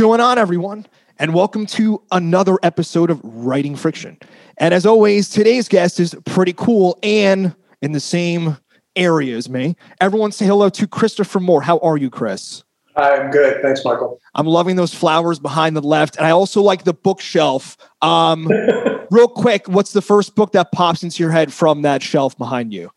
What's 0.00 0.06
going 0.06 0.20
on, 0.22 0.38
everyone? 0.38 0.86
And 1.18 1.34
welcome 1.34 1.66
to 1.66 2.02
another 2.10 2.56
episode 2.62 3.10
of 3.10 3.20
Writing 3.22 3.76
Friction. 3.76 4.16
And 4.56 4.72
as 4.72 4.86
always, 4.86 5.28
today's 5.28 5.68
guest 5.68 6.00
is 6.00 6.16
pretty 6.24 6.54
cool 6.54 6.98
and 7.02 7.54
in 7.82 7.92
the 7.92 8.00
same 8.00 8.56
area 8.96 9.36
as 9.36 9.50
me. 9.50 9.76
Everyone 10.00 10.32
say 10.32 10.46
hello 10.46 10.70
to 10.70 10.86
Christopher 10.86 11.38
Moore. 11.38 11.60
How 11.60 11.76
are 11.80 11.98
you, 11.98 12.08
Chris? 12.08 12.64
I'm 12.96 13.30
good. 13.30 13.60
Thanks, 13.60 13.84
Michael. 13.84 14.18
I'm 14.34 14.46
loving 14.46 14.76
those 14.76 14.94
flowers 14.94 15.38
behind 15.38 15.76
the 15.76 15.82
left. 15.82 16.16
And 16.16 16.26
I 16.26 16.30
also 16.30 16.62
like 16.62 16.84
the 16.84 16.94
bookshelf. 16.94 17.76
Um, 18.00 18.46
real 19.10 19.28
quick, 19.28 19.68
what's 19.68 19.92
the 19.92 20.00
first 20.00 20.34
book 20.34 20.52
that 20.52 20.72
pops 20.72 21.02
into 21.02 21.22
your 21.22 21.30
head 21.30 21.52
from 21.52 21.82
that 21.82 22.02
shelf 22.02 22.38
behind 22.38 22.72
you? 22.72 22.90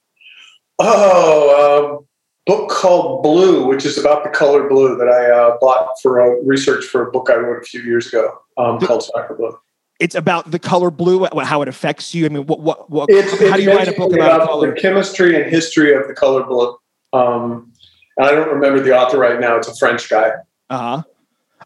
Oh, 0.79 1.97
um, 1.99 2.07
book 2.45 2.69
called 2.69 3.23
Blue, 3.23 3.65
which 3.65 3.85
is 3.85 3.97
about 3.97 4.23
the 4.23 4.29
color 4.29 4.67
blue 4.67 4.97
that 4.97 5.07
I 5.07 5.31
uh, 5.31 5.57
bought 5.61 5.95
for 6.01 6.19
a 6.19 6.43
research 6.43 6.85
for 6.85 7.07
a 7.07 7.11
book 7.11 7.29
I 7.29 7.35
wrote 7.35 7.61
a 7.61 7.65
few 7.65 7.81
years 7.81 8.07
ago 8.07 8.37
um, 8.57 8.79
called 8.79 9.03
Sacre 9.03 9.35
Bleu. 9.35 9.57
It's 9.99 10.15
about 10.15 10.51
the 10.51 10.59
color 10.59 10.91
blue, 10.91 11.25
how 11.43 11.61
it 11.61 11.67
affects 11.67 12.13
you. 12.13 12.25
I 12.25 12.29
mean, 12.29 12.45
what, 12.45 12.59
what, 12.59 12.89
what 12.89 13.09
it's, 13.09 13.31
how 13.49 13.55
do 13.55 13.63
you 13.63 13.71
write 13.71 13.87
a 13.87 13.93
book 13.93 14.11
about, 14.11 14.41
about 14.41 14.59
the 14.61 14.73
chemistry 14.73 15.41
and 15.41 15.49
history 15.49 15.93
of 15.93 16.07
the 16.07 16.13
color 16.13 16.43
blue? 16.43 16.75
Um, 17.13 17.71
and 18.17 18.27
I 18.27 18.31
don't 18.31 18.49
remember 18.49 18.81
the 18.81 18.97
author 18.97 19.17
right 19.17 19.39
now. 19.39 19.55
It's 19.55 19.67
a 19.67 19.75
French 19.75 20.09
guy. 20.09 20.31
Uh 20.69 20.77
huh. 20.77 21.03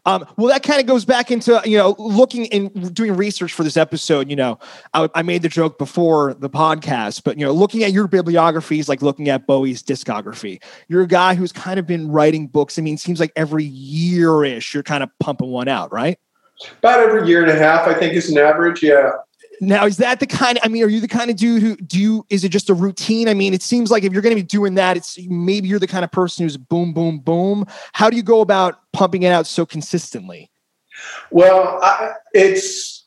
Um, 0.06 0.26
well, 0.36 0.48
that 0.48 0.62
kind 0.62 0.80
of 0.80 0.86
goes 0.86 1.04
back 1.04 1.30
into 1.30 1.60
you 1.64 1.76
know 1.76 1.94
looking 1.98 2.52
and 2.52 2.94
doing 2.94 3.16
research 3.16 3.52
for 3.52 3.62
this 3.62 3.76
episode. 3.76 4.30
You 4.30 4.36
know, 4.36 4.58
I, 4.94 5.08
I, 5.14 5.22
made 5.22 5.42
the 5.42 5.48
joke 5.48 5.78
before 5.78 6.34
the 6.34 6.50
podcast, 6.50 7.24
but 7.24 7.38
you 7.38 7.44
know, 7.44 7.52
looking 7.52 7.82
at 7.84 7.92
your 7.92 8.06
bibliography 8.08 8.78
is 8.78 8.88
like 8.88 9.02
looking 9.02 9.28
at 9.28 9.46
Bowie's 9.46 9.82
discography. 9.82 10.62
You're 10.88 11.02
a 11.02 11.08
guy 11.08 11.34
who's 11.34 11.52
kind 11.52 11.78
of 11.78 11.86
been 11.86 12.10
writing 12.10 12.46
books. 12.46 12.78
I 12.78 12.82
mean, 12.82 12.96
seems 12.96 13.20
like 13.20 13.32
every 13.36 13.64
year 13.64 14.44
ish 14.44 14.74
you're 14.74 14.82
kind 14.82 15.02
of 15.02 15.10
pumping 15.20 15.50
one 15.50 15.68
out, 15.68 15.92
right? 15.92 16.18
About 16.78 17.00
every 17.00 17.28
year 17.28 17.42
and 17.42 17.50
a 17.50 17.56
half, 17.56 17.86
I 17.86 17.94
think 17.94 18.14
is 18.14 18.30
an 18.30 18.38
average. 18.38 18.82
Yeah. 18.82 19.12
Now, 19.60 19.86
is 19.86 19.96
that 19.98 20.20
the 20.20 20.26
kind? 20.26 20.58
I 20.62 20.68
mean, 20.68 20.84
are 20.84 20.88
you 20.88 21.00
the 21.00 21.08
kind 21.08 21.30
of 21.30 21.36
dude 21.36 21.62
who 21.62 21.76
do 21.76 21.98
you? 21.98 22.26
Is 22.30 22.44
it 22.44 22.50
just 22.50 22.70
a 22.70 22.74
routine? 22.74 23.28
I 23.28 23.34
mean, 23.34 23.54
it 23.54 23.62
seems 23.62 23.90
like 23.90 24.04
if 24.04 24.12
you're 24.12 24.22
going 24.22 24.36
to 24.36 24.40
be 24.40 24.46
doing 24.46 24.74
that, 24.74 24.96
it's 24.96 25.18
maybe 25.28 25.68
you're 25.68 25.78
the 25.78 25.86
kind 25.86 26.04
of 26.04 26.12
person 26.12 26.44
who's 26.44 26.56
boom, 26.56 26.92
boom, 26.92 27.18
boom. 27.18 27.66
How 27.92 28.10
do 28.10 28.16
you 28.16 28.22
go 28.22 28.40
about 28.40 28.80
pumping 28.92 29.24
it 29.24 29.32
out 29.32 29.46
so 29.46 29.66
consistently? 29.66 30.50
Well, 31.30 31.78
I, 31.82 32.12
it's 32.32 33.06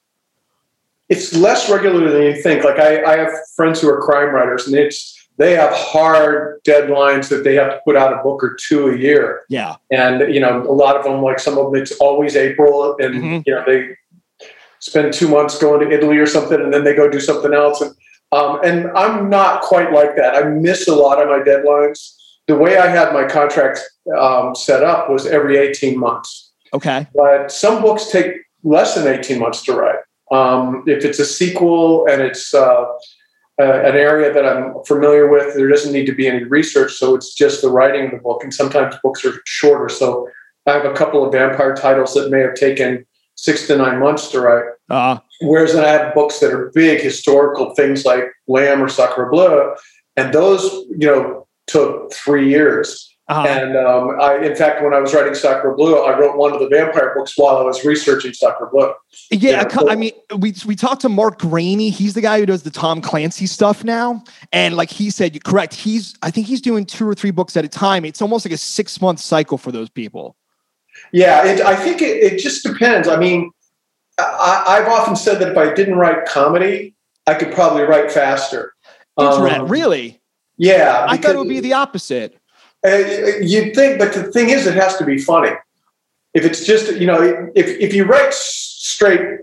it's 1.09 1.35
less 1.35 1.69
regular 1.69 2.09
than 2.09 2.23
you 2.23 2.41
think. 2.41 2.63
Like 2.63 2.79
I, 2.79 3.03
I 3.03 3.17
have 3.17 3.31
friends 3.55 3.81
who 3.81 3.89
are 3.89 4.01
crime 4.01 4.33
writers, 4.33 4.67
and 4.67 4.75
it's 4.75 5.17
they 5.37 5.55
have 5.55 5.73
hard 5.73 6.61
deadlines 6.63 7.29
that 7.29 7.43
they 7.43 7.55
have 7.55 7.71
to 7.71 7.79
put 7.83 7.95
out 7.95 8.13
a 8.13 8.21
book 8.21 8.43
or 8.43 8.55
two 8.59 8.89
a 8.89 8.97
year. 8.97 9.43
Yeah, 9.49 9.75
and 9.89 10.33
you 10.33 10.39
know, 10.39 10.61
a 10.61 10.71
lot 10.71 10.95
of 10.95 11.03
them, 11.03 11.21
like 11.21 11.39
some 11.39 11.57
of 11.57 11.71
them, 11.71 11.81
it's 11.81 11.93
always 11.93 12.35
April, 12.35 12.95
and 12.99 13.15
mm-hmm. 13.15 13.41
you 13.45 13.55
know 13.55 13.63
they 13.65 13.95
spend 14.81 15.13
two 15.13 15.27
months 15.27 15.57
going 15.57 15.79
to 15.79 15.95
Italy 15.95 16.17
or 16.17 16.27
something, 16.27 16.59
and 16.59 16.73
then 16.73 16.83
they 16.83 16.93
go 16.93 17.09
do 17.09 17.19
something 17.19 17.53
else. 17.53 17.81
And 17.81 17.95
um, 18.33 18.59
and 18.63 18.89
I'm 18.91 19.29
not 19.29 19.61
quite 19.61 19.91
like 19.91 20.15
that. 20.15 20.35
I 20.35 20.43
miss 20.47 20.87
a 20.87 20.95
lot 20.95 21.21
of 21.21 21.27
my 21.27 21.39
deadlines. 21.39 22.15
The 22.47 22.55
way 22.55 22.77
I 22.77 22.87
had 22.87 23.13
my 23.13 23.25
contract 23.25 23.79
um, 24.17 24.55
set 24.55 24.83
up 24.83 25.09
was 25.09 25.25
every 25.25 25.57
18 25.57 25.99
months. 25.99 26.51
Okay. 26.73 27.07
But 27.13 27.51
some 27.51 27.81
books 27.81 28.09
take 28.09 28.33
less 28.63 28.95
than 28.95 29.07
18 29.07 29.37
months 29.37 29.61
to 29.63 29.73
write. 29.73 29.99
Um, 30.31 30.83
if 30.87 31.03
it's 31.03 31.19
a 31.19 31.25
sequel 31.25 32.07
and 32.07 32.21
it's 32.21 32.53
uh, 32.53 32.85
uh, 33.59 33.81
an 33.83 33.95
area 33.95 34.33
that 34.33 34.45
I'm 34.45 34.81
familiar 34.85 35.27
with, 35.27 35.55
there 35.55 35.67
doesn't 35.67 35.91
need 35.91 36.05
to 36.05 36.15
be 36.15 36.27
any 36.27 36.45
research. 36.45 36.93
So 36.93 37.15
it's 37.15 37.35
just 37.35 37.61
the 37.61 37.69
writing 37.69 38.05
of 38.05 38.11
the 38.11 38.17
book. 38.17 38.43
And 38.43 38.53
sometimes 38.53 38.95
books 39.03 39.25
are 39.25 39.41
shorter. 39.45 39.89
So 39.89 40.29
I 40.67 40.71
have 40.71 40.85
a 40.85 40.93
couple 40.93 41.25
of 41.25 41.33
vampire 41.33 41.75
titles 41.75 42.13
that 42.13 42.31
may 42.31 42.39
have 42.39 42.53
taken 42.53 43.05
six 43.41 43.65
to 43.65 43.75
nine 43.75 43.99
months 43.99 44.29
to 44.29 44.39
write. 44.39 44.65
Uh-huh. 44.89 45.19
Whereas 45.41 45.75
I 45.75 45.87
have 45.87 46.13
books 46.13 46.39
that 46.39 46.53
are 46.53 46.71
big 46.75 47.01
historical 47.01 47.73
things 47.73 48.05
like 48.05 48.25
Lamb 48.47 48.83
or 48.83 48.87
Sacre 48.87 49.29
Bleu, 49.29 49.73
and 50.15 50.33
those, 50.33 50.63
you 50.89 51.07
know, 51.07 51.47
took 51.65 52.13
three 52.13 52.49
years. 52.49 53.07
Uh-huh. 53.27 53.47
And 53.47 53.77
um, 53.77 54.19
I, 54.19 54.37
in 54.45 54.55
fact, 54.55 54.83
when 54.83 54.93
I 54.93 54.99
was 54.99 55.13
writing 55.13 55.33
Sacre 55.33 55.73
Bleu, 55.73 56.03
I 56.03 56.19
wrote 56.19 56.37
one 56.37 56.51
of 56.51 56.59
the 56.59 56.67
vampire 56.67 57.13
books 57.15 57.33
while 57.37 57.57
I 57.57 57.61
was 57.63 57.83
researching 57.85 58.33
Sacre 58.33 58.69
Bleu. 58.71 58.93
Yeah, 59.31 59.65
yeah 59.71 59.77
I 59.87 59.95
mean, 59.95 60.11
we 60.37 60.53
we 60.65 60.75
talked 60.75 61.01
to 61.01 61.09
Mark 61.09 61.39
Greaney. 61.39 61.91
He's 61.91 62.13
the 62.13 62.21
guy 62.21 62.39
who 62.39 62.45
does 62.45 62.63
the 62.63 62.71
Tom 62.71 63.01
Clancy 63.01 63.47
stuff 63.47 63.83
now, 63.83 64.23
and 64.51 64.75
like 64.75 64.91
he 64.91 65.09
said, 65.09 65.43
correct. 65.43 65.73
He's 65.73 66.13
I 66.21 66.29
think 66.29 66.45
he's 66.45 66.61
doing 66.61 66.85
two 66.85 67.07
or 67.07 67.15
three 67.15 67.31
books 67.31 67.55
at 67.55 67.63
a 67.65 67.69
time. 67.69 68.05
It's 68.05 68.21
almost 68.21 68.45
like 68.45 68.53
a 68.53 68.57
six 68.57 69.01
month 69.01 69.19
cycle 69.19 69.57
for 69.57 69.71
those 69.71 69.89
people. 69.89 70.35
Yeah, 71.11 71.45
it, 71.45 71.61
I 71.61 71.75
think 71.75 72.01
it, 72.01 72.23
it, 72.23 72.39
just 72.39 72.63
depends. 72.63 73.07
I 73.07 73.17
mean, 73.17 73.51
I, 74.17 74.81
have 74.83 74.87
often 74.87 75.15
said 75.15 75.39
that 75.39 75.49
if 75.49 75.57
I 75.57 75.73
didn't 75.73 75.95
write 75.95 76.25
comedy, 76.25 76.95
I 77.27 77.33
could 77.33 77.53
probably 77.53 77.83
write 77.83 78.11
faster. 78.11 78.73
Um, 79.17 79.67
really? 79.67 80.21
Yeah. 80.57 81.05
I 81.07 81.17
thought 81.17 81.35
it 81.35 81.37
would 81.37 81.49
be 81.49 81.59
the 81.59 81.73
opposite. 81.73 82.37
Uh, 82.85 82.97
you'd 83.41 83.75
think, 83.75 83.99
but 83.99 84.13
the 84.13 84.23
thing 84.31 84.49
is, 84.49 84.65
it 84.65 84.75
has 84.75 84.97
to 84.97 85.05
be 85.05 85.17
funny. 85.17 85.51
If 86.33 86.45
it's 86.45 86.65
just, 86.65 86.95
you 86.95 87.05
know, 87.05 87.49
if, 87.55 87.67
if 87.67 87.93
you 87.93 88.05
write 88.05 88.33
straight, 88.33 89.39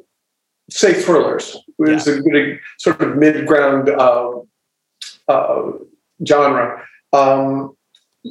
say 0.71 0.95
thrillers, 0.95 1.56
which 1.77 1.91
yeah. 1.91 1.97
is 1.97 2.09
a 2.09 2.21
good 2.21 2.61
sort 2.79 3.00
of 3.00 3.17
mid 3.17 3.47
ground 3.47 3.89
uh, 3.91 4.41
uh, 5.29 5.73
genre, 6.27 6.85
um, 7.12 7.77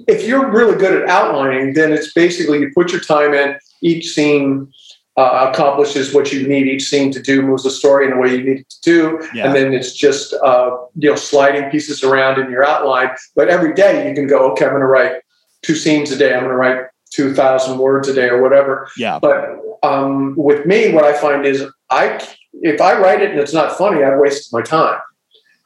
if 0.08 0.28
you're 0.28 0.50
really 0.50 0.78
good 0.78 1.02
at 1.02 1.10
outlining, 1.10 1.74
then 1.74 1.92
it's 1.92 2.14
basically 2.14 2.60
you 2.60 2.72
put 2.74 2.92
your 2.92 3.02
time 3.02 3.34
in. 3.34 3.58
Each 3.82 4.10
scene 4.10 4.72
uh, 5.18 5.50
accomplishes 5.52 6.14
what 6.14 6.32
you 6.32 6.48
need 6.48 6.68
each 6.68 6.84
scene 6.84 7.12
to 7.12 7.22
do, 7.22 7.42
moves 7.42 7.64
the 7.64 7.72
story 7.72 8.06
in 8.06 8.12
the 8.12 8.18
way 8.18 8.36
you 8.36 8.44
need 8.44 8.60
it 8.60 8.70
to 8.70 8.82
do, 8.82 9.30
yeah. 9.34 9.46
and 9.46 9.56
then 9.56 9.74
it's 9.74 9.94
just 9.94 10.34
uh, 10.44 10.78
you 10.96 11.10
know 11.10 11.16
sliding 11.16 11.70
pieces 11.70 12.04
around 12.04 12.40
in 12.40 12.52
your 12.52 12.64
outline. 12.64 13.10
But 13.36 13.50
every 13.50 13.74
day 13.74 14.08
you 14.08 14.16
can 14.16 14.28
go, 14.28 14.52
okay, 14.52 14.66
I'm 14.66 14.72
going 14.72 14.82
to 14.82 14.88
write 14.88 15.22
two 15.64 15.76
scenes 15.76 16.12
a 16.12 16.18
day. 16.18 16.34
I'm 16.34 16.42
going 16.42 16.52
to 16.52 16.56
write 16.56 16.86
two 17.12 17.34
thousand 17.34 17.80
words 17.80 18.08
a 18.08 18.14
day 18.14 18.30
or 18.30 18.42
whatever. 18.42 18.90
Yeah. 18.98 19.20
But 19.20 19.60
um, 19.84 20.36
with 20.36 20.66
me, 20.66 20.94
what 20.94 21.04
I 21.04 21.14
find 21.20 21.46
is 21.46 21.66
I 21.90 22.24
if 22.54 22.82
I 22.82 23.00
write 23.00 23.22
it 23.22 23.32
and 23.32 23.40
it's 23.40 23.54
not 23.54 23.78
funny, 23.78 24.04
I've 24.04 24.20
wasted 24.20 24.54
my 24.54 24.62
time. 24.62 25.00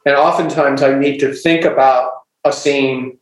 And 0.04 0.16
oftentimes 0.16 0.82
I 0.82 0.98
need 0.98 1.18
to 1.18 1.32
think 1.32 1.64
about 1.64 2.10
a 2.44 2.52
scene 2.52 3.18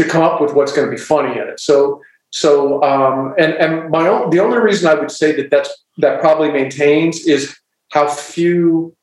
to 0.00 0.08
come 0.08 0.22
up 0.22 0.40
with 0.40 0.54
what's 0.54 0.72
going 0.72 0.86
to 0.86 0.90
be 0.90 1.00
funny 1.00 1.38
in 1.38 1.46
it. 1.46 1.60
So 1.60 2.00
so 2.30 2.82
um, 2.82 3.34
and 3.38 3.52
and 3.54 3.90
my 3.90 4.08
own 4.08 4.30
the 4.30 4.40
only 4.40 4.58
reason 4.58 4.88
I 4.88 4.94
would 4.94 5.10
say 5.10 5.32
that 5.36 5.50
that's 5.50 5.84
that 5.98 6.20
probably 6.20 6.50
maintains 6.50 7.26
is 7.26 7.54
how 7.90 8.08
few 8.08 8.96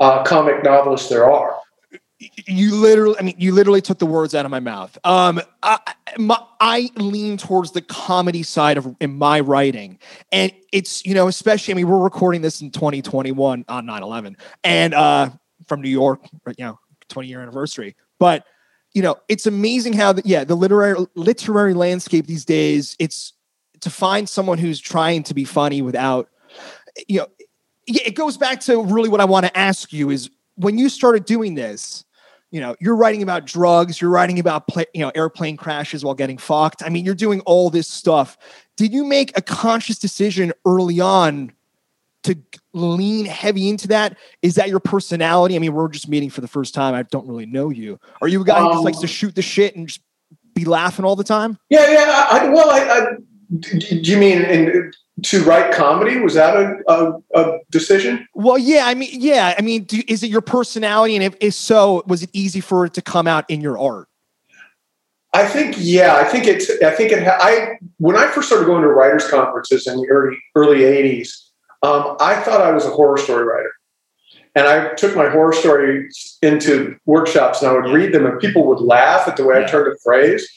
uh, 0.00 0.22
comic 0.24 0.64
novelists 0.64 1.08
there 1.08 1.30
are. 1.30 1.56
You 2.46 2.74
literally, 2.74 3.16
I 3.18 3.22
mean, 3.22 3.34
you 3.38 3.52
literally 3.52 3.80
took 3.80 3.98
the 3.98 4.06
words 4.06 4.34
out 4.34 4.44
of 4.44 4.50
my 4.50 4.60
mouth. 4.60 4.98
Um, 5.04 5.40
I, 5.62 5.78
my, 6.18 6.38
I 6.60 6.90
lean 6.96 7.38
towards 7.38 7.72
the 7.72 7.80
comedy 7.80 8.42
side 8.42 8.76
of 8.76 8.94
in 9.00 9.16
my 9.16 9.40
writing, 9.40 9.98
and 10.32 10.52
it's 10.72 11.04
you 11.06 11.14
know, 11.14 11.28
especially. 11.28 11.72
I 11.72 11.76
mean, 11.76 11.88
we're 11.88 12.02
recording 12.02 12.42
this 12.42 12.60
in 12.60 12.70
2021 12.70 13.64
on 13.68 13.86
9/11, 13.86 14.36
and 14.64 14.94
uh, 14.94 15.30
from 15.66 15.80
New 15.80 15.88
York, 15.88 16.20
you 16.58 16.64
know, 16.64 16.78
20 17.08 17.28
year 17.28 17.40
anniversary, 17.40 17.96
but 18.18 18.44
you 18.92 19.02
know, 19.02 19.16
it's 19.28 19.46
amazing 19.46 19.92
how 19.92 20.12
the, 20.12 20.22
yeah, 20.24 20.44
the 20.44 20.54
literary 20.54 21.06
literary 21.14 21.74
landscape 21.74 22.26
these 22.26 22.44
days, 22.44 22.96
it's 22.98 23.32
to 23.80 23.90
find 23.90 24.28
someone 24.28 24.58
who's 24.58 24.80
trying 24.80 25.22
to 25.24 25.34
be 25.34 25.44
funny 25.44 25.82
without 25.82 26.28
you 27.08 27.20
know, 27.20 27.26
it 27.86 28.14
goes 28.14 28.36
back 28.36 28.60
to 28.60 28.82
really 28.82 29.08
what 29.08 29.20
I 29.20 29.24
want 29.24 29.46
to 29.46 29.58
ask 29.58 29.92
you 29.92 30.10
is 30.10 30.30
when 30.56 30.78
you 30.78 30.88
started 30.88 31.24
doing 31.24 31.54
this, 31.54 32.04
you 32.50 32.60
know, 32.60 32.74
you're 32.80 32.96
writing 32.96 33.22
about 33.22 33.46
drugs, 33.46 34.00
you're 34.00 34.10
writing 34.10 34.38
about 34.38 34.66
play, 34.66 34.84
you 34.92 35.00
know, 35.00 35.12
airplane 35.14 35.56
crashes 35.56 36.04
while 36.04 36.14
getting 36.14 36.38
fucked. 36.38 36.82
I 36.82 36.88
mean, 36.88 37.04
you're 37.04 37.14
doing 37.14 37.40
all 37.42 37.70
this 37.70 37.88
stuff. 37.88 38.36
Did 38.76 38.92
you 38.92 39.04
make 39.04 39.36
a 39.36 39.42
conscious 39.42 39.98
decision 39.98 40.52
early 40.64 41.00
on 41.00 41.52
to 42.24 42.36
lean 42.72 43.26
heavy 43.26 43.68
into 43.68 43.88
that? 43.88 44.16
Is 44.42 44.54
that 44.56 44.68
your 44.68 44.80
personality? 44.80 45.56
I 45.56 45.58
mean, 45.58 45.72
we're 45.72 45.88
just 45.88 46.08
meeting 46.08 46.30
for 46.30 46.40
the 46.40 46.48
first 46.48 46.74
time. 46.74 46.94
I 46.94 47.02
don't 47.04 47.26
really 47.26 47.46
know 47.46 47.70
you. 47.70 47.98
Are 48.20 48.28
you 48.28 48.42
a 48.42 48.44
guy 48.44 48.58
um, 48.58 48.64
who 48.64 48.72
just 48.72 48.84
likes 48.84 48.98
to 48.98 49.04
um, 49.04 49.08
shoot 49.08 49.34
the 49.34 49.42
shit 49.42 49.76
and 49.76 49.88
just 49.88 50.00
be 50.54 50.64
laughing 50.64 51.04
all 51.04 51.16
the 51.16 51.24
time? 51.24 51.58
Yeah, 51.68 51.90
yeah. 51.90 52.26
I, 52.30 52.48
well, 52.48 52.70
I, 52.70 52.80
I, 52.80 53.06
do 53.50 53.96
you 53.96 54.18
mean 54.18 54.42
in, 54.42 54.92
to 55.22 55.44
write 55.44 55.72
comedy? 55.72 56.20
Was 56.20 56.34
that 56.34 56.56
a, 56.56 56.76
a, 56.88 57.20
a, 57.34 57.58
decision? 57.70 58.26
Well, 58.34 58.58
yeah. 58.58 58.86
I 58.86 58.94
mean, 58.94 59.10
yeah. 59.12 59.54
I 59.58 59.62
mean, 59.62 59.84
do, 59.84 60.02
is 60.06 60.22
it 60.22 60.30
your 60.30 60.40
personality? 60.40 61.16
And 61.16 61.24
if, 61.24 61.36
if 61.40 61.54
so, 61.54 62.02
was 62.06 62.22
it 62.22 62.30
easy 62.32 62.60
for 62.60 62.84
it 62.84 62.94
to 62.94 63.02
come 63.02 63.26
out 63.26 63.48
in 63.48 63.60
your 63.60 63.78
art? 63.78 64.08
I 65.32 65.46
think, 65.46 65.76
yeah. 65.78 66.16
I 66.16 66.24
think 66.24 66.46
it's. 66.46 66.70
I 66.82 66.90
think 66.90 67.12
it. 67.12 67.22
Ha- 67.22 67.38
I 67.40 67.78
when 67.98 68.16
I 68.16 68.26
first 68.28 68.48
started 68.48 68.66
going 68.66 68.82
to 68.82 68.88
writers' 68.88 69.28
conferences 69.28 69.86
in 69.86 69.96
the 69.96 70.08
early 70.08 70.36
early 70.56 70.80
'80s. 70.80 71.39
Um, 71.82 72.16
I 72.20 72.40
thought 72.42 72.60
I 72.60 72.72
was 72.72 72.84
a 72.84 72.90
horror 72.90 73.16
story 73.16 73.44
writer. 73.44 73.72
And 74.54 74.66
I 74.66 74.94
took 74.94 75.14
my 75.14 75.28
horror 75.28 75.52
stories 75.52 76.36
into 76.42 76.96
workshops 77.06 77.62
and 77.62 77.70
I 77.70 77.74
would 77.74 77.92
read 77.92 78.12
them, 78.12 78.26
and 78.26 78.38
people 78.40 78.66
would 78.66 78.80
laugh 78.80 79.28
at 79.28 79.36
the 79.36 79.44
way. 79.44 79.62
I 79.62 79.66
turned 79.66 79.92
a 79.92 79.96
phrase. 80.02 80.48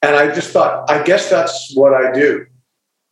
And 0.00 0.16
I 0.16 0.34
just 0.34 0.50
thought, 0.50 0.90
I 0.90 1.02
guess 1.02 1.30
that's 1.30 1.72
what 1.76 1.94
I 1.94 2.12
do. 2.12 2.46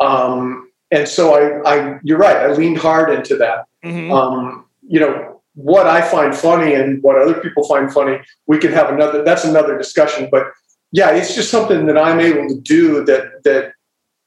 Um, 0.01 0.71
and 0.91 1.07
so 1.07 1.35
I, 1.35 1.77
I, 1.77 2.01
you're 2.03 2.19
right. 2.19 2.37
I 2.37 2.53
leaned 2.53 2.79
hard 2.79 3.11
into 3.11 3.37
that. 3.37 3.67
Mhm. 3.85 4.11
Um, 4.11 4.67
you 4.83 4.99
know, 4.99 5.43
what 5.55 5.87
I 5.87 6.01
find 6.01 6.35
funny 6.35 6.75
and 6.75 7.03
what 7.03 7.17
other 7.17 7.35
people 7.35 7.65
find 7.65 7.93
funny, 7.93 8.19
we 8.47 8.59
can 8.59 8.73
have 8.73 8.91
another. 8.91 9.23
That's 9.23 9.45
another 9.45 9.79
discussion. 9.79 10.29
But 10.33 10.47
yeah, 10.91 11.11
it's 11.11 11.35
just 11.35 11.51
something 11.51 11.87
that 11.87 11.99
I'm 11.99 12.19
able 12.19 12.49
to 12.49 12.61
do 12.61 13.05
that 13.05 13.45
that 13.45 13.73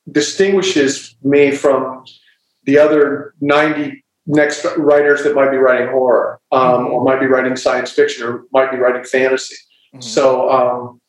distinguishes 0.10 1.16
me 1.24 1.51
from 1.51 2.06
the 2.65 2.77
other 2.77 3.33
90 3.42 4.04
next 4.25 4.65
writers 4.77 5.24
that 5.24 5.36
might 5.36 5.51
be 5.51 5.57
writing 5.57 5.89
horror 5.89 6.39
um, 6.51 6.88
or 6.88 7.04
might 7.04 7.19
be 7.19 7.25
writing 7.25 7.56
science 7.56 7.92
fiction 7.92 8.25
or 8.25 8.44
might 8.54 8.71
be 8.71 8.77
writing 8.77 9.04
fantasy. 9.04 9.56
Mhm. 9.94 10.04
So, 10.04 10.50
um, 10.50 11.01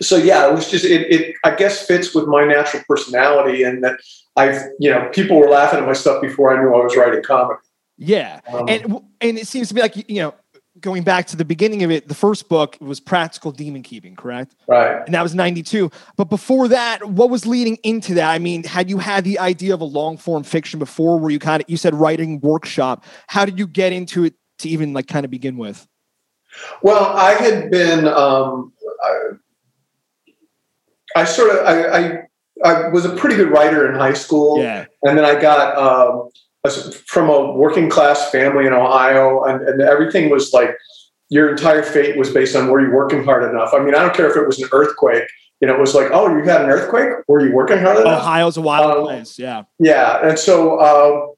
so 0.00 0.16
yeah, 0.16 0.48
it 0.48 0.54
was 0.54 0.70
just 0.70 0.84
it, 0.84 1.10
it. 1.12 1.34
I 1.44 1.54
guess 1.54 1.86
fits 1.86 2.14
with 2.14 2.26
my 2.26 2.44
natural 2.44 2.82
personality, 2.88 3.62
and 3.62 3.82
that 3.82 3.98
I've 4.36 4.62
you 4.78 4.90
know 4.90 5.08
people 5.12 5.36
were 5.38 5.48
laughing 5.48 5.80
at 5.80 5.86
my 5.86 5.92
stuff 5.92 6.20
before 6.22 6.56
I 6.56 6.60
knew 6.62 6.74
I 6.74 6.84
was 6.84 6.96
writing 6.96 7.22
comedy. 7.22 7.60
yeah. 7.96 8.40
Um, 8.52 8.68
and 8.68 9.00
and 9.20 9.38
it 9.38 9.46
seems 9.46 9.68
to 9.68 9.74
be 9.74 9.80
like 9.80 10.08
you 10.08 10.20
know 10.20 10.34
going 10.80 11.02
back 11.02 11.26
to 11.26 11.36
the 11.36 11.44
beginning 11.44 11.82
of 11.82 11.90
it 11.90 12.08
the 12.08 12.14
first 12.14 12.48
book 12.48 12.76
was 12.80 13.00
Practical 13.00 13.52
Demonkeeping 13.52 14.16
correct 14.16 14.54
right. 14.66 15.02
and 15.06 15.14
that 15.14 15.22
was 15.22 15.34
92 15.34 15.90
but 16.16 16.24
before 16.24 16.68
that 16.68 17.04
what 17.04 17.30
was 17.30 17.46
leading 17.46 17.76
into 17.82 18.14
that 18.14 18.30
i 18.30 18.38
mean 18.38 18.64
had 18.64 18.88
you 18.90 18.98
had 18.98 19.24
the 19.24 19.38
idea 19.38 19.74
of 19.74 19.80
a 19.80 19.84
long 19.84 20.16
form 20.16 20.42
fiction 20.42 20.78
before 20.78 21.18
where 21.18 21.30
you 21.30 21.38
kind 21.38 21.62
of 21.62 21.68
you 21.70 21.76
said 21.76 21.94
writing 21.94 22.40
workshop 22.40 23.04
how 23.26 23.44
did 23.44 23.58
you 23.58 23.66
get 23.66 23.92
into 23.92 24.24
it 24.24 24.34
to 24.58 24.68
even 24.68 24.92
like 24.92 25.06
kind 25.06 25.24
of 25.24 25.30
begin 25.30 25.56
with 25.56 25.86
Well, 26.82 27.04
I 27.04 27.32
had 27.34 27.70
been. 27.70 28.06
Um, 28.06 28.72
I, 29.02 29.18
I 31.20 31.24
sort 31.24 31.50
of. 31.50 31.66
I, 31.66 31.98
I 31.98 32.18
I 32.64 32.88
was 32.88 33.04
a 33.04 33.14
pretty 33.14 33.36
good 33.36 33.50
writer 33.50 33.88
in 33.90 33.98
high 33.98 34.14
school. 34.14 34.58
yeah 34.60 34.86
and 35.04 35.16
then 35.16 35.24
I 35.24 35.40
got 35.40 35.76
um, 35.78 36.30
from 37.06 37.30
a 37.30 37.52
working 37.52 37.88
class 37.88 38.30
family 38.30 38.66
in 38.66 38.72
Ohio, 38.72 39.44
and, 39.44 39.66
and 39.68 39.80
everything 39.80 40.30
was 40.30 40.52
like 40.52 40.76
your 41.30 41.50
entire 41.50 41.82
fate 41.82 42.16
was 42.16 42.30
based 42.30 42.56
on 42.56 42.68
were 42.68 42.80
you 42.80 42.92
working 42.92 43.24
hard 43.24 43.48
enough. 43.48 43.72
I 43.74 43.78
mean, 43.80 43.94
I 43.94 44.00
don't 44.00 44.14
care 44.14 44.30
if 44.30 44.36
it 44.36 44.46
was 44.46 44.60
an 44.60 44.68
earthquake. 44.72 45.24
You 45.60 45.68
know, 45.68 45.74
it 45.74 45.80
was 45.80 45.94
like, 45.94 46.10
oh, 46.12 46.28
you 46.36 46.44
had 46.44 46.62
an 46.62 46.70
earthquake. 46.70 47.08
Were 47.26 47.44
you 47.44 47.52
working 47.52 47.78
hard 47.78 47.98
enough? 47.98 48.22
ohio's 48.22 48.56
a 48.56 48.60
wild 48.60 48.98
Um, 48.98 49.04
place 49.04 49.38
yeah 49.38 49.64
Yeah, 49.78 50.26
and 50.26 50.38
so 50.38 50.80
um, 50.80 51.34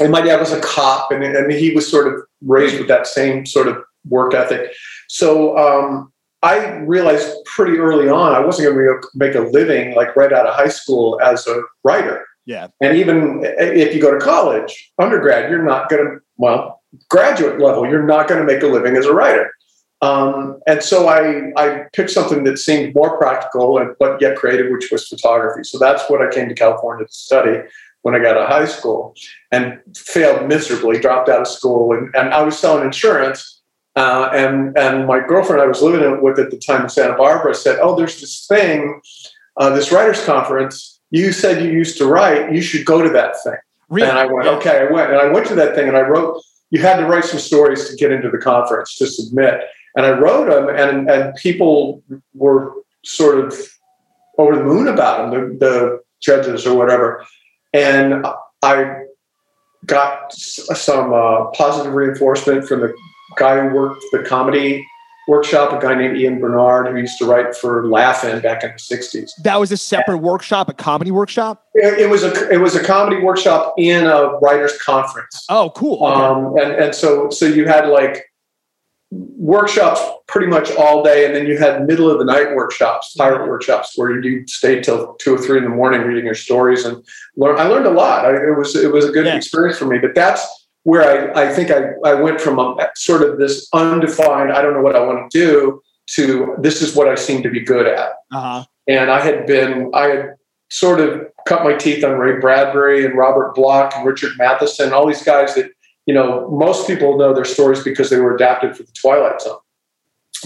and 0.00 0.12
my 0.12 0.20
dad 0.20 0.40
was 0.40 0.52
a 0.52 0.60
cop, 0.60 1.10
and, 1.10 1.22
and 1.24 1.52
he 1.52 1.72
was 1.72 1.88
sort 1.88 2.06
of 2.06 2.22
raised 2.46 2.78
with 2.78 2.88
that 2.88 3.06
same 3.06 3.46
sort 3.46 3.68
of 3.68 3.82
work 4.08 4.34
ethic. 4.34 4.72
So 5.08 5.56
um, 5.58 6.12
I 6.42 6.76
realized 6.78 7.32
pretty 7.44 7.78
early 7.78 8.08
on 8.08 8.32
I 8.32 8.40
wasn't 8.40 8.72
going 8.72 8.86
to 8.86 9.08
make 9.14 9.34
a 9.34 9.40
living 9.40 9.94
like 9.94 10.14
right 10.16 10.32
out 10.32 10.46
of 10.46 10.54
high 10.54 10.68
school 10.68 11.20
as 11.20 11.46
a 11.46 11.62
writer. 11.84 12.24
Yeah 12.48 12.68
And 12.80 12.96
even 12.96 13.42
if 13.44 13.94
you 13.94 14.00
go 14.00 14.10
to 14.10 14.18
college, 14.18 14.90
undergrad, 14.98 15.50
you're 15.50 15.62
not 15.62 15.90
going 15.90 16.04
to, 16.04 16.18
well, 16.38 16.82
graduate 17.10 17.60
level, 17.60 17.86
you're 17.86 18.06
not 18.06 18.26
going 18.26 18.40
to 18.40 18.46
make 18.46 18.62
a 18.62 18.66
living 18.66 18.96
as 18.96 19.04
a 19.04 19.12
writer. 19.12 19.52
Um, 20.00 20.58
and 20.66 20.82
so 20.82 21.08
I, 21.08 21.52
I 21.62 21.84
picked 21.92 22.10
something 22.10 22.44
that 22.44 22.58
seemed 22.58 22.94
more 22.94 23.18
practical 23.18 23.78
and, 23.78 23.94
but 24.00 24.18
yet 24.22 24.36
creative, 24.36 24.72
which 24.72 24.90
was 24.90 25.06
photography. 25.06 25.62
So 25.62 25.78
that's 25.78 26.08
what 26.08 26.22
I 26.22 26.30
came 26.30 26.48
to 26.48 26.54
California 26.54 27.04
to 27.04 27.12
study 27.12 27.60
when 28.00 28.14
I 28.14 28.18
got 28.18 28.38
out 28.38 28.44
of 28.44 28.48
high 28.48 28.64
school 28.64 29.14
and 29.52 29.78
failed 29.94 30.48
miserably, 30.48 30.98
dropped 30.98 31.28
out 31.28 31.42
of 31.42 31.48
school. 31.48 31.92
And, 31.92 32.14
and 32.14 32.32
I 32.32 32.42
was 32.42 32.58
selling 32.58 32.84
insurance. 32.84 33.60
Uh, 33.94 34.30
and, 34.32 34.78
and 34.78 35.06
my 35.06 35.20
girlfriend 35.20 35.60
I 35.60 35.66
was 35.66 35.82
living 35.82 36.22
with 36.22 36.38
at 36.38 36.50
the 36.50 36.58
time 36.58 36.84
in 36.84 36.88
Santa 36.88 37.14
Barbara 37.14 37.54
said, 37.54 37.78
Oh, 37.82 37.94
there's 37.94 38.20
this 38.20 38.46
thing, 38.46 39.02
uh, 39.58 39.68
this 39.74 39.92
writers 39.92 40.24
conference. 40.24 40.97
You 41.10 41.32
said 41.32 41.62
you 41.62 41.70
used 41.70 41.98
to 41.98 42.06
write. 42.06 42.52
You 42.52 42.60
should 42.60 42.84
go 42.84 43.02
to 43.02 43.08
that 43.10 43.34
thing. 43.42 43.56
really 43.88 44.08
And 44.08 44.18
I 44.18 44.26
went, 44.26 44.48
okay, 44.48 44.80
I 44.80 44.92
went. 44.92 45.10
And 45.10 45.20
I 45.20 45.28
went 45.28 45.46
to 45.48 45.54
that 45.56 45.74
thing 45.74 45.88
and 45.88 45.96
I 45.96 46.02
wrote, 46.02 46.42
you 46.70 46.80
had 46.80 46.96
to 46.96 47.06
write 47.06 47.24
some 47.24 47.40
stories 47.40 47.88
to 47.88 47.96
get 47.96 48.12
into 48.12 48.30
the 48.30 48.38
conference 48.38 48.96
to 48.96 49.06
submit. 49.06 49.60
And 49.96 50.04
I 50.04 50.10
wrote 50.10 50.50
them 50.50 50.68
and, 50.74 51.10
and 51.10 51.34
people 51.36 52.02
were 52.34 52.74
sort 53.04 53.38
of 53.38 53.54
over 54.36 54.56
the 54.56 54.64
moon 54.64 54.88
about 54.88 55.30
them, 55.30 55.58
the, 55.58 55.58
the 55.58 56.00
judges 56.20 56.66
or 56.66 56.76
whatever. 56.76 57.24
And 57.72 58.26
I 58.62 59.04
got 59.86 60.32
some 60.32 61.12
uh, 61.12 61.46
positive 61.46 61.94
reinforcement 61.94 62.66
from 62.66 62.80
the 62.80 62.94
guy 63.36 63.60
who 63.60 63.74
worked 63.74 64.04
the 64.12 64.22
comedy 64.22 64.86
workshop, 65.28 65.72
a 65.72 65.80
guy 65.80 65.94
named 65.94 66.16
Ian 66.16 66.40
Bernard, 66.40 66.88
who 66.88 66.96
used 66.96 67.18
to 67.18 67.26
write 67.26 67.54
for 67.54 67.86
Laugh-In 67.88 68.40
back 68.40 68.64
in 68.64 68.70
the 68.70 68.76
60s. 68.78 69.30
that 69.44 69.60
was 69.60 69.70
a 69.70 69.76
separate 69.76 70.18
workshop 70.18 70.68
a 70.68 70.72
comedy 70.74 71.10
workshop 71.10 71.64
It, 71.74 72.00
it 72.00 72.10
was 72.10 72.24
a 72.24 72.48
it 72.50 72.58
was 72.58 72.74
a 72.74 72.82
comedy 72.82 73.20
workshop 73.22 73.74
in 73.78 74.06
a 74.06 74.38
writers 74.38 74.76
conference, 74.78 75.44
oh 75.48 75.70
cool 75.76 76.04
okay. 76.04 76.20
um, 76.20 76.56
and 76.58 76.72
and 76.82 76.94
so 76.94 77.30
so 77.30 77.44
you 77.46 77.66
had 77.66 77.88
like 77.88 78.24
workshops 79.10 80.00
pretty 80.26 80.46
much 80.46 80.70
all 80.72 81.02
day, 81.02 81.24
and 81.24 81.34
then 81.34 81.46
you 81.46 81.56
had 81.58 81.86
middle 81.86 82.10
of 82.10 82.18
the 82.18 82.24
night 82.24 82.54
workshops, 82.54 83.14
pilot 83.16 83.48
workshops, 83.48 83.92
where 83.96 84.22
you 84.22 84.46
stayed 84.46 84.84
till 84.84 85.14
two 85.14 85.34
or 85.34 85.38
three 85.38 85.56
in 85.58 85.64
the 85.64 85.70
morning 85.70 86.02
reading 86.02 86.24
your 86.26 86.34
stories 86.34 86.84
and 86.84 87.02
learn. 87.36 87.58
I 87.58 87.64
learned 87.64 87.86
a 87.86 87.90
lot. 87.90 88.26
I, 88.26 88.30
it 88.32 88.56
was 88.58 88.76
it 88.76 88.92
was 88.92 89.06
a 89.06 89.10
good 89.12 89.26
Yeah. 89.26 89.36
experience 89.36 89.78
for 89.78 89.86
me, 89.86 89.98
but 89.98 90.14
that's 90.14 90.67
where 90.88 91.34
I, 91.36 91.42
I 91.44 91.52
think 91.52 91.70
I, 91.70 91.90
I 92.02 92.14
went 92.14 92.40
from 92.40 92.58
a, 92.58 92.74
sort 92.96 93.20
of 93.20 93.36
this 93.38 93.68
undefined, 93.74 94.50
I 94.50 94.62
don't 94.62 94.72
know 94.72 94.80
what 94.80 94.96
I 94.96 95.00
want 95.04 95.30
to 95.30 95.38
do, 95.38 95.82
to 96.14 96.56
this 96.58 96.80
is 96.80 96.96
what 96.96 97.08
I 97.08 97.14
seem 97.14 97.42
to 97.42 97.50
be 97.50 97.60
good 97.60 97.86
at. 97.86 98.12
Uh-huh. 98.32 98.64
And 98.86 99.10
I 99.10 99.20
had 99.20 99.46
been 99.46 99.90
I 99.92 100.04
had 100.06 100.36
sort 100.70 101.00
of 101.00 101.26
cut 101.46 101.62
my 101.62 101.74
teeth 101.74 102.02
on 102.04 102.12
Ray 102.12 102.40
Bradbury 102.40 103.04
and 103.04 103.18
Robert 103.18 103.54
Bloch 103.54 103.92
and 103.96 104.06
Richard 104.06 104.32
Matheson, 104.38 104.94
all 104.94 105.06
these 105.06 105.22
guys 105.22 105.54
that 105.56 105.70
you 106.06 106.14
know 106.14 106.48
most 106.48 106.86
people 106.86 107.18
know 107.18 107.34
their 107.34 107.44
stories 107.44 107.84
because 107.84 108.08
they 108.08 108.18
were 108.18 108.34
adapted 108.34 108.74
for 108.74 108.84
the 108.84 108.92
Twilight 108.92 109.42
Zone 109.42 109.58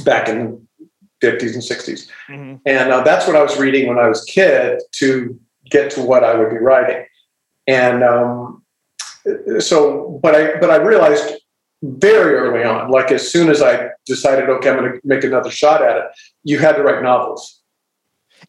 back 0.04 0.28
in 0.28 0.66
the 1.20 1.26
50s 1.28 1.54
and 1.54 1.62
60s, 1.62 2.08
Mhm. 2.28 2.61
and 2.66 2.90
uh, 2.90 3.04
that's 3.04 3.28
what 3.28 3.37
I 3.37 3.42
was 3.44 3.56
reading 3.61 3.87
when 3.87 4.00
I 4.00 4.08
was 4.08 4.28
a 4.28 4.32
kid 4.32 4.82
to 4.99 5.38
get 5.70 5.92
to 5.92 6.02
what 6.02 6.25
I 6.25 6.34
would 6.34 6.50
be 6.50 6.58
writing, 6.58 7.06
and 7.68 8.02
um, 8.02 8.62
so 9.60 10.18
but 10.22 10.34
I 10.34 10.58
but 10.58 10.70
I 10.70 10.76
realized 10.76 11.34
very 11.82 12.34
early 12.34 12.62
on, 12.64 12.90
like 12.90 13.10
as 13.10 13.30
soon 13.30 13.48
as 13.48 13.60
I 13.60 13.88
decided, 14.06 14.48
okay, 14.48 14.70
I'm 14.70 14.76
going 14.78 14.92
to 14.92 15.00
make 15.04 15.24
another 15.24 15.50
shot 15.50 15.82
at 15.82 15.96
it, 15.96 16.04
you 16.44 16.58
had 16.58 16.76
to 16.76 16.82
write 16.82 17.02
novels. 17.02 17.60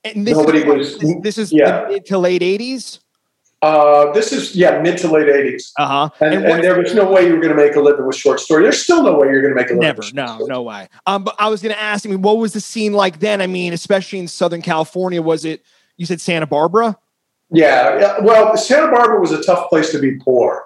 and 0.03 0.27
this 0.27 0.37
Nobody 0.37 0.59
is, 0.59 0.65
was- 1.01 1.15
this, 1.23 1.37
is 1.39 1.51
yeah. 1.51 1.85
mid 1.89 2.05
to 2.07 2.17
late 2.19 2.41
80s 2.43 2.99
Uh, 3.63 4.11
this 4.11 4.33
is 4.33 4.55
yeah, 4.57 4.81
mid 4.81 4.97
to 4.97 5.07
late 5.07 5.27
'80s, 5.27 5.71
uh-huh 5.79 6.09
and, 6.19 6.33
And 6.33 6.45
and, 6.45 6.63
there 6.63 6.77
was 6.77 6.93
no 6.93 7.09
way 7.09 7.25
you 7.25 7.33
were 7.33 7.39
going 7.39 7.55
to 7.55 7.61
make 7.65 7.77
a 7.77 7.79
living 7.79 8.05
with 8.05 8.17
short 8.17 8.41
story. 8.41 8.63
There's 8.63 8.83
still 8.83 9.01
no 9.01 9.13
way 9.15 9.27
you're 9.29 9.41
going 9.41 9.55
to 9.55 9.61
make 9.61 9.69
a 9.71 9.73
living. 9.73 9.87
Never, 9.87 9.97
with 9.99 10.07
short 10.07 10.15
no, 10.15 10.35
story. 10.35 10.49
no 10.49 10.61
way. 10.63 10.89
Um, 11.05 11.23
but 11.23 11.33
I 11.39 11.47
was 11.47 11.61
going 11.61 11.73
to 11.73 11.81
ask. 11.81 12.05
I 12.05 12.09
mean, 12.09 12.21
what 12.21 12.37
was 12.39 12.51
the 12.51 12.59
scene 12.59 12.91
like 12.91 13.19
then? 13.19 13.41
I 13.41 13.47
mean, 13.47 13.71
especially 13.71 14.19
in 14.19 14.27
Southern 14.27 14.61
California, 14.61 15.21
was 15.21 15.45
it? 15.45 15.63
You 15.95 16.05
said 16.05 16.19
Santa 16.19 16.45
Barbara. 16.45 16.97
Yeah, 17.53 17.99
yeah. 17.99 18.19
Well, 18.19 18.57
Santa 18.57 18.91
Barbara 18.91 19.19
was 19.19 19.31
a 19.31 19.41
tough 19.43 19.69
place 19.69 19.91
to 19.91 19.99
be 19.99 20.15
poor. 20.15 20.65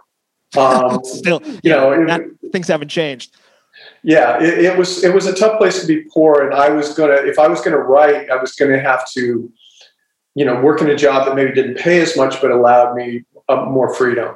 Um, 0.57 1.01
Still, 1.03 1.41
you 1.61 1.69
know, 1.71 1.91
it- 1.91 2.07
that, 2.07 2.21
things 2.51 2.67
haven't 2.69 2.87
changed. 2.87 3.35
yeah, 4.03 4.41
it, 4.41 4.59
it 4.65 4.77
was 4.77 5.03
it 5.03 5.13
was 5.13 5.25
a 5.27 5.35
tough 5.35 5.57
place 5.59 5.81
to 5.81 5.85
be 5.87 6.03
poor, 6.13 6.43
and 6.45 6.53
I 6.55 6.69
was 6.69 6.93
gonna 6.93 7.15
if 7.15 7.37
I 7.37 7.47
was 7.47 7.59
gonna 7.61 7.77
write, 7.77 8.29
I 8.29 8.37
was 8.37 8.53
gonna 8.53 8.79
have 8.79 9.09
to, 9.11 9.51
you 10.35 10.45
know, 10.45 10.61
work 10.61 10.81
in 10.81 10.89
a 10.89 10.95
job 10.95 11.25
that 11.27 11.35
maybe 11.35 11.51
didn't 11.53 11.75
pay 11.77 11.99
as 12.01 12.15
much 12.15 12.41
but 12.41 12.51
allowed 12.51 12.95
me 12.95 13.25
uh, 13.49 13.65
more 13.65 13.93
freedom, 13.93 14.35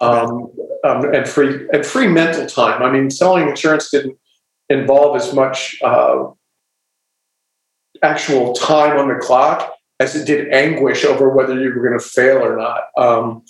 um, 0.00 0.50
um, 0.84 1.12
and 1.14 1.26
free 1.26 1.66
and 1.72 1.86
free 1.86 2.06
mental 2.08 2.44
time. 2.46 2.82
I 2.82 2.90
mean, 2.90 3.10
selling 3.10 3.48
insurance 3.48 3.90
didn't 3.90 4.18
involve 4.68 5.16
as 5.16 5.32
much 5.32 5.78
uh, 5.82 6.26
actual 8.02 8.52
time 8.52 8.98
on 8.98 9.08
the 9.08 9.14
clock 9.14 9.74
as 10.00 10.14
it 10.14 10.26
did 10.26 10.52
anguish 10.52 11.04
over 11.04 11.28
whether 11.28 11.58
you 11.58 11.70
were 11.70 11.86
going 11.86 11.98
to 11.98 12.04
fail 12.04 12.38
or 12.38 12.56
not. 12.56 12.82
Um, 12.96 13.44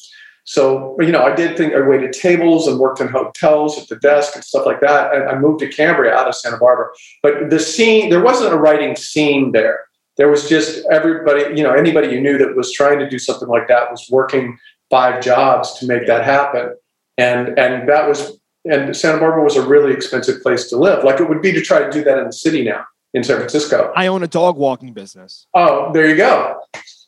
so, 0.45 0.97
you 0.99 1.13
know, 1.13 1.23
I 1.23 1.35
did 1.35 1.59
think 1.59 1.75
I 1.75 1.81
waited 1.87 2.15
tables 2.15 2.67
and 2.67 2.79
worked 2.79 3.01
in 3.01 3.09
hotels 3.09 3.79
at 3.79 3.89
the 3.89 3.97
desk 3.97 4.35
and 4.35 4.43
stuff 4.43 4.65
like 4.65 4.81
that. 4.81 5.15
And 5.15 5.29
I 5.29 5.39
moved 5.39 5.61
to 5.61 5.69
Cambria 5.69 6.15
out 6.15 6.27
of 6.27 6.35
Santa 6.35 6.57
Barbara. 6.57 6.87
But 7.23 7.51
the 7.51 7.61
scene, 7.61 8.09
there 8.09 8.23
wasn't 8.23 8.55
a 8.55 8.57
writing 8.57 8.97
scene 8.97 9.53
there. 9.53 9.81
There 10.17 10.31
was 10.31 10.49
just 10.49 10.87
everybody, 10.91 11.55
you 11.55 11.63
know, 11.63 11.73
anybody 11.75 12.09
you 12.09 12.21
knew 12.21 12.39
that 12.39 12.57
was 12.57 12.73
trying 12.73 12.99
to 12.99 13.09
do 13.09 13.19
something 13.19 13.47
like 13.47 13.69
that 13.69 13.91
was 13.91 14.09
working 14.11 14.59
five 14.89 15.23
jobs 15.23 15.79
to 15.81 15.87
make 15.87 16.07
that 16.07 16.25
happen. 16.25 16.75
And 17.19 17.59
and 17.59 17.87
that 17.89 18.09
was 18.09 18.41
and 18.65 18.97
Santa 18.97 19.19
Barbara 19.19 19.45
was 19.45 19.57
a 19.57 19.67
really 19.67 19.93
expensive 19.93 20.43
place 20.43 20.69
to 20.71 20.77
live. 20.77 21.05
Like 21.05 21.21
it 21.21 21.29
would 21.29 21.43
be 21.43 21.53
to 21.53 21.61
try 21.61 21.81
to 21.81 21.91
do 21.91 22.03
that 22.05 22.19
in 22.19 22.25
the 22.25 22.33
city 22.33 22.65
now 22.65 22.87
in 23.15 23.25
San 23.25 23.37
Francisco. 23.37 23.93
I 23.97 24.07
own 24.07 24.23
a 24.23 24.29
dog 24.29 24.57
walking 24.57 24.93
business. 24.93 25.47
Oh, 25.55 25.93
there 25.93 26.07
you 26.07 26.17
go. 26.17 26.61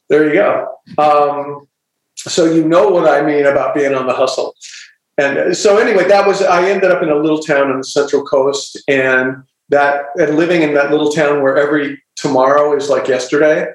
There 0.08 0.26
you 0.26 0.34
go. 0.34 0.74
Um, 0.98 1.68
so 2.16 2.44
you 2.44 2.66
know 2.66 2.88
what 2.88 3.08
I 3.08 3.22
mean 3.24 3.46
about 3.46 3.74
being 3.74 3.94
on 3.94 4.06
the 4.06 4.14
hustle. 4.14 4.54
And 5.18 5.56
so 5.56 5.76
anyway, 5.78 6.08
that 6.08 6.26
was 6.26 6.42
I 6.42 6.68
ended 6.70 6.90
up 6.90 7.02
in 7.02 7.10
a 7.10 7.14
little 7.16 7.40
town 7.40 7.70
on 7.70 7.78
the 7.78 7.84
Central 7.84 8.24
Coast, 8.24 8.82
and 8.88 9.42
that 9.68 10.06
and 10.16 10.36
living 10.36 10.62
in 10.62 10.74
that 10.74 10.90
little 10.90 11.10
town 11.12 11.42
where 11.42 11.56
every 11.56 12.02
tomorrow 12.16 12.74
is 12.76 12.88
like 12.88 13.06
yesterday. 13.08 13.66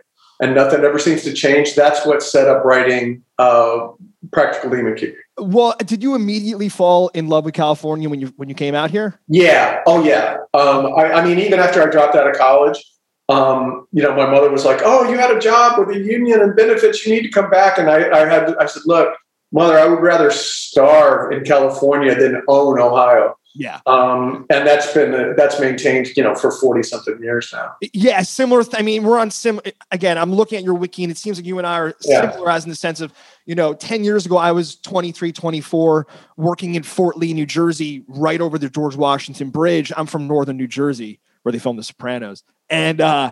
and 0.41 0.53
nothing 0.53 0.83
ever 0.83 0.99
seems 0.99 1.23
to 1.23 1.33
change. 1.33 1.75
That's 1.75 2.05
what 2.05 2.21
set 2.21 2.47
up 2.47 2.65
writing 2.65 3.23
uh, 3.37 3.87
Practical 4.31 4.69
Demon 4.69 4.95
Keeper. 4.95 5.17
Well, 5.37 5.75
did 5.79 6.01
you 6.01 6.15
immediately 6.15 6.69
fall 6.69 7.09
in 7.09 7.27
love 7.27 7.45
with 7.45 7.53
California 7.53 8.09
when 8.09 8.19
you 8.19 8.27
when 8.37 8.49
you 8.49 8.55
came 8.55 8.75
out 8.75 8.91
here? 8.91 9.19
Yeah. 9.27 9.81
Oh, 9.85 10.03
yeah. 10.03 10.37
Um, 10.53 10.93
I, 10.97 11.13
I, 11.13 11.25
mean, 11.25 11.39
even 11.39 11.59
after 11.59 11.81
I 11.81 11.91
dropped 11.91 12.15
out 12.15 12.29
of 12.29 12.35
college, 12.37 12.83
um, 13.27 13.87
you 13.91 14.01
know, 14.03 14.15
my 14.15 14.29
mother 14.29 14.49
was 14.49 14.65
like, 14.65 14.81
"Oh, 14.83 15.09
you 15.09 15.17
had 15.17 15.31
a 15.31 15.39
job 15.39 15.79
with 15.79 15.95
a 15.95 15.99
union 15.99 16.41
and 16.41 16.55
benefits. 16.55 17.05
You 17.05 17.13
need 17.13 17.23
to 17.23 17.31
come 17.31 17.49
back." 17.49 17.77
And 17.77 17.89
I, 17.89 18.09
I 18.11 18.29
had, 18.29 18.55
I 18.57 18.65
said, 18.67 18.83
"Look, 18.85 19.15
mother, 19.51 19.77
I 19.77 19.87
would 19.87 20.01
rather 20.01 20.29
starve 20.31 21.31
in 21.31 21.43
California 21.43 22.15
than 22.15 22.41
own 22.47 22.79
Ohio." 22.79 23.35
Yeah. 23.55 23.79
Um, 23.85 24.45
and 24.49 24.67
that's 24.67 24.93
been 24.93 25.33
that's 25.37 25.59
maintained, 25.59 26.15
you 26.15 26.23
know, 26.23 26.35
for 26.35 26.51
forty 26.51 26.83
something 26.83 27.17
years 27.21 27.49
now. 27.53 27.73
Yeah, 27.93 28.21
similar. 28.21 28.63
Th- 28.63 28.75
I 28.77 28.83
mean, 28.83 29.03
we're 29.03 29.17
on 29.17 29.31
sim. 29.31 29.61
Again, 29.91 30.17
I'm 30.17 30.33
looking 30.33 30.57
at 30.57 30.63
your 30.63 30.73
wiki, 30.75 31.03
and 31.03 31.11
it 31.11 31.17
seems 31.17 31.37
like 31.37 31.45
you 31.45 31.57
and 31.57 31.65
I 31.65 31.79
are 31.79 31.93
yeah. 32.03 32.31
similar, 32.31 32.51
as 32.51 32.65
in 32.65 32.69
the 32.69 32.75
sense 32.75 32.99
of, 33.01 33.13
you 33.45 33.55
know, 33.55 33.73
ten 33.73 34.03
years 34.03 34.25
ago, 34.25 34.37
I 34.37 34.51
was 34.51 34.75
23, 34.77 35.31
24, 35.31 36.07
working 36.37 36.75
in 36.75 36.83
Fort 36.83 37.17
Lee, 37.17 37.33
New 37.33 37.45
Jersey, 37.45 38.03
right 38.07 38.41
over 38.41 38.57
the 38.57 38.69
George 38.69 38.95
Washington 38.95 39.49
Bridge. 39.49 39.91
I'm 39.95 40.07
from 40.07 40.27
northern 40.27 40.57
New 40.57 40.67
Jersey, 40.67 41.19
where 41.43 41.51
they 41.51 41.59
filmed 41.59 41.79
The 41.79 41.83
Sopranos, 41.83 42.43
and 42.69 43.01
uh, 43.01 43.31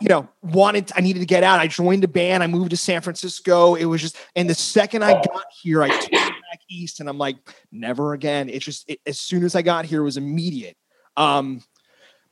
you 0.00 0.08
know, 0.08 0.28
wanted, 0.42 0.90
I 0.96 1.00
needed 1.00 1.20
to 1.20 1.26
get 1.26 1.42
out. 1.42 1.60
I 1.60 1.66
joined 1.66 2.04
a 2.04 2.08
band. 2.08 2.42
I 2.42 2.46
moved 2.46 2.70
to 2.70 2.76
San 2.76 3.00
Francisco. 3.00 3.74
It 3.74 3.84
was 3.84 4.00
just, 4.00 4.16
and 4.34 4.48
the 4.48 4.54
second 4.54 5.02
I 5.02 5.12
got 5.12 5.46
here, 5.62 5.82
I 5.82 5.88
turned 5.88 6.10
back 6.12 6.60
east 6.68 7.00
and 7.00 7.08
I'm 7.08 7.18
like, 7.18 7.36
never 7.72 8.12
again. 8.12 8.48
It's 8.48 8.64
just, 8.64 8.88
it, 8.88 9.00
as 9.06 9.18
soon 9.18 9.44
as 9.44 9.54
I 9.54 9.62
got 9.62 9.84
here, 9.84 10.00
it 10.00 10.04
was 10.04 10.16
immediate. 10.16 10.76
Um, 11.16 11.62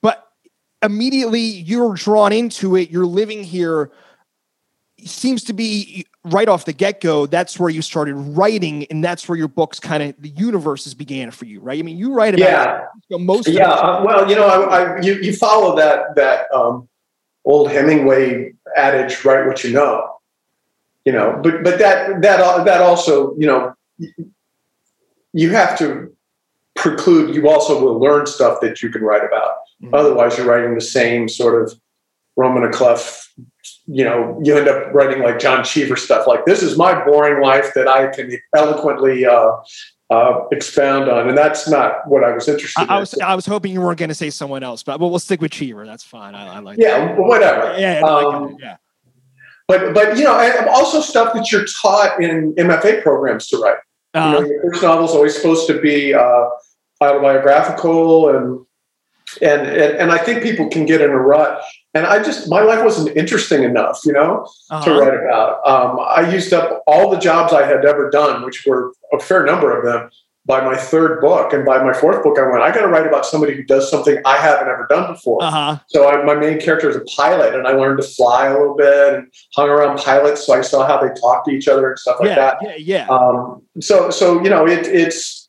but 0.03 0.27
immediately 0.83 1.41
you're 1.41 1.95
drawn 1.95 2.33
into 2.33 2.77
it. 2.77 2.91
You're 2.91 3.07
living 3.07 3.45
here. 3.45 3.93
Seems 5.05 5.45
to 5.45 5.53
be 5.53 6.07
right 6.25 6.49
off 6.49 6.65
the 6.65 6.73
get 6.73 7.01
go. 7.01 7.27
That's 7.27 7.59
where 7.59 7.69
you 7.69 7.83
started 7.83 8.15
writing, 8.15 8.87
and 8.87 9.05
that's 9.05 9.29
where 9.29 9.37
your 9.37 9.49
books 9.49 9.79
kind 9.79 10.03
of 10.03 10.15
the 10.19 10.31
universes 10.31 10.95
began 10.95 11.31
for 11.31 11.45
you, 11.45 11.61
right? 11.61 11.79
I 11.79 11.83
mean, 11.83 11.99
you 11.99 12.15
write 12.15 12.35
about 12.35 12.49
yeah. 12.49 12.87
You 13.09 13.19
know, 13.19 13.25
most. 13.25 13.49
Yeah. 13.49 13.71
Uh, 13.71 14.03
well, 14.05 14.29
you 14.29 14.35
know, 14.35 14.47
I, 14.47 14.97
I, 14.97 15.01
you 15.01 15.15
you 15.17 15.35
follow 15.35 15.77
that 15.77 16.15
that 16.17 16.53
um, 16.55 16.89
old 17.45 17.71
Hemingway 17.71 18.55
adage, 18.77 19.25
write 19.25 19.47
what 19.47 19.63
you 19.63 19.73
know. 19.73 20.11
You 21.05 21.13
know, 21.13 21.39
but 21.43 21.63
but 21.63 21.79
that 21.79 22.23
that 22.23 22.65
that 22.65 22.81
also, 22.81 23.37
you 23.37 23.47
know, 23.47 23.75
you 25.35 25.51
have 25.51 25.79
to 25.79 26.15
preclude. 26.75 27.35
You 27.35 27.49
also 27.49 27.79
will 27.83 27.99
learn 27.99 28.27
stuff 28.27 28.61
that 28.63 28.83
you 28.83 28.89
can 28.89 29.03
write 29.03 29.25
about. 29.25 29.57
Mm-hmm. 29.83 29.95
Otherwise, 29.95 30.39
you're 30.39 30.47
writing 30.47 30.75
the 30.75 30.81
same 30.81 31.29
sort 31.29 31.63
of 31.63 31.79
Roman 32.37 32.65
a 32.65 32.71
Clef. 32.71 33.31
You 33.87 34.05
know, 34.05 34.41
you 34.43 34.57
end 34.57 34.69
up 34.69 34.95
writing 34.95 35.23
like 35.23 35.39
John 35.39 35.63
Cheever 35.63 35.97
stuff. 35.97 36.27
Like 36.27 36.47
this 36.47 36.63
is 36.63 36.79
my 36.79 37.05
boring 37.05 37.43
life 37.43 37.73
that 37.75 37.87
I 37.87 38.07
can 38.09 38.33
eloquently 38.57 39.27
uh, 39.27 39.57
uh, 40.11 40.47
expound 40.53 41.11
on, 41.11 41.29
and 41.29 41.37
that's 41.37 41.69
not 41.69 42.09
what 42.09 42.25
I 42.25 42.33
was 42.33 42.49
interested 42.49 42.81
I, 42.81 42.85
in. 42.85 42.91
I 42.91 43.01
was 43.01 43.15
I 43.19 43.35
was 43.35 43.47
hoping 43.47 43.73
you 43.73 43.81
weren't 43.81 43.99
going 43.99 44.09
to 44.09 44.15
say 44.15 44.31
someone 44.31 44.63
else, 44.63 44.83
but 44.83 45.01
well, 45.01 45.11
we'll 45.11 45.19
stick 45.19 45.41
with 45.41 45.51
Cheever. 45.51 45.87
That's 45.87 46.05
fine. 46.05 46.35
I, 46.35 46.57
I 46.57 46.59
like. 46.61 46.79
Yeah, 46.79 47.09
that. 47.09 47.19
whatever. 47.19 47.79
Yeah, 47.79 48.01
yeah, 48.01 48.07
um, 48.07 48.53
like 48.53 48.61
yeah. 48.61 48.77
But 49.67 49.95
but 49.95 50.17
you 50.17 50.25
know, 50.25 50.67
also 50.71 51.01
stuff 51.01 51.33
that 51.35 51.51
you're 51.51 51.65
taught 51.65 52.23
in 52.23 52.55
MFA 52.55 53.03
programs 53.03 53.49
to 53.49 53.59
write. 53.59 53.79
Uh-huh. 54.13 54.29
You 54.29 54.41
know, 54.41 54.49
your 54.49 54.63
first 54.63 54.83
novel 54.83 55.07
is 55.07 55.13
always 55.13 55.35
supposed 55.35 55.67
to 55.69 55.81
be 55.81 56.15
uh, 56.15 56.49
autobiographical, 57.01 58.29
and, 58.29 58.67
and 59.41 59.63
and 59.63 59.97
and 59.97 60.13
I 60.13 60.19
think 60.19 60.43
people 60.43 60.69
can 60.69 60.85
get 60.85 61.01
in 61.01 61.11
a 61.11 61.19
rut 61.19 61.63
and 61.95 62.07
I 62.07 62.23
just 62.23 62.49
my 62.49 62.61
life 62.61 62.85
wasn't 62.85 63.17
interesting 63.17 63.63
enough, 63.63 64.01
you 64.05 64.13
know, 64.13 64.47
uh-huh. 64.71 64.85
to 64.85 65.01
write 65.01 65.15
about. 65.15 65.67
Um, 65.67 65.99
I 66.01 66.31
used 66.31 66.53
up 66.53 66.83
all 66.87 67.11
the 67.11 67.19
jobs 67.19 67.53
I 67.53 67.65
had 67.67 67.85
ever 67.85 68.11
done, 68.11 68.45
which 68.45 68.65
were 68.67 68.93
a 69.13 69.19
fair 69.19 69.45
number 69.45 69.77
of 69.77 69.85
them, 69.85 70.11
by 70.47 70.63
my 70.63 70.77
third 70.77 71.21
book, 71.21 71.53
and 71.53 71.65
by 71.65 71.83
my 71.83 71.93
fourth 71.93 72.23
book, 72.23 72.39
I 72.39 72.47
went, 72.51 72.63
I 72.63 72.71
got 72.71 72.83
to 72.83 72.89
write 72.89 73.07
about 73.07 73.25
somebody 73.25 73.55
who 73.55 73.63
does 73.63 73.91
something 73.91 74.19
I 74.27 74.37
haven't 74.37 74.69
ever 74.69 74.87
done 74.91 75.13
before. 75.13 75.43
Uh-huh. 75.43 75.79
So 75.89 76.09
I, 76.09 76.23
my 76.23 76.35
main 76.35 76.61
character 76.61 76.91
is 76.91 76.97
a 76.97 77.05
pilot, 77.17 77.55
and 77.55 77.67
I 77.67 77.73
learned 77.73 78.03
to 78.03 78.07
fly 78.07 78.49
a 78.49 78.53
little 78.53 78.77
bit 78.77 79.15
and 79.15 79.33
hung 79.55 79.71
around 79.71 79.99
pilots, 79.99 80.47
so 80.47 80.53
I 80.53 80.61
saw 80.61 80.87
how 80.87 81.01
they 81.01 81.09
talk 81.19 81.47
to 81.47 81.51
each 81.51 81.67
other 81.67 81.89
and 81.89 81.99
stuff 81.99 82.17
like 82.21 82.29
yeah, 82.29 82.35
that. 82.35 82.57
Yeah, 82.63 82.75
yeah. 82.77 83.07
Um, 83.09 83.63
so 83.81 84.11
so 84.11 84.43
you 84.43 84.51
know, 84.51 84.67
it, 84.67 84.87
it's 84.87 85.49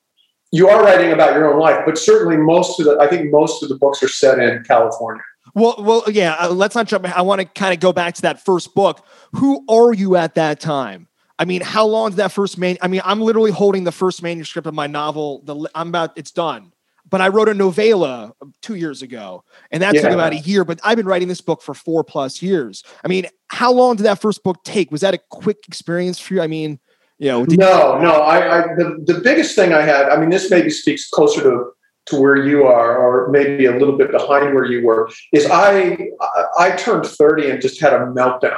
you 0.52 0.70
are 0.70 0.82
writing 0.82 1.12
about 1.12 1.34
your 1.34 1.54
own 1.54 1.60
life, 1.60 1.82
but 1.86 1.98
certainly 1.98 2.38
most 2.38 2.80
of 2.80 2.86
the 2.86 2.98
I 3.00 3.08
think 3.08 3.32
most 3.32 3.64
of 3.64 3.70
the 3.70 3.76
books 3.76 4.02
are 4.02 4.08
set 4.08 4.40
in 4.40 4.64
California. 4.64 5.24
Well, 5.56 5.76
well, 5.80 6.04
yeah. 6.12 6.36
Uh, 6.40 6.50
let's 6.50 6.76
not 6.76 6.86
jump. 6.86 7.06
I 7.18 7.22
want 7.22 7.40
to 7.40 7.46
kind 7.46 7.74
of 7.74 7.80
go 7.80 7.94
back 7.94 8.14
to 8.16 8.22
that 8.24 8.44
first 8.44 8.76
book. 8.76 9.06
Who 9.34 9.66
are 9.70 9.94
you 9.94 10.18
at 10.18 10.36
that 10.36 10.60
time? 10.60 11.08
I 11.40 11.46
mean, 11.46 11.62
how 11.62 11.86
long 11.86 12.12
did 12.12 12.18
that 12.18 12.32
first 12.32 12.58
man? 12.58 12.78
I 12.82 12.88
mean, 12.88 13.02
I'm 13.04 13.22
literally 13.22 13.52
holding 13.52 13.84
the 13.84 13.92
first 13.92 14.22
manuscript 14.22 14.68
of 14.68 14.74
my 14.74 14.88
novel. 14.88 15.42
The 15.44 15.70
I'm 15.74 15.90
about 15.90 16.12
it's 16.18 16.32
done, 16.32 16.72
but 17.10 17.22
I 17.22 17.30
wrote 17.30 17.50
a 17.50 17.54
novella 17.54 18.34
two 18.62 18.76
years 18.76 19.02
ago, 19.02 19.44
and 19.72 19.82
that 19.82 19.96
yeah. 19.96 20.02
took 20.02 20.12
about 20.12 20.34
a 20.34 20.38
year. 20.38 20.64
But 20.64 20.80
I've 20.84 20.98
been 20.98 21.06
writing 21.06 21.28
this 21.28 21.42
book 21.42 21.62
for 21.62 21.74
four 21.74 22.04
plus 22.04 22.42
years. 22.42 22.84
I 23.04 23.08
mean, 23.08 23.28
how 23.48 23.72
long 23.72 23.96
did 23.98 24.04
that 24.04 24.22
first 24.22 24.44
book 24.44 24.64
take? 24.64 24.92
Was 24.92 25.02
that 25.02 25.14
a 25.14 25.20
quick 25.30 25.58
experience 25.68 26.20
for 26.20 26.36
you? 26.36 26.42
I 26.42 26.48
mean, 26.48 26.80
you 27.18 27.28
know, 27.30 27.44
no, 27.44 27.96
you- 27.96 28.04
no. 28.04 28.22
I, 28.22 28.60
I 28.60 28.62
the, 28.76 29.04
the 29.06 29.20
biggest 29.20 29.56
thing 29.56 29.74
I 29.74 29.82
had. 29.82 30.08
I 30.10 30.18
mean, 30.18 30.30
this 30.30 30.50
maybe 30.50 30.70
speaks 30.70 31.10
closer 31.10 31.42
to 31.44 31.72
to 32.08 32.20
where 32.20 32.36
you 32.36 32.66
are, 32.66 32.98
or 32.98 33.30
maybe 33.30 33.66
a 33.66 33.78
little 33.78 33.98
bit 33.98 34.12
behind 34.12 34.54
where 34.54 34.66
you 34.66 34.86
were, 34.86 35.10
is 35.32 35.48
I 35.50 36.10
I 36.58 36.76
turned 36.76 37.06
30 37.06 37.50
and 37.50 37.62
just 37.62 37.80
had 37.80 37.94
a 37.94 38.00
meltdown 38.00 38.58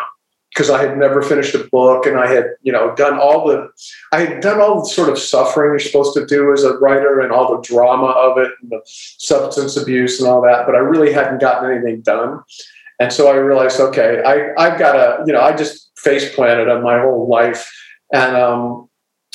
because 0.57 0.69
I 0.71 0.81
had 0.81 0.97
never 0.97 1.21
finished 1.21 1.53
a 1.53 1.67
book 1.71 2.07
and 2.07 2.17
I 2.17 2.27
had, 2.27 2.45
you 2.63 2.71
know, 2.71 2.95
done 2.95 3.19
all 3.19 3.47
the 3.47 3.69
I 4.11 4.21
had 4.21 4.41
done 4.41 4.59
all 4.59 4.81
the 4.81 4.89
sort 4.89 5.09
of 5.09 5.19
suffering 5.19 5.71
you're 5.71 5.79
supposed 5.79 6.15
to 6.15 6.25
do 6.25 6.51
as 6.51 6.63
a 6.63 6.77
writer 6.77 7.19
and 7.19 7.31
all 7.31 7.55
the 7.55 7.61
drama 7.61 8.07
of 8.07 8.37
it 8.39 8.51
and 8.61 8.71
the 8.71 8.81
substance 8.85 9.77
abuse 9.77 10.19
and 10.19 10.27
all 10.27 10.41
that, 10.41 10.65
but 10.65 10.75
I 10.75 10.79
really 10.79 11.13
hadn't 11.13 11.41
gotten 11.41 11.69
anything 11.69 12.01
done. 12.01 12.41
And 12.99 13.13
so 13.13 13.31
I 13.31 13.35
realized, 13.35 13.79
okay, 13.79 14.23
I, 14.25 14.53
I've 14.57 14.79
got 14.79 14.93
to, 14.93 15.23
you 15.27 15.33
know, 15.33 15.41
I 15.41 15.55
just 15.55 15.91
face 15.97 16.33
planted 16.33 16.67
on 16.69 16.81
my 16.81 16.99
whole 16.99 17.27
life. 17.29 17.71
And 18.11 18.35
um, 18.35 18.86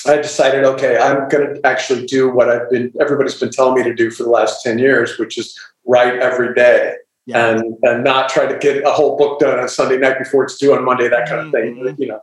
I 0.07 0.17
decided, 0.17 0.65
okay, 0.65 0.99
I'm 0.99 1.29
going 1.29 1.55
to 1.55 1.67
actually 1.67 2.07
do 2.07 2.31
what 2.31 2.49
I've 2.49 2.69
been, 2.71 2.93
everybody's 3.01 3.39
been 3.39 3.51
telling 3.51 3.75
me 3.75 3.85
to 3.85 3.95
do 3.95 4.11
for 4.11 4.25
the 4.25 4.31
last 4.31 4.63
10 4.63 4.79
years, 4.79 5.19
which 5.19 5.39
is 5.39 5.59
write 5.87 6.17
every 6.17 6.55
day 6.55 6.97
yeah. 7.27 7.51
and, 7.51 7.77
and 7.83 8.05
not 8.05 8.29
try 8.29 8.47
to 8.47 8.59
get 8.59 8.85
a 8.85 8.91
whole 8.91 9.17
book 9.17 9.39
done 9.41 9.59
on 9.59 9.69
Sunday 9.69 9.99
night 9.99 10.19
before 10.19 10.45
it's 10.45 10.57
due 10.59 10.75
on 10.75 10.85
Monday, 10.85 11.09
that 11.09 11.29
kind 11.29 11.47
of 11.47 11.53
thing, 11.53 11.77
mm-hmm. 11.77 12.03
you 12.03 12.09
know, 12.09 12.21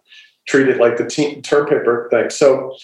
treat 0.47 0.67
it 0.67 0.79
like 0.79 0.97
the 0.97 1.05
teen, 1.05 1.41
term 1.41 1.67
paper 1.67 2.07
thing. 2.11 2.29
So 2.29 2.75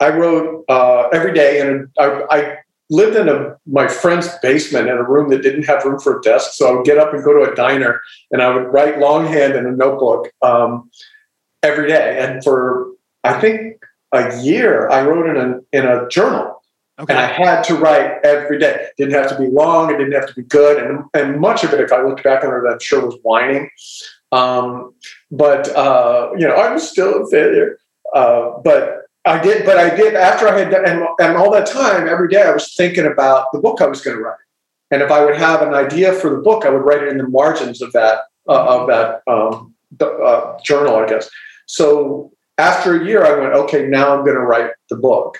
I 0.00 0.10
wrote 0.10 0.64
uh, 0.68 1.08
every 1.08 1.32
day 1.32 1.60
and 1.60 1.88
I, 1.98 2.24
I 2.30 2.56
lived 2.90 3.16
in 3.16 3.28
a, 3.28 3.56
my 3.66 3.88
friend's 3.88 4.28
basement 4.42 4.88
in 4.88 4.96
a 4.96 5.02
room 5.02 5.30
that 5.30 5.42
didn't 5.42 5.64
have 5.64 5.84
room 5.84 5.98
for 5.98 6.18
a 6.18 6.22
desk. 6.22 6.52
So 6.52 6.68
I 6.68 6.76
would 6.76 6.84
get 6.84 6.98
up 6.98 7.12
and 7.12 7.24
go 7.24 7.32
to 7.32 7.50
a 7.50 7.54
diner 7.54 8.00
and 8.30 8.42
I 8.42 8.54
would 8.54 8.72
write 8.72 8.98
longhand 8.98 9.54
in 9.54 9.66
a 9.66 9.72
notebook 9.72 10.30
um, 10.42 10.90
every 11.62 11.88
day. 11.88 12.18
And 12.20 12.44
for, 12.44 12.88
I 13.24 13.40
think 13.40 13.83
a 14.14 14.42
year, 14.42 14.88
I 14.88 15.04
wrote 15.04 15.28
in 15.28 15.36
a, 15.36 15.78
in 15.78 15.86
a 15.86 16.08
journal. 16.08 16.62
Okay. 16.98 17.12
And 17.12 17.18
I 17.18 17.26
had 17.26 17.62
to 17.64 17.74
write 17.74 18.24
every 18.24 18.58
day. 18.58 18.74
It 18.74 18.92
didn't 18.96 19.14
have 19.14 19.28
to 19.30 19.38
be 19.38 19.48
long. 19.48 19.92
It 19.92 19.98
didn't 19.98 20.12
have 20.12 20.28
to 20.28 20.34
be 20.34 20.42
good. 20.44 20.80
And, 20.82 21.04
and 21.12 21.40
much 21.40 21.64
of 21.64 21.72
it, 21.72 21.80
if 21.80 21.92
I 21.92 22.02
looked 22.02 22.22
back 22.22 22.44
on 22.44 22.50
it, 22.50 22.70
I'm 22.70 22.78
sure 22.78 23.04
was 23.04 23.18
whining. 23.22 23.68
Um, 24.30 24.94
but, 25.30 25.74
uh, 25.74 26.30
you 26.36 26.46
know, 26.46 26.54
I 26.54 26.72
was 26.72 26.88
still 26.88 27.24
a 27.24 27.26
failure. 27.30 27.78
Uh, 28.14 28.58
but 28.62 29.06
I 29.24 29.40
did, 29.40 29.64
but 29.64 29.76
I 29.76 29.94
did 29.94 30.14
after 30.14 30.46
I 30.46 30.58
had 30.58 30.70
done, 30.70 30.86
and, 30.86 31.04
and 31.18 31.36
all 31.36 31.50
that 31.52 31.66
time, 31.66 32.06
every 32.06 32.28
day 32.28 32.42
I 32.42 32.52
was 32.52 32.74
thinking 32.74 33.06
about 33.06 33.50
the 33.52 33.58
book 33.58 33.80
I 33.80 33.86
was 33.86 34.00
going 34.00 34.16
to 34.16 34.22
write. 34.22 34.36
And 34.90 35.02
if 35.02 35.10
I 35.10 35.24
would 35.24 35.36
have 35.36 35.62
an 35.62 35.74
idea 35.74 36.12
for 36.12 36.30
the 36.30 36.42
book, 36.42 36.64
I 36.64 36.70
would 36.70 36.84
write 36.84 37.02
it 37.02 37.08
in 37.08 37.18
the 37.18 37.26
margins 37.26 37.82
of 37.82 37.90
that, 37.92 38.20
uh, 38.48 38.64
of 38.66 38.86
that 38.86 39.22
um, 39.26 39.74
uh, 40.00 40.60
journal, 40.62 40.96
I 40.96 41.06
guess. 41.08 41.28
So 41.66 42.30
after 42.58 43.00
a 43.00 43.04
year, 43.04 43.24
I 43.24 43.38
went, 43.38 43.54
okay, 43.54 43.86
now 43.86 44.16
I'm 44.16 44.24
going 44.24 44.36
to 44.36 44.42
write 44.42 44.70
the 44.90 44.96
book. 44.96 45.38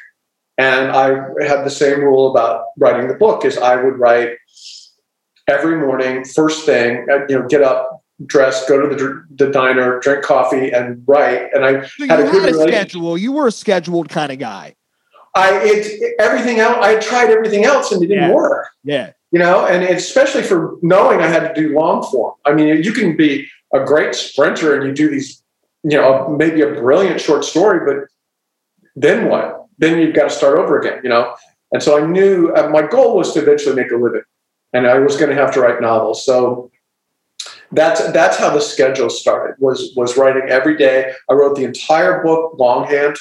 And 0.56 0.90
I 0.90 1.08
had 1.46 1.64
the 1.64 1.70
same 1.70 2.00
rule 2.00 2.30
about 2.30 2.66
writing 2.78 3.08
the 3.08 3.14
book 3.14 3.44
is 3.44 3.58
I 3.58 3.76
would 3.76 3.98
write 3.98 4.36
every 5.48 5.76
morning, 5.78 6.24
first 6.24 6.64
thing, 6.64 7.06
you 7.28 7.38
know, 7.38 7.48
get 7.48 7.62
up, 7.62 8.04
dress, 8.26 8.68
go 8.68 8.88
to 8.88 8.94
the, 8.94 9.24
the 9.34 9.50
diner, 9.50 9.98
drink 10.00 10.24
coffee, 10.24 10.70
and 10.70 11.02
write. 11.06 11.52
And 11.52 11.64
I 11.64 11.86
so 11.86 12.06
had 12.06 12.20
a 12.20 12.30
good 12.30 12.54
a 12.54 12.54
schedule. 12.54 13.18
You 13.18 13.32
were 13.32 13.48
a 13.48 13.52
scheduled 13.52 14.08
kind 14.08 14.30
of 14.30 14.38
guy. 14.38 14.76
I 15.36 15.60
it, 15.64 16.14
everything 16.20 16.60
else. 16.60 16.78
I 16.80 16.96
tried 17.00 17.30
everything 17.30 17.64
else, 17.64 17.90
and 17.90 18.00
it 18.04 18.06
didn't 18.06 18.28
yeah. 18.28 18.34
work. 18.34 18.68
Yeah, 18.84 19.12
you 19.32 19.40
know, 19.40 19.66
and 19.66 19.82
especially 19.82 20.42
for 20.42 20.76
knowing 20.80 21.20
I 21.20 21.26
had 21.26 21.52
to 21.52 21.60
do 21.60 21.74
long 21.74 22.04
form. 22.04 22.34
I 22.44 22.54
mean, 22.54 22.84
you 22.84 22.92
can 22.92 23.16
be 23.16 23.48
a 23.74 23.84
great 23.84 24.14
sprinter 24.14 24.76
and 24.76 24.86
you 24.86 24.94
do 24.94 25.10
these 25.10 25.42
you 25.84 25.96
know, 25.96 26.28
maybe 26.28 26.62
a 26.62 26.72
brilliant 26.74 27.20
short 27.20 27.44
story, 27.44 27.80
but 27.84 28.08
then 28.96 29.28
what? 29.28 29.66
Then 29.78 29.98
you've 29.98 30.14
got 30.14 30.24
to 30.24 30.30
start 30.30 30.58
over 30.58 30.78
again, 30.78 31.00
you 31.02 31.10
know? 31.10 31.34
And 31.72 31.82
so 31.82 32.02
I 32.02 32.06
knew 32.06 32.52
uh, 32.54 32.68
my 32.68 32.82
goal 32.82 33.16
was 33.16 33.32
to 33.34 33.40
eventually 33.40 33.76
make 33.76 33.90
a 33.90 33.96
living 33.96 34.22
and 34.74 34.86
I 34.86 34.98
was 34.98 35.16
going 35.16 35.30
to 35.30 35.36
have 35.36 35.54
to 35.54 35.60
write 35.60 35.80
novels. 35.80 36.26
So 36.26 36.70
that's 37.72 38.12
that's 38.12 38.36
how 38.36 38.50
the 38.50 38.60
schedule 38.60 39.08
started. 39.08 39.56
Was 39.58 39.94
was 39.96 40.18
writing 40.18 40.48
every 40.48 40.76
day. 40.76 41.12
I 41.30 41.32
wrote 41.32 41.56
the 41.56 41.64
entire 41.64 42.22
book 42.22 42.58
longhand 42.58 43.16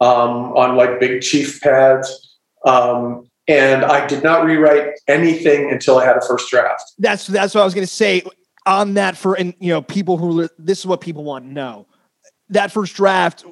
um, 0.00 0.52
on 0.56 0.76
like 0.76 1.00
big 1.00 1.22
chief 1.22 1.60
pads, 1.60 2.36
um, 2.66 3.28
and 3.48 3.84
I 3.84 4.06
did 4.06 4.22
not 4.22 4.44
rewrite 4.44 4.90
anything 5.08 5.70
until 5.70 5.98
I 5.98 6.04
had 6.04 6.16
a 6.16 6.20
first 6.20 6.50
draft. 6.50 6.84
That's 6.98 7.26
that's 7.26 7.54
what 7.54 7.62
I 7.62 7.64
was 7.64 7.74
going 7.74 7.86
to 7.86 7.92
say 7.92 8.22
on 8.66 8.94
that 8.94 9.16
for 9.16 9.34
and 9.34 9.54
you 9.58 9.70
know 9.70 9.82
people 9.82 10.16
who 10.16 10.48
this 10.58 10.80
is 10.80 10.86
what 10.86 11.00
people 11.00 11.24
want 11.24 11.44
to 11.44 11.52
know. 11.52 11.86
That 12.50 12.72
first 12.72 12.94
draft, 12.94 13.44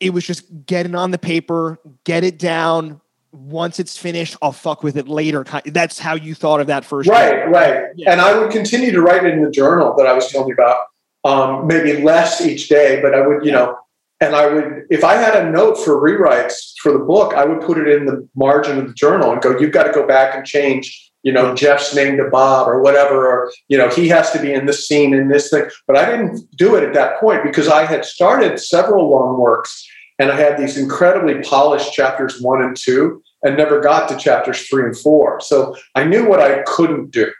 it 0.00 0.10
was 0.10 0.26
just 0.26 0.66
getting 0.66 0.94
on 0.94 1.10
the 1.10 1.18
paper, 1.18 1.78
get 2.04 2.24
it 2.24 2.38
down. 2.38 3.00
Once 3.30 3.80
it's 3.80 3.96
finished, 3.96 4.36
I'll 4.42 4.52
fuck 4.52 4.82
with 4.82 4.96
it 4.96 5.08
later. 5.08 5.44
That's 5.64 5.98
how 5.98 6.14
you 6.14 6.34
thought 6.34 6.60
of 6.60 6.66
that 6.66 6.84
first. 6.84 7.08
Right, 7.08 7.30
draft. 7.30 7.50
right. 7.50 7.84
Yeah. 7.96 8.12
And 8.12 8.20
I 8.20 8.36
would 8.36 8.50
continue 8.50 8.90
to 8.92 9.00
write 9.00 9.24
it 9.24 9.32
in 9.32 9.42
the 9.42 9.50
journal 9.50 9.94
that 9.96 10.06
I 10.06 10.12
was 10.12 10.28
telling 10.28 10.48
you 10.48 10.54
about. 10.54 10.80
Um, 11.24 11.68
maybe 11.68 12.02
less 12.02 12.40
each 12.40 12.68
day, 12.68 13.00
but 13.00 13.14
I 13.14 13.24
would, 13.24 13.44
you 13.44 13.52
know, 13.52 13.78
and 14.22 14.36
I 14.36 14.46
would, 14.46 14.86
if 14.90 15.02
I 15.04 15.14
had 15.14 15.34
a 15.36 15.50
note 15.50 15.76
for 15.76 16.00
rewrites 16.00 16.74
for 16.80 16.92
the 16.92 16.98
book, 16.98 17.34
I 17.34 17.44
would 17.44 17.60
put 17.60 17.78
it 17.78 17.88
in 17.88 18.06
the 18.06 18.28
margin 18.36 18.78
of 18.78 18.86
the 18.86 18.94
journal 18.94 19.32
and 19.32 19.40
go, 19.40 19.58
you've 19.58 19.72
got 19.72 19.84
to 19.84 19.92
go 19.92 20.06
back 20.06 20.34
and 20.34 20.46
change, 20.46 21.11
you 21.22 21.32
know, 21.32 21.54
Jeff's 21.54 21.94
name 21.94 22.16
to 22.16 22.28
Bob 22.28 22.68
or 22.68 22.80
whatever, 22.80 23.26
or, 23.26 23.52
you 23.68 23.78
know, 23.78 23.88
he 23.88 24.08
has 24.08 24.30
to 24.32 24.40
be 24.40 24.52
in 24.52 24.66
this 24.66 24.86
scene 24.86 25.14
in 25.14 25.28
this 25.28 25.50
thing. 25.50 25.64
But 25.86 25.96
I 25.96 26.10
didn't 26.10 26.44
do 26.56 26.74
it 26.74 26.82
at 26.82 26.94
that 26.94 27.20
point 27.20 27.44
because 27.44 27.68
I 27.68 27.84
had 27.84 28.04
started 28.04 28.58
several 28.58 29.08
long 29.08 29.38
works 29.38 29.86
and 30.18 30.30
I 30.30 30.36
had 30.36 30.58
these 30.58 30.76
incredibly 30.76 31.40
polished 31.42 31.92
chapters 31.92 32.40
one 32.40 32.62
and 32.62 32.76
two 32.76 33.22
and 33.42 33.56
never 33.56 33.80
got 33.80 34.08
to 34.08 34.16
chapters 34.16 34.66
three 34.66 34.84
and 34.84 34.96
four. 34.96 35.40
So 35.40 35.76
I 35.94 36.04
knew 36.04 36.28
what 36.28 36.40
I 36.40 36.62
couldn't 36.62 37.10
do. 37.10 37.30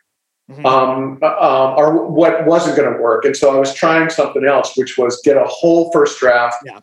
Mm-hmm. 0.50 0.66
Um, 0.66 1.22
um, 1.22 1.74
or 1.78 2.04
what 2.08 2.44
wasn't 2.46 2.76
going 2.76 2.92
to 2.92 3.00
work. 3.00 3.24
And 3.24 3.36
so 3.36 3.54
I 3.54 3.58
was 3.58 3.72
trying 3.72 4.10
something 4.10 4.44
else, 4.44 4.76
which 4.76 4.98
was 4.98 5.20
get 5.24 5.36
a 5.36 5.44
whole 5.44 5.90
first 5.92 6.18
draft. 6.18 6.56
Yeah. 6.66 6.80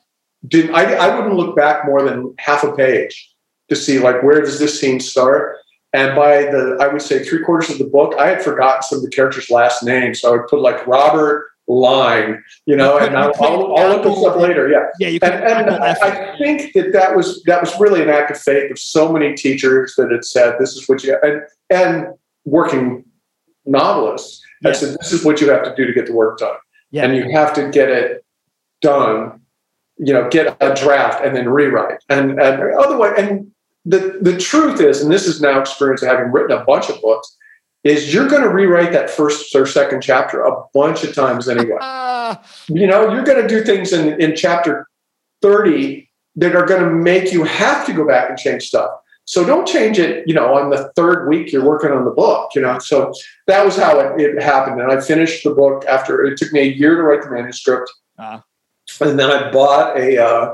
Didn't 0.47 0.73
I, 0.73 0.93
I 0.93 1.15
wouldn't 1.15 1.35
look 1.35 1.57
back 1.57 1.85
more 1.85 2.01
than 2.01 2.33
half 2.39 2.63
a 2.63 2.73
page 2.73 3.35
to 3.67 3.75
see 3.75 3.99
like 3.99 4.23
where 4.23 4.39
does 4.41 4.59
this 4.59 4.79
scene 4.79 4.99
start. 4.99 5.57
And 5.93 6.15
by 6.15 6.43
the 6.43 6.77
I 6.79 6.87
would 6.87 7.01
say 7.01 7.23
three 7.23 7.43
quarters 7.43 7.69
of 7.71 7.79
the 7.79 7.85
book, 7.85 8.13
I 8.19 8.29
had 8.29 8.43
forgotten 8.43 8.83
some 8.83 8.99
of 8.99 9.03
the 9.03 9.09
characters' 9.09 9.49
last 9.49 9.83
names. 9.83 10.21
So 10.21 10.29
I 10.29 10.37
would 10.37 10.47
put 10.47 10.61
like 10.61 10.85
Robert 10.85 11.49
Line, 11.67 12.43
you 12.65 12.75
know, 12.75 12.99
you 12.99 13.05
and 13.05 13.15
I'll, 13.15 13.31
I'll, 13.39 13.77
I'll, 13.77 13.89
look 13.89 14.03
this 14.03 14.25
up 14.25 14.37
later. 14.37 14.69
Yeah, 14.69 14.87
yeah. 14.99 15.07
You 15.07 15.19
and, 15.21 15.33
and 15.33 15.69
I, 15.69 15.91
I 16.01 16.37
think 16.37 16.73
that 16.73 16.93
that 16.93 17.15
was 17.15 17.43
that 17.43 17.61
was 17.61 17.79
really 17.79 18.01
an 18.01 18.09
act 18.09 18.31
of 18.31 18.39
faith 18.39 18.71
of 18.71 18.79
so 18.79 19.11
many 19.11 19.35
teachers 19.35 19.93
that 19.97 20.11
had 20.11 20.25
said 20.25 20.55
this 20.59 20.75
is 20.75 20.89
what 20.89 21.03
you 21.03 21.17
and 21.21 21.41
and 21.69 22.07
working 22.45 23.05
novelists. 23.65 24.41
Yeah. 24.61 24.71
I 24.71 24.73
said, 24.73 24.97
this 24.99 25.13
is 25.13 25.23
what 25.23 25.39
you 25.39 25.49
have 25.51 25.63
to 25.63 25.75
do 25.75 25.85
to 25.85 25.93
get 25.93 26.05
the 26.05 26.13
work 26.13 26.39
done. 26.39 26.55
Yeah. 26.91 27.05
And 27.05 27.15
you 27.15 27.31
have 27.31 27.53
to 27.53 27.69
get 27.69 27.89
it 27.89 28.25
done, 28.81 29.41
you 29.97 30.13
know, 30.13 30.27
get 30.29 30.57
a 30.59 30.73
draft 30.73 31.23
and 31.23 31.35
then 31.35 31.47
rewrite. 31.49 32.03
And, 32.09 32.39
and 32.41 32.61
otherwise, 32.77 33.13
and 33.17 33.51
the, 33.85 34.19
the 34.21 34.37
truth 34.37 34.81
is, 34.81 35.01
and 35.01 35.11
this 35.11 35.25
is 35.25 35.41
now 35.41 35.59
experience 35.59 36.01
of 36.01 36.09
having 36.09 36.31
written 36.31 36.57
a 36.57 36.63
bunch 36.63 36.89
of 36.89 37.01
books, 37.01 37.35
is 37.83 38.13
you're 38.13 38.27
going 38.27 38.41
to 38.41 38.49
rewrite 38.49 38.91
that 38.91 39.09
first 39.09 39.55
or 39.55 39.65
second 39.65 40.01
chapter 40.01 40.43
a 40.43 40.63
bunch 40.73 41.03
of 41.03 41.15
times 41.15 41.47
anyway. 41.47 41.77
you 42.67 42.85
know, 42.85 43.11
you're 43.11 43.23
going 43.23 43.41
to 43.41 43.47
do 43.47 43.63
things 43.63 43.93
in, 43.93 44.21
in 44.21 44.35
chapter 44.35 44.87
30 45.41 46.09
that 46.35 46.55
are 46.55 46.65
going 46.65 46.83
to 46.83 46.89
make 46.89 47.31
you 47.31 47.43
have 47.43 47.85
to 47.85 47.93
go 47.93 48.05
back 48.05 48.29
and 48.29 48.37
change 48.37 48.63
stuff. 48.63 48.91
So 49.25 49.45
don't 49.45 49.67
change 49.67 49.99
it, 49.99 50.27
you 50.27 50.33
know, 50.33 50.55
on 50.55 50.71
the 50.71 50.91
third 50.95 51.29
week 51.29 51.51
you're 51.51 51.63
working 51.63 51.91
on 51.91 52.03
the 52.03 52.11
book, 52.11 52.49
you 52.55 52.61
know. 52.61 52.79
So 52.79 53.13
that 53.45 53.63
was 53.63 53.77
how 53.77 53.99
it, 53.99 54.19
it 54.19 54.41
happened. 54.41 54.81
And 54.81 54.91
I 54.91 54.99
finished 54.99 55.43
the 55.43 55.51
book 55.51 55.85
after 55.85 56.23
it 56.25 56.37
took 56.37 56.51
me 56.51 56.61
a 56.61 56.71
year 56.71 56.95
to 56.95 57.03
write 57.03 57.21
the 57.21 57.29
manuscript. 57.29 57.91
Uh-huh. 58.17 58.41
And 59.01 59.19
then 59.19 59.29
I 59.29 59.51
bought 59.51 59.95
a 59.97 60.17
uh, 60.17 60.53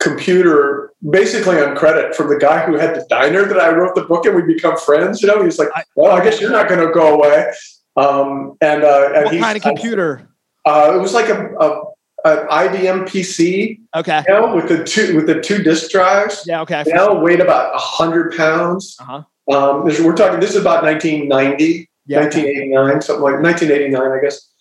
computer 0.00 0.92
basically 1.10 1.60
on 1.60 1.76
credit 1.76 2.14
from 2.14 2.28
the 2.28 2.36
guy 2.36 2.64
who 2.64 2.74
had 2.74 2.94
the 2.94 3.04
diner 3.08 3.44
that 3.44 3.58
I 3.58 3.70
wrote 3.70 3.94
the 3.94 4.04
book 4.04 4.26
and 4.26 4.36
we 4.36 4.42
become 4.42 4.76
friends. 4.76 5.22
You 5.22 5.28
know, 5.28 5.42
he's 5.42 5.58
like, 5.58 5.68
well, 5.96 6.12
I 6.12 6.22
guess 6.22 6.40
you're 6.40 6.52
not 6.52 6.68
going 6.68 6.86
to 6.86 6.92
go 6.92 7.14
away. 7.14 7.52
Um, 7.96 8.56
and, 8.60 8.84
uh, 8.84 9.10
and 9.14 9.24
what 9.24 9.40
kind 9.40 9.56
of 9.56 9.62
computer? 9.62 10.28
Uh, 10.64 10.92
it 10.94 10.98
was 10.98 11.14
like 11.14 11.28
a, 11.28 11.54
a 11.56 11.82
an 12.24 12.46
IBM 12.48 13.08
PC. 13.08 13.80
Okay. 13.94 14.24
You 14.26 14.34
know, 14.34 14.54
with 14.54 14.68
the 14.68 14.84
two 14.84 15.16
with 15.16 15.26
the 15.26 15.40
two 15.40 15.62
disk 15.62 15.90
drives. 15.90 16.44
Yeah. 16.46 16.60
Okay. 16.62 16.82
You 16.86 16.94
know, 16.94 17.14
weighed 17.14 17.40
about 17.40 17.72
hundred 17.74 18.36
pounds. 18.36 18.96
Uh-huh. 19.00 19.22
Um, 19.50 19.84
we're 19.84 20.14
talking. 20.14 20.40
This 20.40 20.50
is 20.50 20.60
about 20.60 20.84
1990, 20.84 21.88
yeah, 22.06 22.20
1989, 22.20 23.00
something 23.00 23.22
like 23.22 23.40
1989, 23.40 24.18
I 24.18 24.20
guess. 24.20 24.52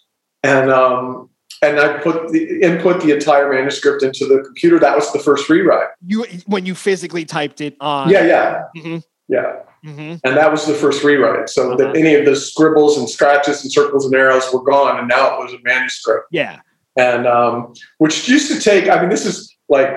And 0.43 0.71
um, 0.71 1.29
and 1.61 1.79
I 1.79 1.97
put 1.99 2.31
the 2.31 2.61
input 2.61 3.01
the 3.01 3.13
entire 3.13 3.51
manuscript 3.51 4.03
into 4.03 4.25
the 4.25 4.41
computer. 4.43 4.79
That 4.79 4.95
was 4.95 5.11
the 5.13 5.19
first 5.19 5.49
rewrite. 5.49 5.89
You 6.05 6.25
when 6.45 6.65
you 6.65 6.75
physically 6.75 7.25
typed 7.25 7.61
it 7.61 7.75
on. 7.79 8.09
Yeah. 8.09 8.25
Yeah. 8.25 8.63
Mm-hmm. 8.75 8.97
Yeah. 9.27 9.59
Mm-hmm. 9.85 10.15
And 10.23 10.37
that 10.37 10.51
was 10.51 10.65
the 10.65 10.73
first 10.73 11.03
rewrite. 11.03 11.49
So 11.49 11.67
uh-huh. 11.67 11.77
that 11.77 11.95
any 11.95 12.15
of 12.15 12.25
the 12.25 12.35
scribbles 12.35 12.97
and 12.97 13.09
scratches 13.09 13.61
and 13.63 13.71
circles 13.71 14.05
and 14.05 14.15
arrows 14.15 14.51
were 14.51 14.63
gone, 14.63 14.99
and 14.99 15.07
now 15.07 15.35
it 15.35 15.43
was 15.43 15.53
a 15.53 15.59
manuscript. 15.63 16.27
Yeah 16.31 16.59
and 16.97 17.27
um, 17.27 17.73
which 17.99 18.27
used 18.27 18.51
to 18.51 18.59
take. 18.59 18.89
I 18.89 18.99
mean, 18.99 19.09
this 19.09 19.25
is 19.25 19.55
like, 19.69 19.89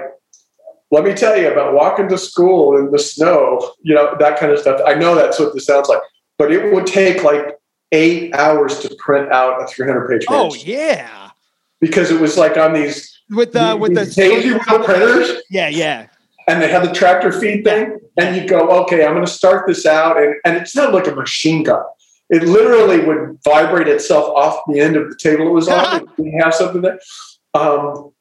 let 0.90 1.02
me 1.02 1.14
tell 1.14 1.36
you 1.36 1.50
about 1.50 1.74
walking 1.74 2.08
to 2.08 2.18
school 2.18 2.76
in 2.76 2.92
the 2.92 2.98
snow, 2.98 3.72
you 3.82 3.94
know, 3.94 4.14
that 4.18 4.38
kind 4.38 4.52
of 4.52 4.58
stuff. 4.58 4.80
I 4.86 4.94
know 4.94 5.14
that's 5.14 5.40
what 5.40 5.54
this 5.54 5.66
sounds 5.66 5.88
like, 5.88 6.02
but 6.38 6.52
it 6.52 6.72
would 6.72 6.86
take 6.86 7.24
like 7.24 7.56
eight 7.92 8.34
hours 8.34 8.78
to 8.80 8.94
print 8.96 9.32
out 9.32 9.62
a 9.62 9.66
300 9.66 10.08
page. 10.08 10.26
Oh 10.28 10.54
yeah, 10.54 11.29
because 11.80 12.10
it 12.10 12.20
was 12.20 12.36
like 12.36 12.56
on 12.56 12.72
these 12.72 13.18
with 13.30 13.52
the 13.52 13.76
with 13.78 13.94
the 13.94 14.06
daisy 14.06 14.50
wheel 14.50 14.84
printers. 14.84 15.42
Yeah, 15.50 15.68
yeah. 15.68 16.06
And 16.48 16.60
they 16.60 16.68
had 16.68 16.82
the 16.82 16.92
tractor 16.92 17.30
feed 17.30 17.64
thing, 17.64 17.98
and 18.16 18.34
you 18.34 18.48
go, 18.48 18.68
okay, 18.82 19.04
I'm 19.04 19.12
going 19.12 19.24
to 19.24 19.30
start 19.30 19.68
this 19.68 19.86
out, 19.86 20.20
and, 20.20 20.34
and 20.44 20.56
it 20.56 20.66
sounded 20.66 20.96
like 20.96 21.06
a 21.06 21.14
machine 21.14 21.62
gun 21.62 21.82
it 22.30 22.44
literally 22.44 23.04
would 23.04 23.38
vibrate 23.44 23.88
itself 23.88 24.32
off 24.36 24.62
the 24.68 24.80
end 24.80 24.96
of 24.96 25.10
the 25.10 25.16
table 25.16 25.48
it 25.48 25.50
was 25.50 25.68
on. 25.68 26.08
you 26.18 26.40
have 26.42 26.54
something 26.54 26.80
there. 26.80 26.98
Um, 27.54 28.12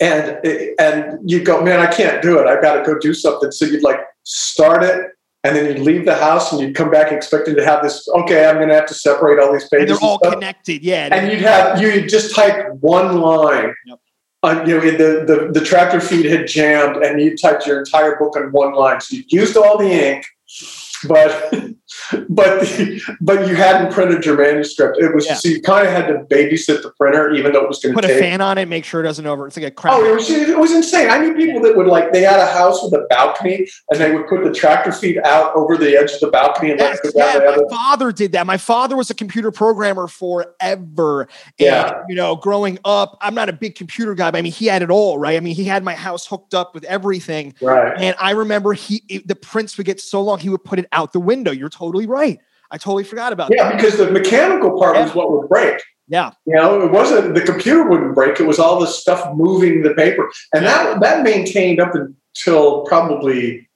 and 0.00 0.38
and 0.78 1.30
you 1.30 1.44
go, 1.44 1.60
man, 1.60 1.80
I 1.80 1.86
can't 1.86 2.22
do 2.22 2.38
it. 2.38 2.46
I 2.46 2.60
got 2.60 2.76
to 2.76 2.82
go 2.82 2.98
do 2.98 3.12
something. 3.12 3.50
So 3.50 3.66
you'd 3.66 3.82
like 3.82 4.00
start 4.24 4.82
it, 4.82 5.10
and 5.44 5.56
then 5.56 5.66
you'd 5.66 5.84
leave 5.84 6.04
the 6.04 6.14
house, 6.14 6.52
and 6.52 6.60
you'd 6.60 6.74
come 6.74 6.90
back 6.90 7.10
expecting 7.10 7.56
to 7.56 7.64
have 7.64 7.82
this. 7.82 8.08
Okay, 8.08 8.46
I'm 8.46 8.56
going 8.56 8.68
to 8.68 8.74
have 8.74 8.86
to 8.86 8.94
separate 8.94 9.38
all 9.40 9.52
these 9.52 9.68
pages. 9.68 9.90
And 9.90 10.00
they're 10.00 10.08
all 10.08 10.20
and 10.22 10.34
connected, 10.34 10.82
yeah. 10.82 11.08
And 11.10 11.30
you'd 11.32 11.40
have 11.42 11.80
you'd 11.80 12.08
just 12.08 12.34
type 12.34 12.72
one 12.80 13.20
line. 13.20 13.74
Yep. 13.86 13.98
On, 14.44 14.68
you 14.68 14.74
know, 14.74 14.80
the, 14.80 15.24
the 15.24 15.50
the 15.52 15.64
tractor 15.64 16.00
feed 16.00 16.26
had 16.26 16.46
jammed, 16.46 16.96
and 16.96 17.20
you 17.20 17.36
typed 17.36 17.66
your 17.66 17.78
entire 17.78 18.16
book 18.16 18.36
on 18.36 18.50
one 18.52 18.74
line. 18.74 19.00
So 19.00 19.16
you 19.16 19.24
used 19.28 19.56
all 19.56 19.78
the 19.78 19.88
ink, 19.88 20.26
but 21.06 21.54
but 22.28 22.60
the, 22.60 23.16
but 23.20 23.46
you 23.48 23.54
hadn't 23.54 23.92
printed 23.92 24.24
your 24.24 24.36
manuscript. 24.36 24.98
It 24.98 25.14
was 25.14 25.26
yeah. 25.26 25.34
so 25.34 25.48
you 25.48 25.60
kind 25.60 25.86
of 25.86 25.92
had 25.92 26.06
to 26.08 26.24
babysit 26.34 26.82
the 26.82 26.92
printer, 26.98 27.32
even 27.32 27.52
though 27.52 27.62
it 27.62 27.68
was 27.68 27.80
going 27.80 27.94
to 27.94 28.00
put 28.00 28.06
take, 28.06 28.16
a 28.16 28.20
fan 28.20 28.40
on 28.40 28.58
it, 28.58 28.68
make 28.68 28.84
sure 28.84 29.00
it 29.00 29.04
doesn't 29.04 29.26
over. 29.26 29.46
It's 29.46 29.56
like 29.56 29.66
a 29.66 29.70
crap. 29.70 29.94
Oh, 29.94 30.04
it 30.04 30.14
was 30.14 30.30
it 30.30 30.58
was 30.58 30.72
insane. 30.72 31.10
I 31.10 31.18
knew 31.18 31.34
people 31.34 31.60
that 31.62 31.76
would 31.76 31.86
like 31.86 32.12
they 32.12 32.22
had 32.22 32.40
a 32.40 32.46
house 32.46 32.82
with 32.82 32.92
a 32.94 33.06
balcony, 33.08 33.68
and 33.90 34.00
they 34.00 34.12
would 34.12 34.26
put 34.28 34.44
the 34.44 34.52
tractor 34.52 34.92
feed 34.92 35.18
out 35.24 35.54
over 35.54 35.76
the 35.76 35.96
edge 35.96 36.12
of 36.12 36.20
the 36.20 36.28
balcony 36.28 36.70
and 36.70 36.80
yes, 36.80 36.98
yeah, 37.14 37.38
my 37.38 37.46
other. 37.46 37.68
father 37.68 38.12
did 38.12 38.32
that. 38.32 38.46
My 38.46 38.56
father 38.56 38.96
was 38.96 39.10
a 39.10 39.14
computer 39.14 39.50
programmer 39.50 40.08
forever. 40.08 41.22
And, 41.22 41.28
yeah, 41.58 42.02
you 42.08 42.14
know, 42.14 42.36
growing 42.36 42.78
up, 42.84 43.18
I'm 43.20 43.34
not 43.34 43.48
a 43.48 43.52
big 43.52 43.74
computer 43.74 44.14
guy, 44.14 44.30
but 44.30 44.38
I 44.38 44.42
mean, 44.42 44.52
he 44.52 44.66
had 44.66 44.82
it 44.82 44.90
all, 44.90 45.18
right? 45.18 45.36
I 45.36 45.40
mean, 45.40 45.54
he 45.54 45.64
had 45.64 45.84
my 45.84 45.94
house 45.94 46.26
hooked 46.26 46.54
up 46.54 46.74
with 46.74 46.84
everything, 46.84 47.54
right? 47.60 47.94
And 47.98 48.16
I 48.18 48.30
remember 48.30 48.72
he 48.72 49.02
it, 49.08 49.28
the 49.28 49.34
prints 49.34 49.76
would 49.76 49.86
get 49.86 50.00
so 50.00 50.22
long, 50.22 50.38
he 50.38 50.48
would 50.48 50.64
put 50.64 50.78
it 50.78 50.86
out 50.92 51.12
the 51.12 51.20
window. 51.20 51.50
You're 51.50 51.68
totally 51.68 51.91
right. 51.92 52.38
I 52.70 52.78
totally 52.78 53.04
forgot 53.04 53.32
about 53.32 53.50
yeah, 53.54 53.64
that. 53.64 53.70
Yeah, 53.70 53.76
because 53.76 53.98
the 53.98 54.10
mechanical 54.10 54.78
part 54.78 54.96
yeah. 54.96 55.04
was 55.04 55.14
what 55.14 55.30
would 55.30 55.48
break. 55.48 55.80
Yeah. 56.08 56.32
You 56.46 56.54
know, 56.54 56.82
it 56.82 56.90
wasn't 56.90 57.34
the 57.34 57.42
computer 57.42 57.88
wouldn't 57.88 58.14
break, 58.14 58.40
it 58.40 58.46
was 58.46 58.58
all 58.58 58.80
the 58.80 58.86
stuff 58.86 59.34
moving 59.34 59.82
the 59.82 59.94
paper. 59.94 60.30
And 60.54 60.64
that 60.64 61.00
that 61.00 61.22
maintained 61.22 61.80
up 61.80 61.94
until 61.94 62.82
probably 62.82 63.68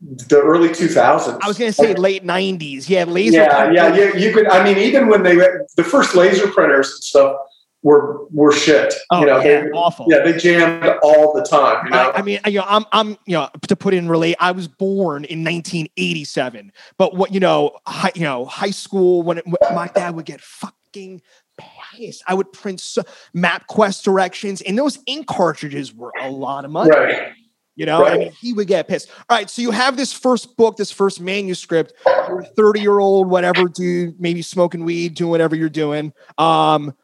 the 0.00 0.40
early 0.40 0.70
2000s. 0.70 1.38
I 1.42 1.48
was 1.48 1.58
going 1.58 1.70
to 1.70 1.74
say 1.74 1.94
late 1.94 2.24
90s. 2.24 2.88
Yeah, 2.88 3.04
laser. 3.04 3.38
Yeah, 3.38 3.70
yeah, 3.70 3.94
yeah. 3.94 4.16
You 4.16 4.32
could. 4.32 4.48
I 4.48 4.64
mean, 4.64 4.78
even 4.78 5.08
when 5.08 5.22
they 5.22 5.34
the 5.34 5.84
first 5.84 6.14
laser 6.14 6.48
printers 6.48 6.90
and 6.92 7.04
stuff 7.04 7.36
were 7.82 8.26
were 8.30 8.52
shit. 8.52 8.94
Oh, 9.10 9.20
you 9.20 9.26
know, 9.26 9.38
yeah, 9.38 9.62
they, 9.62 9.70
awful. 9.70 10.06
Yeah, 10.08 10.22
they 10.24 10.36
jammed 10.36 10.98
all 11.02 11.34
the 11.34 11.42
time. 11.42 11.86
You 11.86 11.90
know? 11.92 12.10
I, 12.10 12.18
I, 12.18 12.22
mean, 12.22 12.40
you 12.46 12.58
know, 12.58 12.64
I'm 12.66 12.84
I'm 12.92 13.10
you 13.26 13.34
know 13.34 13.48
to 13.68 13.76
put 13.76 13.94
in 13.94 14.08
relate. 14.08 14.36
I 14.38 14.52
was 14.52 14.68
born 14.68 15.24
in 15.24 15.44
1987, 15.44 16.72
but 16.98 17.16
what 17.16 17.32
you 17.32 17.40
know, 17.40 17.78
high, 17.86 18.12
you 18.14 18.22
know, 18.22 18.44
high 18.44 18.70
school 18.70 19.22
when, 19.22 19.38
it, 19.38 19.46
when 19.46 19.74
my 19.74 19.88
dad 19.88 20.14
would 20.14 20.26
get 20.26 20.40
fucking 20.40 21.22
pissed. 21.58 22.22
I 22.26 22.34
would 22.34 22.52
print 22.52 22.80
so, 22.80 23.02
MapQuest 23.34 24.02
directions, 24.02 24.60
and 24.62 24.78
those 24.78 24.98
ink 25.06 25.26
cartridges 25.26 25.94
were 25.94 26.12
a 26.20 26.30
lot 26.30 26.64
of 26.64 26.70
money. 26.70 26.90
Right. 26.90 27.32
You 27.76 27.86
know, 27.86 28.02
right. 28.02 28.12
I 28.12 28.18
mean, 28.18 28.32
he 28.38 28.52
would 28.52 28.66
get 28.66 28.88
pissed. 28.88 29.08
All 29.30 29.38
right, 29.38 29.48
so 29.48 29.62
you 29.62 29.70
have 29.70 29.96
this 29.96 30.12
first 30.12 30.54
book, 30.58 30.76
this 30.76 30.90
first 30.90 31.18
manuscript. 31.18 31.94
You're 32.04 32.40
a 32.40 32.44
30 32.44 32.80
year 32.80 32.98
old, 32.98 33.30
whatever, 33.30 33.68
dude, 33.68 34.20
maybe 34.20 34.42
smoking 34.42 34.84
weed, 34.84 35.14
doing 35.14 35.30
whatever 35.30 35.56
you're 35.56 35.70
doing. 35.70 36.12
Um, 36.36 36.94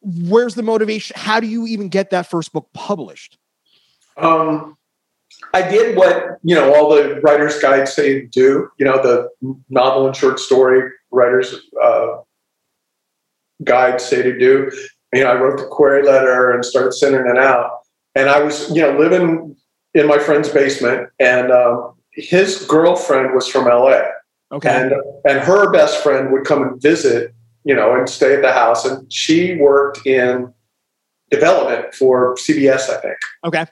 where's 0.00 0.54
the 0.54 0.62
motivation? 0.62 1.14
How 1.18 1.40
do 1.40 1.46
you 1.46 1.66
even 1.66 1.88
get 1.88 2.10
that 2.10 2.26
first 2.26 2.52
book 2.52 2.68
published? 2.72 3.38
Um, 4.16 4.76
I 5.54 5.68
did 5.68 5.96
what 5.96 6.38
you 6.42 6.54
know 6.54 6.74
all 6.74 6.94
the 6.94 7.20
writers' 7.22 7.58
guides 7.60 7.92
say 7.92 8.20
to 8.20 8.26
do. 8.26 8.70
You 8.78 8.86
know, 8.86 9.02
the 9.02 9.28
novel 9.68 10.06
and 10.06 10.16
short 10.16 10.38
story 10.38 10.90
writers' 11.10 11.54
uh, 11.82 12.18
guides 13.64 14.04
say 14.04 14.22
to 14.22 14.38
do. 14.38 14.70
You 15.12 15.24
know, 15.24 15.30
I 15.30 15.34
wrote 15.34 15.58
the 15.58 15.66
query 15.66 16.04
letter 16.04 16.50
and 16.50 16.64
started 16.64 16.92
sending 16.92 17.26
it 17.26 17.38
out. 17.38 17.80
And 18.14 18.28
I 18.28 18.40
was, 18.42 18.70
you 18.70 18.82
know, 18.82 18.96
living 18.98 19.56
in 19.94 20.06
my 20.06 20.18
friend's 20.18 20.48
basement, 20.48 21.08
and 21.18 21.50
um, 21.50 21.94
his 22.12 22.64
girlfriend 22.66 23.34
was 23.34 23.48
from 23.48 23.64
LA. 23.64 24.02
Okay. 24.52 24.68
And 24.68 24.92
and 25.28 25.40
her 25.40 25.70
best 25.72 26.02
friend 26.02 26.32
would 26.32 26.44
come 26.44 26.62
and 26.62 26.80
visit, 26.82 27.34
you 27.64 27.74
know, 27.74 27.94
and 27.94 28.08
stay 28.08 28.34
at 28.34 28.42
the 28.42 28.52
house. 28.52 28.84
And 28.84 29.10
she 29.12 29.56
worked 29.56 30.06
in 30.06 30.52
development 31.30 31.94
for 31.94 32.34
CBS, 32.36 32.90
I 32.90 33.00
think. 33.00 33.16
Okay. 33.44 33.66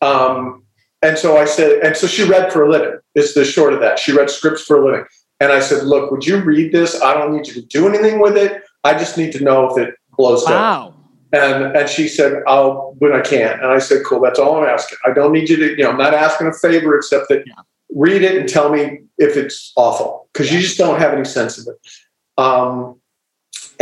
Um, 0.00 0.64
and 1.02 1.18
so 1.18 1.36
I 1.36 1.44
said, 1.44 1.80
and 1.82 1.96
so 1.96 2.06
she 2.06 2.24
read 2.24 2.52
for 2.52 2.64
a 2.64 2.70
living. 2.70 2.98
Is 3.14 3.34
the 3.34 3.44
short 3.44 3.72
of 3.72 3.80
that. 3.80 3.98
She 3.98 4.12
read 4.12 4.30
scripts 4.30 4.62
for 4.62 4.80
a 4.80 4.84
living. 4.84 5.04
And 5.40 5.50
I 5.50 5.60
said, 5.60 5.84
look, 5.84 6.10
would 6.12 6.24
you 6.24 6.40
read 6.40 6.72
this? 6.72 7.02
I 7.02 7.14
don't 7.14 7.34
need 7.34 7.48
you 7.48 7.54
to 7.54 7.62
do 7.62 7.88
anything 7.88 8.20
with 8.20 8.36
it. 8.36 8.62
I 8.84 8.92
just 8.94 9.18
need 9.18 9.32
to 9.32 9.42
know 9.42 9.68
if 9.68 9.76
it 9.76 9.94
blows 10.16 10.44
wow. 10.44 10.88
up. 10.88 10.98
And 11.32 11.74
and 11.76 11.88
she 11.88 12.08
said, 12.08 12.42
I'll 12.46 12.94
when 12.98 13.12
I 13.12 13.22
can. 13.22 13.58
And 13.58 13.66
I 13.66 13.78
said, 13.78 14.04
Cool, 14.04 14.20
that's 14.20 14.38
all 14.38 14.62
I'm 14.62 14.68
asking. 14.68 14.98
I 15.04 15.12
don't 15.12 15.32
need 15.32 15.48
you 15.48 15.56
to, 15.56 15.70
you 15.70 15.82
know, 15.82 15.90
I'm 15.90 15.98
not 15.98 16.14
asking 16.14 16.46
a 16.46 16.52
favor 16.52 16.96
except 16.96 17.28
that 17.30 17.42
yeah. 17.46 17.54
read 17.90 18.22
it 18.22 18.36
and 18.36 18.48
tell 18.48 18.70
me 18.70 19.00
if 19.18 19.36
it's 19.36 19.72
awful. 19.76 20.28
Because 20.32 20.50
yeah. 20.50 20.56
you 20.56 20.62
just 20.62 20.78
don't 20.78 21.00
have 21.00 21.12
any 21.12 21.24
sense 21.24 21.58
of 21.58 21.66
it. 21.68 22.40
Um, 22.40 23.00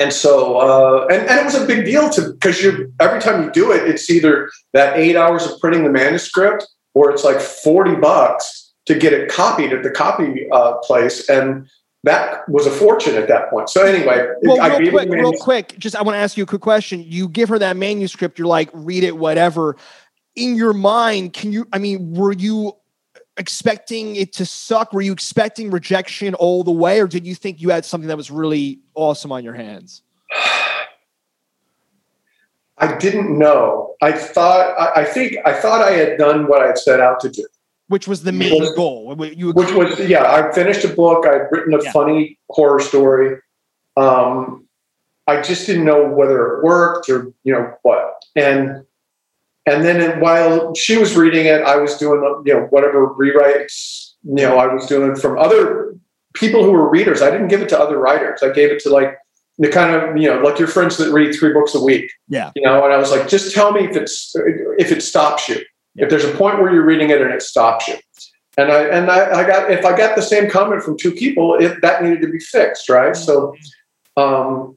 and 0.01 0.13
so 0.13 0.57
uh, 0.59 1.07
and, 1.11 1.29
and 1.29 1.39
it 1.41 1.45
was 1.45 1.55
a 1.55 1.67
big 1.67 1.85
deal 1.85 2.09
to 2.11 2.33
because 2.33 2.63
you 2.63 2.93
every 3.01 3.21
time 3.21 3.45
you 3.45 3.51
do 3.53 3.71
it, 3.71 3.89
it's 3.89 4.09
either 4.11 4.51
that 4.73 4.97
eight 4.97 5.15
hours 5.15 5.47
of 5.47 5.61
printing 5.61 5.85
the 5.85 5.91
manuscript 5.91 6.67
or 6.95 7.11
it's 7.11 7.23
like 7.23 7.41
40 7.41 7.97
bucks 7.97 8.73
to 8.87 8.95
get 8.95 9.13
it 9.13 9.31
copied 9.31 9.73
at 9.73 9.83
the 9.83 9.91
copy 9.91 10.49
uh, 10.51 10.79
place. 10.79 11.29
And 11.29 11.69
that 12.05 12.49
was 12.49 12.67
a 12.67 12.71
fortune 12.71 13.15
at 13.15 13.29
that 13.29 13.51
point. 13.51 13.69
So 13.69 13.85
anyway, 13.85 14.27
well, 14.43 14.81
real 14.81 14.91
quick, 14.91 15.11
real 15.11 15.33
quick, 15.33 15.79
just 15.79 15.95
I 15.95 16.03
want 16.03 16.15
to 16.15 16.19
ask 16.19 16.37
you 16.37 16.45
a 16.45 16.47
quick 16.47 16.63
question. 16.63 17.05
You 17.07 17.29
give 17.29 17.49
her 17.51 17.59
that 17.59 17.77
manuscript, 17.77 18.39
you're 18.39 18.49
like, 18.49 18.71
read 18.73 19.05
it, 19.05 19.17
whatever. 19.17 19.77
In 20.35 20.55
your 20.55 20.73
mind, 20.73 21.35
can 21.35 21.53
you? 21.53 21.69
I 21.73 21.79
mean, 21.79 22.15
were 22.15 22.33
you 22.33 22.73
expecting 23.41 24.15
it 24.15 24.33
to 24.35 24.47
suck? 24.47 24.93
Were 24.93 25.01
you 25.01 25.13
expecting 25.13 25.71
rejection 25.71 26.35
all 26.35 26.63
the 26.63 26.71
way, 26.71 27.01
or 27.01 27.09
did 27.09 27.27
you 27.27 27.35
think 27.35 27.61
you 27.61 27.71
had 27.71 27.85
something 27.85 28.09
that 28.09 28.17
was 28.17 28.31
really 28.31 28.81
awesome 28.95 29.33
on 29.33 29.43
your 29.43 29.55
hands? 29.55 30.03
I 32.79 32.97
didn't 32.97 33.37
know. 33.37 33.95
I 34.01 34.13
thought. 34.13 34.75
I, 34.79 35.03
I 35.03 35.05
think. 35.05 35.37
I 35.45 35.53
thought 35.53 35.83
I 35.83 35.93
had 35.93 36.17
done 36.19 36.47
what 36.47 36.63
I 36.63 36.69
had 36.69 36.79
set 36.79 37.01
out 37.01 37.21
to 37.21 37.29
do 37.29 37.45
which 37.91 38.07
was 38.07 38.23
the 38.23 38.31
main 38.31 38.61
was, 38.61 38.73
goal. 38.75 39.17
You 39.35 39.51
which 39.51 39.73
was 39.73 39.99
yeah, 39.99 40.33
I 40.33 40.53
finished 40.53 40.85
a 40.85 40.89
book. 40.89 41.27
I'd 41.27 41.49
written 41.51 41.75
a 41.75 41.83
yeah. 41.83 41.91
funny 41.91 42.39
horror 42.49 42.79
story. 42.79 43.39
Um, 43.97 44.69
I 45.27 45.43
just 45.43 45.67
didn't 45.67 45.87
know 45.87 46.07
whether 46.09 46.59
it 46.59 46.65
worked 46.65 47.09
or 47.09 47.33
you 47.43 47.53
know 47.53 47.75
what. 47.83 48.23
And 48.37 48.87
and 49.67 49.85
then 49.85 50.21
while 50.21 50.75
she 50.75 50.97
was 50.97 51.17
reading 51.17 51.47
it, 51.47 51.63
I 51.63 51.77
was 51.77 51.97
doing 51.97 52.21
you 52.47 52.55
know 52.55 52.67
whatever 52.71 53.15
rewrites 53.15 54.13
you 54.25 54.35
know 54.35 54.59
I 54.59 54.73
was 54.73 54.87
doing 54.87 55.17
from 55.17 55.39
other 55.39 55.95
people 56.35 56.65
who 56.65 56.73
were 56.73 56.89
readers. 56.89 57.23
I 57.23 57.31
didn't 57.31 57.49
give 57.49 57.63
it 57.63 57.69
to 57.71 57.81
other 57.81 57.99
writers. 57.99 58.43
I 58.43 58.51
gave 58.51 58.71
it 58.71 58.81
to 58.85 58.91
like 58.91 59.17
the 59.59 59.69
kind 59.69 59.95
of 59.95 60.17
you 60.17 60.29
know 60.29 60.41
like 60.41 60.59
your 60.59 60.69
friends 60.69 60.97
that 60.99 61.13
read 61.13 61.35
three 61.35 61.53
books 61.53 61.75
a 61.75 61.83
week. 61.83 62.11
Yeah, 62.29 62.51
you 62.55 62.63
know. 62.63 62.85
And 62.85 62.93
I 62.93 62.97
was 62.97 63.11
like, 63.11 63.29
just 63.29 63.55
tell 63.55 63.73
me 63.73 63.85
if 63.85 63.97
it's 63.97 64.33
if 64.79 64.93
it 64.93 65.03
stops 65.03 65.49
you 65.49 65.63
if 65.97 66.09
there's 66.09 66.25
a 66.25 66.35
point 66.35 66.61
where 66.61 66.73
you're 66.73 66.85
reading 66.85 67.11
it 67.11 67.21
and 67.21 67.33
it 67.33 67.43
stops 67.43 67.89
you. 67.89 67.97
And 68.57 68.71
I 68.71 68.83
and 68.85 69.11
I, 69.11 69.41
I 69.41 69.47
got 69.47 69.71
if 69.71 69.85
I 69.85 69.97
got 69.97 70.17
the 70.17 70.23
same 70.23 70.51
comment 70.51 70.83
from 70.83 70.99
two 70.99 71.13
people, 71.13 71.55
it, 71.55 71.81
that 71.83 72.03
needed 72.03 72.21
to 72.23 72.29
be 72.29 72.39
fixed, 72.39 72.89
right? 72.89 73.15
So 73.17 73.55
um, 74.17 74.77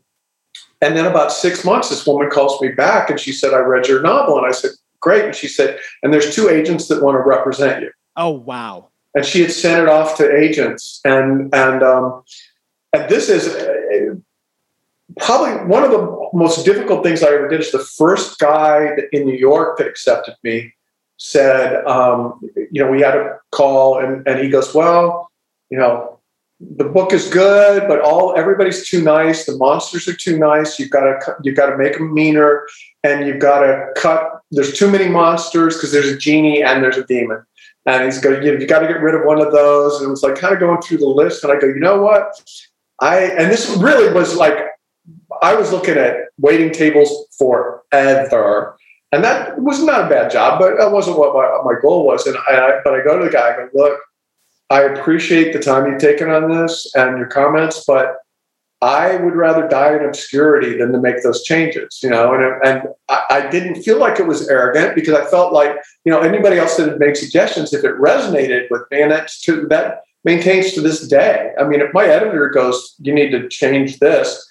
and 0.81 0.97
then 0.97 1.05
about 1.05 1.31
six 1.31 1.63
months, 1.63 1.89
this 1.89 2.05
woman 2.05 2.29
calls 2.29 2.62
me 2.62 2.69
back 2.69 3.09
and 3.09 3.19
she 3.19 3.31
said, 3.31 3.53
I 3.53 3.59
read 3.59 3.88
your 3.88 4.01
novel. 4.01 4.38
And 4.38 4.45
I 4.45 4.51
said, 4.51 4.71
Great. 5.03 5.25
And 5.25 5.36
she 5.36 5.49
said, 5.49 5.77
and 6.01 6.13
there's 6.13 6.33
two 6.33 6.47
agents 6.47 6.88
that 6.88 7.03
want 7.03 7.15
to 7.15 7.29
represent 7.29 7.83
you. 7.83 7.91
Oh 8.15 8.29
wow. 8.29 8.88
And 9.13 9.25
she 9.25 9.41
had 9.41 9.51
sent 9.51 9.83
it 9.83 9.89
off 9.89 10.15
to 10.17 10.36
agents. 10.36 11.01
And 11.03 11.53
and 11.53 11.83
um, 11.83 12.23
and 12.93 13.09
this 13.09 13.27
is 13.27 13.47
uh, 13.47 14.15
probably 15.19 15.65
one 15.65 15.83
of 15.83 15.91
the 15.91 16.29
most 16.33 16.63
difficult 16.65 17.03
things 17.03 17.21
I 17.21 17.33
ever 17.33 17.49
did 17.49 17.59
is 17.59 17.71
the 17.71 17.79
first 17.79 18.39
guy 18.39 18.91
in 19.12 19.25
New 19.25 19.36
York 19.36 19.77
that 19.77 19.88
accepted 19.88 20.36
me 20.41 20.73
said, 21.17 21.86
um, 21.86 22.39
you 22.71 22.81
know, 22.83 22.89
we 22.89 23.01
had 23.01 23.15
a 23.15 23.39
call 23.51 23.99
and, 23.99 24.25
and 24.25 24.39
he 24.39 24.49
goes, 24.49 24.73
well, 24.73 25.29
you 25.69 25.77
know, 25.77 26.19
the 26.78 26.86
book 26.86 27.13
is 27.13 27.30
good, 27.30 27.88
but 27.88 28.02
all 28.02 28.36
everybody's 28.36 28.88
too 28.88 29.02
nice. 29.02 29.45
The 29.45 29.58
monsters 29.58 30.08
are 30.08 30.15
too 30.15 30.38
nice. 30.38 30.80
You've 30.80 30.89
got 30.89 31.02
to 31.02 31.36
you've 31.43 31.56
got 31.56 31.67
to 31.67 31.78
make 31.78 31.93
them 31.93 32.13
meaner, 32.13 32.67
and 33.04 33.28
you've 33.28 33.39
got 33.39 33.62
to 33.62 33.88
cut. 33.95 34.41
There's 34.52 34.78
too 34.78 34.89
many 34.89 35.10
monsters 35.10 35.76
because 35.76 35.91
there's 35.91 36.08
a 36.08 36.17
genie 36.17 36.63
and 36.63 36.84
there's 36.84 36.97
a 36.97 37.06
demon, 37.06 37.43
and 37.86 38.06
he's 38.06 38.19
going. 38.19 38.43
You, 38.43 38.58
you 38.58 38.67
got 38.67 38.80
to 38.80 38.88
get 38.88 39.02
rid 39.02 39.15
of 39.15 39.26
one 39.26 39.41
of 39.41 39.52
those. 39.52 39.97
And 39.97 40.08
it 40.08 40.10
was 40.10 40.23
like 40.23 40.36
kind 40.36 40.54
of 40.54 40.60
going 40.60 40.82
through 40.82 40.97
the 40.97 41.08
list, 41.08 41.43
and 41.43 41.52
I 41.52 41.60
go, 41.60 41.67
you 41.67 41.80
know 41.80 42.02
what? 42.02 42.32
I 42.99 43.19
and 43.21 43.52
this 43.52 43.69
really 43.78 44.13
was 44.13 44.36
like 44.36 44.58
I 45.41 45.56
was 45.56 45.71
looking 45.71 45.97
at 45.97 46.15
waiting 46.38 46.71
tables 46.71 47.28
forever 47.38 48.78
and 49.13 49.23
that 49.23 49.60
was 49.60 49.84
not 49.84 50.06
a 50.06 50.10
bad 50.10 50.32
job, 50.32 50.60
but 50.60 50.76
that 50.80 50.91
wasn't 50.91 51.19
what 51.19 51.36
my, 51.36 51.71
my 51.71 51.80
goal 51.80 52.04
was. 52.04 52.26
And 52.26 52.36
I, 52.49 52.80
but 52.84 52.95
I 52.95 53.04
go 53.04 53.19
to 53.19 53.26
the 53.26 53.32
guy, 53.32 53.54
I 53.54 53.56
go, 53.56 53.69
look, 53.71 53.99
I 54.73 54.81
appreciate 54.81 55.53
the 55.53 55.59
time 55.59 55.86
you've 55.86 56.01
taken 56.01 56.29
on 56.29 56.49
this 56.49 56.91
and 56.95 57.17
your 57.17 57.27
comments, 57.27 57.83
but 57.86 58.17
I 58.81 59.15
would 59.15 59.36
rather 59.36 59.67
die 59.67 59.95
in 59.95 60.03
obscurity 60.03 60.77
than 60.77 60.91
to 60.91 60.99
make 60.99 61.23
those 61.23 61.43
changes, 61.43 61.99
you 62.03 62.09
know. 62.09 62.33
And, 62.33 62.43
and 62.65 62.88
I, 63.07 63.23
I 63.29 63.49
didn't 63.49 63.83
feel 63.83 63.99
like 63.99 64.19
it 64.19 64.27
was 64.27 64.49
arrogant 64.49 64.95
because 64.95 65.13
I 65.13 65.25
felt 65.25 65.53
like, 65.53 65.75
you 66.03 66.12
know, 66.12 66.19
anybody 66.19 66.57
else 66.57 66.75
that 66.77 66.89
had 66.89 66.99
made 66.99 67.15
suggestions, 67.15 67.73
if 67.73 67.83
it 67.86 67.95
resonated 67.95 68.69
with 68.71 68.81
me, 68.91 69.01
and 69.01 69.12
that's 69.12 69.39
to, 69.41 69.67
that 69.67 70.01
maintains 70.25 70.73
to 70.73 70.81
this 70.81 71.07
day. 71.07 71.51
I 71.59 71.63
mean, 71.63 71.79
if 71.79 71.93
my 71.93 72.05
editor 72.05 72.49
goes, 72.49 72.95
you 72.99 73.13
need 73.13 73.29
to 73.31 73.47
change 73.47 73.99
this, 73.99 74.45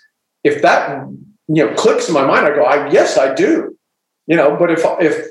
if 0.44 0.62
that 0.62 1.06
you 1.48 1.66
know 1.66 1.74
clicks 1.74 2.08
in 2.08 2.14
my 2.14 2.24
mind, 2.24 2.46
I 2.46 2.54
go, 2.54 2.64
I 2.64 2.90
yes, 2.90 3.18
I 3.18 3.34
do 3.34 3.76
you 4.26 4.36
know 4.36 4.56
but 4.56 4.70
if 4.70 4.84
if 5.00 5.26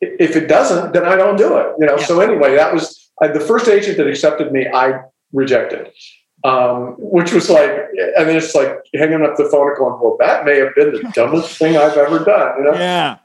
if 0.00 0.36
it 0.36 0.48
doesn't 0.48 0.92
then 0.92 1.04
i 1.04 1.16
don't 1.16 1.36
do 1.36 1.56
it 1.56 1.74
you 1.78 1.86
know 1.86 1.96
yeah. 1.96 2.04
so 2.04 2.20
anyway 2.20 2.54
that 2.54 2.72
was 2.72 3.07
uh, 3.22 3.28
the 3.28 3.40
first 3.40 3.68
agent 3.68 3.96
that 3.96 4.06
accepted 4.06 4.52
me 4.52 4.66
i 4.72 5.00
rejected. 5.32 5.90
Um, 6.44 6.94
which 6.98 7.32
was 7.32 7.50
like 7.50 7.70
i 8.16 8.24
mean 8.24 8.36
it's 8.36 8.54
like 8.54 8.70
hanging 8.94 9.22
up 9.22 9.36
the 9.36 9.48
phone 9.50 9.68
and 9.68 9.76
going 9.76 9.98
well 10.00 10.16
that 10.20 10.44
may 10.44 10.58
have 10.58 10.72
been 10.76 10.92
the 10.92 11.10
dumbest 11.12 11.58
thing 11.58 11.76
i've 11.76 11.96
ever 11.96 12.20
done 12.20 12.52
you 12.58 12.64
know? 12.64 12.74
Yeah. 12.74 13.18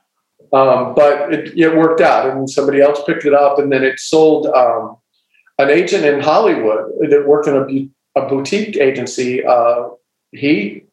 Um, 0.51 0.93
but 0.95 1.33
it, 1.33 1.57
it, 1.57 1.75
worked 1.75 2.01
out 2.01 2.29
and 2.29 2.47
somebody 2.47 2.79
else 2.79 2.99
picked 3.05 3.25
it 3.25 3.33
up 3.33 3.57
and 3.57 3.71
then 3.71 3.83
it 3.83 3.99
sold 3.99 4.47
um, 4.47 4.97
an 5.59 5.69
agent 5.69 6.05
in 6.05 6.21
hollywood 6.21 6.91
that 7.09 7.27
worked 7.27 7.47
in 7.47 7.55
a, 8.15 8.19
a 8.19 8.27
boutique 8.27 8.77
agency 8.77 9.45
uh, 9.45 9.89
he 10.31 10.83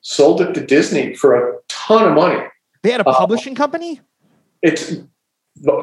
sold 0.00 0.40
it 0.40 0.54
to 0.54 0.64
disney 0.64 1.14
for 1.14 1.36
a 1.36 1.60
ton 1.90 2.08
of 2.08 2.14
money. 2.14 2.40
They 2.82 2.92
had 2.92 3.00
a 3.00 3.08
uh, 3.08 3.18
publishing 3.18 3.54
uh, 3.54 3.56
company. 3.56 4.00
It's 4.62 4.94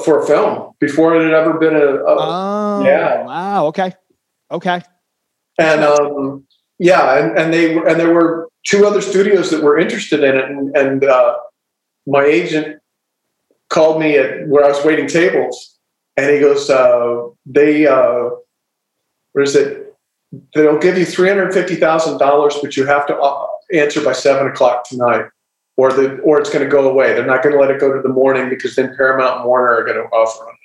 for 0.03 0.23
a 0.23 0.25
film 0.25 0.73
before 0.79 1.15
it 1.15 1.23
had 1.23 1.33
ever 1.33 1.53
been 1.53 1.75
a. 1.75 1.85
a 1.85 2.15
oh, 2.17 2.83
yeah. 2.85 3.23
Wow. 3.23 3.67
Okay. 3.67 3.93
Okay. 4.51 4.81
And 5.59 5.83
um, 5.83 6.45
yeah, 6.79 7.17
and, 7.19 7.37
and 7.37 7.53
they 7.53 7.75
and 7.75 7.99
there 7.99 8.13
were 8.13 8.49
two 8.65 8.85
other 8.85 9.01
studios 9.01 9.49
that 9.49 9.63
were 9.63 9.77
interested 9.77 10.23
in 10.23 10.35
it, 10.35 10.45
and, 10.45 10.77
and 10.77 11.03
uh, 11.03 11.35
my 12.05 12.23
agent 12.23 12.79
called 13.69 13.99
me 13.99 14.17
at 14.17 14.47
where 14.47 14.63
I 14.63 14.69
was 14.69 14.85
waiting 14.85 15.07
tables, 15.07 15.77
and 16.15 16.31
he 16.31 16.39
goes, 16.39 16.69
uh, 16.69 17.27
"They, 17.45 17.87
uh, 17.87 18.29
what 19.33 19.43
is 19.43 19.55
it? 19.55 19.95
They'll 20.53 20.77
give 20.77 20.97
you 20.97 21.05
three 21.05 21.29
hundred 21.29 21.53
fifty 21.53 21.75
thousand 21.75 22.19
dollars, 22.19 22.55
but 22.61 22.77
you 22.77 22.85
have 22.85 23.07
to 23.07 23.17
uh, 23.17 23.47
answer 23.73 24.03
by 24.03 24.13
seven 24.13 24.47
o'clock 24.47 24.87
tonight." 24.87 25.25
Or 25.77 25.93
the 25.93 26.17
or 26.19 26.39
it's 26.39 26.49
going 26.49 26.63
to 26.65 26.69
go 26.69 26.89
away. 26.89 27.13
They're 27.13 27.25
not 27.25 27.41
going 27.43 27.53
to 27.55 27.61
let 27.61 27.71
it 27.71 27.79
go 27.79 27.93
to 27.93 28.01
the 28.01 28.09
morning 28.09 28.49
because 28.49 28.75
then 28.75 28.95
Paramount 28.97 29.37
and 29.41 29.45
Warner 29.45 29.73
are 29.75 29.83
going 29.85 29.95
to 29.97 30.03
offer 30.09 30.43
on 30.43 30.49
it, 30.53 30.59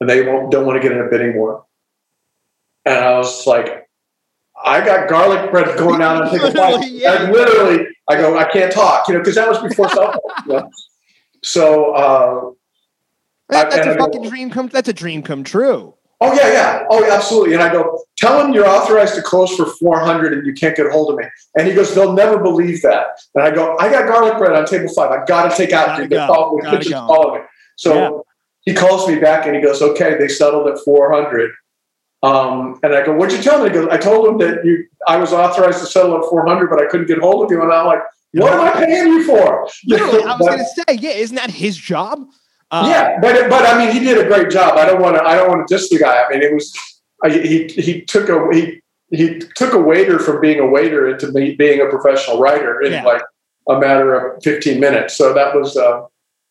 and 0.00 0.10
they 0.10 0.26
won't 0.26 0.50
don't 0.50 0.66
want 0.66 0.80
to 0.82 0.86
get 0.86 0.96
in 0.96 1.04
a 1.04 1.08
bidding 1.08 1.36
war. 1.36 1.64
And 2.86 2.96
I 3.04 3.16
was 3.16 3.46
like, 3.46 3.88
I 4.62 4.84
got 4.84 5.08
garlic 5.08 5.50
bread 5.50 5.78
going 5.78 6.02
out 6.02 6.30
take 6.30 6.42
a 6.42 6.52
bite. 6.52 6.90
yeah. 6.90 7.12
I 7.12 7.30
literally, 7.30 7.86
I 8.08 8.16
go, 8.16 8.36
I 8.36 8.44
can't 8.50 8.72
talk, 8.72 9.08
you 9.08 9.14
know, 9.14 9.20
because 9.20 9.36
that 9.36 9.48
was 9.48 9.58
before 9.62 9.88
cell. 9.88 10.20
You 10.46 10.52
know? 10.52 10.70
So, 11.42 11.92
uh, 11.94 12.50
That- 13.48 13.70
that's 13.70 13.76
and 13.86 13.90
a 13.90 13.92
I 13.94 13.96
go, 13.96 14.04
fucking 14.04 14.28
dream 14.28 14.50
come. 14.50 14.68
That's 14.68 14.88
a 14.88 14.92
dream 14.92 15.22
come 15.22 15.44
true. 15.44 15.94
Oh 16.24 16.32
yeah, 16.32 16.52
yeah. 16.52 16.86
Oh, 16.90 17.04
yeah, 17.04 17.14
absolutely. 17.14 17.54
And 17.54 17.62
I 17.62 17.70
go, 17.70 18.02
tell 18.16 18.44
him 18.44 18.54
you're 18.54 18.66
authorized 18.66 19.14
to 19.16 19.22
close 19.22 19.54
for 19.56 19.66
400 19.66 20.32
and 20.32 20.46
you 20.46 20.54
can't 20.54 20.74
get 20.76 20.86
a 20.86 20.90
hold 20.90 21.10
of 21.10 21.18
me. 21.18 21.24
And 21.58 21.68
he 21.68 21.74
goes, 21.74 21.94
they'll 21.94 22.12
never 22.14 22.38
believe 22.38 22.80
that. 22.82 23.08
And 23.34 23.44
I 23.44 23.50
go, 23.50 23.76
I 23.78 23.90
got 23.90 24.06
garlic 24.08 24.38
bread 24.38 24.52
on 24.52 24.64
table 24.66 24.88
five. 24.94 25.10
I 25.10 25.24
got 25.26 25.50
to 25.50 25.56
take 25.56 25.72
out. 25.72 25.86
Gotta 25.86 26.02
the 26.04 26.08
go. 26.08 26.26
call- 26.26 26.56
the 26.56 26.70
kitchen's 26.70 26.94
calling 26.94 27.40
me. 27.40 27.46
So 27.76 28.24
he 28.62 28.72
calls 28.72 29.06
me 29.06 29.18
back 29.18 29.46
and 29.46 29.54
he 29.54 29.60
goes, 29.60 29.82
okay, 29.82 30.16
they 30.18 30.28
settled 30.28 30.68
at 30.68 30.78
400. 30.84 31.50
Um, 32.22 32.80
and 32.82 32.94
I 32.94 33.04
go, 33.04 33.12
what'd 33.14 33.36
you 33.36 33.42
tell 33.42 33.62
me? 33.62 33.68
He 33.68 33.74
goes, 33.74 33.88
I 33.90 33.98
told 33.98 34.26
him 34.26 34.38
that 34.38 34.64
you, 34.64 34.86
I 35.06 35.18
was 35.18 35.32
authorized 35.34 35.80
to 35.80 35.86
settle 35.86 36.16
at 36.16 36.24
400, 36.30 36.70
but 36.70 36.80
I 36.80 36.86
couldn't 36.86 37.06
get 37.06 37.18
hold 37.18 37.44
of 37.44 37.50
you. 37.50 37.62
And 37.62 37.70
I'm 37.70 37.86
like, 37.86 38.00
what 38.32 38.52
am 38.52 38.60
I 38.60 38.72
paying 38.72 39.08
you 39.08 39.24
for? 39.24 39.68
Literally, 39.86 40.22
I 40.22 40.36
was 40.36 40.46
gonna 40.48 40.64
say, 40.64 40.94
yeah, 40.98 41.10
isn't 41.10 41.36
that 41.36 41.50
his 41.50 41.76
job? 41.76 42.26
Uh, 42.82 42.86
yeah, 42.88 43.18
but 43.20 43.48
but 43.48 43.64
I 43.66 43.78
mean, 43.78 43.92
he 43.92 44.00
did 44.00 44.18
a 44.18 44.26
great 44.26 44.50
job. 44.50 44.76
I 44.76 44.84
don't 44.86 45.00
want 45.00 45.16
to 45.16 45.22
I 45.24 45.34
don't 45.36 45.48
want 45.48 45.66
to 45.68 45.74
diss 45.74 45.88
the 45.90 45.98
guy. 45.98 46.24
I 46.24 46.28
mean, 46.30 46.42
it 46.42 46.52
was 46.52 46.76
I, 47.22 47.30
he 47.30 47.66
he 47.68 48.02
took 48.02 48.28
a 48.28 48.48
he 48.52 48.80
he 49.10 49.38
took 49.54 49.72
a 49.74 49.78
waiter 49.78 50.18
from 50.18 50.40
being 50.40 50.58
a 50.58 50.66
waiter 50.66 51.08
into 51.08 51.30
being 51.32 51.80
a 51.80 51.86
professional 51.86 52.40
writer 52.40 52.80
in 52.80 52.92
Yeah. 52.92 53.04
like 53.04 53.22
a 53.68 53.78
matter 53.78 54.14
of 54.14 54.42
15 54.42 54.80
minutes. 54.80 55.14
So 55.14 55.32
that 55.34 55.54
was 55.54 55.76
uh, 55.76 56.02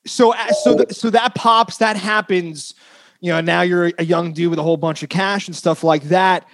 So, 0.05 0.33
uh, 0.33 0.47
so, 0.63 0.77
th- 0.77 0.91
so 0.93 1.09
that 1.09 1.35
pops. 1.35 1.77
That 1.77 1.97
happens. 1.97 2.73
You 3.19 3.33
know, 3.33 3.41
now 3.41 3.61
you're 3.61 3.91
a 3.97 4.03
young 4.05 4.33
dude 4.33 4.49
with 4.49 4.59
a 4.59 4.63
whole 4.63 4.77
bunch 4.77 5.03
of 5.03 5.09
cash 5.09 5.47
and 5.47 5.55
stuff 5.55 5.83
like 5.83 6.03
that. 6.03 6.47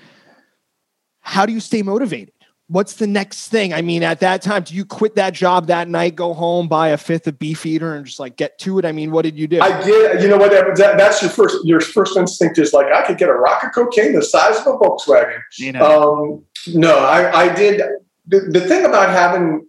How 1.22 1.46
do 1.46 1.54
you 1.54 1.60
stay 1.60 1.82
motivated? 1.84 2.34
What's 2.70 2.94
the 2.94 3.08
next 3.08 3.48
thing? 3.48 3.74
I 3.74 3.82
mean, 3.82 4.04
at 4.04 4.20
that 4.20 4.44
time, 4.44 4.62
do 4.62 4.76
you 4.76 4.86
quit 4.86 5.16
that 5.16 5.34
job 5.34 5.68
that 5.68 5.88
night, 5.88 6.16
go 6.16 6.34
home, 6.36 6.68
buy 6.68 6.90
a 6.90 6.98
fifth 6.98 7.26
of 7.26 7.40
Beefeater, 7.40 7.96
and 7.96 8.06
just 8.06 8.20
like 8.20 8.38
get 8.38 8.60
to 8.60 8.78
it? 8.78 8.86
I 8.86 8.92
mean, 8.92 9.10
what 9.12 9.24
did 9.24 9.40
you 9.40 9.48
do? 9.48 9.60
I 9.60 9.82
did. 9.84 10.22
You 10.22 10.30
know 10.30 10.38
what? 10.38 10.52
That, 10.52 10.76
that, 10.78 10.98
that's 10.98 11.22
your 11.22 11.32
first 11.32 11.66
your 11.66 11.82
first 11.82 12.16
instinct 12.16 12.60
is 12.60 12.72
like 12.72 12.86
I 12.94 13.06
could 13.08 13.18
get 13.18 13.28
a 13.28 13.34
rock 13.34 13.64
of 13.64 13.74
cocaine 13.74 14.14
the 14.14 14.22
size 14.22 14.58
of 14.60 14.68
a 14.68 14.78
Volkswagen. 14.78 15.42
you 15.58 15.72
know, 15.72 16.46
Um, 16.68 16.76
no, 16.76 17.00
I, 17.00 17.46
I 17.46 17.56
did. 17.56 17.82
The, 18.28 18.42
the 18.42 18.62
thing 18.62 18.86
about 18.86 19.10
having 19.10 19.68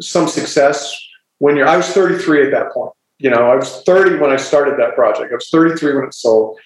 some 0.00 0.28
success 0.28 0.94
when 1.38 1.56
you're, 1.56 1.66
I 1.66 1.76
was 1.76 1.88
33 1.88 2.46
at 2.46 2.50
that 2.52 2.72
point. 2.72 2.92
You 3.18 3.30
know, 3.30 3.50
I 3.50 3.54
was 3.54 3.82
30 3.84 4.18
when 4.18 4.30
I 4.30 4.36
started 4.36 4.78
that 4.78 4.94
project. 4.94 5.32
I 5.32 5.36
was 5.36 5.48
33 5.48 5.94
when 5.94 6.04
it 6.04 6.14
sold. 6.14 6.58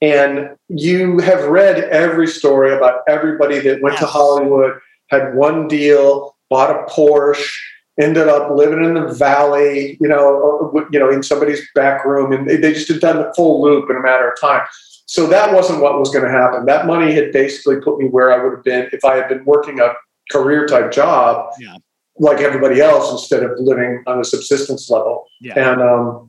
And 0.00 0.56
you 0.68 1.18
have 1.20 1.48
read 1.48 1.84
every 1.84 2.26
story 2.26 2.74
about 2.74 3.00
everybody 3.08 3.58
that 3.60 3.80
went 3.80 3.96
to 3.98 4.06
Hollywood, 4.06 4.78
had 5.08 5.34
one 5.34 5.68
deal, 5.68 6.36
bought 6.50 6.70
a 6.70 6.84
Porsche, 6.90 7.50
ended 8.00 8.28
up 8.28 8.50
living 8.56 8.84
in 8.84 8.94
the 8.94 9.12
valley, 9.12 9.96
you 10.00 10.08
know, 10.08 10.72
you 10.90 10.98
know, 10.98 11.10
in 11.10 11.22
somebody's 11.22 11.62
back 11.74 12.04
room, 12.04 12.32
and 12.32 12.48
they, 12.48 12.56
they 12.56 12.72
just 12.72 12.88
had 12.88 13.00
done 13.00 13.16
the 13.18 13.32
full 13.34 13.62
loop 13.62 13.88
in 13.90 13.96
a 13.96 14.00
matter 14.00 14.28
of 14.30 14.40
time. 14.40 14.62
So 15.06 15.26
that 15.26 15.52
wasn't 15.52 15.80
what 15.80 15.98
was 15.98 16.10
going 16.10 16.24
to 16.24 16.30
happen. 16.30 16.64
That 16.66 16.86
money 16.86 17.12
had 17.12 17.30
basically 17.32 17.80
put 17.80 17.98
me 17.98 18.06
where 18.06 18.32
I 18.32 18.42
would 18.42 18.52
have 18.54 18.64
been 18.64 18.88
if 18.92 19.04
I 19.04 19.16
had 19.16 19.28
been 19.28 19.44
working 19.44 19.78
a 19.80 19.92
career 20.30 20.66
type 20.66 20.90
job, 20.90 21.52
Yeah. 21.60 21.76
like 22.18 22.40
everybody 22.40 22.80
else, 22.80 23.12
instead 23.12 23.42
of 23.42 23.52
living 23.58 24.02
on 24.06 24.18
a 24.20 24.24
subsistence 24.24 24.88
level. 24.90 25.26
yeah, 25.40 25.72
And 25.72 25.82
um, 25.82 26.28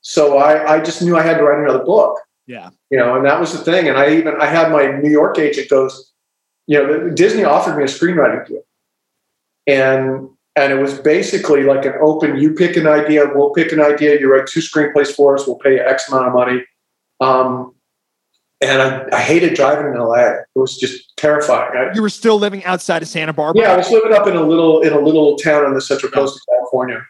so 0.00 0.38
I, 0.38 0.74
I 0.74 0.80
just 0.80 1.00
knew 1.00 1.16
I 1.16 1.22
had 1.22 1.38
to 1.38 1.44
write 1.44 1.62
another 1.62 1.84
book 1.84 2.18
yeah, 2.48 2.70
you 2.90 2.96
know, 2.98 3.14
and 3.14 3.26
that 3.26 3.38
was 3.38 3.52
the 3.52 3.58
thing. 3.58 3.88
And 3.88 3.98
I 3.98 4.08
even 4.14 4.34
I 4.40 4.46
had 4.46 4.72
my 4.72 4.86
New 5.02 5.10
York 5.10 5.38
agent 5.38 5.68
goes, 5.68 6.07
you 6.68 6.78
know, 6.78 7.10
Disney 7.10 7.44
offered 7.44 7.76
me 7.76 7.82
a 7.82 7.86
screenwriting 7.86 8.46
deal, 8.46 8.62
and 9.66 10.28
and 10.54 10.72
it 10.72 10.76
was 10.76 10.98
basically 10.98 11.62
like 11.62 11.86
an 11.86 11.94
open. 12.00 12.36
You 12.36 12.52
pick 12.52 12.76
an 12.76 12.86
idea, 12.86 13.24
we'll 13.34 13.50
pick 13.50 13.72
an 13.72 13.80
idea. 13.80 14.20
You 14.20 14.30
write 14.30 14.46
two 14.46 14.60
screenplays 14.60 15.08
for 15.08 15.34
us. 15.34 15.46
We'll 15.46 15.56
pay 15.56 15.76
you 15.76 15.80
X 15.80 16.08
amount 16.08 16.28
of 16.28 16.34
money. 16.34 16.64
Um, 17.20 17.74
and 18.60 18.82
I, 18.82 19.06
I 19.12 19.20
hated 19.20 19.54
driving 19.54 19.92
in 19.92 19.98
LA. 19.98 20.16
It 20.16 20.46
was 20.54 20.76
just 20.76 21.16
terrifying. 21.16 21.70
I, 21.74 21.94
you 21.94 22.02
were 22.02 22.10
still 22.10 22.38
living 22.38 22.62
outside 22.64 23.02
of 23.02 23.08
Santa 23.08 23.32
Barbara. 23.32 23.62
yeah, 23.62 23.72
I 23.72 23.76
was 23.76 23.90
living 23.90 24.12
up 24.12 24.26
in 24.26 24.36
a 24.36 24.42
little 24.42 24.82
in 24.82 24.92
a 24.92 25.00
little 25.00 25.36
town 25.36 25.64
on 25.64 25.72
the 25.72 25.80
central 25.80 26.12
coast 26.12 26.36
of 26.36 26.54
California, 26.54 27.00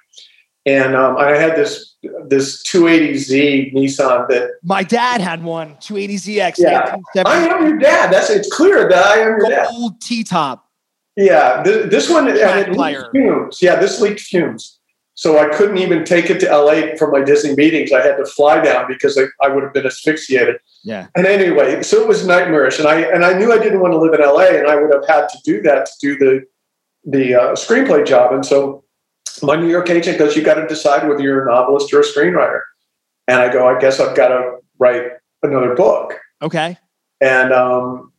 and 0.66 0.94
um, 0.94 1.16
I 1.16 1.36
had 1.36 1.56
this 1.56 1.96
this 2.26 2.62
280Z 2.64 3.74
Nissan 3.74 4.28
that 4.28 4.50
My 4.62 4.82
dad 4.82 5.20
had 5.20 5.42
one, 5.42 5.74
280ZX. 5.76 6.54
Yeah. 6.58 6.96
I 7.24 7.48
am 7.48 7.66
your 7.66 7.78
dad. 7.78 8.12
That's 8.12 8.30
it's 8.30 8.52
clear 8.52 8.88
that 8.88 9.06
I 9.06 9.18
am 9.18 9.38
your 9.38 9.48
dad. 9.48 9.68
Old 9.70 10.00
T 10.00 10.22
top. 10.22 10.66
Yeah, 11.16 11.62
this, 11.62 11.90
this 11.90 12.10
one 12.10 12.28
and 12.28 12.38
it 12.38 12.70
leaked 12.70 13.10
fumes. 13.12 13.58
Yeah, 13.60 13.76
this 13.76 14.00
leaked 14.00 14.20
fumes. 14.20 14.78
So 15.14 15.36
I 15.36 15.48
couldn't 15.52 15.78
even 15.78 16.04
take 16.04 16.30
it 16.30 16.38
to 16.40 16.46
LA 16.46 16.94
for 16.96 17.10
my 17.10 17.24
Disney 17.24 17.56
meetings. 17.56 17.90
I 17.92 18.00
had 18.02 18.16
to 18.18 18.24
fly 18.24 18.60
down 18.60 18.84
because 18.86 19.18
I, 19.18 19.24
I 19.44 19.48
would 19.48 19.64
have 19.64 19.72
been 19.72 19.84
asphyxiated. 19.84 20.60
Yeah. 20.84 21.08
And 21.16 21.26
anyway, 21.26 21.82
so 21.82 22.00
it 22.00 22.06
was 22.06 22.24
nightmarish, 22.24 22.78
and 22.78 22.86
I 22.86 23.00
and 23.00 23.24
I 23.24 23.36
knew 23.36 23.52
I 23.52 23.58
didn't 23.58 23.80
want 23.80 23.94
to 23.94 23.98
live 23.98 24.14
in 24.14 24.20
LA, 24.20 24.56
and 24.56 24.68
I 24.68 24.76
would 24.76 24.94
have 24.94 25.08
had 25.08 25.28
to 25.30 25.38
do 25.44 25.60
that 25.62 25.86
to 25.86 25.92
do 26.00 26.18
the 26.18 26.44
the 27.04 27.34
uh, 27.34 27.52
screenplay 27.54 28.06
job. 28.06 28.32
And 28.32 28.46
so 28.46 28.84
my 29.42 29.56
New 29.56 29.68
York 29.68 29.90
agent 29.90 30.18
goes, 30.18 30.36
"You 30.36 30.42
got 30.42 30.54
to 30.54 30.66
decide 30.66 31.08
whether 31.08 31.22
you're 31.22 31.46
a 31.48 31.50
novelist 31.52 31.92
or 31.92 32.00
a 32.00 32.04
screenwriter." 32.04 32.60
And 33.26 33.40
I 33.40 33.52
go, 33.52 33.66
"I 33.68 33.78
guess 33.80 34.00
I've 34.00 34.16
got 34.16 34.28
to 34.28 34.58
write 34.78 35.04
another 35.42 35.74
book." 35.74 36.14
Okay. 36.42 36.78
and 37.20 37.52
um, 37.52 38.12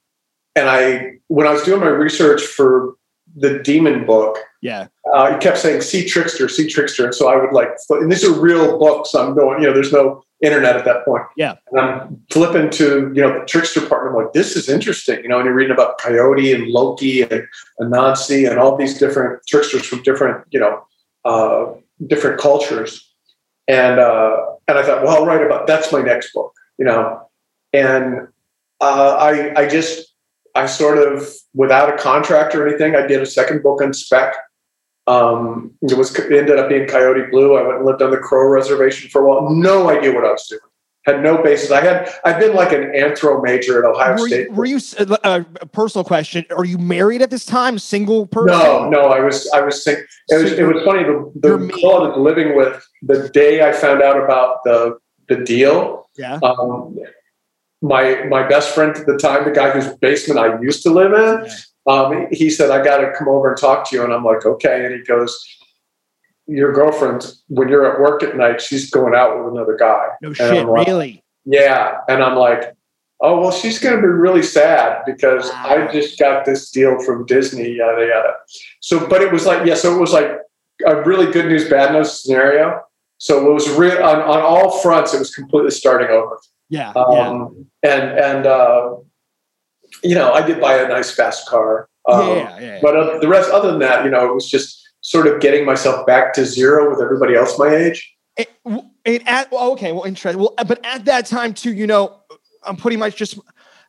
and 0.55 0.69
I 0.69 1.13
when 1.27 1.47
I 1.47 1.51
was 1.51 1.63
doing 1.63 1.79
my 1.79 1.87
research 1.87 2.41
for 2.43 2.95
the 3.35 3.59
demon 3.59 4.05
book, 4.05 4.37
Yeah. 4.61 4.87
uh, 5.13 5.31
he 5.33 5.37
kept 5.39 5.57
saying 5.59 5.81
"see 5.81 6.05
trickster, 6.05 6.49
see 6.49 6.67
trickster," 6.67 7.05
and 7.05 7.15
so 7.15 7.29
I 7.29 7.35
would 7.37 7.53
like, 7.53 7.69
and 7.91 8.11
these 8.11 8.23
are 8.25 8.33
real 8.33 8.77
books. 8.79 9.13
I'm 9.15 9.35
going, 9.35 9.61
you 9.61 9.67
know, 9.67 9.73
there's 9.73 9.93
no 9.93 10.23
internet 10.41 10.75
at 10.77 10.85
that 10.85 11.03
point. 11.05 11.23
Yeah. 11.37 11.55
and 11.71 11.79
I'm 11.81 12.21
flipping 12.31 12.69
to 12.71 13.11
you 13.13 13.21
know 13.21 13.39
the 13.39 13.45
trickster 13.45 13.85
part. 13.85 14.07
And 14.07 14.15
I'm 14.17 14.23
like, 14.23 14.33
this 14.33 14.55
is 14.55 14.67
interesting, 14.69 15.21
you 15.21 15.29
know, 15.29 15.37
and 15.37 15.45
you're 15.45 15.53
reading 15.53 15.73
about 15.73 15.97
Coyote 15.99 16.53
and 16.53 16.67
Loki 16.67 17.21
and 17.21 17.45
Anansi 17.81 18.49
and 18.49 18.57
all 18.59 18.75
these 18.75 18.97
different 18.97 19.41
tricksters 19.47 19.85
from 19.85 20.01
different 20.03 20.43
you 20.51 20.59
know 20.59 20.81
uh, 21.25 21.73
different 22.05 22.39
cultures, 22.39 23.13
and 23.67 23.99
uh, 23.99 24.37
and 24.67 24.77
I 24.77 24.83
thought, 24.83 25.03
well, 25.03 25.17
I'll 25.17 25.25
write 25.25 25.45
about 25.45 25.67
that's 25.67 25.91
my 25.91 26.01
next 26.01 26.33
book, 26.33 26.53
you 26.77 26.85
know, 26.85 27.29
and 27.73 28.27
uh, 28.81 29.15
I 29.19 29.61
I 29.61 29.67
just 29.67 30.13
I 30.55 30.65
sort 30.65 30.97
of 30.97 31.27
without 31.53 31.93
a 31.93 31.97
contract 31.97 32.55
or 32.55 32.67
anything, 32.67 32.95
I 32.95 33.05
did 33.05 33.21
a 33.21 33.25
second 33.25 33.63
book 33.63 33.81
on 33.81 33.93
spec. 33.93 34.35
Um, 35.07 35.73
it 35.81 35.97
was 35.97 36.15
it 36.17 36.31
ended 36.31 36.59
up 36.59 36.69
being 36.69 36.87
Coyote 36.87 37.29
Blue. 37.31 37.57
I 37.57 37.63
went 37.63 37.77
and 37.77 37.85
lived 37.85 38.01
on 38.01 38.11
the 38.11 38.17
Crow 38.17 38.47
Reservation 38.47 39.09
for 39.09 39.21
a 39.21 39.27
while. 39.27 39.49
No 39.49 39.89
idea 39.89 40.13
what 40.13 40.25
I 40.25 40.31
was 40.31 40.47
doing. 40.47 40.61
Had 41.09 41.23
no 41.23 41.41
basis. 41.41 41.71
I 41.71 41.81
had 41.81 42.07
I've 42.23 42.39
been 42.39 42.53
like 42.55 42.71
an 42.71 42.83
anthro 42.91 43.41
major 43.43 43.79
at 43.83 43.89
Ohio 43.89 44.11
Were 44.11 44.27
State. 44.27 44.47
you, 44.47 44.53
were 44.53 44.65
you 44.65 44.79
uh, 45.23 45.43
a 45.59 45.65
personal 45.65 46.03
question? 46.03 46.45
Are 46.55 46.65
you 46.65 46.77
married 46.77 47.23
at 47.23 47.31
this 47.31 47.45
time? 47.45 47.79
Single 47.79 48.27
person? 48.27 48.47
no, 48.57 48.87
no, 48.89 49.01
I 49.07 49.19
was 49.19 49.49
I 49.51 49.61
was 49.61 49.85
it 49.87 50.05
was 50.31 50.51
it 50.51 50.63
was 50.63 50.83
funny. 50.85 51.03
The, 51.03 51.31
the 51.35 51.57
girl 51.57 51.95
I 52.03 52.07
was 52.09 52.17
living 52.17 52.55
with 52.55 52.85
the 53.01 53.27
day 53.29 53.67
I 53.67 53.71
found 53.71 54.03
out 54.03 54.23
about 54.23 54.63
the 54.63 54.99
the 55.29 55.37
deal. 55.37 56.07
Yeah. 56.15 56.37
Um, 56.43 56.95
my 57.81 58.23
my 58.25 58.47
best 58.47 58.75
friend 58.75 58.95
at 58.95 59.05
the 59.07 59.17
time, 59.17 59.45
the 59.45 59.51
guy 59.51 59.71
whose 59.71 59.87
basement 59.97 60.39
I 60.39 60.59
used 60.61 60.83
to 60.83 60.91
live 60.91 61.13
in, 61.13 61.45
Yeah. 61.45 61.93
um, 61.93 62.27
he 62.31 62.51
said, 62.51 62.69
"I 62.69 62.83
got 62.83 62.97
to 62.97 63.11
come 63.17 63.27
over 63.29 63.49
and 63.49 63.57
talk 63.59 63.89
to 63.89 63.95
you." 63.95 64.03
And 64.03 64.13
I'm 64.13 64.23
like, 64.23 64.45
"Okay." 64.45 64.85
And 64.85 64.93
he 64.93 65.01
goes, 65.03 65.31
"Your 66.49 66.73
girlfriend, 66.73 67.33
when 67.47 67.69
you're 67.69 67.85
at 67.91 67.99
work 67.99 68.23
at 68.23 68.35
night, 68.35 68.61
she's 68.61 68.89
going 68.89 69.15
out 69.15 69.37
with 69.37 69.53
another 69.53 69.77
guy." 69.77 70.07
No 70.21 70.29
And 70.29 70.37
shit. 70.37 70.65
Like, 70.65 70.87
Really? 70.87 71.23
Yeah, 71.45 71.97
and 72.07 72.23
I'm 72.23 72.35
like, 72.35 72.75
"Oh 73.21 73.39
well, 73.39 73.51
she's 73.51 73.79
going 73.79 73.95
to 73.95 74.01
be 74.01 74.07
really 74.07 74.43
sad 74.43 75.03
because 75.05 75.49
I 75.51 75.91
just 75.91 76.19
got 76.19 76.45
this 76.45 76.69
deal 76.71 77.01
from 77.03 77.25
Disney." 77.25 77.71
Yada 77.71 78.05
yada. 78.05 78.33
So, 78.81 79.07
but 79.07 79.21
it 79.21 79.31
was 79.31 79.45
like, 79.45 79.65
yeah, 79.65 79.75
so 79.75 79.95
it 79.95 79.99
was 79.99 80.13
like 80.13 80.31
a 80.85 81.01
really 81.03 81.31
good 81.31 81.45
news, 81.45 81.69
bad 81.69 81.93
news 81.93 82.21
scenario. 82.21 82.81
So 83.17 83.49
it 83.49 83.53
was 83.53 83.69
real 83.71 84.01
on, 84.03 84.21
on 84.21 84.41
all 84.41 84.79
fronts. 84.79 85.13
It 85.13 85.19
was 85.19 85.33
completely 85.33 85.71
starting 85.71 86.09
over. 86.09 86.39
Yeah. 86.69 86.93
yeah. 86.95 87.01
Um, 87.01 87.65
and 87.83 88.03
and 88.17 88.45
uh, 88.45 88.95
you 90.03 90.15
know, 90.15 90.31
I 90.33 90.45
did 90.45 90.61
buy 90.61 90.77
a 90.77 90.87
nice 90.87 91.11
fast 91.11 91.47
car. 91.47 91.89
Um, 92.07 92.29
yeah. 92.29 92.59
Yeah. 92.59 92.79
But 92.81 92.95
uh, 92.95 93.19
the 93.19 93.27
rest, 93.27 93.51
other 93.51 93.71
than 93.71 93.79
that, 93.79 94.05
you 94.05 94.11
know, 94.11 94.29
it 94.29 94.33
was 94.33 94.49
just 94.49 94.88
sort 95.09 95.25
of 95.25 95.41
getting 95.41 95.65
myself 95.65 96.05
back 96.05 96.33
to 96.33 96.45
zero 96.45 96.87
with 96.87 97.01
everybody 97.01 97.33
else 97.33 97.57
my 97.57 97.75
age. 97.75 98.15
At 98.37 99.51
okay, 99.51 99.91
well, 99.91 100.03
interesting. 100.03 100.39
Well, 100.39 100.53
uh, 100.59 100.63
but 100.63 100.85
at 100.85 101.05
that 101.05 101.25
time 101.25 101.55
too, 101.55 101.73
you 101.73 101.87
know, 101.87 102.19
I'm 102.63 102.77
pretty 102.77 102.95
much 102.95 103.15
just 103.15 103.39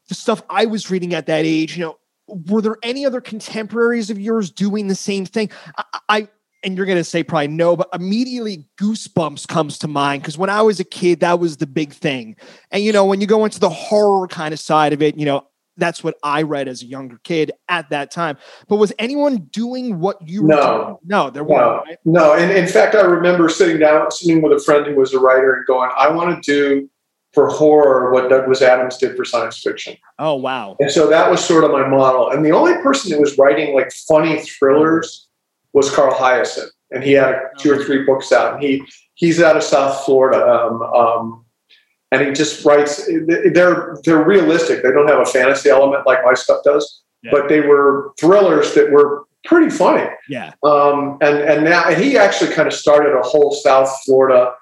the 0.08 0.14
stuff 0.14 0.42
I 0.48 0.64
was 0.64 0.90
reading 0.90 1.12
at 1.12 1.26
that 1.26 1.44
age. 1.44 1.76
You 1.76 1.84
know, 1.84 1.98
were 2.46 2.62
there 2.62 2.78
any 2.82 3.04
other 3.04 3.20
contemporaries 3.20 4.08
of 4.08 4.18
yours 4.18 4.50
doing 4.50 4.88
the 4.88 4.94
same 4.94 5.26
thing? 5.26 5.50
I, 5.76 5.84
I 6.08 6.28
and 6.64 6.74
you're 6.74 6.86
gonna 6.86 7.04
say 7.04 7.22
probably 7.22 7.48
no, 7.48 7.76
but 7.76 7.90
immediately 7.92 8.66
Goosebumps 8.80 9.46
comes 9.46 9.76
to 9.80 9.88
mind 9.88 10.22
because 10.22 10.38
when 10.38 10.48
I 10.50 10.62
was 10.62 10.80
a 10.80 10.84
kid, 10.84 11.20
that 11.20 11.38
was 11.38 11.58
the 11.58 11.66
big 11.66 11.92
thing. 11.92 12.34
And 12.70 12.82
you 12.82 12.92
know, 12.92 13.04
when 13.04 13.20
you 13.20 13.26
go 13.26 13.44
into 13.44 13.60
the 13.60 13.68
horror 13.68 14.26
kind 14.26 14.54
of 14.54 14.58
side 14.58 14.94
of 14.94 15.02
it, 15.02 15.18
you 15.18 15.26
know, 15.26 15.46
that's 15.80 16.04
what 16.04 16.16
I 16.22 16.42
read 16.42 16.68
as 16.68 16.82
a 16.82 16.86
younger 16.86 17.18
kid 17.24 17.52
at 17.68 17.90
that 17.90 18.10
time. 18.10 18.36
But 18.68 18.76
was 18.76 18.92
anyone 18.98 19.38
doing 19.50 19.98
what 19.98 20.16
you 20.28 20.42
were 20.42 20.48
No. 20.48 20.84
doing? 20.84 20.96
No, 21.04 21.30
there 21.30 21.42
No, 21.44 21.48
weren't. 21.48 21.86
right? 21.86 21.98
no. 22.04 22.34
And 22.34 22.52
in 22.52 22.66
fact, 22.66 22.94
I 22.94 23.00
remember 23.02 23.48
sitting 23.48 23.78
down, 23.78 24.10
sitting 24.10 24.42
with 24.42 24.52
a 24.52 24.60
friend 24.60 24.86
who 24.86 24.94
was 24.94 25.12
a 25.14 25.18
writer 25.18 25.54
and 25.54 25.66
going, 25.66 25.90
I 25.96 26.10
want 26.10 26.42
to 26.44 26.52
do 26.52 26.88
for 27.32 27.48
horror 27.48 28.12
what 28.12 28.28
Douglas 28.28 28.60
Adams 28.60 28.96
did 28.98 29.16
for 29.16 29.24
science 29.24 29.58
fiction. 29.62 29.96
Oh 30.18 30.34
wow. 30.34 30.76
And 30.80 30.90
so 30.90 31.08
that 31.08 31.30
was 31.30 31.44
sort 31.44 31.64
of 31.64 31.70
my 31.70 31.86
model. 31.88 32.30
And 32.30 32.44
the 32.44 32.50
only 32.52 32.74
person 32.82 33.10
that 33.12 33.20
was 33.20 33.38
writing 33.38 33.74
like 33.74 33.92
funny 34.08 34.40
thrillers 34.40 35.28
was 35.72 35.90
Carl 35.94 36.12
Hiaasen. 36.12 36.66
And 36.90 37.04
he 37.04 37.12
had 37.12 37.36
two 37.58 37.72
or 37.72 37.84
three 37.84 38.04
books 38.04 38.32
out. 38.32 38.54
And 38.54 38.62
he 38.62 38.82
he's 39.14 39.40
out 39.40 39.56
of 39.56 39.62
South 39.62 40.04
Florida. 40.04 40.44
Um, 40.44 40.82
um, 40.82 41.44
and 42.12 42.26
he 42.26 42.32
just 42.32 42.64
writes 42.64 43.08
they're 43.26 43.96
they're 44.04 44.24
realistic. 44.24 44.82
They 44.82 44.90
don't 44.90 45.08
have 45.08 45.20
a 45.20 45.26
fantasy 45.26 45.70
element 45.70 46.06
like 46.06 46.24
my 46.24 46.34
stuff 46.34 46.62
does. 46.64 47.02
Yeah. 47.22 47.32
But 47.32 47.48
they 47.48 47.60
were 47.60 48.12
thrillers 48.18 48.74
that 48.74 48.90
were 48.90 49.24
pretty 49.44 49.70
funny. 49.70 50.08
Yeah. 50.28 50.52
Um, 50.62 51.18
and 51.20 51.38
and 51.38 51.64
now 51.64 51.88
and 51.88 52.02
he 52.02 52.16
actually 52.16 52.52
kind 52.52 52.66
of 52.66 52.74
started 52.74 53.16
a 53.16 53.22
whole 53.22 53.52
South 53.52 53.90
Florida 54.04 54.54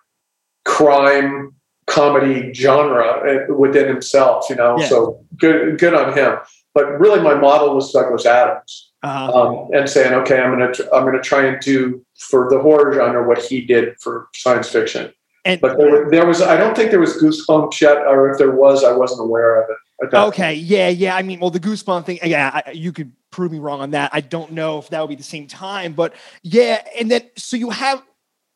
crime 0.65 1.55
comedy 1.87 2.53
genre 2.53 3.47
uh, 3.51 3.55
within 3.55 3.89
himself, 3.89 4.51
you 4.51 4.57
know. 4.57 4.79
Yeah. 4.79 4.89
So 4.89 5.25
good 5.37 5.79
good 5.79 5.95
on 5.95 6.17
him. 6.17 6.39
But 6.75 7.01
really, 7.01 7.21
my 7.21 7.35
model 7.35 7.75
was 7.75 7.91
Douglas 7.93 8.27
Adams, 8.27 8.93
Uh, 9.03 9.33
um, 9.33 9.69
and 9.73 9.89
saying, 9.89 10.13
okay, 10.13 10.39
I'm 10.39 10.51
gonna 10.51 10.73
I'm 10.93 11.05
gonna 11.05 11.23
try 11.23 11.47
and 11.47 11.61
do 11.61 12.05
for 12.19 12.49
the 12.51 12.61
horror 12.61 12.93
genre 12.93 13.27
what 13.27 13.43
he 13.43 13.63
did 13.63 13.95
for 14.01 14.29
science 14.35 14.69
fiction. 14.69 15.13
And 15.49 15.61
But 15.63 15.79
there, 15.79 16.11
there 16.11 16.27
was 16.27 16.43
I 16.43 16.57
don't 16.57 16.77
think 16.77 16.91
there 16.91 17.01
was 17.01 17.15
Goosebumps 17.15 17.81
yet, 17.81 17.97
or 18.07 18.31
if 18.31 18.39
there 18.39 18.51
was, 18.51 18.85
I 18.85 18.93
wasn't 18.93 19.23
aware 19.23 19.63
of 19.63 19.71
it. 19.71 20.15
okay, 20.15 20.55
yeah, 20.55 20.89
yeah. 20.89 21.17
I 21.17 21.23
mean, 21.23 21.41
well, 21.41 21.51
the 21.51 21.59
goosebump 21.59 22.05
thing. 22.05 22.19
Yeah, 22.23 22.63
I, 22.67 22.71
you 22.73 22.93
could 22.93 23.13
prove 23.31 23.51
me 23.51 23.59
wrong 23.59 23.81
on 23.81 23.93
that. 23.93 24.11
I 24.13 24.21
don't 24.21 24.53
know 24.53 24.79
if 24.79 24.91
that 24.91 25.01
would 25.01 25.09
be 25.09 25.17
the 25.17 25.23
same 25.23 25.47
time, 25.47 25.95
but 25.95 26.15
yeah. 26.43 26.85
And 26.99 27.11
then 27.11 27.23
so 27.37 27.57
you 27.57 27.71
have 27.71 28.03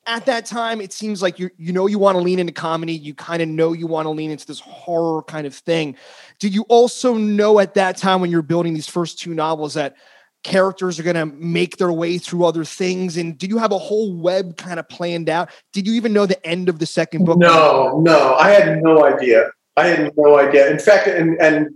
at 0.07 0.27
that 0.27 0.45
time, 0.45 0.81
it 0.81 0.93
seems 0.93 1.23
like 1.23 1.39
you 1.39 1.51
you 1.57 1.73
know 1.73 1.87
you 1.87 1.99
want 1.99 2.17
to 2.17 2.23
lean 2.23 2.39
into 2.39 2.53
comedy. 2.53 2.93
You 2.93 3.15
kind 3.15 3.41
of 3.41 3.49
know 3.49 3.73
you 3.73 3.87
want 3.87 4.07
to 4.07 4.11
lean 4.11 4.31
into 4.31 4.47
this 4.47 4.61
horror 4.61 5.23
kind 5.23 5.47
of 5.47 5.55
thing. 5.55 5.97
Did 6.39 6.55
you 6.55 6.63
also 6.69 7.15
know 7.15 7.59
at 7.59 7.75
that 7.75 7.97
time 7.97 8.21
when 8.21 8.31
you're 8.31 8.43
building 8.43 8.75
these 8.75 8.89
first 8.89 9.19
two 9.19 9.35
novels 9.35 9.75
that 9.75 9.97
characters 10.43 10.99
are 10.99 11.03
going 11.03 11.17
to 11.17 11.27
make 11.27 11.77
their 11.77 11.93
way 11.93 12.19
through 12.19 12.45
other 12.45 12.65
things? 12.65 13.17
And 13.17 13.39
did 13.39 13.51
you 13.51 13.59
have 13.59 13.73
a 13.73 13.79
whole 13.79 14.15
web 14.15 14.57
kind 14.57 14.79
of 14.79 14.89
planned 14.89 15.29
out? 15.29 15.51
Did 15.73 15.87
you 15.87 15.95
even 15.95 16.13
know 16.13 16.27
the 16.27 16.45
end 16.47 16.69
of 16.69 16.79
the 16.79 16.87
second 16.87 17.25
book? 17.25 17.39
No, 17.39 18.01
no, 18.01 18.35
I 18.35 18.51
had 18.51 18.83
no 18.83 19.05
idea. 19.05 19.51
I 19.77 19.87
had 19.87 20.13
no 20.17 20.39
idea. 20.39 20.71
In 20.71 20.79
fact, 20.79 21.07
and 21.07 21.41
and 21.41 21.71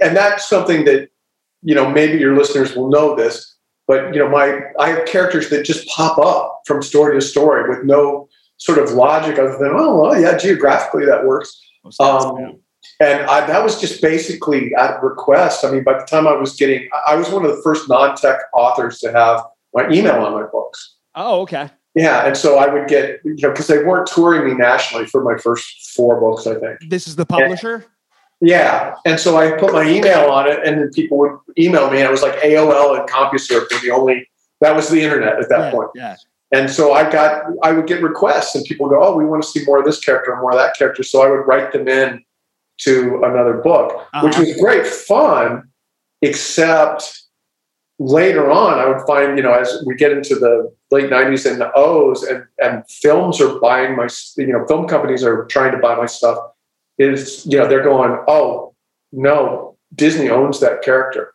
and 0.00 0.16
that's 0.16 0.48
something 0.48 0.84
that 0.86 1.08
you 1.62 1.74
know 1.74 1.88
maybe 1.88 2.18
your 2.18 2.36
listeners 2.36 2.74
will 2.74 2.90
know 2.90 3.14
this, 3.14 3.56
but 3.86 4.12
you 4.12 4.18
know 4.18 4.28
my 4.28 4.60
I 4.80 4.88
have 4.88 5.06
characters 5.06 5.48
that 5.50 5.64
just 5.64 5.86
pop 5.88 6.18
up 6.18 6.62
from 6.66 6.82
story 6.82 7.14
to 7.14 7.24
story 7.24 7.68
with 7.68 7.84
no 7.84 8.28
sort 8.56 8.78
of 8.78 8.92
logic 8.92 9.38
other 9.38 9.56
than 9.58 9.72
oh 9.74 10.00
well 10.00 10.20
yeah 10.20 10.36
geographically 10.36 11.04
that 11.06 11.24
works. 11.24 11.60
Um, 12.00 12.58
and 13.00 13.26
I, 13.26 13.46
that 13.46 13.62
was 13.62 13.80
just 13.80 14.00
basically 14.00 14.74
at 14.74 15.02
request. 15.02 15.64
I 15.64 15.70
mean, 15.70 15.84
by 15.84 15.98
the 15.98 16.04
time 16.04 16.26
I 16.26 16.32
was 16.32 16.54
getting, 16.56 16.88
I 17.06 17.14
was 17.16 17.30
one 17.30 17.44
of 17.44 17.54
the 17.54 17.62
first 17.62 17.88
non-tech 17.88 18.40
authors 18.54 18.98
to 19.00 19.12
have 19.12 19.42
my 19.74 19.88
email 19.90 20.14
on 20.24 20.32
my 20.32 20.46
books. 20.46 20.96
oh, 21.14 21.42
okay. 21.42 21.70
Yeah, 21.96 22.26
and 22.26 22.36
so 22.36 22.58
I 22.58 22.66
would 22.66 22.88
get, 22.88 23.20
you 23.24 23.36
know, 23.38 23.50
because 23.50 23.68
they 23.68 23.82
weren't 23.82 24.06
touring 24.06 24.46
me 24.46 24.54
nationally 24.54 25.06
for 25.06 25.24
my 25.24 25.38
first 25.40 25.94
four 25.94 26.20
books, 26.20 26.46
I 26.46 26.54
think. 26.56 26.90
This 26.90 27.08
is 27.08 27.16
the 27.16 27.24
publisher. 27.24 27.86
Yeah, 28.42 28.96
and 29.06 29.18
so 29.18 29.38
I 29.38 29.52
put 29.52 29.72
my 29.72 29.88
email 29.88 30.28
on 30.28 30.46
it, 30.46 30.60
and 30.62 30.78
then 30.78 30.90
people 30.90 31.16
would 31.18 31.38
email 31.58 31.90
me. 31.90 31.98
And 31.98 32.06
it 32.06 32.10
was 32.10 32.20
like 32.20 32.34
AOL 32.40 33.00
and 33.00 33.08
CompuServe 33.08 33.72
were 33.72 33.80
the 33.80 33.90
only. 33.90 34.28
That 34.60 34.76
was 34.76 34.90
the 34.90 35.00
internet 35.00 35.40
at 35.40 35.48
that 35.48 35.58
yeah, 35.58 35.70
point. 35.70 35.88
yeah. 35.94 36.16
And 36.52 36.70
so 36.70 36.92
I 36.92 37.10
got, 37.10 37.44
I 37.62 37.72
would 37.72 37.86
get 37.86 38.02
requests, 38.02 38.54
and 38.54 38.62
people 38.66 38.90
go, 38.90 39.02
"Oh, 39.02 39.16
we 39.16 39.24
want 39.24 39.42
to 39.42 39.48
see 39.48 39.64
more 39.64 39.78
of 39.78 39.86
this 39.86 39.98
character 39.98 40.32
and 40.32 40.42
more 40.42 40.52
of 40.52 40.58
that 40.58 40.76
character." 40.76 41.02
So 41.02 41.22
I 41.22 41.30
would 41.30 41.46
write 41.46 41.72
them 41.72 41.88
in 41.88 42.22
to 42.78 43.22
another 43.24 43.54
book, 43.54 43.92
which 44.22 44.34
Uh-huh. 44.34 44.40
was 44.40 44.56
great 44.60 44.86
fun, 44.86 45.68
except 46.22 47.22
later 47.98 48.50
on, 48.50 48.78
I 48.78 48.86
would 48.86 49.00
find, 49.06 49.36
you 49.38 49.42
know, 49.42 49.52
as 49.54 49.82
we 49.86 49.94
get 49.94 50.12
into 50.12 50.34
the 50.34 50.70
late 50.90 51.08
'90s 51.10 51.50
and 51.50 51.60
the 51.60 51.70
O's, 51.74 52.22
and 52.22 52.44
and 52.58 52.82
films 52.90 53.40
are 53.40 53.58
buying 53.60 53.96
my, 53.96 54.08
you 54.36 54.48
know, 54.48 54.66
film 54.66 54.86
companies 54.86 55.24
are 55.24 55.46
trying 55.46 55.72
to 55.72 55.78
buy 55.78 55.94
my 55.94 56.06
stuff. 56.06 56.38
Is 56.98 57.44
you 57.46 57.58
know 57.58 57.66
they're 57.66 57.82
going, 57.82 58.18
oh 58.28 58.74
no, 59.12 59.76
Disney 59.94 60.28
owns 60.30 60.60
that 60.60 60.82
character. 60.82 61.32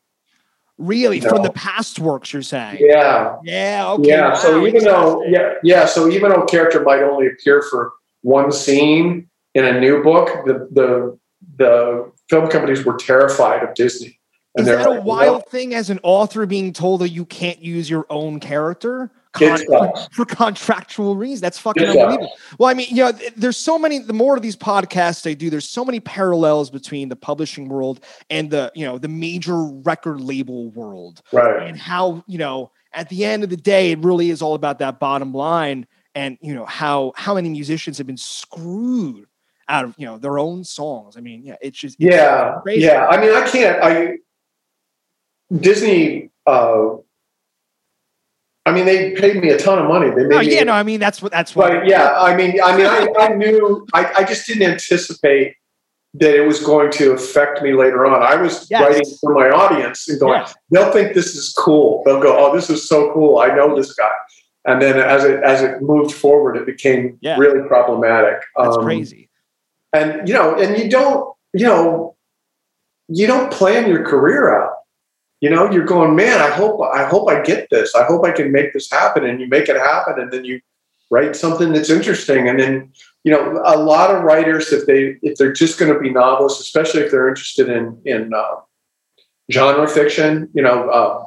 Really, 0.78 1.20
No. 1.20 1.30
from 1.30 1.44
the 1.44 1.52
past 1.52 2.00
works, 2.00 2.34
you're 2.34 2.42
saying? 2.42 2.78
Yeah, 2.82 3.36
Yeah. 3.44 3.92
Okay. 3.94 4.10
yeah. 4.10 4.34
So 4.34 4.66
even 4.66 4.84
though, 4.84 5.24
yeah, 5.28 5.54
yeah. 5.64 5.86
So 5.86 6.10
even 6.10 6.32
though 6.32 6.42
a 6.42 6.48
character 6.48 6.82
might 6.82 7.04
only 7.04 7.28
appear 7.28 7.62
for 7.70 7.92
one 8.24 8.52
scene 8.52 9.30
in 9.54 9.64
a 9.66 9.80
new 9.80 10.02
book, 10.04 10.30
the 10.46 10.68
the 10.72 11.20
the 11.62 12.12
film 12.30 12.50
companies 12.50 12.86
were 12.86 12.98
terrified 12.98 13.64
of 13.64 13.74
Disney. 13.76 14.20
is 14.58 14.66
they're 14.66 14.78
that 14.78 14.88
a 14.88 14.90
like, 14.92 15.04
wild 15.04 15.48
thing 15.48 15.74
as 15.74 15.90
an 15.90 16.00
author 16.04 16.46
being 16.46 16.74
told 16.74 17.02
that 17.02 17.10
you 17.10 17.26
can't 17.26 17.62
use 17.64 17.90
your 17.90 18.06
own 18.10 18.40
character 18.40 19.12
Con- 19.34 19.58
for 20.12 20.26
contractual 20.26 21.16
reasons? 21.16 21.40
That's 21.40 21.58
fucking 21.58 21.84
It 21.84 21.88
sucks. 21.88 22.00
unbelievable. 22.00 22.34
Well, 22.60 22.70
I 22.70 22.74
mean, 22.74 22.88
you 22.90 22.98
know, 22.98 23.14
there's 23.38 23.56
so 23.56 23.80
many. 23.80 24.00
The 24.00 24.12
more 24.12 24.36
of 24.36 24.42
these 24.42 24.58
podcasts 24.58 25.30
I 25.30 25.34
do, 25.36 25.50
there's 25.50 25.70
so 25.70 25.86
many 25.86 26.02
parallels 26.02 26.70
between 26.70 27.08
the 27.08 27.16
publishing 27.16 27.70
world 27.70 28.04
and 28.30 28.50
the 28.52 28.72
you 28.76 28.86
know 28.86 28.98
the 28.98 29.08
major 29.08 29.56
record 29.64 30.20
label 30.20 30.70
world. 30.72 31.22
Right. 31.32 31.66
and 31.66 31.78
how 31.80 32.24
you 32.28 32.38
know 32.40 32.72
at 32.92 33.08
the 33.08 33.24
end 33.24 33.46
of 33.46 33.50
the 33.50 33.56
day 33.56 33.92
it 33.92 34.00
really 34.00 34.32
is 34.32 34.42
all 34.42 34.54
about 34.54 34.80
that 34.80 35.00
bottom 35.00 35.34
line 35.34 35.88
and 36.14 36.38
you 36.42 36.54
know 36.54 36.66
how 36.66 37.14
how 37.16 37.34
many 37.36 37.48
musicians 37.48 37.98
have 38.00 38.08
been 38.08 38.18
screwed 38.18 39.28
out 39.70 39.86
of 39.86 39.96
you 39.98 40.06
know 40.06 40.18
their 40.18 40.38
own 40.40 40.64
songs 40.64 41.16
i 41.18 41.22
mean 41.22 41.44
yeah 41.44 41.56
it's 41.62 41.78
just 41.78 41.96
it's 42.00 42.14
Yeah, 42.16 42.56
crazy. 42.64 42.86
yeah. 42.86 43.08
I 43.08 43.20
mean, 43.22 43.34
I 43.34 43.48
can't. 43.48 43.84
I 43.84 44.18
Disney. 45.56 46.30
Uh, 46.46 46.96
I 48.66 48.72
mean, 48.72 48.86
they 48.86 49.12
paid 49.14 49.42
me 49.42 49.50
a 49.50 49.58
ton 49.58 49.80
of 49.80 49.88
money. 49.88 50.10
They 50.10 50.24
made 50.24 50.30
no, 50.30 50.40
me. 50.40 50.54
yeah 50.56 50.64
no 50.64 50.74
i 50.74 50.84
mean 50.84 51.00
that's 51.00 51.22
what 51.22 51.32
that's 51.32 51.56
what 51.56 51.72
But 51.72 51.88
yeah, 51.88 52.14
I 52.18 52.36
mean, 52.36 52.60
I 52.64 52.76
mean, 52.78 52.86
I, 52.86 53.08
I 53.20 53.28
knew. 53.36 53.86
I, 53.94 54.12
I 54.20 54.24
just 54.24 54.46
didn't 54.48 54.64
anticipate 54.72 55.56
that 56.16 56.36
it 56.36 56.46
was 56.46 56.62
going 56.64 56.92
to 56.92 57.14
affect 57.14 57.62
me 57.62 57.74
later 57.74 58.06
on. 58.06 58.22
I 58.22 58.36
was 58.36 58.68
Yes. 58.70 58.82
writing 58.82 59.18
for 59.22 59.34
my 59.34 59.50
audience 59.50 60.08
and 60.10 60.20
going, 60.20 60.42
Yeah. 60.42 60.52
they'll 60.70 60.92
think 60.92 61.14
this 61.14 61.36
is 61.36 61.54
cool. 61.58 62.04
They'll 62.06 62.22
go, 62.22 62.38
oh, 62.38 62.54
this 62.54 62.70
is 62.70 62.88
so 62.88 63.14
cool. 63.14 63.40
I 63.40 63.48
know 63.56 63.76
this 63.76 63.94
guy. 63.94 64.12
And 64.66 64.82
then 64.82 65.00
as 65.00 65.24
it 65.24 65.42
as 65.44 65.62
it 65.64 65.82
moved 65.82 66.14
forward, 66.14 66.56
it 66.58 66.66
became 66.66 67.18
Yeah. 67.22 67.38
really 67.38 67.68
problematic. 67.68 68.42
that's 68.58 68.78
Um, 68.78 68.84
crazy 68.84 69.30
and 69.94 70.28
you 70.28 70.34
know 70.34 70.56
and 70.56 70.78
you 70.78 70.90
don't 70.90 71.36
you 71.54 71.66
know 71.66 72.16
you 73.08 73.28
don't 73.28 73.52
plan 73.52 73.90
your 73.90 74.06
career 74.06 74.56
out. 74.56 74.74
You 75.42 75.50
know 75.50 75.72
you're 75.72 75.86
going 75.86 76.16
man 76.16 76.40
i 76.40 76.50
hope 76.50 76.82
i 76.94 77.04
hope 77.04 77.30
i 77.30 77.42
get 77.42 77.70
this. 77.70 77.96
I 77.96 78.04
hope 78.04 78.26
i 78.26 78.32
can 78.32 78.52
make 78.52 78.74
this 78.74 78.90
happen. 78.92 79.26
And 79.26 79.40
you 79.42 79.48
make 79.48 79.70
it 79.70 79.78
happen 79.78 80.20
and 80.20 80.32
then 80.32 80.46
you 80.46 80.62
write 81.10 81.36
something 81.36 81.74
that's 81.74 81.90
interesting. 81.90 82.48
And 82.48 82.60
then 82.60 82.94
you 83.24 83.32
know 83.32 83.62
a 83.66 83.78
lot 83.78 84.14
of 84.14 84.24
writers 84.24 84.72
if 84.72 84.86
they 84.86 85.18
if 85.22 85.38
they're 85.38 85.54
just 85.54 85.78
going 85.78 85.94
to 85.94 86.00
be 86.00 86.10
novelists 86.10 86.62
especially 86.62 87.02
if 87.02 87.12
they're 87.12 87.30
interested 87.30 87.70
in 87.70 88.02
in 88.06 88.34
uh, 88.34 88.56
genre 89.52 89.88
fiction 89.88 90.50
you 90.54 90.62
know 90.62 90.90
uh, 90.90 91.26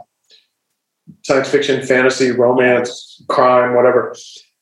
science 1.23 1.49
fiction 1.49 1.85
fantasy 1.87 2.31
romance 2.31 3.23
crime 3.29 3.75
whatever 3.75 4.15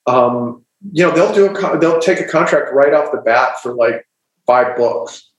um, 0.06 0.64
you 0.90 1.06
know 1.06 1.14
they'll 1.14 1.34
do 1.34 1.46
a 1.46 1.78
they'll 1.78 2.00
take 2.00 2.20
a 2.20 2.24
contract 2.24 2.72
right 2.72 2.92
off 2.92 3.12
the 3.12 3.18
bat 3.18 3.60
for 3.62 3.74
like 3.74 4.06
five 4.46 4.76
books. 4.76 5.30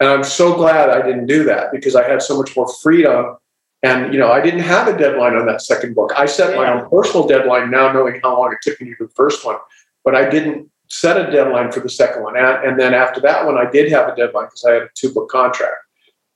And 0.00 0.08
i'm 0.08 0.24
so 0.24 0.54
glad 0.54 0.90
i 0.90 1.02
didn't 1.02 1.26
do 1.26 1.44
that 1.44 1.70
because 1.72 1.94
i 1.94 2.08
had 2.08 2.22
so 2.22 2.38
much 2.38 2.56
more 2.56 2.68
freedom. 2.82 3.36
And 3.82 4.12
you 4.12 4.18
know 4.18 4.32
i 4.32 4.40
didn't 4.40 4.60
have 4.60 4.88
a 4.88 4.96
deadline 4.96 5.34
on 5.34 5.46
that 5.46 5.62
second 5.62 5.94
book. 5.94 6.12
I 6.16 6.26
set 6.26 6.56
my 6.56 6.70
own 6.72 6.88
personal 6.90 7.26
deadline 7.26 7.70
now 7.70 7.92
knowing 7.92 8.20
how 8.22 8.38
long 8.38 8.52
it 8.52 8.58
took 8.62 8.80
me 8.80 8.88
to 8.88 8.96
do 8.96 9.06
the 9.06 9.14
first 9.14 9.44
one 9.44 9.56
but 10.04 10.14
i 10.14 10.28
didn't 10.28 10.68
set 10.88 11.16
a 11.16 11.30
deadline 11.30 11.70
for 11.70 11.78
the 11.78 11.88
second 11.88 12.24
one. 12.24 12.36
And, 12.36 12.46
and 12.64 12.80
then 12.80 12.94
after 12.94 13.20
that 13.20 13.46
one 13.46 13.56
i 13.56 13.70
did 13.70 13.92
have 13.92 14.08
a 14.08 14.16
deadline 14.16 14.46
because 14.46 14.64
i 14.64 14.72
had 14.72 14.82
a 14.82 14.88
two 14.94 15.12
book 15.12 15.28
contract. 15.28 15.76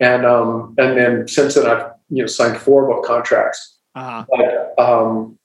And 0.00 0.24
um 0.24 0.74
and 0.78 0.96
then 0.96 1.28
since 1.28 1.54
then 1.54 1.66
i've 1.66 1.90
you 2.08 2.22
know 2.22 2.26
signed 2.26 2.58
four 2.58 2.86
book 2.86 3.04
contracts. 3.04 3.78
Uh 3.94 4.24
but 4.28 4.78
um, 4.78 5.38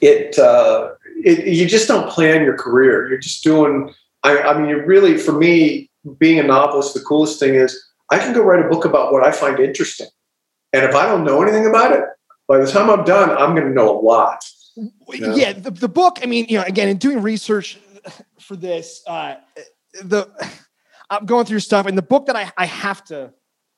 it, 0.00 0.38
uh, 0.38 0.90
it 1.24 1.46
you 1.46 1.66
just 1.66 1.88
don't 1.88 2.08
plan 2.10 2.42
your 2.42 2.56
career. 2.56 3.08
You're 3.08 3.18
just 3.18 3.42
doing. 3.44 3.94
I, 4.22 4.38
I 4.38 4.58
mean, 4.58 4.68
you 4.68 4.84
really, 4.84 5.18
for 5.18 5.32
me, 5.32 5.90
being 6.18 6.38
a 6.38 6.42
novelist, 6.42 6.94
the 6.94 7.00
coolest 7.00 7.40
thing 7.40 7.54
is 7.54 7.80
I 8.10 8.18
can 8.18 8.32
go 8.32 8.42
write 8.42 8.64
a 8.64 8.68
book 8.68 8.84
about 8.84 9.12
what 9.12 9.24
I 9.24 9.32
find 9.32 9.58
interesting, 9.58 10.08
and 10.72 10.84
if 10.84 10.94
I 10.94 11.06
don't 11.06 11.24
know 11.24 11.42
anything 11.42 11.66
about 11.66 11.92
it, 11.92 12.04
by 12.46 12.58
the 12.58 12.70
time 12.70 12.90
I'm 12.90 13.04
done, 13.04 13.30
I'm 13.30 13.54
going 13.54 13.66
to 13.66 13.72
know 13.74 13.98
a 13.98 14.00
lot. 14.00 14.44
yeah, 14.76 15.34
Yeah. 15.34 15.52
the, 15.52 15.70
the 15.70 15.88
book 15.88 16.18
i 16.22 16.26
mean 16.26 16.46
you 16.48 16.56
know 16.56 16.64
again 16.64 16.88
in 16.88 16.96
doing 16.96 17.20
research 17.20 17.78
for 18.40 18.56
this 18.56 19.02
uh 19.06 19.34
the 20.02 20.26
i'm 21.10 21.26
going 21.26 21.44
through 21.44 21.60
stuff 21.60 21.84
and 21.84 21.98
the 21.98 22.00
book 22.02 22.24
that 22.24 22.36
i 22.36 22.50
i 22.56 22.64
have 22.64 23.04
to 23.04 23.34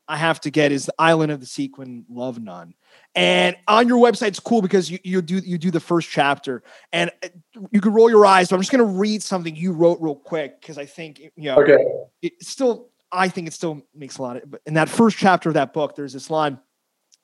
I 0.07 0.17
have 0.19 0.39
to 0.43 0.51
get 0.51 0.71
is 0.71 0.85
the 0.85 0.95
Island 0.99 1.33
of 1.33 1.41
the 1.41 1.47
Sequin 1.47 2.05
Love 2.11 2.39
Nun. 2.39 2.75
And 3.15 3.57
on 3.69 3.87
your 3.87 3.99
website, 3.99 4.29
it's 4.29 4.41
cool 4.41 4.61
because 4.61 4.91
you, 4.91 4.99
you 5.05 5.23
do 5.23 5.39
you 5.39 5.57
do 5.57 5.71
the 5.71 5.81
first 5.81 6.11
chapter, 6.11 6.65
and 6.93 7.13
uh, 7.23 7.29
you 7.71 7.81
can 7.81 7.93
roll 7.93 8.11
your 8.11 8.27
eyes. 8.27 8.49
But 8.49 8.57
I'm 8.57 8.63
just 8.63 8.73
going 8.73 8.85
to 8.85 8.99
read 8.99 9.23
something 9.23 9.55
you 9.55 9.73
wrote 9.73 10.01
real 10.01 10.17
quick 10.17 10.61
because 10.61 10.79
I 10.79 10.87
think 10.87 11.21
you 11.21 11.31
know. 11.37 11.61
Okay. 11.63 11.79
It 12.23 12.43
still, 12.43 12.89
I 13.13 13.29
think 13.29 13.47
it 13.47 13.53
still 13.53 13.83
makes 13.95 14.19
a 14.19 14.23
lot 14.23 14.37
of. 14.37 14.51
But 14.51 14.63
in 14.67 14.75
that 14.75 14.89
first 14.89 15.17
chapter 15.17 15.49
of 15.51 15.55
that 15.55 15.73
book, 15.73 15.95
there's 15.95 16.13
this 16.13 16.29
line. 16.29 16.59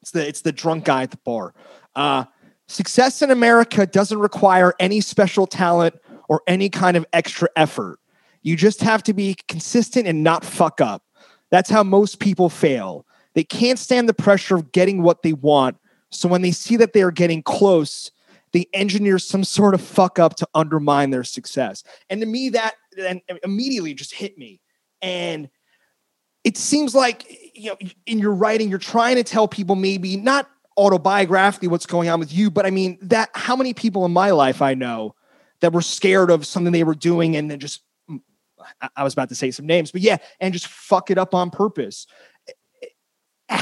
It's 0.03 0.13
the 0.13 0.27
it's 0.27 0.43
the 0.43 0.53
drunk 0.53 0.85
guy 0.85 1.03
at 1.03 1.11
the 1.11 1.19
bar. 1.25 1.55
Uh, 1.97 2.25
Success 2.71 3.21
in 3.21 3.33
America 3.33 3.85
doesn't 3.85 4.21
require 4.21 4.75
any 4.79 5.01
special 5.01 5.45
talent 5.45 5.97
or 6.29 6.41
any 6.47 6.69
kind 6.69 6.97
of 6.97 7.05
extra 7.13 7.49
effort. 7.57 7.99
You 8.43 8.55
just 8.55 8.81
have 8.81 9.03
to 9.03 9.13
be 9.13 9.37
consistent 9.49 10.07
and 10.07 10.23
not 10.23 10.45
fuck 10.45 10.81
up. 10.81 11.03
That's 11.51 11.69
how 11.69 11.83
most 11.83 12.21
people 12.21 12.49
fail. 12.49 13.07
They 13.35 13.45
can't 13.45 13.79
stand 13.79 14.09
the 14.09 14.15
pressure 14.15 14.57
of 14.57 14.73
getting 14.73 15.03
what 15.03 15.23
they 15.23 15.33
want. 15.33 15.77
So 16.11 16.29
when 16.29 16.43
they 16.43 16.51
see 16.51 16.77
that 16.77 16.93
they 16.93 17.03
are 17.03 17.13
getting 17.13 17.43
close, 17.43 18.11
they 18.53 18.67
engineer 18.73 19.19
some 19.19 19.45
sort 19.45 19.75
of 19.75 19.81
fuck 19.81 20.19
up 20.19 20.35
to 20.37 20.49
undermine 20.55 21.11
their 21.11 21.25
success. 21.25 21.85
And 22.09 22.21
to 22.21 22.27
me, 22.27 22.49
that 22.51 22.75
and 22.99 23.21
immediately 23.45 23.95
just 23.95 24.13
hit 24.13 24.37
me. 24.37 24.61
And 25.01 25.49
it 26.43 26.57
seems 26.57 26.95
like 26.95 27.25
you 27.55 27.71
know 27.71 27.77
in 28.07 28.19
your 28.19 28.35
writing, 28.35 28.69
you're 28.69 28.79
trying 28.79 29.17
to 29.17 29.25
tell 29.25 29.47
people 29.47 29.77
maybe 29.77 30.17
not 30.17 30.51
autobiographically 30.79 31.69
what's 31.69 31.87
going 31.87 32.09
on 32.09 32.19
with 32.19 32.33
you, 32.33 32.51
but 32.51 32.67
I 32.67 32.71
mean 32.71 32.99
that 33.03 33.31
how 33.35 33.55
many 33.55 33.75
people 33.75 34.05
in 34.05 34.13
my 34.13 34.31
life 34.31 34.63
I 34.63 34.75
know 34.75 35.15
that 35.61 35.73
were 35.73 35.83
scared 35.83 36.31
of 36.31 36.47
something 36.47 36.73
they 36.73 36.85
were 36.85 36.95
doing 36.95 37.37
and 37.37 37.51
then 37.51 37.61
just 37.61 37.83
I 38.97 39.05
was 39.05 39.13
about 39.13 39.29
to 39.31 39.35
say 39.35 39.51
some 39.51 39.67
names, 39.67 39.91
but 39.91 40.01
yeah, 40.01 40.19
and 40.39 40.53
just 40.53 40.67
fuck 40.67 41.11
it 41.11 41.19
up 41.19 41.35
on 41.35 41.51
purpose. 41.51 42.07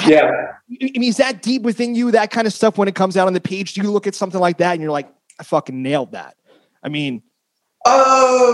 Yeah. 0.06 0.52
I 0.82 0.98
mean, 0.98 1.04
is 1.04 1.16
that 1.16 1.42
deep 1.42 1.62
within 1.62 1.94
you, 1.94 2.10
that 2.10 2.30
kind 2.30 2.46
of 2.46 2.52
stuff 2.52 2.78
when 2.78 2.88
it 2.88 2.94
comes 2.94 3.16
out 3.16 3.26
on 3.26 3.32
the 3.32 3.40
page? 3.40 3.74
Do 3.74 3.82
you 3.82 3.90
look 3.90 4.06
at 4.06 4.14
something 4.14 4.40
like 4.40 4.58
that 4.58 4.72
and 4.72 4.82
you're 4.82 4.92
like, 4.92 5.08
I 5.38 5.44
fucking 5.44 5.82
nailed 5.82 6.12
that? 6.12 6.36
I 6.82 6.88
mean, 6.88 7.22
uh, 7.86 8.52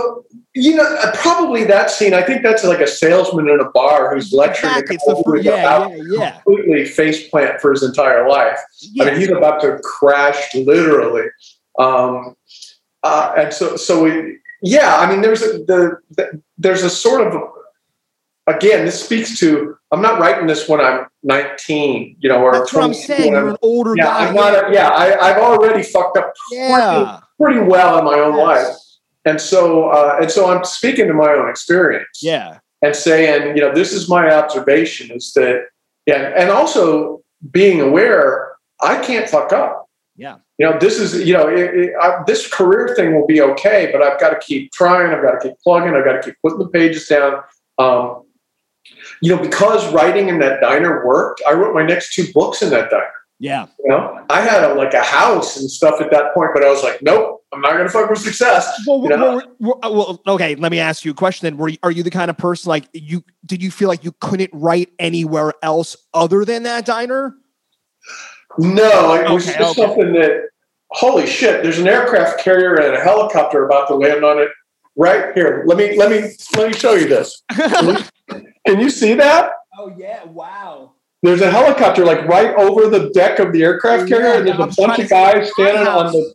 you 0.54 0.76
know, 0.76 0.84
uh, 0.84 1.12
probably 1.16 1.64
that 1.64 1.90
scene. 1.90 2.14
I 2.14 2.22
think 2.22 2.42
that's 2.42 2.62
like 2.62 2.80
a 2.80 2.86
salesman 2.86 3.48
in 3.48 3.58
a 3.58 3.70
bar 3.70 4.14
who's 4.14 4.32
lecturing 4.32 4.72
exactly. 4.74 4.96
the 4.96 5.22
first, 5.26 5.44
yeah, 5.44 5.88
yeah, 5.88 6.02
yeah. 6.08 6.30
completely 6.42 6.84
face 6.84 7.28
plant 7.28 7.60
for 7.60 7.72
his 7.72 7.82
entire 7.82 8.28
life. 8.28 8.58
Yeah. 8.80 9.04
I 9.04 9.10
mean, 9.10 9.20
he's 9.20 9.30
about 9.30 9.60
to 9.62 9.78
crash 9.82 10.54
literally. 10.54 11.28
Um, 11.78 12.36
uh, 13.02 13.34
and 13.36 13.52
so, 13.52 13.76
so 13.76 14.04
we, 14.04 14.38
yeah, 14.62 14.98
I 14.98 15.10
mean, 15.10 15.20
there's 15.20 15.42
a 15.42 15.58
the, 15.64 15.98
the, 16.10 16.42
there's 16.56 16.82
a 16.82 16.90
sort 16.90 17.26
of 17.26 17.42
again, 18.46 18.84
this 18.84 19.02
speaks 19.02 19.38
to 19.40 19.76
I'm 19.90 20.02
not 20.02 20.20
writing 20.20 20.46
this 20.46 20.68
when 20.68 20.80
I'm 20.80 21.06
19, 21.24 22.16
you 22.20 22.28
know, 22.28 22.40
or 22.40 22.52
that's 22.52 22.72
what 22.72 22.84
I'm 22.84 22.94
saying. 22.94 23.32
You're 23.32 23.48
an 23.48 23.56
older 23.62 23.94
yeah, 23.96 24.04
guy. 24.04 24.28
I'm 24.28 24.34
not 24.34 24.54
a, 24.54 24.72
yeah, 24.72 24.90
I, 24.90 25.28
have 25.28 25.38
already 25.38 25.82
fucked 25.82 26.16
up 26.16 26.32
yeah. 26.50 27.20
pretty, 27.38 27.54
pretty 27.56 27.68
well 27.68 27.98
in 27.98 28.04
my 28.04 28.18
own 28.18 28.36
yes. 28.36 28.46
life, 28.46 28.76
and 29.24 29.40
so 29.40 29.88
uh, 29.88 30.18
and 30.20 30.30
so 30.30 30.50
I'm 30.50 30.64
speaking 30.64 31.06
to 31.08 31.14
my 31.14 31.32
own 31.32 31.48
experience. 31.48 32.20
Yeah, 32.22 32.58
and 32.82 32.94
saying, 32.94 33.56
you 33.56 33.62
know, 33.62 33.74
this 33.74 33.92
is 33.92 34.08
my 34.08 34.32
observation 34.32 35.10
is 35.10 35.32
that 35.32 35.66
yeah, 36.06 36.32
and 36.36 36.50
also 36.50 37.22
being 37.50 37.80
aware 37.80 38.52
I 38.80 39.02
can't 39.02 39.28
fuck 39.28 39.52
up. 39.52 39.88
Yeah 40.16 40.36
you 40.58 40.66
know, 40.66 40.78
this 40.78 41.00
is, 41.00 41.26
you 41.26 41.32
know, 41.34 41.48
it, 41.48 41.74
it, 41.74 41.92
I, 42.00 42.22
this 42.26 42.46
career 42.46 42.94
thing 42.94 43.14
will 43.14 43.26
be 43.26 43.40
okay, 43.40 43.90
but 43.92 44.02
I've 44.02 44.20
got 44.20 44.30
to 44.30 44.38
keep 44.38 44.72
trying. 44.72 45.12
I've 45.12 45.22
got 45.22 45.40
to 45.40 45.48
keep 45.48 45.58
plugging. 45.60 45.94
I've 45.94 46.04
got 46.04 46.12
to 46.12 46.22
keep 46.22 46.36
putting 46.42 46.58
the 46.58 46.68
pages 46.68 47.08
down. 47.08 47.40
Um, 47.78 48.23
you 49.24 49.34
know, 49.34 49.40
because 49.40 49.90
writing 49.90 50.28
in 50.28 50.38
that 50.40 50.60
diner 50.60 51.02
worked, 51.06 51.40
I 51.48 51.54
wrote 51.54 51.74
my 51.74 51.82
next 51.82 52.12
two 52.12 52.30
books 52.34 52.60
in 52.60 52.68
that 52.70 52.90
diner. 52.90 53.10
Yeah. 53.38 53.68
You 53.82 53.88
know, 53.88 54.22
I 54.28 54.42
had 54.42 54.62
a, 54.64 54.74
like 54.74 54.92
a 54.92 55.02
house 55.02 55.56
and 55.56 55.70
stuff 55.70 55.98
at 56.02 56.10
that 56.10 56.34
point, 56.34 56.50
but 56.52 56.62
I 56.62 56.68
was 56.68 56.82
like, 56.82 57.00
nope, 57.00 57.42
I'm 57.50 57.62
not 57.62 57.72
going 57.72 57.84
to 57.84 57.88
fuck 57.88 58.10
with 58.10 58.18
success. 58.18 58.70
Well, 58.86 59.02
you 59.02 59.08
know? 59.08 59.40
well, 59.58 59.78
well, 59.82 60.22
okay. 60.26 60.56
Let 60.56 60.70
me 60.70 60.78
ask 60.78 61.06
you 61.06 61.12
a 61.12 61.14
question 61.14 61.46
then. 61.46 61.56
Were 61.56 61.70
you, 61.70 61.78
are 61.82 61.90
you 61.90 62.02
the 62.02 62.10
kind 62.10 62.30
of 62.30 62.36
person 62.36 62.68
like 62.68 62.86
you, 62.92 63.24
did 63.46 63.62
you 63.62 63.70
feel 63.70 63.88
like 63.88 64.04
you 64.04 64.12
couldn't 64.20 64.50
write 64.52 64.90
anywhere 64.98 65.54
else 65.62 65.96
other 66.12 66.44
than 66.44 66.64
that 66.64 66.84
diner? 66.84 67.34
No, 68.58 69.14
it 69.14 69.30
was 69.30 69.48
okay, 69.48 69.58
just 69.58 69.78
okay. 69.78 69.88
something 69.88 70.12
that 70.12 70.48
holy 70.90 71.26
shit, 71.26 71.62
there's 71.62 71.78
an 71.78 71.88
aircraft 71.88 72.40
carrier 72.40 72.74
and 72.74 72.94
a 72.94 73.00
helicopter 73.00 73.64
about 73.64 73.88
to 73.88 73.94
land 73.94 74.22
on 74.22 74.38
it 74.38 74.50
right 74.96 75.34
here. 75.34 75.64
Let 75.66 75.78
me 75.78 75.96
let 75.96 76.10
me 76.10 76.30
let 76.58 76.68
me 76.68 76.74
show 76.74 76.92
you 76.92 77.08
this. 77.08 77.42
Can 78.66 78.80
you, 78.80 78.90
see 78.90 79.14
that? 79.14 79.52
Oh 79.78 79.92
yeah, 79.96 80.24
wow. 80.24 80.92
There's 81.22 81.40
a 81.40 81.50
helicopter 81.50 82.04
like 82.04 82.26
right 82.26 82.54
over 82.54 82.88
the 82.88 83.10
deck 83.10 83.38
of 83.38 83.52
the 83.52 83.62
aircraft 83.62 84.08
carrier, 84.08 84.28
yeah, 84.28 84.38
and 84.38 84.46
there's 84.48 84.78
a 84.78 84.82
bunch 84.82 84.98
of 84.98 85.08
guys 85.08 85.50
standing 85.52 85.86
on 85.86 86.12
the 86.12 86.34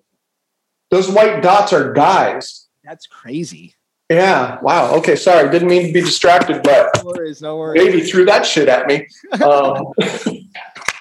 those 0.91 1.09
white 1.09 1.41
dots 1.41 1.73
are 1.73 1.93
guys. 1.93 2.67
That's 2.84 3.05
crazy. 3.07 3.75
Yeah. 4.09 4.59
Wow. 4.61 4.95
Okay. 4.95 5.15
Sorry. 5.15 5.49
Didn't 5.51 5.67
mean 5.67 5.88
to 5.88 5.93
be 5.93 6.01
distracted, 6.01 6.63
but 6.63 6.89
no 6.97 7.11
worries. 7.11 7.41
No 7.41 7.57
worries. 7.57 7.84
Baby 7.84 8.01
threw 8.01 8.25
that 8.25 8.45
shit 8.45 8.67
at 8.67 8.88
me. 8.88 9.07
Um, 9.41 9.93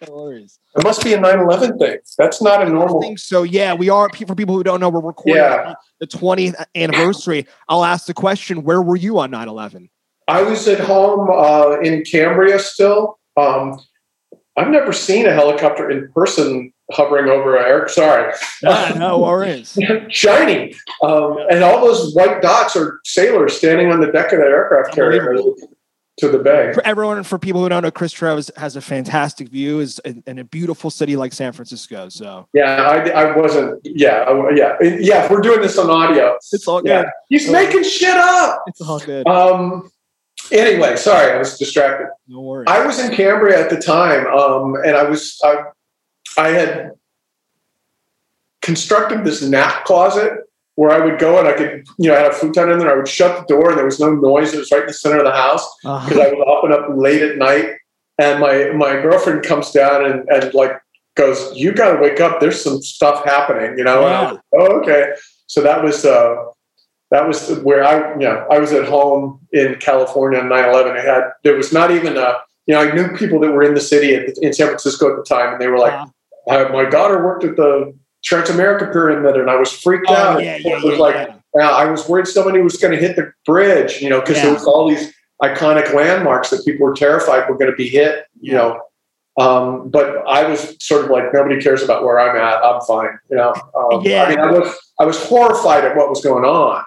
no 0.06 0.14
worries. 0.14 0.60
It 0.76 0.84
must 0.84 1.02
be 1.02 1.12
a 1.14 1.18
9-11 1.18 1.78
thing. 1.78 1.98
That's 2.18 2.40
not 2.40 2.62
a 2.62 2.70
normal. 2.70 2.98
I 2.98 3.00
think 3.00 3.18
so. 3.18 3.42
Yeah, 3.42 3.74
we 3.74 3.88
are. 3.88 4.08
For 4.10 4.34
people 4.36 4.54
who 4.54 4.62
don't 4.62 4.78
know, 4.78 4.90
we're 4.90 5.00
recording 5.00 5.36
yeah. 5.36 5.74
the 5.98 6.06
20th 6.06 6.64
anniversary. 6.76 7.46
I'll 7.68 7.84
ask 7.84 8.06
the 8.06 8.14
question: 8.14 8.62
Where 8.62 8.80
were 8.80 8.94
you 8.94 9.18
on 9.18 9.32
9-11? 9.32 9.88
I 10.28 10.42
was 10.42 10.68
at 10.68 10.78
home 10.78 11.28
uh, 11.30 11.80
in 11.80 12.04
Cambria 12.04 12.58
still. 12.58 13.18
Um, 13.36 13.80
I've 14.56 14.68
never 14.68 14.92
seen 14.92 15.26
a 15.26 15.32
helicopter 15.32 15.90
in 15.90 16.12
person 16.12 16.72
hovering 16.90 17.28
over 17.28 17.58
Eric. 17.58 17.90
Sorry. 17.90 18.34
Ah, 18.66 18.94
no 18.96 19.18
worries. 19.18 19.78
Shiny. 20.08 20.74
Um, 21.02 21.38
and 21.50 21.62
all 21.62 21.80
those 21.80 22.14
white 22.14 22.42
dots 22.42 22.76
are 22.76 23.00
sailors 23.04 23.56
standing 23.56 23.90
on 23.90 24.00
the 24.00 24.10
deck 24.10 24.32
of 24.32 24.38
that 24.38 24.48
aircraft 24.48 24.94
carrier 24.94 25.36
to 26.18 26.28
the 26.28 26.38
bay. 26.38 26.72
For 26.74 26.84
everyone, 26.84 27.22
for 27.22 27.38
people 27.38 27.62
who 27.62 27.68
don't 27.68 27.82
know, 27.82 27.90
Chris 27.90 28.12
Trev 28.12 28.50
has 28.56 28.76
a 28.76 28.80
fantastic 28.80 29.48
view 29.48 29.80
is 29.80 30.00
in, 30.00 30.22
in, 30.26 30.38
a 30.38 30.44
beautiful 30.44 30.90
city 30.90 31.16
like 31.16 31.32
San 31.32 31.52
Francisco. 31.52 32.08
So 32.08 32.48
yeah, 32.52 32.82
I, 32.82 33.10
I 33.10 33.36
wasn't. 33.36 33.80
Yeah, 33.84 34.24
I, 34.26 34.50
yeah, 34.50 34.76
yeah. 34.82 35.30
We're 35.30 35.40
doing 35.40 35.60
this 35.60 35.78
on 35.78 35.88
audio. 35.88 36.36
It's 36.52 36.66
all 36.66 36.82
good. 36.82 36.88
Yeah. 36.88 37.10
He's 37.28 37.48
making 37.50 37.84
shit 37.84 38.16
up. 38.16 38.64
It's 38.66 38.80
all 38.80 38.98
good. 38.98 39.26
Um. 39.28 39.90
Anyway, 40.50 40.96
sorry, 40.96 41.32
I 41.32 41.38
was 41.38 41.58
distracted. 41.58 42.08
No 42.26 42.40
worries. 42.40 42.66
I 42.68 42.86
was 42.86 42.98
in 42.98 43.14
Cambria 43.14 43.62
at 43.62 43.70
the 43.70 43.78
time, 43.78 44.26
um, 44.26 44.76
and 44.84 44.96
I 44.96 45.02
was 45.04 45.38
I, 45.44 45.64
I 46.38 46.48
had 46.48 46.92
constructed 48.62 49.24
this 49.24 49.42
nap 49.42 49.84
closet 49.84 50.32
where 50.78 50.90
I 50.90 51.04
would 51.04 51.18
go 51.18 51.38
and 51.40 51.48
I 51.48 51.54
could, 51.54 51.88
you 51.98 52.08
know, 52.08 52.16
I 52.16 52.20
had 52.20 52.30
a 52.30 52.34
futon 52.34 52.70
in 52.70 52.78
there. 52.78 52.92
I 52.92 52.96
would 52.96 53.08
shut 53.08 53.48
the 53.48 53.52
door 53.52 53.70
and 53.70 53.78
there 53.78 53.84
was 53.84 53.98
no 53.98 54.14
noise. 54.14 54.54
It 54.54 54.58
was 54.58 54.70
right 54.70 54.82
in 54.82 54.86
the 54.86 54.92
center 54.92 55.18
of 55.18 55.24
the 55.24 55.32
house 55.32 55.68
because 55.82 56.12
uh-huh. 56.12 56.20
I 56.20 56.52
up 56.52 56.64
and 56.64 56.72
up 56.72 56.88
late 56.94 57.22
at 57.22 57.36
night. 57.36 57.74
And 58.20 58.40
my 58.40 58.70
my 58.72 59.00
girlfriend 59.00 59.44
comes 59.44 59.70
down 59.70 60.04
and, 60.04 60.28
and 60.28 60.54
like 60.54 60.72
goes, 61.16 61.52
"You 61.54 61.72
got 61.72 61.92
to 61.92 62.00
wake 62.00 62.20
up. 62.20 62.40
There's 62.40 62.62
some 62.62 62.80
stuff 62.80 63.24
happening," 63.24 63.76
you 63.76 63.84
know. 63.84 64.00
Yeah. 64.02 64.32
Was, 64.32 64.40
oh, 64.54 64.80
okay. 64.80 65.14
So 65.46 65.62
that 65.62 65.82
was 65.82 66.04
uh, 66.04 66.36
that 67.10 67.26
was 67.26 67.58
where 67.60 67.84
I, 67.84 68.12
you 68.14 68.20
know, 68.20 68.46
I 68.50 68.58
was 68.58 68.72
at 68.72 68.86
home 68.86 69.40
in 69.52 69.76
California 69.76 70.38
on 70.38 70.46
9/11. 70.46 70.98
I 70.98 71.00
had 71.00 71.30
there 71.42 71.56
was 71.56 71.72
not 71.72 71.90
even 71.90 72.16
a, 72.16 72.36
you 72.66 72.74
know, 72.74 72.80
I 72.80 72.92
knew 72.94 73.16
people 73.16 73.40
that 73.40 73.50
were 73.52 73.62
in 73.62 73.74
the 73.74 73.80
city 73.80 74.14
at, 74.14 74.36
in 74.38 74.52
San 74.52 74.66
Francisco 74.66 75.10
at 75.10 75.16
the 75.16 75.24
time, 75.24 75.52
and 75.52 75.60
they 75.60 75.68
were 75.68 75.78
like, 75.78 75.94
uh-huh. 75.94 76.68
"My 76.72 76.84
daughter 76.84 77.24
worked 77.24 77.44
at 77.44 77.56
the 77.56 77.94
Transamerica 78.24 78.92
Pyramid, 78.92 79.36
and 79.36 79.50
I 79.50 79.56
was 79.56 79.72
freaked 79.72 80.06
oh, 80.08 80.14
out. 80.14 80.42
Yeah, 80.42 80.56
yeah, 80.56 80.76
it 80.76 80.84
was 80.84 80.94
yeah, 80.94 80.98
like 80.98 81.28
yeah. 81.56 81.68
I 81.70 81.86
was 81.86 82.08
worried 82.08 82.26
somebody 82.26 82.60
was 82.60 82.76
going 82.76 82.92
to 82.92 82.98
hit 82.98 83.16
the 83.16 83.32
bridge, 83.46 84.02
you 84.02 84.10
know, 84.10 84.20
because 84.20 84.36
there 84.36 84.52
was 84.52 84.64
all 84.64 84.88
these 84.88 85.12
iconic 85.42 85.94
landmarks 85.94 86.50
that 86.50 86.64
people 86.64 86.86
were 86.86 86.94
terrified 86.94 87.48
were 87.48 87.56
going 87.56 87.70
to 87.70 87.76
be 87.76 87.88
hit, 87.88 88.26
you 88.40 88.52
know. 88.52 88.80
Um, 89.38 89.88
but 89.88 90.26
I 90.26 90.48
was 90.48 90.74
sort 90.84 91.04
of 91.04 91.10
like 91.12 91.32
nobody 91.32 91.60
cares 91.60 91.82
about 91.82 92.02
where 92.02 92.18
I'm 92.18 92.36
at. 92.36 92.64
I'm 92.64 92.80
fine, 92.80 93.18
you 93.30 93.36
know. 93.36 93.54
Um, 93.76 94.02
yeah. 94.02 94.24
I 94.24 94.28
mean, 94.30 94.40
I 94.40 94.50
was 94.50 94.76
I 94.98 95.04
was 95.04 95.24
horrified 95.26 95.84
at 95.84 95.96
what 95.96 96.10
was 96.10 96.22
going 96.22 96.44
on, 96.44 96.84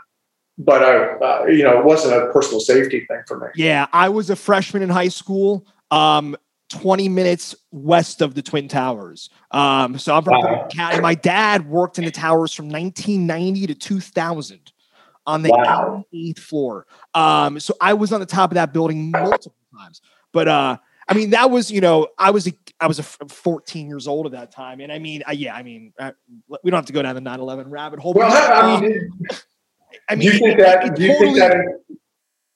but 0.65 0.83
I, 0.83 0.95
uh, 0.95 1.45
you 1.45 1.63
know, 1.63 1.79
it 1.79 1.85
wasn't 1.85 2.21
a 2.21 2.31
personal 2.31 2.59
safety 2.59 3.05
thing 3.07 3.21
for 3.27 3.39
me. 3.39 3.47
Yeah, 3.55 3.87
I 3.91 4.09
was 4.09 4.29
a 4.29 4.35
freshman 4.35 4.83
in 4.83 4.89
high 4.89 5.09
school. 5.09 5.65
Um, 5.89 6.37
20 6.69 7.09
minutes 7.09 7.53
west 7.71 8.21
of 8.21 8.33
the 8.33 8.41
Twin 8.41 8.69
Towers. 8.69 9.29
Um, 9.51 9.99
so 9.99 10.15
I'm 10.15 10.23
from 10.23 10.39
wow. 10.39 10.67
County. 10.71 11.01
My 11.01 11.15
dad 11.15 11.67
worked 11.67 11.99
in 11.99 12.05
the 12.05 12.11
towers 12.11 12.53
from 12.53 12.69
1990 12.69 13.67
to 13.67 13.75
2000 13.75 14.71
on 15.27 15.43
the 15.43 15.49
wow. 15.49 16.05
eighth 16.13 16.39
floor. 16.39 16.87
Um, 17.13 17.59
so 17.59 17.75
I 17.81 17.93
was 17.93 18.13
on 18.13 18.21
the 18.21 18.25
top 18.25 18.51
of 18.51 18.55
that 18.55 18.71
building 18.71 19.11
multiple 19.11 19.53
times. 19.77 20.01
But 20.31 20.47
uh, 20.47 20.77
I 21.07 21.13
mean, 21.13 21.31
that 21.31 21.51
was 21.51 21.69
you 21.69 21.81
know, 21.81 22.07
I 22.17 22.31
was 22.31 22.47
a 22.47 22.53
I 22.79 22.87
was 22.87 22.99
a 22.99 23.03
14 23.03 23.87
years 23.87 24.07
old 24.07 24.25
at 24.25 24.31
that 24.31 24.51
time, 24.51 24.79
and 24.79 24.91
I 24.91 24.99
mean, 24.99 25.23
uh, 25.27 25.33
yeah, 25.33 25.53
I 25.53 25.61
mean, 25.61 25.93
uh, 25.99 26.11
we 26.63 26.71
don't 26.71 26.77
have 26.77 26.85
to 26.85 26.93
go 26.93 27.01
down 27.01 27.15
the 27.15 27.21
9/11 27.21 27.65
rabbit 27.67 27.99
hole. 27.99 28.13
Well, 28.13 28.31
I 28.31 28.79
mean, 28.79 29.09
I 30.09 30.15
mean, 30.15 30.27
do 30.27 30.33
you 30.33 30.39
think 30.39 30.59
that? 30.59 30.95
do 30.95 31.03
you 31.03 31.13
totally, 31.13 31.39
think 31.39 31.53
that? 31.53 31.99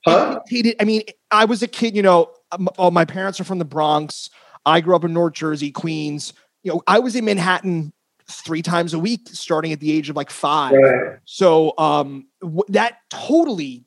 Huh? 0.05 0.39
I 0.79 0.83
mean, 0.83 1.03
I 1.31 1.45
was 1.45 1.63
a 1.63 1.67
kid, 1.67 1.95
you 1.95 2.01
know, 2.01 2.31
um, 2.51 2.69
oh, 2.77 2.91
my 2.91 3.05
parents 3.05 3.39
are 3.39 3.43
from 3.43 3.59
the 3.59 3.65
Bronx. 3.65 4.29
I 4.65 4.81
grew 4.81 4.95
up 4.95 5.03
in 5.03 5.13
North 5.13 5.33
Jersey, 5.33 5.71
Queens. 5.71 6.33
You 6.63 6.73
know, 6.73 6.81
I 6.87 6.99
was 6.99 7.15
in 7.15 7.25
Manhattan 7.25 7.91
three 8.27 8.61
times 8.61 8.93
a 8.93 8.99
week 8.99 9.27
starting 9.31 9.71
at 9.71 9.79
the 9.79 9.91
age 9.91 10.09
of 10.09 10.15
like 10.15 10.29
five. 10.29 10.73
Right. 10.73 11.17
So 11.25 11.73
um, 11.77 12.27
w- 12.41 12.63
that 12.69 12.99
totally 13.09 13.85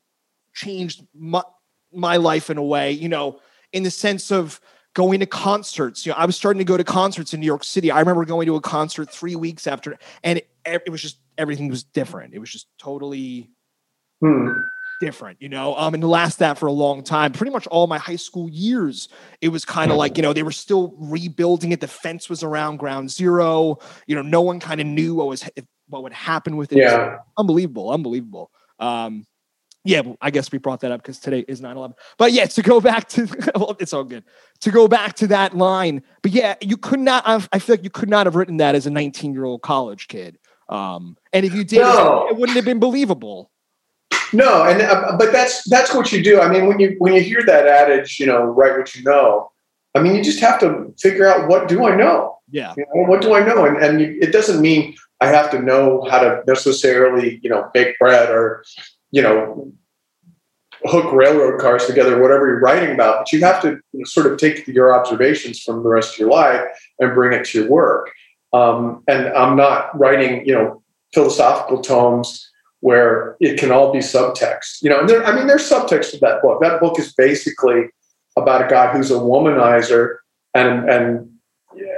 changed 0.53 1.05
my, 1.13 1.43
my 1.93 2.17
life 2.17 2.49
in 2.49 2.57
a 2.57 2.63
way, 2.63 2.91
you 2.91 3.09
know, 3.09 3.39
in 3.73 3.83
the 3.83 3.91
sense 3.91 4.31
of 4.31 4.61
going 4.93 5.19
to 5.19 5.25
concerts. 5.25 6.05
You 6.05 6.11
know, 6.11 6.17
I 6.17 6.25
was 6.25 6.35
starting 6.35 6.59
to 6.59 6.65
go 6.65 6.77
to 6.77 6.83
concerts 6.83 7.33
in 7.33 7.39
New 7.39 7.45
York 7.45 7.63
City. 7.63 7.91
I 7.91 7.99
remember 7.99 8.25
going 8.25 8.45
to 8.47 8.55
a 8.55 8.61
concert 8.61 9.09
three 9.09 9.35
weeks 9.35 9.67
after, 9.67 9.97
and 10.23 10.39
it, 10.39 10.49
it 10.65 10.89
was 10.89 11.01
just 11.01 11.17
everything 11.39 11.69
was 11.69 11.83
different. 11.83 12.33
It 12.33 12.39
was 12.39 12.51
just 12.51 12.67
totally 12.77 13.49
hmm. 14.21 14.49
different, 15.01 15.41
you 15.41 15.49
know. 15.49 15.75
Um, 15.75 15.93
and 15.95 16.01
to 16.01 16.07
last 16.07 16.39
that 16.39 16.57
for 16.57 16.67
a 16.67 16.71
long 16.71 17.01
time, 17.03 17.31
pretty 17.31 17.51
much 17.51 17.65
all 17.67 17.87
my 17.87 17.97
high 17.97 18.17
school 18.17 18.49
years, 18.49 19.09
it 19.41 19.47
was 19.47 19.65
kind 19.65 19.89
of 19.89 19.97
like 19.97 20.17
you 20.17 20.21
know 20.21 20.33
they 20.33 20.43
were 20.43 20.51
still 20.51 20.93
rebuilding 20.99 21.71
it. 21.71 21.81
The 21.81 21.87
fence 21.87 22.29
was 22.29 22.43
around 22.43 22.77
ground 22.77 23.09
zero. 23.09 23.79
You 24.05 24.15
know, 24.15 24.21
no 24.21 24.41
one 24.41 24.59
kind 24.59 24.79
of 24.79 24.85
knew 24.85 25.15
what 25.15 25.27
was 25.27 25.49
what 25.87 26.03
would 26.03 26.13
happen 26.13 26.57
with 26.57 26.71
it. 26.73 26.79
Yeah, 26.79 27.15
it 27.15 27.19
unbelievable, 27.37 27.89
unbelievable. 27.91 28.51
Um, 28.79 29.25
yeah, 29.85 30.01
I 30.21 30.29
guess 30.29 30.51
we 30.51 30.57
brought 30.57 30.81
that 30.81 30.91
up 30.91 31.01
because 31.01 31.19
today 31.19 31.45
is 31.47 31.61
9 31.61 31.77
11. 31.77 31.95
But 32.17 32.33
yeah, 32.33 32.45
to 32.45 32.61
go 32.61 32.81
back 32.81 33.07
to, 33.09 33.27
well, 33.55 33.77
it's 33.79 33.93
all 33.93 34.03
good. 34.03 34.23
To 34.61 34.71
go 34.71 34.87
back 34.87 35.15
to 35.15 35.27
that 35.27 35.55
line. 35.55 36.03
But 36.21 36.31
yeah, 36.31 36.55
you 36.61 36.77
could 36.77 36.99
not 36.99 37.25
have, 37.25 37.47
I 37.53 37.59
feel 37.59 37.73
like 37.73 37.83
you 37.83 37.89
could 37.89 38.09
not 38.09 38.25
have 38.27 38.35
written 38.35 38.57
that 38.57 38.75
as 38.75 38.85
a 38.85 38.91
19 38.91 39.33
year 39.33 39.45
old 39.45 39.61
college 39.61 40.07
kid. 40.07 40.37
Um, 40.69 41.17
and 41.33 41.45
if 41.45 41.53
you 41.53 41.63
did, 41.63 41.81
no. 41.81 42.27
it 42.29 42.37
wouldn't 42.37 42.55
have 42.55 42.65
been 42.65 42.79
believable. 42.79 43.51
No, 44.31 44.63
and 44.63 44.81
uh, 44.81 45.17
but 45.17 45.31
that's 45.31 45.67
that's 45.69 45.93
what 45.93 46.11
you 46.11 46.23
do. 46.23 46.39
I 46.39 46.49
mean, 46.49 46.67
when 46.67 46.79
you 46.79 46.95
when 46.99 47.13
you 47.13 47.21
hear 47.21 47.41
that 47.45 47.67
adage, 47.67 48.19
you 48.19 48.27
know, 48.27 48.43
write 48.43 48.77
what 48.77 48.95
you 48.95 49.03
know. 49.03 49.51
I 49.95 50.01
mean, 50.01 50.15
you 50.15 50.23
just 50.23 50.39
have 50.39 50.59
to 50.59 50.93
figure 50.99 51.27
out 51.27 51.47
what 51.47 51.67
do 51.67 51.83
I 51.85 51.95
know. 51.95 52.37
Yeah. 52.51 52.73
You 52.77 52.85
know, 52.93 53.09
what 53.09 53.21
do 53.21 53.33
I 53.33 53.43
know? 53.43 53.65
And 53.65 53.77
and 53.77 53.99
you, 53.99 54.19
it 54.21 54.31
doesn't 54.31 54.61
mean 54.61 54.95
I 55.19 55.27
have 55.27 55.49
to 55.51 55.61
know 55.61 56.05
how 56.09 56.19
to 56.19 56.43
necessarily, 56.47 57.39
you 57.41 57.49
know, 57.49 57.69
bake 57.73 57.97
bread 57.97 58.29
or 58.29 58.63
you 59.11 59.23
know, 59.23 59.71
hook 60.85 61.11
railroad 61.11 61.59
cars 61.59 61.85
together, 61.85 62.21
whatever 62.21 62.47
you're 62.47 62.59
writing 62.59 62.93
about, 62.93 63.19
but 63.19 63.31
you 63.31 63.39
have 63.41 63.61
to 63.61 63.69
you 63.69 63.99
know, 63.99 64.05
sort 64.05 64.31
of 64.31 64.37
take 64.37 64.67
your 64.67 64.93
observations 64.93 65.61
from 65.61 65.83
the 65.83 65.89
rest 65.89 66.13
of 66.13 66.19
your 66.19 66.29
life 66.29 66.61
and 66.99 67.13
bring 67.13 67.37
it 67.37 67.45
to 67.45 67.61
your 67.61 67.69
work. 67.69 68.11
Um, 68.53 69.03
and 69.07 69.27
I'm 69.29 69.55
not 69.55 69.97
writing, 69.97 70.45
you 70.45 70.53
know, 70.53 70.81
philosophical 71.13 71.81
tomes 71.81 72.49
where 72.81 73.35
it 73.39 73.59
can 73.59 73.71
all 73.71 73.91
be 73.91 73.99
subtext. 73.99 74.81
You 74.81 74.89
know, 74.89 74.99
and 74.99 75.09
there, 75.09 75.23
I 75.23 75.35
mean, 75.35 75.47
there's 75.47 75.69
subtext 75.69 76.11
to 76.11 76.17
that 76.19 76.41
book. 76.41 76.61
That 76.61 76.79
book 76.79 76.99
is 76.99 77.13
basically 77.13 77.89
about 78.37 78.65
a 78.65 78.67
guy 78.67 78.91
who's 78.91 79.11
a 79.11 79.15
womanizer 79.15 80.17
and 80.53 80.89
and 80.89 81.29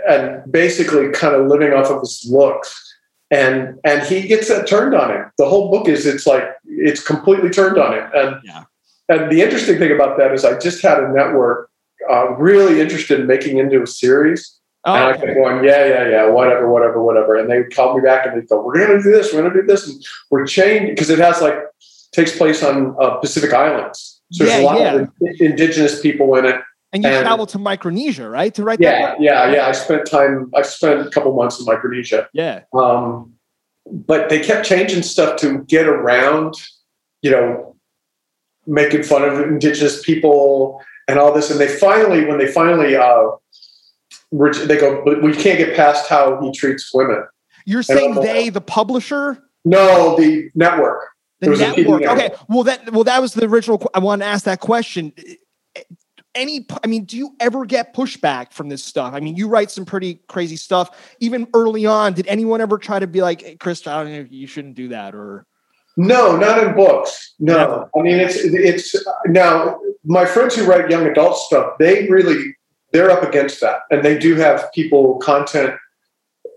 and 0.07 0.51
basically 0.51 1.09
kind 1.11 1.35
of 1.35 1.47
living 1.47 1.73
off 1.73 1.89
of 1.89 2.01
his 2.01 2.27
looks 2.29 2.91
and 3.31 3.79
and 3.85 4.03
he 4.03 4.27
gets 4.27 4.49
that 4.49 4.67
turned 4.67 4.93
on 4.93 5.09
him. 5.09 5.31
The 5.37 5.47
whole 5.47 5.71
book 5.71 5.87
is 5.87 6.05
it's 6.05 6.27
like 6.27 6.43
it's 6.65 7.01
completely 7.01 7.49
turned 7.49 7.77
on 7.77 7.93
him. 7.93 8.09
And 8.13 8.35
yeah. 8.43 8.63
and 9.07 9.31
the 9.31 9.41
interesting 9.41 9.79
thing 9.79 9.91
about 9.91 10.17
that 10.17 10.33
is 10.33 10.43
I 10.43 10.59
just 10.59 10.81
had 10.81 10.99
a 11.01 11.09
network 11.11 11.69
uh, 12.09 12.31
really 12.31 12.81
interested 12.81 13.21
in 13.21 13.27
making 13.27 13.57
into 13.57 13.81
a 13.81 13.87
series. 13.87 14.59
Oh, 14.83 14.95
and 14.95 15.03
I 15.03 15.13
kept 15.13 15.35
going, 15.35 15.63
yeah, 15.63 15.85
yeah, 15.85 16.09
yeah, 16.09 16.29
whatever, 16.29 16.71
whatever, 16.71 17.03
whatever. 17.03 17.35
And 17.35 17.51
they 17.51 17.63
called 17.63 17.97
me 17.97 18.01
back 18.01 18.25
and 18.25 18.35
they 18.35 18.45
go, 18.45 18.65
we're 18.65 18.85
going 18.85 18.97
to 18.97 19.03
do 19.03 19.11
this, 19.11 19.31
we're 19.31 19.41
going 19.41 19.53
to 19.53 19.61
do 19.61 19.67
this, 19.67 19.87
and 19.87 20.03
we're 20.31 20.45
changing 20.47 20.89
because 20.89 21.11
it 21.11 21.19
has 21.19 21.39
like 21.39 21.55
takes 22.11 22.35
place 22.35 22.63
on 22.63 22.95
uh, 22.99 23.17
Pacific 23.17 23.53
Islands. 23.53 24.21
So 24.31 24.45
there's 24.45 24.61
a 24.61 24.65
lot 24.65 24.79
yeah. 24.79 24.93
of 24.93 25.09
indigenous 25.39 26.01
people 26.01 26.35
in 26.35 26.45
it. 26.45 26.55
And 26.93 27.03
you 27.03 27.09
and, 27.09 27.23
traveled 27.23 27.49
to 27.49 27.59
Micronesia, 27.59 28.29
right? 28.29 28.53
To 28.55 28.63
write 28.63 28.79
yeah, 28.79 28.91
that? 28.91 29.21
Yeah, 29.21 29.45
yeah, 29.45 29.53
yeah. 29.53 29.67
I 29.67 29.71
spent 29.71 30.09
time. 30.09 30.51
I 30.55 30.61
spent 30.61 31.05
a 31.05 31.09
couple 31.09 31.33
months 31.33 31.59
in 31.59 31.65
Micronesia. 31.65 32.27
Yeah. 32.33 32.61
Um, 32.73 33.33
but 33.89 34.29
they 34.29 34.39
kept 34.39 34.65
changing 34.65 35.03
stuff 35.03 35.39
to 35.41 35.59
get 35.65 35.87
around, 35.87 36.55
you 37.21 37.31
know, 37.31 37.75
making 38.67 39.03
fun 39.03 39.23
of 39.23 39.39
indigenous 39.39 40.01
people 40.01 40.81
and 41.07 41.17
all 41.17 41.33
this. 41.33 41.49
And 41.49 41.59
they 41.59 41.67
finally, 41.67 42.25
when 42.25 42.37
they 42.37 42.47
finally, 42.47 42.95
uh, 42.95 43.31
they 44.31 44.77
go, 44.77 45.03
but 45.03 45.21
we 45.21 45.33
can't 45.33 45.57
get 45.57 45.75
past 45.75 46.09
how 46.09 46.41
he 46.41 46.51
treats 46.51 46.91
women. 46.93 47.23
You're 47.65 47.83
saying 47.83 48.15
they, 48.15 48.49
the 48.49 48.61
publisher? 48.61 49.43
No, 49.65 50.15
the 50.17 50.49
network. 50.55 51.09
The 51.41 51.49
network. 51.49 52.03
Okay. 52.03 52.31
Well, 52.47 52.63
that 52.63 52.91
well, 52.91 53.03
that 53.03 53.21
was 53.21 53.33
the 53.33 53.45
original. 53.45 53.89
I 53.93 53.99
wanted 53.99 54.25
to 54.25 54.31
ask 54.31 54.45
that 54.45 54.59
question 54.59 55.11
eh, 55.17 55.35
eh, 55.75 55.83
any 56.35 56.65
i 56.83 56.87
mean 56.87 57.03
do 57.03 57.17
you 57.17 57.35
ever 57.39 57.65
get 57.65 57.93
pushback 57.93 58.53
from 58.53 58.69
this 58.69 58.83
stuff 58.83 59.13
i 59.13 59.19
mean 59.19 59.35
you 59.35 59.47
write 59.47 59.69
some 59.69 59.85
pretty 59.85 60.15
crazy 60.27 60.55
stuff 60.55 61.15
even 61.19 61.47
early 61.53 61.85
on 61.85 62.13
did 62.13 62.25
anyone 62.27 62.61
ever 62.61 62.77
try 62.77 62.99
to 62.99 63.07
be 63.07 63.21
like 63.21 63.41
hey, 63.41 63.55
chris 63.55 63.85
I 63.85 64.03
don't 64.03 64.13
know, 64.13 64.25
you 64.29 64.47
shouldn't 64.47 64.75
do 64.75 64.87
that 64.89 65.13
or 65.13 65.45
no 65.97 66.37
not 66.37 66.63
in 66.63 66.73
books 66.73 67.33
no 67.39 67.57
Never. 67.57 67.89
i 67.97 68.01
mean 68.01 68.17
it's 68.19 68.37
it's 68.37 68.95
now 69.27 69.77
my 70.05 70.25
friends 70.25 70.55
who 70.55 70.65
write 70.65 70.89
young 70.89 71.05
adult 71.05 71.37
stuff 71.37 71.73
they 71.79 72.07
really 72.07 72.55
they're 72.91 73.09
up 73.09 73.23
against 73.23 73.61
that 73.61 73.81
and 73.89 74.03
they 74.03 74.17
do 74.17 74.35
have 74.35 74.71
people 74.73 75.17
content 75.19 75.75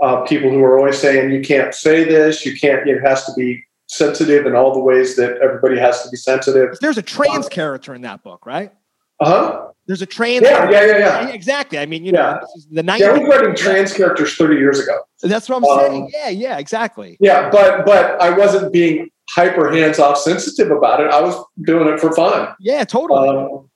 uh, 0.02 0.22
people 0.22 0.50
who 0.50 0.62
are 0.62 0.78
always 0.78 0.98
saying 0.98 1.30
you 1.30 1.40
can't 1.40 1.74
say 1.74 2.04
this 2.04 2.44
you 2.44 2.56
can't 2.58 2.88
it 2.88 3.00
has 3.00 3.24
to 3.24 3.32
be 3.34 3.62
sensitive 3.86 4.46
in 4.46 4.54
all 4.54 4.72
the 4.72 4.80
ways 4.80 5.16
that 5.16 5.36
everybody 5.38 5.78
has 5.78 6.02
to 6.02 6.08
be 6.10 6.16
sensitive 6.16 6.76
there's 6.80 6.98
a 6.98 7.02
trans 7.02 7.46
uh, 7.46 7.48
character 7.48 7.94
in 7.94 8.02
that 8.02 8.22
book 8.22 8.46
right 8.46 8.72
uh-huh. 9.20 9.68
There's 9.86 10.02
a 10.02 10.06
trans. 10.06 10.42
Yeah, 10.42 10.70
yeah, 10.70 10.86
yeah, 10.86 10.98
yeah. 10.98 11.28
Exactly. 11.28 11.78
I 11.78 11.86
mean, 11.86 12.04
you 12.04 12.12
yeah. 12.12 12.40
know, 12.40 12.46
the 12.70 12.82
90s. 12.82 12.98
Yeah, 12.98 13.06
I 13.08 13.18
was 13.18 13.28
writing 13.28 13.54
trans 13.54 13.92
characters 13.92 14.34
30 14.34 14.56
years 14.56 14.80
ago. 14.80 14.98
That's 15.22 15.48
what 15.48 15.58
I'm 15.58 15.64
um, 15.64 15.78
saying. 15.78 16.10
Yeah, 16.12 16.28
yeah, 16.30 16.58
exactly. 16.58 17.18
Yeah, 17.20 17.50
but 17.50 17.84
but 17.84 18.20
I 18.20 18.30
wasn't 18.30 18.72
being 18.72 19.10
hyper 19.30 19.70
hands 19.70 19.98
off 19.98 20.18
sensitive 20.18 20.70
about 20.70 21.00
it. 21.00 21.10
I 21.10 21.20
was 21.20 21.34
doing 21.64 21.88
it 21.88 22.00
for 22.00 22.12
fun. 22.14 22.54
Yeah, 22.60 22.84
totally. 22.84 23.28
Um, 23.28 23.70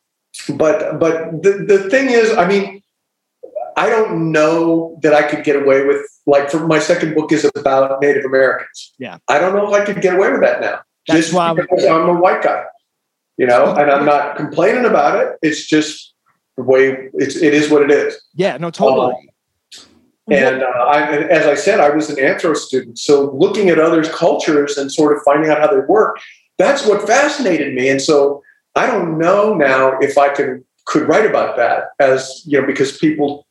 but 0.57 0.99
but 0.99 1.43
the, 1.43 1.64
the 1.66 1.91
thing 1.91 2.11
is, 2.11 2.37
I 2.37 2.47
mean, 2.47 2.83
I 3.76 3.89
don't 3.89 4.33
know 4.33 4.99
that 5.03 5.14
I 5.14 5.22
could 5.22 5.45
get 5.45 5.57
away 5.57 5.85
with 5.85 6.05
like 6.26 6.51
for 6.51 6.66
my 6.66 6.79
second 6.79 7.14
book 7.14 7.33
is 7.33 7.51
about 7.57 8.01
Native 8.01 8.24
Americans. 8.24 8.95
Yeah. 8.99 9.18
I 9.29 9.39
don't 9.39 9.55
know 9.55 9.66
if 9.72 9.81
I 9.81 9.85
could 9.85 10.03
get 10.03 10.14
away 10.14 10.31
with 10.31 10.41
that 10.43 10.61
now. 10.61 10.81
That's 11.07 11.20
just 11.20 11.33
why 11.33 11.55
because 11.55 11.85
I'm 11.85 12.09
a 12.09 12.14
white 12.14 12.43
guy 12.43 12.64
you 13.39 13.47
know, 13.47 13.74
and 13.76 13.91
I'm 13.91 14.05
not 14.05 14.37
complaining 14.37 14.85
about 14.85 15.18
it. 15.18 15.39
It's 15.41 15.66
just 15.66 16.12
the 16.57 16.62
way 16.64 17.09
it's, 17.14 17.37
it 17.37 17.55
is 17.55 17.70
what 17.70 17.83
it 17.83 17.91
is. 17.91 18.20
Yeah, 18.35 18.59
no, 18.59 18.70
totally. 18.70 19.14
Um, 19.14 19.29
and 20.31 20.62
uh, 20.62 20.66
I, 20.66 21.11
as 21.29 21.47
I 21.47 21.55
said, 21.55 21.81
I 21.81 21.89
was 21.89 22.11
an 22.11 22.16
anthro 22.16 22.55
student. 22.55 22.99
So 22.99 23.31
looking 23.31 23.70
at 23.70 23.79
others' 23.79 24.11
cultures 24.11 24.76
and 24.76 24.93
sort 24.93 25.16
of 25.16 25.22
finding 25.22 25.51
out 25.51 25.59
how 25.59 25.68
they 25.68 25.81
work, 25.89 26.18
that's 26.59 26.85
what 26.85 27.07
fascinated 27.07 27.72
me. 27.74 27.89
And 27.89 28.03
so 28.03 28.43
I 28.79 28.87
don't 28.87 29.18
know 29.18 29.55
now 29.55 29.99
if 29.99 30.16
I 30.16 30.29
can 30.29 30.64
could 30.87 31.09
write 31.09 31.26
about 31.26 31.57
that 31.57 31.89
as 31.99 32.43
you 32.47 32.61
know 32.61 32.66
because 32.66 32.97
people 32.97 33.47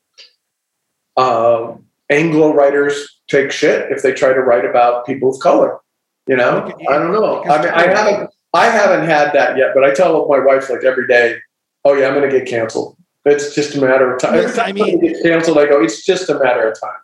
uh, 1.17 1.75
Anglo 2.09 2.53
writers 2.53 2.95
take 3.27 3.51
shit 3.51 3.91
if 3.91 4.01
they 4.03 4.13
try 4.13 4.31
to 4.31 4.39
write 4.41 4.63
about 4.63 5.05
people 5.05 5.33
of 5.33 5.39
color. 5.41 5.79
You 6.27 6.37
know, 6.37 6.71
I 6.89 6.97
don't 6.97 7.11
know. 7.11 7.43
I 7.43 7.61
mean, 7.61 7.73
I 7.73 7.87
haven't. 7.87 8.29
I 8.53 8.65
haven't 8.65 9.05
had 9.05 9.33
that 9.33 9.57
yet, 9.57 9.71
but 9.73 9.83
I 9.83 9.93
tell 9.93 10.27
my 10.27 10.39
wife 10.39 10.69
like 10.69 10.83
every 10.83 11.07
day, 11.07 11.37
"Oh 11.83 11.93
yeah, 11.93 12.07
I'm 12.07 12.13
going 12.13 12.29
to 12.29 12.37
get 12.37 12.47
canceled." 12.47 12.95
It's 13.25 13.53
just 13.53 13.75
a 13.75 13.81
matter 13.81 14.13
of 14.13 14.21
time. 14.21 14.35
Yes, 14.35 14.57
I 14.57 14.71
mean, 14.71 15.01
get 15.01 15.21
canceled, 15.21 15.57
I 15.57 15.65
go, 15.65 15.81
"It's 15.81 16.05
just 16.05 16.29
a 16.29 16.39
matter 16.39 16.69
of 16.69 16.79
time." 16.79 16.99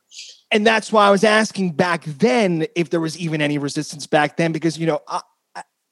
And 0.51 0.65
that's 0.65 0.91
why 0.91 1.07
I 1.07 1.11
was 1.11 1.23
asking 1.23 1.71
back 1.71 2.03
then 2.05 2.67
if 2.75 2.89
there 2.89 2.99
was 2.99 3.17
even 3.17 3.41
any 3.41 3.57
resistance 3.57 4.07
back 4.07 4.37
then, 4.37 4.51
because 4.51 4.77
you 4.77 4.87
know, 4.87 5.01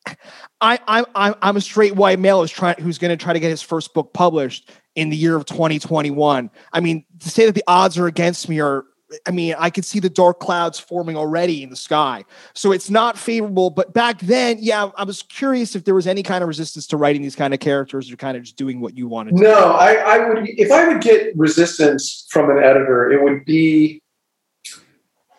I, 0.05 0.79
I, 0.87 1.05
I, 1.15 1.35
I'm 1.41 1.57
a 1.57 1.61
straight 1.61 1.95
white 1.95 2.19
male 2.19 2.41
who's 2.41 2.51
trying, 2.51 2.75
who's 2.79 2.97
going 2.97 3.17
to 3.17 3.23
try 3.23 3.33
to 3.33 3.39
get 3.39 3.49
his 3.49 3.61
first 3.61 3.93
book 3.93 4.13
published 4.13 4.71
in 4.95 5.09
the 5.09 5.17
year 5.17 5.35
of 5.35 5.45
2021. 5.45 6.49
I 6.73 6.79
mean, 6.79 7.05
to 7.19 7.29
say 7.29 7.45
that 7.45 7.55
the 7.55 7.63
odds 7.67 7.97
are 7.97 8.07
against 8.07 8.49
me 8.49 8.59
are 8.59 8.85
I 9.27 9.31
mean, 9.31 9.55
I 9.57 9.69
could 9.69 9.85
see 9.85 9.99
the 9.99 10.09
dark 10.09 10.39
clouds 10.39 10.79
forming 10.79 11.17
already 11.17 11.63
in 11.63 11.69
the 11.69 11.75
sky. 11.75 12.23
So 12.53 12.71
it's 12.71 12.89
not 12.89 13.17
favorable. 13.17 13.69
But 13.69 13.93
back 13.93 14.19
then, 14.19 14.57
yeah, 14.59 14.89
I 14.95 15.03
was 15.03 15.21
curious 15.21 15.75
if 15.75 15.83
there 15.83 15.95
was 15.95 16.07
any 16.07 16.23
kind 16.23 16.43
of 16.43 16.47
resistance 16.47 16.87
to 16.87 16.97
writing 16.97 17.21
these 17.21 17.35
kind 17.35 17.53
of 17.53 17.59
characters 17.59 18.11
or 18.11 18.15
kind 18.15 18.37
of 18.37 18.43
just 18.43 18.55
doing 18.55 18.79
what 18.79 18.95
you 18.95 19.07
wanted 19.07 19.31
to 19.31 19.37
do. 19.37 19.43
no, 19.43 19.71
I, 19.73 19.95
I 19.95 20.29
would, 20.29 20.47
if 20.47 20.71
I 20.71 20.87
would 20.87 21.01
get 21.01 21.37
resistance 21.37 22.25
from 22.29 22.49
an 22.49 22.63
editor, 22.63 23.11
it 23.11 23.21
would 23.23 23.43
be 23.45 24.01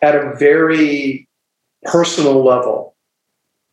at 0.01 0.15
a 0.15 0.35
very 0.37 1.27
personal 1.83 2.43
level. 2.43 2.92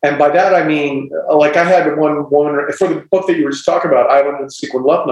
And 0.03 0.17
by 0.17 0.29
that, 0.29 0.55
I 0.55 0.65
mean, 0.65 1.11
like 1.31 1.55
I 1.55 1.63
had 1.63 1.97
one 1.97 2.29
woman 2.29 2.71
for 2.77 2.87
the 2.87 3.07
book 3.11 3.27
that 3.27 3.37
you 3.37 3.45
were 3.45 3.51
just 3.51 3.65
talking 3.65 3.91
about, 3.91 4.09
Island 4.09 4.43
the 4.43 4.51
Sequin 4.51 4.83
Love 4.83 5.07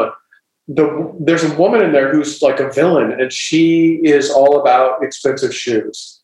the 0.70 1.16
there's 1.20 1.44
a 1.44 1.54
woman 1.56 1.82
in 1.82 1.92
there 1.92 2.12
who's 2.14 2.42
like 2.42 2.60
a 2.60 2.72
villain, 2.72 3.12
and 3.20 3.34
she 3.34 3.96
is 4.04 4.30
all 4.30 4.62
about 4.62 5.04
expensive 5.04 5.54
shoes. 5.54 6.22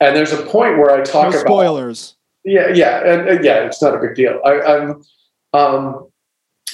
And 0.00 0.16
there's 0.16 0.32
a 0.32 0.42
point 0.42 0.78
where 0.78 0.90
I 0.90 1.02
talk 1.02 1.24
no 1.32 1.40
about 1.40 1.46
spoilers. 1.46 2.16
Yeah, 2.44 2.68
yeah, 2.68 3.04
and, 3.04 3.28
and, 3.28 3.44
yeah, 3.44 3.66
it's 3.66 3.80
not 3.80 3.94
a 3.94 3.98
big 3.98 4.14
deal. 4.14 4.40
I, 4.44 4.52
am 4.52 5.02
um, 5.52 6.08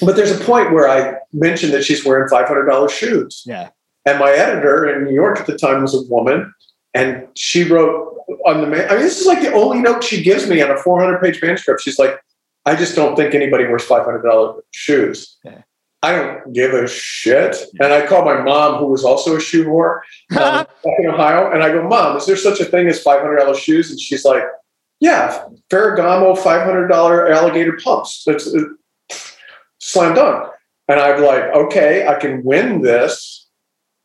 but 0.01 0.15
there's 0.15 0.31
a 0.31 0.43
point 0.43 0.71
where 0.71 0.89
I 0.89 1.17
mentioned 1.33 1.73
that 1.73 1.83
she's 1.83 2.03
wearing 2.03 2.29
five 2.29 2.47
hundred 2.47 2.65
dollars 2.65 2.91
shoes. 2.91 3.43
Yeah. 3.45 3.69
And 4.05 4.19
my 4.19 4.31
editor 4.31 4.87
in 4.87 5.03
New 5.03 5.13
York 5.13 5.39
at 5.39 5.45
the 5.45 5.57
time 5.57 5.81
was 5.81 5.93
a 5.93 6.01
woman, 6.09 6.53
and 6.93 7.27
she 7.35 7.63
wrote 7.63 8.15
on 8.45 8.61
the. 8.61 8.67
Man- 8.67 8.89
I 8.89 8.93
mean, 8.93 9.03
this 9.03 9.19
is 9.19 9.27
like 9.27 9.41
the 9.41 9.53
only 9.53 9.79
note 9.79 10.03
she 10.03 10.23
gives 10.23 10.47
me 10.47 10.61
on 10.61 10.71
a 10.71 10.77
400 10.77 11.21
page 11.21 11.41
manuscript. 11.41 11.81
She's 11.81 11.99
like, 11.99 12.19
"I 12.65 12.75
just 12.75 12.95
don't 12.95 13.15
think 13.15 13.33
anybody 13.33 13.65
wears 13.65 13.83
five 13.83 14.05
hundred 14.05 14.23
dollars 14.23 14.63
shoes." 14.71 15.37
Yeah. 15.43 15.61
I 16.03 16.11
don't 16.11 16.53
give 16.53 16.73
a 16.73 16.87
shit. 16.87 17.57
And 17.81 17.91
I 17.91 18.05
called 18.05 18.25
my 18.25 18.41
mom, 18.41 18.79
who 18.79 18.85
was 18.85 19.03
also 19.03 19.35
a 19.35 19.41
shoe 19.41 19.65
whore 19.65 20.01
um, 20.39 20.65
in 20.99 21.09
Ohio, 21.09 21.51
and 21.51 21.63
I 21.63 21.69
go, 21.69 21.87
"Mom, 21.87 22.17
is 22.17 22.25
there 22.25 22.37
such 22.37 22.59
a 22.59 22.65
thing 22.65 22.87
as 22.87 23.01
five 23.01 23.21
hundred 23.21 23.37
dollars 23.37 23.59
shoes?" 23.59 23.89
And 23.89 23.99
she's 23.99 24.23
like, 24.23 24.43
"Yeah, 24.99 25.45
Ferragamo 25.69 26.37
five 26.37 26.63
hundred 26.63 26.87
dollar 26.87 27.29
alligator 27.31 27.77
pumps. 27.83 28.23
That's 28.25 28.53
uh, 28.53 28.61
slam 29.79 30.15
dunk." 30.15 30.51
And 30.87 30.99
I'm 30.99 31.21
like, 31.21 31.43
"Okay, 31.43 32.07
I 32.07 32.15
can 32.15 32.43
win 32.43 32.81
this." 32.81 33.46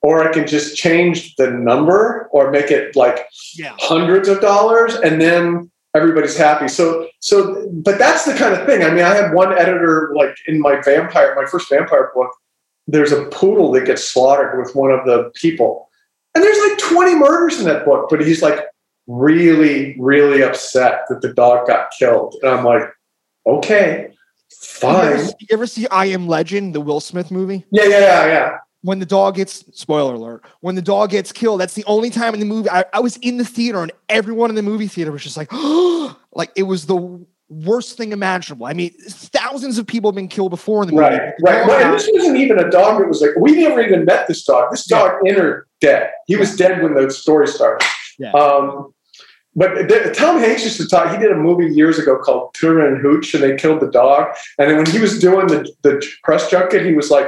Or 0.02 0.28
I 0.28 0.32
can 0.32 0.46
just 0.46 0.76
change 0.76 1.34
the 1.36 1.50
number 1.50 2.28
or 2.32 2.50
make 2.50 2.70
it 2.70 2.96
like 2.96 3.26
Yeah. 3.54 3.74
hundreds 3.78 4.28
of 4.28 4.40
dollars 4.40 4.94
and 4.94 5.20
then 5.20 5.70
everybody's 5.94 6.36
happy. 6.36 6.68
So 6.68 7.08
so 7.20 7.68
but 7.72 7.98
that's 7.98 8.24
the 8.24 8.34
kind 8.34 8.54
of 8.54 8.66
thing. 8.66 8.82
I 8.82 8.90
mean, 8.90 9.04
I 9.04 9.14
had 9.14 9.32
one 9.32 9.52
editor 9.56 10.12
like 10.16 10.34
in 10.46 10.60
my 10.60 10.80
vampire, 10.82 11.34
my 11.36 11.44
first 11.46 11.68
vampire 11.70 12.10
book, 12.14 12.30
there's 12.86 13.12
a 13.12 13.26
poodle 13.26 13.70
that 13.72 13.84
gets 13.86 14.04
slaughtered 14.04 14.58
with 14.58 14.74
one 14.74 14.90
of 14.90 15.04
the 15.06 15.30
people. 15.34 15.88
And 16.34 16.42
there's 16.42 16.58
like 16.70 16.78
20 16.78 17.14
murders 17.16 17.58
in 17.60 17.66
that 17.66 17.84
book, 17.84 18.08
but 18.10 18.20
he's 18.26 18.42
like 18.42 18.58
really, 19.06 19.94
really 20.00 20.42
upset 20.42 21.02
that 21.08 21.20
the 21.20 21.32
dog 21.32 21.66
got 21.68 21.90
killed. 21.96 22.36
And 22.42 22.50
I'm 22.50 22.64
like, 22.64 22.84
okay, 23.46 24.08
You 24.82 24.88
ever, 24.88 25.16
fine. 25.16 25.18
see- 25.26 25.34
you 25.40 25.46
ever 25.50 25.66
see 25.66 25.86
I 25.88 26.06
Am 26.06 26.26
Legend, 26.26 26.74
the 26.74 26.80
Will 26.80 27.00
Smith 27.00 27.30
movie? 27.30 27.64
Yeah, 27.70 27.84
yeah, 27.84 27.98
yeah, 28.00 28.26
yeah. 28.26 28.56
When 28.82 28.98
the 28.98 29.06
dog 29.06 29.36
gets 29.36 29.64
spoiler 29.78 30.14
alert, 30.14 30.44
when 30.60 30.74
the 30.74 30.82
dog 30.82 31.10
gets 31.10 31.30
killed, 31.30 31.60
that's 31.60 31.74
the 31.74 31.84
only 31.84 32.10
time 32.10 32.34
in 32.34 32.40
the 32.40 32.46
movie 32.46 32.68
I, 32.68 32.84
I 32.92 33.00
was 33.00 33.16
in 33.18 33.36
the 33.36 33.44
theater 33.44 33.80
and 33.80 33.92
everyone 34.08 34.50
in 34.50 34.56
the 34.56 34.62
movie 34.62 34.88
theater 34.88 35.12
was 35.12 35.22
just 35.22 35.36
like, 35.36 35.52
like 36.32 36.50
it 36.56 36.64
was 36.64 36.86
the 36.86 37.24
worst 37.48 37.96
thing 37.96 38.12
imaginable. 38.12 38.66
I 38.66 38.72
mean, 38.72 38.92
thousands 39.08 39.78
of 39.78 39.86
people 39.86 40.10
have 40.10 40.16
been 40.16 40.28
killed 40.28 40.50
before 40.50 40.82
in 40.82 40.88
the 40.88 40.94
movie. 40.94 41.04
Right, 41.04 41.32
the 41.38 41.44
right. 41.44 41.82
and 41.82 41.94
this 41.94 42.08
wasn't 42.12 42.38
even 42.38 42.58
a 42.58 42.70
dog 42.70 43.00
that 43.00 43.08
was 43.08 43.20
like, 43.20 43.30
we 43.38 43.52
never 43.52 43.80
even 43.80 44.04
met 44.04 44.26
this 44.26 44.44
dog. 44.44 44.70
This 44.70 44.86
dog 44.86 45.12
entered 45.26 45.68
dead. 45.80 46.10
He 46.26 46.36
was 46.36 46.56
dead 46.56 46.82
when 46.82 46.94
the 46.94 47.10
story 47.10 47.46
started. 47.46 47.86
Yeah. 48.18 48.32
Um, 48.32 48.94
but 49.54 49.86
Tom 50.14 50.38
Hanks 50.38 50.64
used 50.64 50.78
to 50.78 50.88
talk, 50.88 51.12
he 51.12 51.18
did 51.18 51.30
a 51.30 51.36
movie 51.36 51.66
years 51.66 51.98
ago 51.98 52.16
called 52.16 52.56
and 52.62 52.98
Hooch, 52.98 53.34
and 53.34 53.42
they 53.42 53.54
killed 53.56 53.80
the 53.80 53.90
dog. 53.90 54.34
And 54.58 54.70
then 54.70 54.78
when 54.78 54.86
he 54.86 54.98
was 54.98 55.18
doing 55.18 55.46
the, 55.48 55.70
the 55.82 56.02
press 56.24 56.50
junket, 56.50 56.86
he 56.86 56.94
was 56.94 57.10
like, 57.10 57.26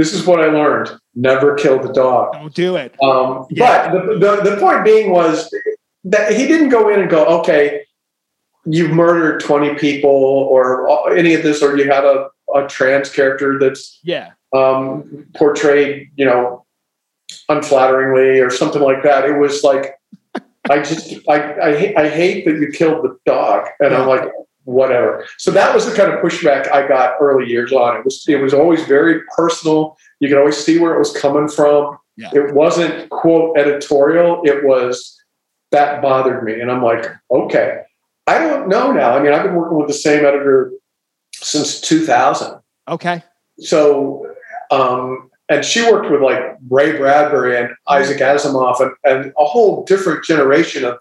this 0.00 0.14
is 0.14 0.26
what 0.26 0.40
I 0.40 0.46
learned 0.46 0.90
never 1.14 1.54
kill 1.56 1.78
the 1.78 1.92
dog. 1.92 2.32
Don't 2.32 2.54
do 2.54 2.76
it. 2.76 2.94
Um, 3.02 3.46
Yeah. 3.50 3.92
But 3.92 4.06
the, 4.06 4.18
the, 4.18 4.50
the 4.52 4.56
point 4.56 4.82
being 4.82 5.10
was 5.10 5.54
that 6.04 6.32
he 6.32 6.46
didn't 6.46 6.70
go 6.70 6.88
in 6.88 7.00
and 7.00 7.10
go, 7.10 7.26
okay, 7.40 7.84
you've 8.64 8.92
murdered 8.92 9.40
20 9.40 9.74
people 9.74 10.08
or 10.10 11.12
any 11.14 11.34
of 11.34 11.42
this, 11.42 11.62
or 11.62 11.76
you 11.76 11.84
had 11.84 12.04
a, 12.06 12.28
a 12.54 12.66
trans 12.66 13.10
character 13.10 13.58
that's 13.58 14.00
Yeah. 14.02 14.30
um, 14.54 15.26
portrayed, 15.36 16.08
you 16.16 16.24
know, 16.24 16.64
unflatteringly 17.50 18.42
or 18.44 18.48
something 18.48 18.80
like 18.80 19.02
that. 19.02 19.26
It 19.28 19.36
was 19.36 19.62
like, 19.62 19.96
I 20.70 20.78
just, 20.82 21.12
I, 21.28 21.36
I, 21.52 21.94
I 22.04 22.08
hate 22.08 22.46
that 22.46 22.58
you 22.58 22.70
killed 22.72 23.04
the 23.04 23.18
dog. 23.26 23.66
And 23.80 23.94
I'm 23.94 24.08
like, 24.08 24.30
whatever. 24.64 25.26
So 25.38 25.50
that 25.50 25.74
was 25.74 25.86
the 25.86 25.94
kind 25.94 26.12
of 26.12 26.20
pushback 26.20 26.70
I 26.72 26.86
got 26.86 27.14
early 27.20 27.48
years 27.48 27.72
on. 27.72 27.96
It 27.96 28.04
was, 28.04 28.24
it 28.28 28.40
was 28.40 28.54
always 28.54 28.84
very 28.84 29.22
personal. 29.36 29.96
You 30.20 30.28
could 30.28 30.38
always 30.38 30.56
see 30.56 30.78
where 30.78 30.94
it 30.94 30.98
was 30.98 31.12
coming 31.16 31.48
from. 31.48 31.98
Yeah. 32.16 32.30
It 32.34 32.54
wasn't 32.54 33.08
quote 33.10 33.56
editorial. 33.58 34.42
It 34.44 34.64
was 34.64 35.16
that 35.70 36.02
bothered 36.02 36.44
me. 36.44 36.60
And 36.60 36.70
I'm 36.70 36.82
like, 36.82 37.06
okay, 37.30 37.82
I 38.26 38.38
don't 38.38 38.68
know 38.68 38.92
now. 38.92 39.16
I 39.16 39.22
mean, 39.22 39.32
I've 39.32 39.44
been 39.44 39.54
working 39.54 39.78
with 39.78 39.88
the 39.88 39.94
same 39.94 40.24
editor 40.24 40.72
since 41.32 41.80
2000 41.80 42.60
Okay. 42.88 43.22
so 43.60 44.26
um, 44.70 45.30
and 45.48 45.64
she 45.64 45.82
worked 45.82 46.10
with 46.10 46.20
like 46.20 46.56
Ray 46.68 46.96
Bradbury 46.96 47.58
and 47.58 47.70
Isaac 47.88 48.18
Asimov 48.18 48.80
and, 48.80 48.92
and 49.04 49.32
a 49.38 49.44
whole 49.44 49.84
different 49.84 50.24
generation 50.24 50.84
of, 50.84 50.92
of 50.92 51.00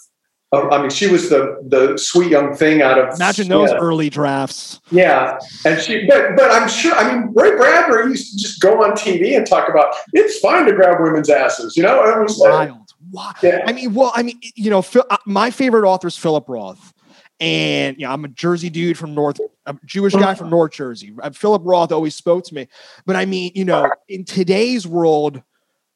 I 0.52 0.82
mean 0.82 0.90
she 0.90 1.08
was 1.08 1.30
the 1.30 1.58
the 1.68 1.96
sweet 1.98 2.32
young 2.32 2.56
thing 2.56 2.82
out 2.82 2.98
of 2.98 3.14
Imagine 3.16 3.50
those 3.50 3.70
yeah, 3.70 3.78
early 3.78 4.10
drafts. 4.10 4.80
yeah 4.90 5.38
and 5.66 5.80
she 5.80 6.08
but 6.08 6.36
but 6.36 6.50
I'm 6.52 6.68
sure 6.68 6.94
I 6.96 7.14
mean 7.14 7.32
Ray 7.36 7.56
Bradbury 7.56 8.10
used 8.12 8.32
to 8.34 8.38
just 8.42 8.60
go 8.60 8.84
on 8.84 8.92
TV 8.94 9.38
and 9.38 9.46
talk 9.46 9.70
about 9.70 9.94
it's 10.14 10.40
fine 10.40 10.66
to 10.66 10.74
grab 10.74 11.00
women's 11.02 11.30
asses 11.30 11.78
you 11.78 11.84
know 11.84 12.04
it 12.04 12.20
was 12.22 12.38
like 12.40 12.72
Wild. 13.12 13.34
Yeah 13.44 13.64
I 13.68 13.74
mean, 13.74 13.94
well, 13.94 14.12
I 14.16 14.22
mean, 14.24 14.40
you 14.56 14.70
know, 14.70 14.82
Phil, 14.84 15.04
uh, 15.10 15.18
my 15.26 15.50
favorite 15.50 15.88
author 15.88 16.08
is 16.10 16.16
Philip 16.18 16.46
Roth, 16.48 16.94
and 17.40 17.98
you 17.98 18.06
know, 18.06 18.12
I'm 18.14 18.24
a 18.26 18.28
Jersey 18.28 18.70
dude 18.70 18.98
from 19.00 19.16
North, 19.16 19.40
a 19.66 19.76
Jewish 19.86 20.14
guy 20.14 20.36
from 20.36 20.50
North 20.52 20.74
Jersey. 20.74 21.14
Uh, 21.20 21.32
Philip 21.32 21.64
Roth 21.66 21.92
always 21.92 22.14
spoke 22.16 22.44
to 22.46 22.54
me, 22.54 22.68
but 23.08 23.16
I 23.16 23.26
mean, 23.26 23.52
you 23.56 23.66
know, 23.66 23.90
in 24.10 24.26
today's 24.26 24.86
world, 24.86 25.42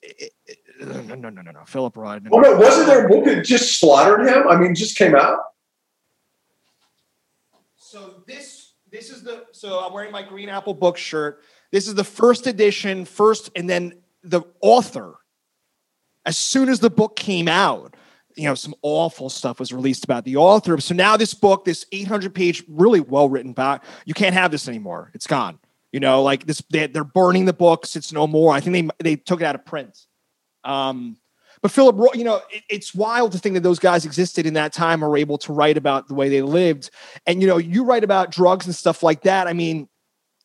it- 0.01 0.32
it- 0.47 0.58
no, 0.84 1.16
no, 1.16 1.30
no, 1.30 1.42
no, 1.42 1.52
no, 1.52 1.64
Philip 1.66 1.98
Roth. 1.98 2.24
no, 2.24 2.30
oh, 2.34 2.40
no. 2.40 2.54
no, 2.54 2.60
wasn't 2.60 2.88
there 2.88 3.06
a 3.06 3.10
book 3.10 3.26
that 3.26 3.46
just 3.46 3.80
slaughtered 3.80 4.28
him 4.28 4.48
I 4.48 4.58
mean 4.58 4.76
just 4.76 4.98
came 4.98 5.16
out 5.16 5.40
So 7.78 8.24
this 8.28 8.64
this 8.94 9.10
is 9.10 9.24
the 9.24 9.46
so 9.52 9.80
I'm 9.80 9.92
wearing 9.92 10.12
my 10.12 10.22
Green 10.22 10.50
Apple 10.50 10.76
book 10.76 10.98
shirt. 10.98 11.42
This 11.72 11.88
is 11.88 11.96
the 11.96 12.04
first 12.04 12.46
edition, 12.46 13.06
first, 13.06 13.50
and 13.56 13.68
then 13.68 13.94
the 14.24 14.44
author. 14.62 15.16
As 16.26 16.38
soon 16.38 16.70
as 16.70 16.80
the 16.80 16.92
book 16.92 17.16
came 17.16 17.48
out, 17.48 17.96
you 18.36 18.44
know, 18.44 18.54
some 18.54 18.76
awful 18.84 19.30
stuff 19.30 19.60
was 19.60 19.74
released 19.74 20.04
about 20.04 20.26
the 20.26 20.38
author. 20.38 20.80
So 20.80 20.94
now 20.94 21.18
this 21.18 21.34
book, 21.34 21.66
this 21.66 21.88
800 21.92 22.36
page, 22.36 22.64
really 22.68 23.00
well 23.00 23.28
written 23.28 23.52
back, 23.52 23.84
you 24.06 24.14
can't 24.14 24.36
have 24.36 24.52
this 24.52 24.68
anymore. 24.68 25.10
It's 25.16 25.28
gone. 25.28 25.58
You 25.92 26.00
know, 26.00 26.22
like 26.22 26.46
this, 26.46 26.62
they, 26.70 26.88
they're 26.88 27.04
burning 27.04 27.46
the 27.46 27.54
books. 27.54 27.96
It's 27.96 28.14
no 28.14 28.28
more. 28.28 28.54
I 28.54 28.60
think 28.60 28.92
they 29.00 29.12
they 29.12 29.16
took 29.16 29.42
it 29.42 29.46
out 29.46 29.56
of 29.56 29.66
print. 29.66 30.06
Um, 30.64 31.18
but 31.64 31.72
Philip, 31.72 31.95
you 32.16 32.26
know, 32.26 32.41
it, 32.51 32.64
it's 32.70 32.93
wild 32.93 33.32
to 33.32 33.39
think 33.39 33.55
that 33.55 33.61
those 33.61 33.80
guys 33.80 34.05
existed 34.05 34.45
in 34.45 34.53
that 34.55 34.74
time 34.74 35.03
or 35.03 35.09
were 35.09 35.18
able 35.18 35.38
to 35.39 35.53
write 35.53 35.78
about 35.78 36.09
the 36.09 36.14
way 36.14 36.28
they 36.28 36.41
lived. 36.41 36.91
And 37.26 37.41
you 37.41 37.47
know, 37.47 37.57
you 37.57 37.86
write 37.86 38.03
about 38.03 38.32
drugs 38.32 38.66
and 38.66 38.76
stuff 38.76 39.01
like 39.01 39.22
that. 39.22 39.47
I 39.47 39.53
mean, 39.53 39.88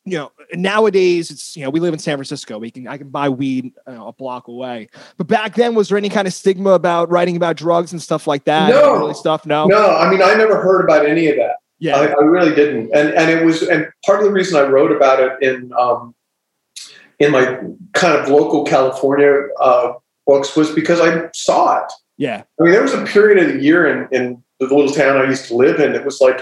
you 0.05 0.17
know, 0.17 0.31
nowadays 0.53 1.29
it's 1.29 1.57
you 1.57 1.63
know 1.63 1.69
we 1.69 1.81
live 1.81 1.93
in 1.93 1.99
San 1.99 2.15
Francisco. 2.15 2.57
We 2.57 2.71
can 2.71 2.87
I 2.87 2.97
can 2.97 3.09
buy 3.09 3.27
weed 3.27 3.65
you 3.65 3.93
know, 3.93 4.07
a 4.07 4.13
block 4.13 4.47
away. 4.47 4.87
But 5.17 5.27
back 5.27 5.55
then, 5.55 5.75
was 5.75 5.89
there 5.89 5.97
any 5.97 6.07
kind 6.09 6.25
of 6.25 6.33
stigma 6.33 6.71
about 6.71 7.11
writing 7.11 7.35
about 7.35 7.57
drugs 7.57 7.91
and 7.91 8.01
stuff 8.01 8.25
like 8.25 8.45
that? 8.45 8.69
No. 8.69 8.95
early 8.95 9.13
stuff. 9.13 9.45
No. 9.45 9.67
no 9.67 9.97
I 9.97 10.09
mean 10.09 10.21
I 10.21 10.35
never 10.35 10.61
heard 10.61 10.85
about 10.85 11.05
any 11.05 11.27
of 11.27 11.35
that 11.35 11.57
Yeah. 11.79 11.97
I, 11.97 12.05
I 12.07 12.23
really 12.23 12.55
didn't, 12.55 12.91
and 12.95 13.09
and 13.09 13.29
it 13.29 13.43
was, 13.43 13.61
and 13.61 13.87
part 14.05 14.19
of 14.19 14.25
the 14.25 14.31
reason 14.31 14.57
I 14.57 14.67
wrote 14.67 14.93
about 14.93 15.19
it 15.19 15.33
in 15.41 15.73
um, 15.77 16.15
in 17.19 17.33
my 17.33 17.59
kind 17.93 18.17
of 18.17 18.29
local 18.29 18.63
California 18.63 19.49
uh, 19.59 19.93
books 20.29 20.55
was 20.55 20.69
because 20.79 20.99
I 21.01 21.11
saw 21.33 21.61
it. 21.83 21.91
yeah. 22.17 22.43
I 22.59 22.63
mean, 22.63 22.71
there 22.73 22.81
was 22.89 22.93
a 22.93 23.05
period 23.05 23.37
of 23.43 23.47
the 23.53 23.61
year 23.63 23.81
in 23.91 23.97
in 24.17 24.23
the 24.59 24.67
little 24.75 24.93
town 25.01 25.17
I 25.17 25.25
used 25.33 25.45
to 25.49 25.55
live 25.55 25.79
in. 25.79 25.95
It 25.95 26.05
was 26.05 26.19
like 26.21 26.39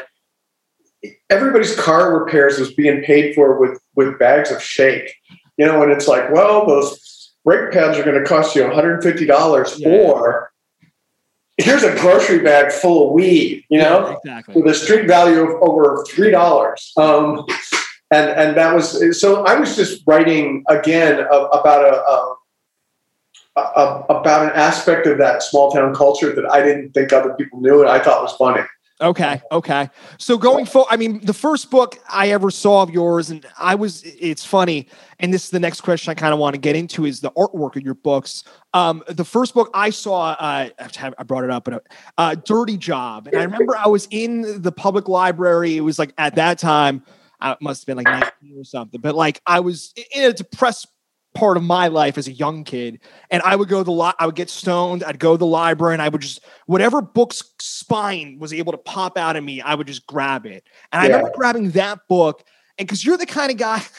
everybody's 1.30 1.76
car 1.76 2.18
repairs 2.20 2.60
was 2.60 2.74
being 2.74 3.02
paid 3.04 3.36
for 3.36 3.60
with 3.60 3.80
with 3.96 4.18
bags 4.20 4.52
of 4.52 4.62
shake, 4.62 5.14
you 5.58 5.66
know, 5.66 5.82
and 5.84 5.92
it's 5.92 6.08
like, 6.08 6.32
well, 6.32 6.66
those 6.66 7.34
brake 7.46 7.72
pads 7.72 7.98
are 7.98 8.04
going 8.04 8.22
to 8.22 8.28
cost 8.28 8.56
you 8.56 8.64
one 8.64 8.74
hundred 8.74 8.96
and 8.96 9.04
fifty 9.04 9.26
dollars, 9.26 9.80
Yeah. 9.80 9.90
or 9.90 10.52
here's 11.58 11.84
a 11.84 11.96
grocery 12.02 12.40
bag 12.40 12.72
full 12.72 13.08
of 13.08 13.14
weed, 13.14 13.64
you 13.70 13.80
know 13.80 14.10
Yeah, 14.10 14.16
exactly. 14.18 14.62
with 14.62 14.72
a 14.76 14.78
street 14.78 15.08
value 15.08 15.40
of 15.42 15.52
over 15.70 16.04
three 16.10 16.32
dollars. 16.32 16.92
Um, 16.98 17.46
and 18.12 18.30
and 18.42 18.58
that 18.58 18.74
was 18.74 18.86
so. 19.22 19.46
I 19.46 19.60
was 19.60 19.76
just 19.76 20.04
writing 20.08 20.64
again 20.70 21.16
about 21.30 21.84
a, 21.94 21.96
a, 22.16 22.37
about 23.58 24.44
an 24.44 24.52
aspect 24.52 25.08
of 25.08 25.18
that 25.18 25.44
small 25.44 25.72
town 25.72 25.94
culture 25.94 26.34
that 26.34 26.50
I 26.50 26.62
didn't 26.62 26.92
think 26.94 27.12
other 27.12 27.34
people 27.34 27.60
knew, 27.60 27.82
and 27.82 27.90
I 27.90 28.00
thought 28.00 28.22
was 28.22 28.34
funny. 28.34 28.62
Okay. 29.00 29.40
Okay. 29.52 29.90
So 30.18 30.40
going 30.40 30.66
forward, 30.66 30.88
I 30.90 30.98
mean, 30.98 31.24
the 31.24 31.34
first 31.34 31.70
book 31.70 32.00
I 32.10 32.30
ever 32.30 32.50
saw 32.50 32.82
of 32.82 32.90
yours, 32.90 33.30
and 33.30 33.46
I 33.58 33.76
was, 33.76 34.02
it's 34.04 34.44
funny. 34.44 34.88
And 35.20 35.32
this 35.32 35.44
is 35.44 35.50
the 35.52 35.60
next 35.60 35.82
question 35.82 36.10
I 36.10 36.16
kind 36.16 36.34
of 36.34 36.40
want 36.40 36.56
to 36.56 36.60
get 36.60 36.76
into 36.76 37.06
is 37.06 37.20
the 37.20 37.30
artwork 37.32 37.76
of 37.76 37.84
your 37.84 37.94
books. 37.94 38.44
Um, 38.74 39.04
the 39.08 39.24
first 39.24 39.54
book 39.54 39.70
I 39.76 39.92
saw, 39.92 40.32
uh, 40.32 40.70
I 40.80 41.24
brought 41.24 41.44
it 41.44 41.52
up, 41.52 41.66
but 41.66 41.86
uh, 42.18 42.36
Dirty 42.36 42.76
Job. 42.76 43.28
And 43.28 43.36
I 43.36 43.44
remember 43.44 43.78
I 43.78 43.88
was 43.88 44.08
in 44.10 44.64
the 44.64 44.72
public 44.72 45.08
library. 45.08 45.78
It 45.78 45.82
was 45.82 46.00
like 46.00 46.14
at 46.18 46.34
that 46.36 46.58
time, 46.58 47.04
uh, 47.40 47.56
it 47.60 47.64
must 47.64 47.82
have 47.82 47.96
been 47.96 48.04
like 48.04 48.32
19 48.42 48.60
or 48.60 48.64
something, 48.64 49.00
but 49.00 49.14
like 49.14 49.42
I 49.46 49.60
was 49.60 49.94
in 50.12 50.24
a 50.24 50.34
depressed 50.34 50.88
part 51.38 51.58
of 51.58 51.64
my 51.64 51.88
life 51.88 52.18
as 52.18 52.28
a 52.28 52.32
young 52.32 52.64
kid 52.64 53.00
and 53.30 53.42
i 53.44 53.56
would 53.56 53.70
go 53.70 53.80
to 53.80 53.84
the 53.84 53.92
li- 53.92 54.14
i 54.20 54.26
would 54.26 54.36
get 54.36 54.50
stoned 54.50 55.04
i'd 55.04 55.20
go 55.20 55.34
to 55.34 55.38
the 55.38 55.46
library 55.46 55.94
and 55.94 56.02
i 56.02 56.10
would 56.10 56.22
just 56.22 56.44
whatever 56.66 57.02
book's 57.02 57.44
spine 57.60 58.38
was 58.40 58.52
able 58.52 58.72
to 58.72 58.78
pop 58.80 59.18
out 59.18 59.36
of 59.36 59.44
me 59.44 59.62
i 59.62 59.76
would 59.76 59.88
just 59.88 60.08
grab 60.08 60.46
it 60.46 60.64
and 60.92 61.02
i 61.02 61.06
remember 61.06 61.32
grabbing 61.36 61.70
that 61.72 62.00
book 62.08 62.44
and 62.78 62.88
because 62.88 63.04
you're 63.04 63.18
the 63.18 63.26
kind 63.26 63.52
of 63.52 63.58
guy. 63.58 63.82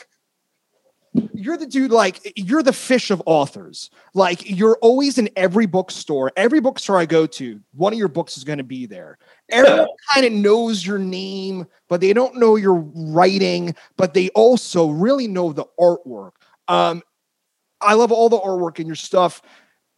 You're 1.33 1.57
the 1.57 1.67
dude, 1.67 1.91
like, 1.91 2.33
you're 2.37 2.63
the 2.63 2.73
fish 2.73 3.11
of 3.11 3.23
authors. 3.25 3.91
Like, 4.15 4.49
you're 4.49 4.77
always 4.83 5.19
in 5.19 5.31
every 5.37 5.67
bookstore. 5.67 6.31
Every 6.37 6.61
bookstore 6.61 6.99
I 6.99 7.07
go 7.07 7.27
to, 7.27 7.61
one 7.73 7.93
of 7.93 7.99
your 7.99 8.09
books 8.09 8.37
is 8.37 8.45
going 8.45 8.59
to 8.59 8.65
be 8.65 8.87
there. 8.87 9.19
Everyone 9.49 9.89
kind 10.13 10.27
of 10.27 10.33
knows 10.33 10.87
your 10.87 10.99
name, 10.99 11.67
but 11.89 12.01
they 12.01 12.13
don't 12.13 12.37
know 12.37 12.57
your 12.57 12.75
writing, 12.75 13.75
but 13.97 14.15
they 14.15 14.29
also 14.31 14.91
really 14.91 15.27
know 15.27 15.53
the 15.53 15.65
artwork. 15.81 16.33
Um, 16.69 17.03
I 17.81 17.95
love 17.95 18.13
all 18.13 18.29
the 18.29 18.39
artwork 18.39 18.79
in 18.81 18.87
your 18.87 18.97
stuff. 18.97 19.43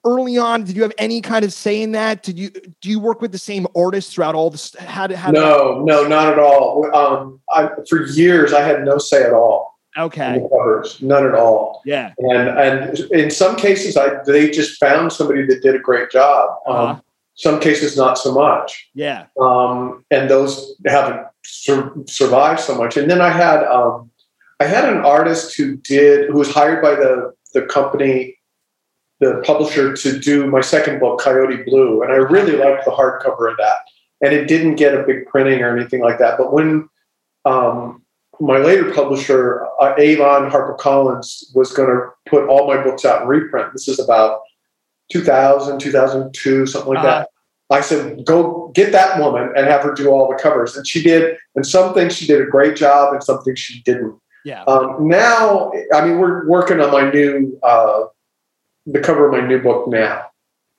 Early 0.04 0.38
on, 0.38 0.64
did 0.64 0.76
you 0.76 0.82
have 0.82 0.92
any 0.96 1.20
kind 1.20 1.44
of 1.44 1.52
say 1.52 1.82
in 1.82 1.92
that? 1.92 2.22
Did 2.22 2.38
you 2.38 2.50
do 2.80 2.88
you 2.88 2.98
work 2.98 3.20
with 3.20 3.32
the 3.32 3.38
same 3.38 3.66
artists 3.76 4.14
throughout 4.14 4.34
all 4.34 4.48
this? 4.48 4.74
How 4.76 5.06
did 5.06 5.18
how 5.18 5.30
No, 5.30 5.82
no, 5.84 6.06
not 6.06 6.32
at 6.32 6.38
all. 6.38 6.88
Um, 6.94 7.40
I, 7.52 7.68
for 7.88 8.06
years, 8.06 8.54
I 8.54 8.62
had 8.62 8.84
no 8.84 8.96
say 8.96 9.22
at 9.24 9.32
all 9.34 9.78
okay, 9.98 10.40
covers, 10.56 11.02
none 11.02 11.26
at 11.26 11.34
all. 11.34 11.82
yeah, 11.84 12.12
And 12.16 12.48
and 12.48 12.98
in 13.10 13.30
some 13.30 13.56
cases, 13.56 13.94
I 13.98 14.22
they 14.24 14.50
just 14.50 14.80
found 14.80 15.12
somebody 15.12 15.44
that 15.46 15.60
did 15.62 15.74
a 15.74 15.78
great 15.80 16.10
job. 16.10 16.48
Um, 16.66 16.76
Uh-huh. 16.76 17.00
Some 17.34 17.58
cases, 17.60 17.96
not 17.96 18.18
so 18.18 18.32
much. 18.34 18.88
yeah, 18.94 19.24
um, 19.40 20.04
and 20.10 20.28
those 20.28 20.74
haven't 20.86 21.26
sur- 21.44 21.92
survived 22.06 22.60
so 22.60 22.74
much. 22.74 22.96
And 22.98 23.10
then 23.10 23.20
I 23.22 23.30
had 23.30 23.64
um, 23.64 24.10
I 24.60 24.64
had 24.64 24.84
an 24.88 24.98
artist 25.04 25.56
who 25.56 25.76
did 25.76 26.28
who 26.30 26.38
was 26.38 26.52
hired 26.52 26.82
by 26.82 26.94
the 26.94 27.32
the 27.52 27.62
company, 27.62 28.36
the 29.20 29.42
publisher, 29.44 29.94
to 29.94 30.18
do 30.18 30.46
my 30.46 30.60
second 30.60 30.98
book, 31.00 31.20
Coyote 31.20 31.62
Blue, 31.64 32.02
and 32.02 32.12
I 32.12 32.16
really 32.16 32.56
liked 32.56 32.84
the 32.84 32.90
hardcover 32.90 33.50
of 33.50 33.56
that. 33.58 33.76
And 34.22 34.32
it 34.34 34.46
didn't 34.48 34.76
get 34.76 34.94
a 34.94 35.02
big 35.02 35.26
printing 35.26 35.62
or 35.62 35.76
anything 35.76 36.00
like 36.02 36.18
that. 36.18 36.36
But 36.36 36.52
when 36.52 36.88
um, 37.46 38.02
my 38.38 38.58
later 38.58 38.92
publisher, 38.92 39.66
uh, 39.80 39.94
Avon 39.98 40.50
HarperCollins, 40.50 41.54
was 41.54 41.72
going 41.72 41.88
to 41.88 42.08
put 42.28 42.48
all 42.48 42.66
my 42.66 42.82
books 42.82 43.04
out 43.04 43.22
in 43.22 43.28
reprint. 43.28 43.72
This 43.72 43.88
is 43.88 43.98
about 43.98 44.40
2000, 45.12 45.78
2002, 45.78 46.66
something 46.66 46.94
like 46.94 46.98
Uh-huh. 47.04 47.20
that. 47.20 47.28
I 47.72 47.80
said, 47.82 48.24
go 48.26 48.72
get 48.74 48.90
that 48.92 49.20
woman 49.20 49.52
and 49.56 49.64
have 49.66 49.82
her 49.82 49.92
do 49.94 50.08
all 50.10 50.28
the 50.28 50.34
covers. 50.42 50.76
And 50.76 50.84
she 50.86 51.02
did. 51.02 51.36
And 51.54 51.64
some 51.64 51.94
things 51.94 52.16
she 52.16 52.26
did 52.26 52.40
a 52.40 52.46
great 52.46 52.74
job, 52.76 53.12
and 53.12 53.22
some 53.22 53.40
things 53.42 53.60
she 53.60 53.80
didn't. 53.84 54.18
Yeah. 54.44 54.64
Um, 54.64 55.08
now, 55.08 55.72
I 55.94 56.04
mean, 56.04 56.18
we're 56.18 56.46
working 56.48 56.80
on 56.80 56.90
my 56.90 57.10
new, 57.10 57.58
uh, 57.62 58.04
the 58.86 59.00
cover 59.00 59.26
of 59.26 59.32
my 59.32 59.46
new 59.46 59.60
book 59.62 59.88
now. 59.88 60.26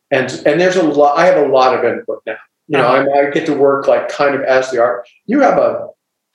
And, 0.10 0.30
and 0.46 0.60
there's 0.60 0.76
a 0.76 0.84
lot, 0.84 1.18
I 1.18 1.26
have 1.26 1.38
a 1.38 1.48
lot 1.48 1.78
of 1.78 1.86
input 1.86 2.22
now. 2.26 2.36
You 2.68 2.78
know, 2.78 2.88
Uh-huh. 2.88 3.08
I, 3.16 3.28
I 3.28 3.30
get 3.32 3.46
to 3.48 3.54
work 3.54 3.88
like 3.88 4.10
kind 4.10 4.36
of 4.36 4.42
as 4.42 4.72
the 4.72 4.82
art. 4.82 5.08
You 5.26 5.42
have 5.42 5.58
a, 5.58 5.90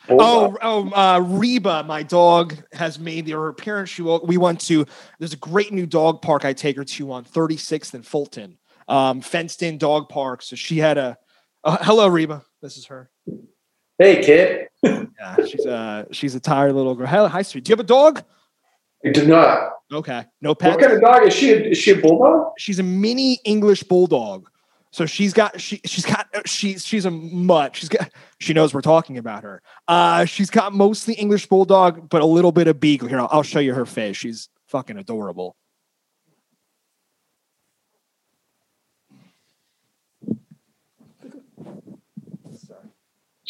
Oh, 0.08 0.56
oh, 0.62 0.90
uh, 0.92 1.18
Reba, 1.20 1.82
my 1.82 2.04
dog, 2.04 2.54
has 2.72 2.98
made 2.98 3.28
her 3.28 3.48
appearance. 3.48 3.90
She 3.90 4.02
will, 4.02 4.24
we 4.24 4.36
went 4.36 4.60
to. 4.62 4.86
There's 5.18 5.32
a 5.32 5.38
great 5.38 5.72
new 5.72 5.86
dog 5.86 6.22
park 6.22 6.44
I 6.44 6.52
take 6.52 6.76
her 6.76 6.84
to 6.84 7.12
on 7.12 7.24
36th 7.24 7.92
and 7.94 8.06
Fulton, 8.06 8.58
um, 8.86 9.20
fenced 9.20 9.64
in 9.64 9.78
dog 9.78 10.08
park. 10.08 10.42
So 10.42 10.54
she 10.54 10.78
had 10.78 10.96
a. 10.96 11.18
Uh, 11.64 11.78
hello, 11.80 12.06
Reba. 12.06 12.44
This 12.62 12.76
is 12.76 12.86
her. 12.86 13.10
Hey, 13.98 14.22
kid. 14.22 14.68
Yeah, 14.82 15.36
she's 15.46 15.64
a 15.66 16.06
she's 16.12 16.34
a 16.34 16.40
tired 16.40 16.74
little 16.74 16.94
girl. 16.94 17.06
Hi, 17.06 17.26
hi, 17.26 17.42
sweet. 17.42 17.64
Do 17.64 17.70
you 17.70 17.72
have 17.74 17.80
a 17.80 17.88
dog? 17.88 18.22
I 19.04 19.10
do 19.10 19.26
not. 19.26 19.70
Okay, 19.92 20.24
no 20.40 20.54
pet. 20.54 20.72
What 20.72 20.80
kind 20.80 20.92
of 20.92 21.00
dog 21.00 21.26
is 21.26 21.34
she? 21.34 21.52
A, 21.52 21.56
is 21.70 21.78
she 21.78 21.92
a 21.92 22.00
bulldog? 22.00 22.52
She's 22.58 22.78
a 22.78 22.82
mini 22.82 23.38
English 23.44 23.82
bulldog. 23.84 24.48
So 24.90 25.06
she's 25.06 25.32
got 25.32 25.60
she 25.60 25.80
she's 25.84 26.06
got 26.06 26.26
she's 26.46 26.84
she's 26.84 27.04
a 27.04 27.10
mutt. 27.10 27.76
She's 27.76 27.88
got 27.88 28.10
she 28.40 28.52
knows 28.52 28.72
we're 28.72 28.80
talking 28.80 29.18
about 29.18 29.42
her. 29.42 29.62
Uh, 29.86 30.24
she's 30.24 30.50
got 30.50 30.72
mostly 30.72 31.14
English 31.14 31.46
bulldog, 31.46 32.08
but 32.08 32.22
a 32.22 32.26
little 32.26 32.52
bit 32.52 32.66
of 32.66 32.80
beagle. 32.80 33.08
Here, 33.08 33.20
I'll, 33.20 33.28
I'll 33.30 33.42
show 33.42 33.58
you 33.58 33.74
her 33.74 33.86
face. 33.86 34.16
She's 34.16 34.48
fucking 34.68 34.96
adorable. 34.96 35.56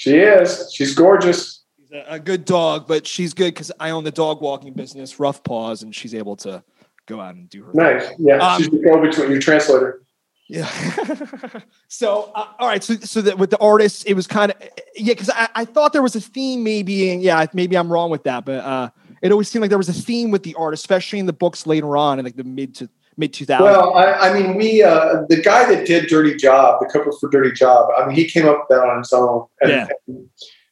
She 0.06 0.18
is. 0.18 0.72
She's 0.72 0.94
gorgeous. 0.94 1.64
She's 1.80 1.90
a, 1.90 2.04
a 2.14 2.20
good 2.20 2.44
dog, 2.44 2.86
but 2.86 3.08
she's 3.08 3.34
good 3.34 3.52
because 3.54 3.72
I 3.80 3.90
own 3.90 4.04
the 4.04 4.12
dog 4.12 4.40
walking 4.40 4.72
business, 4.72 5.18
Rough 5.18 5.42
Paws, 5.42 5.82
and 5.82 5.92
she's 5.92 6.14
able 6.14 6.36
to 6.36 6.62
go 7.06 7.20
out 7.20 7.34
and 7.34 7.50
do 7.50 7.64
her. 7.64 7.72
thing. 7.72 7.82
Nice. 7.82 8.12
Yeah, 8.20 8.36
Um, 8.36 8.62
she's 8.62 8.70
the 8.70 8.78
go 8.78 9.00
between 9.00 9.32
your 9.32 9.40
translator. 9.40 10.02
Yeah. 10.48 10.68
so, 11.88 12.30
uh, 12.36 12.46
all 12.60 12.68
right. 12.68 12.84
So, 12.84 12.94
so 12.94 13.20
that 13.22 13.36
with 13.36 13.50
the 13.50 13.58
artists, 13.58 14.04
it 14.04 14.14
was 14.14 14.28
kind 14.28 14.52
of 14.52 14.62
yeah, 14.94 15.12
because 15.12 15.28
I, 15.30 15.48
I 15.56 15.64
thought 15.64 15.92
there 15.92 16.02
was 16.04 16.14
a 16.14 16.20
theme, 16.20 16.62
maybe, 16.62 17.10
and 17.10 17.20
yeah, 17.20 17.44
maybe 17.52 17.76
I'm 17.76 17.92
wrong 17.92 18.10
with 18.10 18.22
that, 18.24 18.44
but 18.44 18.64
uh, 18.64 18.90
it 19.22 19.32
always 19.32 19.50
seemed 19.50 19.62
like 19.62 19.70
there 19.70 19.78
was 19.78 19.88
a 19.88 19.92
theme 19.92 20.30
with 20.30 20.44
the 20.44 20.54
art, 20.54 20.72
especially 20.72 21.18
in 21.18 21.26
the 21.26 21.32
books 21.32 21.66
later 21.66 21.96
on 21.96 22.20
in 22.20 22.24
like 22.24 22.36
the 22.36 22.44
mid 22.44 22.76
to 22.76 22.88
mid 23.16 23.32
2000s. 23.32 23.60
Well, 23.60 23.94
I, 23.94 24.30
I 24.30 24.32
mean, 24.40 24.56
we 24.56 24.82
uh, 24.82 25.22
the 25.28 25.40
guy 25.42 25.72
that 25.74 25.86
did 25.86 26.08
Dirty 26.08 26.34
Job, 26.36 26.80
the 26.80 26.86
cover 26.86 27.12
for 27.18 27.28
Dirty 27.30 27.52
Job. 27.52 27.88
I 27.96 28.06
mean, 28.06 28.16
he 28.16 28.26
came 28.26 28.46
up 28.46 28.58
with 28.60 28.68
that 28.78 28.84
on 28.84 28.98
his 28.98 29.12
own, 29.12 29.46
and, 29.60 29.70
Yeah. 29.70 29.86
and 30.06 30.28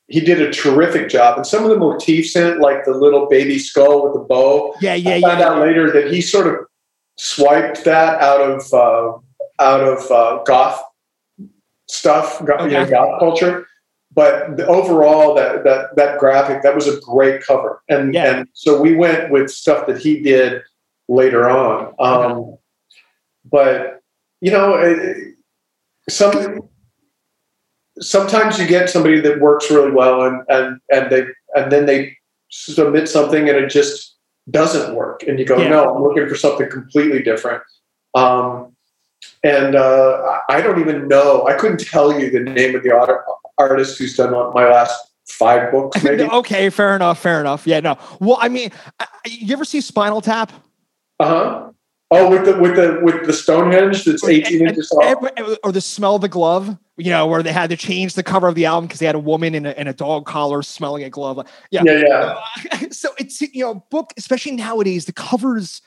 he 0.08 0.20
did 0.20 0.40
a 0.42 0.52
terrific 0.52 1.08
job. 1.08 1.38
And 1.38 1.46
some 1.46 1.64
of 1.64 1.70
the 1.70 1.78
motifs 1.78 2.36
in 2.36 2.46
it, 2.46 2.58
like 2.60 2.84
the 2.84 2.92
little 2.92 3.26
baby 3.26 3.58
skull 3.58 4.04
with 4.04 4.12
the 4.12 4.20
bow, 4.20 4.74
yeah, 4.80 4.94
yeah, 4.94 5.14
I 5.14 5.20
found 5.22 5.40
yeah. 5.40 5.48
out 5.48 5.58
later 5.60 5.90
that 5.92 6.12
he 6.12 6.20
sort 6.20 6.46
of 6.46 6.56
swiped 7.16 7.84
that 7.84 8.20
out 8.20 8.40
of 8.40 8.72
uh, 8.74 9.18
out 9.62 9.80
of 9.82 10.10
uh, 10.10 10.42
goth 10.44 10.82
stuff, 11.88 12.44
go- 12.44 12.64
you 12.64 12.72
know, 12.72 12.88
goth 12.88 13.18
culture. 13.18 13.66
But 14.12 14.56
the, 14.56 14.66
overall, 14.66 15.34
that 15.34 15.64
that 15.64 15.96
that 15.96 16.18
graphic 16.18 16.62
that 16.62 16.74
was 16.74 16.86
a 16.86 17.00
great 17.00 17.42
cover, 17.42 17.82
and 17.88 18.14
Yeah. 18.14 18.36
and 18.40 18.48
so 18.52 18.80
we 18.80 18.94
went 18.94 19.30
with 19.30 19.50
stuff 19.50 19.86
that 19.88 19.98
he 19.98 20.20
did 20.20 20.62
later 21.08 21.48
on. 21.48 21.94
Um, 21.98 22.58
But 23.44 24.00
you 24.40 24.50
know, 24.50 24.74
it, 24.74 25.34
some 26.08 26.68
sometimes 28.00 28.58
you 28.58 28.66
get 28.66 28.90
somebody 28.90 29.20
that 29.20 29.40
works 29.40 29.70
really 29.70 29.90
well, 29.90 30.22
and 30.22 30.42
and 30.48 30.80
and 30.90 31.10
they 31.10 31.26
and 31.54 31.70
then 31.70 31.86
they 31.86 32.16
submit 32.50 33.08
something 33.08 33.48
and 33.48 33.58
it 33.58 33.70
just 33.70 34.16
doesn't 34.50 34.94
work, 34.94 35.22
and 35.22 35.38
you 35.38 35.44
go, 35.44 35.58
Yeah. 35.58 35.68
no, 35.68 35.94
I'm 35.94 36.02
looking 36.02 36.28
for 36.28 36.34
something 36.36 36.68
completely 36.70 37.22
different. 37.22 37.62
Um, 38.14 38.74
and 39.42 39.74
uh, 39.74 40.38
I 40.48 40.60
don't 40.60 40.80
even 40.80 41.08
know. 41.08 41.46
I 41.46 41.54
couldn't 41.54 41.80
tell 41.80 42.18
you 42.18 42.30
the 42.30 42.40
name 42.40 42.74
of 42.74 42.82
the 42.82 42.92
art, 42.92 43.24
artist 43.58 43.98
who's 43.98 44.16
done 44.16 44.32
my 44.54 44.66
last 44.70 44.94
five 45.26 45.70
books. 45.72 46.02
Maybe. 46.04 46.24
okay, 46.24 46.68
fair 46.70 46.94
enough, 46.94 47.20
fair 47.20 47.40
enough. 47.40 47.66
Yeah, 47.66 47.80
no. 47.80 47.98
Well, 48.20 48.38
I 48.40 48.48
mean, 48.48 48.70
you 49.26 49.52
ever 49.54 49.64
see 49.64 49.80
Spinal 49.80 50.20
Tap? 50.20 50.52
Uh 51.20 51.26
huh. 51.28 51.70
Oh, 52.10 52.30
with 52.30 52.44
the 52.44 52.56
with 52.60 52.76
the 52.76 53.00
with 53.02 53.26
the 53.26 53.32
Stonehenge 53.32 54.04
that's 54.04 54.24
18 54.24 54.60
And- 54.60 54.68
inches 54.70 54.88
tall. 54.90 55.02
and- 55.36 55.58
or 55.64 55.72
the 55.72 55.80
smell 55.80 56.14
of 56.16 56.20
the 56.20 56.28
glove, 56.28 56.76
you 56.96 57.10
know, 57.10 57.26
where 57.26 57.42
they 57.42 57.50
had 57.52 57.70
to 57.70 57.76
change 57.76 58.14
the 58.14 58.22
cover 58.22 58.46
of 58.46 58.54
the 58.54 58.66
album 58.66 58.86
because 58.86 59.00
they 59.00 59.06
had 59.06 59.14
a 59.14 59.20
woman 59.20 59.54
in 59.54 59.66
a, 59.66 59.72
in 59.72 59.88
a 59.88 59.92
dog 59.94 60.26
collar 60.26 60.62
smelling 60.62 61.02
a 61.02 61.10
glove. 61.10 61.44
Yeah. 61.70 61.82
Yeah, 61.84 62.02
yeah. 62.06 62.38
Uh, 62.72 62.78
so 62.90 63.08
it's 63.18 63.40
you 63.40 63.64
know 63.64 63.84
book 63.90 64.12
especially 64.16 64.52
nowadays 64.52 65.06
the 65.06 65.12
covers 65.12 65.82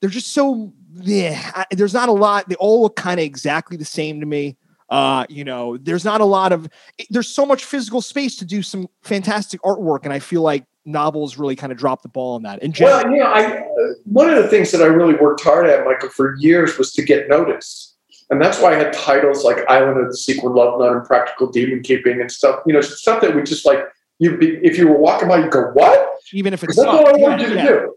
they're 0.00 0.10
just 0.10 0.32
so 0.32 0.72
yeah 0.94 1.50
I- 1.54 1.66
there's 1.74 1.94
not 1.94 2.08
a 2.08 2.12
lot 2.12 2.48
they 2.48 2.54
all 2.56 2.82
look 2.82 2.96
kind 2.96 3.18
of 3.18 3.24
exactly 3.24 3.76
the 3.76 3.84
same 3.84 4.20
to 4.20 4.26
me 4.26 4.56
uh 4.90 5.24
you 5.28 5.42
know 5.44 5.76
there's 5.78 6.04
not 6.04 6.20
a 6.20 6.24
lot 6.24 6.52
of 6.52 6.68
there's 7.08 7.28
so 7.28 7.46
much 7.46 7.64
physical 7.64 8.00
space 8.02 8.36
to 8.36 8.44
do 8.44 8.62
some 8.62 8.88
fantastic 9.02 9.60
artwork 9.62 10.00
and 10.04 10.12
i 10.12 10.18
feel 10.18 10.42
like 10.42 10.64
novels 10.84 11.38
really 11.38 11.56
kind 11.56 11.72
of 11.72 11.78
drop 11.78 12.02
the 12.02 12.08
ball 12.08 12.34
on 12.34 12.42
that 12.42 12.62
in 12.62 12.72
general 12.72 13.02
Well, 13.02 13.16
know, 13.18 13.24
I 13.24 13.44
uh, 13.44 13.94
one 14.04 14.28
of 14.30 14.42
the 14.42 14.48
things 14.48 14.70
that 14.72 14.82
I 14.82 14.86
really 14.86 15.14
worked 15.14 15.42
hard 15.42 15.68
at, 15.68 15.84
Michael, 15.84 16.08
for 16.08 16.36
years 16.38 16.78
was 16.78 16.92
to 16.94 17.02
get 17.02 17.28
noticed, 17.28 17.96
and 18.30 18.40
that's 18.40 18.60
why 18.60 18.72
I 18.72 18.76
had 18.76 18.92
titles 18.92 19.44
like 19.44 19.58
"Island 19.68 20.00
of 20.00 20.08
the 20.08 20.16
Sequin 20.16 20.54
Love 20.54 20.78
Nun" 20.80 20.96
and 20.96 21.04
"Practical 21.04 21.50
Demonkeeping" 21.50 22.20
and 22.20 22.30
stuff. 22.30 22.60
You 22.66 22.72
know, 22.72 22.80
stuff 22.80 23.20
that 23.22 23.34
we 23.34 23.42
just 23.42 23.66
like. 23.66 23.78
You 24.18 24.36
be 24.36 24.58
if 24.62 24.78
you 24.78 24.86
were 24.86 24.98
walking 24.98 25.26
by, 25.28 25.38
you'd 25.38 25.50
go, 25.50 25.70
"What?" 25.72 26.08
even 26.32 26.54
if 26.54 26.62
it's 26.62 26.76
that's 26.76 26.86
all 26.86 27.08
I 27.08 27.12
not, 27.12 27.20
wanted 27.20 27.40
you 27.40 27.48
to 27.48 27.54
yeah, 27.56 27.66
do. 27.66 27.94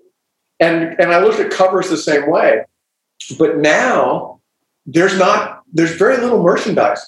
And 0.60 1.00
and 1.00 1.12
I 1.12 1.20
looked 1.20 1.40
at 1.40 1.52
covers 1.52 1.90
the 1.90 1.98
same 1.98 2.30
way, 2.30 2.64
but 3.38 3.58
now 3.58 4.40
there's 4.86 5.18
not 5.18 5.62
there's 5.72 5.96
very 5.96 6.18
little 6.18 6.42
merchandise, 6.42 7.06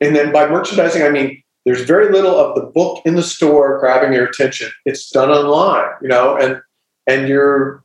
and 0.00 0.14
then 0.14 0.32
by 0.32 0.48
merchandising 0.48 1.02
I 1.02 1.10
mean 1.10 1.42
there's 1.68 1.82
very 1.82 2.10
little 2.10 2.34
of 2.34 2.54
the 2.54 2.62
book 2.62 3.02
in 3.04 3.14
the 3.14 3.22
store 3.22 3.78
grabbing 3.78 4.14
your 4.14 4.24
attention. 4.24 4.70
It's 4.86 5.10
done 5.10 5.30
online, 5.30 5.90
you 6.00 6.08
know, 6.08 6.34
and 6.36 6.60
and 7.06 7.28
you're 7.28 7.84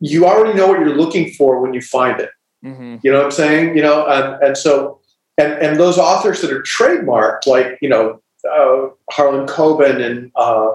you 0.00 0.26
already 0.26 0.52
know 0.58 0.66
what 0.66 0.78
you're 0.80 0.94
looking 0.96 1.30
for 1.32 1.60
when 1.60 1.72
you 1.72 1.80
find 1.80 2.20
it. 2.20 2.28
Mhm. 2.64 3.00
You 3.02 3.10
know 3.10 3.18
what 3.18 3.24
I'm 3.26 3.30
saying? 3.30 3.76
You 3.76 3.82
know, 3.82 4.06
and 4.06 4.42
and 4.42 4.58
so 4.58 5.00
and 5.38 5.54
and 5.54 5.80
those 5.80 5.96
authors 5.96 6.42
that 6.42 6.52
are 6.52 6.62
trademarked, 6.62 7.46
like 7.46 7.78
you 7.80 7.88
know 7.88 8.20
uh, 8.52 8.88
Harlan 9.10 9.46
Coben 9.46 10.04
and 10.04 10.30
uh, 10.36 10.72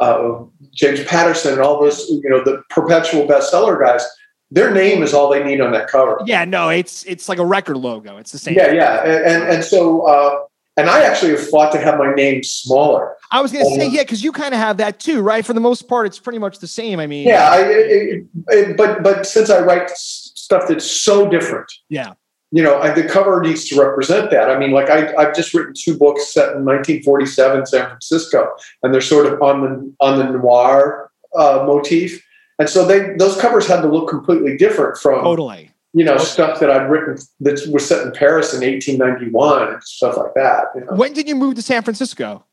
uh, 0.00 0.44
James 0.72 1.02
Patterson 1.04 1.54
and 1.54 1.62
all 1.62 1.80
those, 1.80 2.06
you 2.10 2.28
know, 2.28 2.44
the 2.44 2.62
perpetual 2.70 3.26
bestseller 3.26 3.82
guys. 3.84 4.06
Their 4.52 4.70
name 4.70 5.02
is 5.02 5.12
all 5.12 5.28
they 5.28 5.42
need 5.42 5.60
on 5.60 5.72
that 5.72 5.88
cover. 5.88 6.20
yeah 6.24 6.44
no 6.44 6.68
it's 6.68 7.02
it's 7.04 7.28
like 7.28 7.38
a 7.40 7.44
record 7.44 7.78
logo 7.78 8.16
it's 8.18 8.30
the 8.30 8.38
same 8.38 8.54
Yeah, 8.54 8.70
yeah, 8.70 9.02
and 9.02 9.24
and, 9.24 9.42
and 9.54 9.64
so 9.64 10.02
uh, 10.06 10.38
and 10.76 10.90
I 10.90 11.02
actually 11.02 11.32
have 11.32 11.48
fought 11.48 11.72
to 11.72 11.80
have 11.80 11.98
my 11.98 12.12
name 12.14 12.42
smaller. 12.42 13.14
I 13.30 13.40
was 13.40 13.50
going 13.50 13.64
to 13.64 13.70
say, 13.74 13.86
Um, 13.86 13.92
yeah, 13.92 14.02
because 14.02 14.22
you 14.22 14.32
kind 14.32 14.54
of 14.54 14.60
have 14.60 14.76
that 14.76 15.00
too, 15.00 15.22
right? 15.22 15.44
For 15.44 15.52
the 15.52 15.60
most 15.60 15.88
part, 15.88 16.06
it's 16.06 16.18
pretty 16.18 16.38
much 16.38 16.58
the 16.58 16.66
same. 16.66 17.00
I 17.00 17.06
mean, 17.06 17.26
Yeah, 17.26 17.50
I, 17.50 17.60
it, 17.62 18.26
it, 18.48 18.76
but 18.76 19.02
but 19.02 19.26
since 19.26 19.50
I 19.50 19.60
write 19.60 19.90
stuff 19.90 20.68
that's 20.68 20.88
so 20.88 21.28
different, 21.28 21.72
yeah, 21.88 22.12
you 22.52 22.62
know, 22.62 22.78
I, 22.80 22.90
the 22.90 23.04
cover 23.04 23.40
needs 23.40 23.64
to 23.68 23.80
represent 23.80 24.30
that. 24.30 24.50
I 24.50 24.58
mean, 24.58 24.70
like 24.70 24.90
I, 24.90 25.14
I've 25.16 25.34
just 25.34 25.54
written 25.54 25.74
two 25.76 25.96
books 25.96 26.32
set 26.32 26.56
in 26.56 26.64
1947 26.64 27.66
San 27.66 27.86
Francisco, 27.86 28.50
and 28.82 28.94
they're 28.94 29.00
sort 29.00 29.26
of 29.26 29.42
on 29.42 29.62
the 29.62 29.94
on 30.00 30.18
the 30.18 30.24
noir 30.24 31.10
uh, 31.34 31.64
motif, 31.66 32.24
and 32.58 32.68
so 32.68 32.84
they 32.86 33.14
those 33.16 33.40
covers 33.40 33.66
had 33.66 33.80
to 33.80 33.88
look 33.88 34.08
completely 34.08 34.56
different 34.56 34.98
from 34.98 35.24
totally. 35.24 35.70
You 35.96 36.04
know 36.04 36.18
stuff 36.18 36.60
that 36.60 36.70
I'd 36.70 36.90
written 36.90 37.16
that 37.40 37.66
was 37.72 37.88
set 37.88 38.06
in 38.06 38.12
Paris 38.12 38.52
in 38.52 38.60
1891 38.60 39.72
and 39.72 39.82
stuff 39.82 40.18
like 40.18 40.34
that. 40.34 40.66
You 40.74 40.82
know? 40.82 40.92
When 40.94 41.14
did 41.14 41.26
you 41.26 41.34
move 41.34 41.54
to 41.54 41.62
San 41.62 41.82
Francisco? 41.82 42.44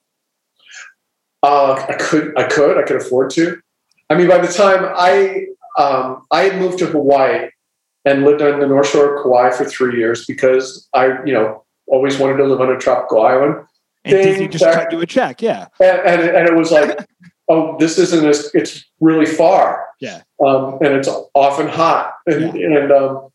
Uh, 1.43 1.73
I 1.89 1.93
could, 1.95 2.39
I 2.39 2.43
could, 2.43 2.77
I 2.77 2.83
could 2.83 2.95
afford 2.95 3.31
to. 3.31 3.59
I 4.09 4.15
mean, 4.15 4.29
by 4.29 4.37
the 4.37 4.47
time 4.47 4.89
I, 4.95 5.47
um, 5.77 6.25
I 6.31 6.43
had 6.43 6.57
moved 6.57 6.79
to 6.79 6.85
Hawaii 6.85 7.49
and 8.05 8.23
lived 8.23 8.41
on 8.41 8.61
the 8.61 8.67
North 8.67 8.87
Shore 8.87 9.17
of 9.17 9.23
Kauai 9.23 9.51
for 9.51 9.65
three 9.65 9.97
years 9.97 10.25
because 10.25 10.87
I, 10.93 11.21
you 11.25 11.33
know, 11.33 11.65
always 11.87 12.17
wanted 12.17 12.37
to 12.37 12.45
live 12.45 12.61
on 12.61 12.71
a 12.71 12.77
tropical 12.77 13.25
island. 13.25 13.65
And 14.05 14.13
Ding, 14.13 14.23
Disney 14.23 14.47
just 14.47 14.63
check. 14.63 14.73
cut 14.73 14.91
you 14.93 15.01
a 15.01 15.05
check. 15.05 15.41
Yeah. 15.41 15.67
And, 15.81 15.99
and, 15.99 16.21
and 16.21 16.47
it 16.47 16.55
was 16.55 16.71
like, 16.71 16.97
oh, 17.49 17.75
this 17.77 17.97
isn't 17.97 18.25
as, 18.25 18.49
it's 18.53 18.85
really 19.01 19.25
far. 19.25 19.85
Yeah. 19.99 20.21
Um, 20.45 20.75
and 20.75 20.93
it's 20.93 21.09
often 21.33 21.67
hot. 21.67 22.13
And, 22.25 22.55
and, 22.55 22.91
um, 22.93 23.32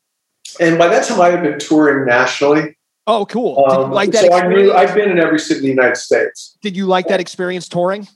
and 0.60 0.78
by 0.78 0.88
that 0.88 1.06
time 1.06 1.20
I 1.20 1.28
had 1.30 1.42
been 1.42 1.58
touring 1.58 2.06
nationally. 2.06 2.76
Oh, 3.06 3.24
cool. 3.26 3.64
Um, 3.70 3.90
like 3.90 4.10
that 4.12 4.26
so 4.26 4.32
I 4.32 4.46
knew 4.48 4.72
I've 4.72 4.94
been 4.94 5.10
in 5.10 5.18
every 5.18 5.38
city 5.38 5.60
in 5.60 5.62
the 5.64 5.70
United 5.70 5.96
States. 5.96 6.58
Did 6.62 6.76
you 6.76 6.86
like 6.86 7.08
that 7.08 7.20
experience 7.20 7.66
touring? 7.68 8.06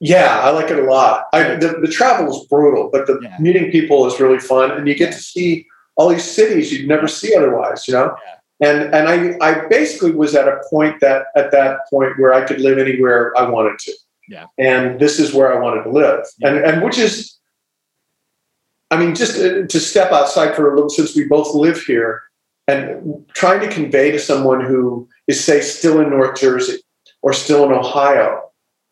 Yeah, 0.00 0.38
I 0.40 0.50
like 0.50 0.70
it 0.70 0.78
a 0.78 0.82
lot. 0.82 1.24
I, 1.32 1.56
the, 1.56 1.80
the 1.80 1.88
travel 1.88 2.30
is 2.32 2.46
brutal, 2.46 2.88
but 2.92 3.08
the 3.08 3.18
Yeah. 3.20 3.36
meeting 3.40 3.72
people 3.72 4.06
is 4.06 4.20
really 4.20 4.38
fun, 4.38 4.70
and 4.70 4.86
you 4.86 4.94
get 4.94 5.12
to 5.12 5.18
see 5.18 5.66
all 5.96 6.08
these 6.08 6.22
cities 6.22 6.72
you'd 6.72 6.86
never 6.88 7.08
see 7.08 7.34
otherwise. 7.34 7.88
You 7.88 7.94
know, 7.94 8.16
and 8.62 8.94
and 8.94 9.08
I 9.08 9.36
I 9.44 9.66
basically 9.66 10.12
was 10.12 10.36
at 10.36 10.46
a 10.46 10.60
point 10.70 11.00
that 11.00 11.26
at 11.34 11.50
that 11.50 11.80
point 11.90 12.12
where 12.20 12.32
I 12.32 12.44
could 12.44 12.60
live 12.60 12.78
anywhere 12.78 13.32
I 13.36 13.48
wanted 13.50 13.78
to. 13.80 13.92
Yeah. 14.30 14.44
and 14.58 15.00
this 15.00 15.18
is 15.18 15.32
where 15.32 15.52
I 15.56 15.58
wanted 15.58 15.84
to 15.84 15.90
live, 15.90 16.22
and 16.42 16.58
and 16.58 16.84
which 16.84 16.98
is, 16.98 17.37
I 18.90 18.98
mean, 18.98 19.14
just 19.14 19.36
uh, 19.36 19.66
to 19.66 19.80
step 19.80 20.12
outside 20.12 20.54
for 20.54 20.70
a 20.70 20.74
little, 20.74 20.90
since 20.90 21.14
we 21.14 21.26
both 21.26 21.54
live 21.54 21.80
here, 21.82 22.22
and 22.68 23.24
trying 23.34 23.60
to 23.60 23.68
convey 23.68 24.10
to 24.10 24.18
someone 24.18 24.64
who 24.64 25.08
is 25.26 25.42
say 25.42 25.60
still 25.60 26.00
in 26.00 26.10
North 26.10 26.38
Jersey 26.38 26.78
or 27.22 27.32
still 27.32 27.64
in 27.64 27.72
Ohio 27.72 28.42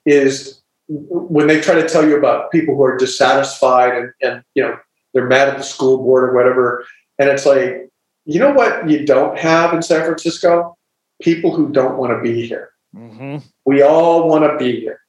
is 0.07 0.63
when 0.89 1.47
they 1.47 1.61
try 1.61 1.75
to 1.75 1.89
tell 1.89 2.09
you 2.09 2.17
about 2.17 2.51
people 2.51 2.75
who 2.75 2.83
are 2.83 2.97
dissatisfied 2.97 3.95
and, 3.95 4.13
and 4.23 4.43
you 4.55 4.63
know 4.63 4.79
they're 5.13 5.27
mad 5.27 5.49
at 5.49 5.59
the 5.59 5.63
school 5.63 5.99
board 5.99 6.31
or 6.31 6.35
whatever 6.35 6.87
and 7.19 7.29
it's 7.29 7.45
like 7.45 7.89
you 8.25 8.39
know 8.39 8.53
what 8.53 8.89
you 8.89 9.05
don't 9.05 9.39
have 9.39 9.75
in 9.75 9.83
san 9.83 10.05
francisco? 10.05 10.77
People 11.23 11.55
who 11.55 11.71
don't 11.71 11.97
want 11.97 12.13
to 12.13 12.21
be 12.21 12.47
here. 12.47 12.71
Mm-hmm. 12.95 13.39
we 13.67 13.83
all 13.83 14.29
want 14.29 14.45
to 14.51 14.57
be 14.57 14.81
here. 14.81 15.01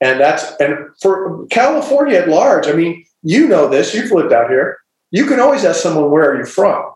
And 0.00 0.20
that's 0.20 0.52
and 0.60 0.90
for 1.00 1.46
california 1.46 2.18
at 2.18 2.28
large 2.28 2.68
i 2.68 2.72
mean 2.72 3.05
you 3.26 3.48
know 3.48 3.68
this 3.68 3.92
you've 3.92 4.12
lived 4.12 4.32
out 4.32 4.48
here 4.48 4.78
you 5.10 5.26
can 5.26 5.40
always 5.40 5.64
ask 5.64 5.80
someone 5.82 6.10
where 6.10 6.30
are 6.30 6.38
you 6.38 6.46
from 6.46 6.92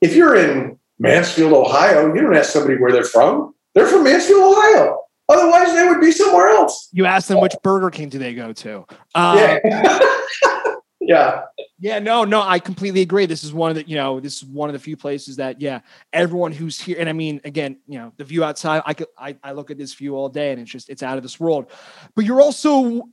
if 0.00 0.14
you're 0.16 0.34
in 0.34 0.76
mansfield 0.98 1.52
ohio 1.52 2.12
you 2.12 2.20
don't 2.20 2.36
ask 2.36 2.50
somebody 2.50 2.76
where 2.76 2.90
they're 2.90 3.04
from 3.04 3.54
they're 3.74 3.86
from 3.86 4.02
mansfield 4.02 4.42
ohio 4.42 5.00
otherwise 5.28 5.72
they 5.72 5.86
would 5.86 6.00
be 6.00 6.10
somewhere 6.10 6.48
else 6.48 6.88
You 6.92 7.06
ask 7.06 7.28
them 7.28 7.40
which 7.40 7.54
Burger 7.62 7.90
King 7.90 8.08
do 8.08 8.18
they 8.18 8.34
go 8.34 8.52
to? 8.52 8.84
Um, 9.14 9.38
yeah 9.38 9.98
yeah 11.00 11.42
Yeah, 11.78 11.98
no, 11.98 12.24
no, 12.24 12.42
I 12.42 12.58
completely 12.58 13.00
agree. 13.00 13.24
This 13.26 13.42
is 13.42 13.54
one 13.54 13.70
of 13.70 13.76
the, 13.76 13.88
you 13.88 13.96
know, 13.96 14.20
this 14.20 14.42
is 14.42 14.44
one 14.44 14.68
of 14.68 14.74
the 14.74 14.78
few 14.78 14.96
places 14.96 15.36
that, 15.36 15.60
yeah, 15.60 15.80
everyone 16.12 16.52
who's 16.52 16.78
here, 16.78 16.96
and 17.00 17.08
I 17.08 17.14
mean, 17.14 17.40
again, 17.44 17.78
you 17.86 17.98
know, 17.98 18.12
the 18.18 18.24
view 18.24 18.44
outside, 18.44 18.82
I 18.84 18.92
could, 18.92 19.06
I, 19.16 19.36
I 19.42 19.52
look 19.52 19.70
at 19.70 19.78
this 19.78 19.94
view 19.94 20.14
all 20.14 20.28
day, 20.28 20.52
and 20.52 20.60
it's 20.60 20.70
just, 20.70 20.90
it's 20.90 21.02
out 21.02 21.16
of 21.16 21.22
this 21.22 21.40
world. 21.40 21.70
But 22.14 22.26
you're 22.26 22.42
also, 22.42 23.08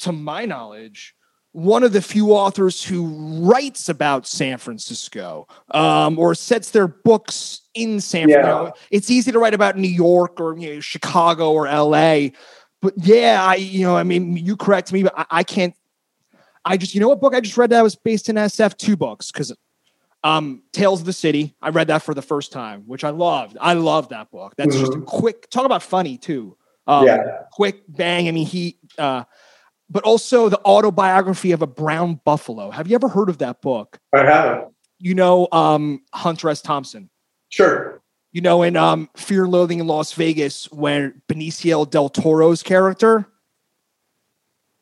to 0.00 0.12
my 0.12 0.44
knowledge, 0.44 1.16
one 1.52 1.82
of 1.82 1.92
the 1.92 2.02
few 2.02 2.32
authors 2.32 2.82
who 2.82 3.06
writes 3.46 3.88
about 3.88 4.26
San 4.26 4.58
Francisco, 4.58 5.46
um, 5.72 6.18
or 6.18 6.34
sets 6.34 6.70
their 6.70 6.88
books 6.88 7.62
in 7.74 8.00
San 8.00 8.28
Yeah. 8.28 8.42
Francisco. 8.42 8.72
It's 8.90 9.10
easy 9.10 9.32
to 9.32 9.38
write 9.38 9.54
about 9.54 9.76
New 9.76 9.88
York 9.88 10.40
or 10.40 10.56
you 10.58 10.74
know, 10.74 10.80
Chicago 10.80 11.52
or 11.52 11.66
L.A. 11.66 12.32
But 12.80 12.94
yeah, 12.96 13.44
I, 13.44 13.56
you 13.56 13.82
know, 13.82 13.96
I 13.96 14.02
mean, 14.02 14.36
you 14.36 14.56
correct 14.56 14.92
me, 14.92 15.04
but 15.04 15.12
I, 15.16 15.26
I 15.30 15.42
can't 15.44 15.74
I 16.64 16.76
just, 16.76 16.94
you 16.94 17.00
know 17.00 17.08
what 17.08 17.20
book 17.20 17.34
I 17.34 17.40
just 17.40 17.56
read 17.56 17.70
that 17.70 17.82
was 17.82 17.96
based 17.96 18.28
in 18.28 18.36
SF? 18.36 18.76
Two 18.76 18.96
books 18.96 19.32
because 19.32 19.52
um, 20.24 20.62
Tales 20.72 21.00
of 21.00 21.06
the 21.06 21.12
City. 21.12 21.56
I 21.60 21.70
read 21.70 21.88
that 21.88 22.02
for 22.02 22.14
the 22.14 22.22
first 22.22 22.52
time, 22.52 22.82
which 22.86 23.04
I 23.04 23.10
loved. 23.10 23.56
I 23.60 23.74
love 23.74 24.10
that 24.10 24.30
book. 24.30 24.54
That's 24.56 24.78
just 24.78 24.94
a 24.94 25.00
quick 25.00 25.50
talk 25.50 25.64
about 25.64 25.82
funny 25.82 26.16
too. 26.16 26.56
Um, 26.86 27.06
Yeah. 27.06 27.42
quick 27.52 27.82
bang. 27.88 28.28
I 28.28 28.30
mean, 28.30 28.46
he, 28.46 28.78
uh, 28.98 29.24
but 29.92 30.02
also 30.04 30.48
the 30.48 30.58
autobiography 30.64 31.52
of 31.52 31.60
a 31.60 31.66
brown 31.66 32.18
buffalo. 32.24 32.70
Have 32.70 32.88
you 32.88 32.94
ever 32.94 33.08
heard 33.08 33.28
of 33.28 33.38
that 33.38 33.60
book? 33.60 33.98
i 34.14 34.24
haven't 34.24 34.72
You 34.98 35.14
know, 35.14 35.48
um, 35.52 36.02
Hunter 36.14 36.48
S. 36.48 36.62
Thompson. 36.62 37.10
sure 37.50 38.02
You 38.32 38.40
know, 38.40 38.62
in 38.62 38.74
um, 38.76 39.10
Fear 39.16 39.44
and 39.44 39.52
Loathing 39.52 39.80
in 39.80 39.86
Las 39.86 40.14
Vegas, 40.14 40.70
when 40.72 41.20
Benicio 41.28 41.88
del 41.88 42.08
Toro's 42.08 42.62
character, 42.62 43.26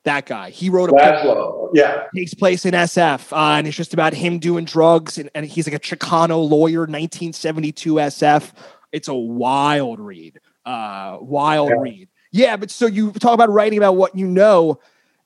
that 0.05 0.27
guy, 0.27 0.51
he 0.51 0.71
wrote 0.71 0.89
a 0.91 0.93
book 0.93 1.03
Laszlo. 1.03 1.71
yeah 1.75 2.05
takes 2.17 2.33
place 2.33 2.65
in 2.65 2.73
SF, 2.73 3.33
uh, 3.33 3.59
and 3.59 3.67
it's 3.67 3.77
just 3.77 3.93
about 3.93 4.15
him 4.15 4.39
doing 4.39 4.65
drugs, 4.65 5.19
and, 5.19 5.29
and 5.35 5.45
he's 5.45 5.67
like 5.67 5.75
a 5.75 5.81
Chicano 5.81 6.49
lawyer, 6.49 6.81
1972 6.81 7.95
SF. 7.95 8.53
It's 8.93 9.09
a 9.09 9.15
wild 9.15 10.01
read, 10.01 10.39
uh, 10.65 11.19
wild 11.21 11.69
Yeah. 11.71 11.81
read. 11.81 12.09
Yeah, 12.33 12.57
but 12.57 12.71
so 12.71 12.87
you 12.87 13.11
talk 13.13 13.35
about 13.35 13.51
writing 13.51 13.77
about 13.79 13.97
what 13.97 14.17
you 14.17 14.27
know. 14.27 14.79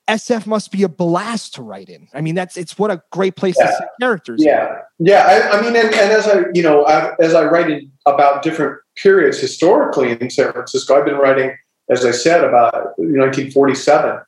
SF 0.07 0.45
must 0.45 0.71
be 0.71 0.83
a 0.83 0.89
blast 0.89 1.55
to 1.55 1.61
write 1.63 1.89
in. 1.89 2.07
I 2.13 2.21
mean, 2.21 2.35
that's 2.35 2.57
it's 2.57 2.77
what 2.77 2.91
a 2.91 3.01
great 3.11 3.35
place 3.35 3.57
to 3.57 3.63
Yeah. 3.63 3.77
set 3.77 3.89
characters. 3.99 4.41
in. 4.41 4.47
Yeah, 4.47 4.81
yeah. 4.99 5.49
I, 5.51 5.57
I 5.57 5.61
mean, 5.61 5.75
and, 5.75 5.87
and 5.93 6.11
as 6.11 6.27
I, 6.27 6.43
you 6.53 6.61
know, 6.61 6.85
I, 6.85 7.13
as 7.19 7.33
I 7.33 7.43
write 7.45 7.69
in, 7.71 7.91
about 8.05 8.43
different 8.43 8.79
periods 8.95 9.39
historically 9.39 10.11
in 10.11 10.29
San 10.29 10.51
Francisco, 10.51 10.95
I've 10.97 11.05
been 11.05 11.15
writing, 11.17 11.57
as 11.89 12.05
I 12.05 12.11
said, 12.11 12.43
about 12.43 12.73
1947. 12.99 14.19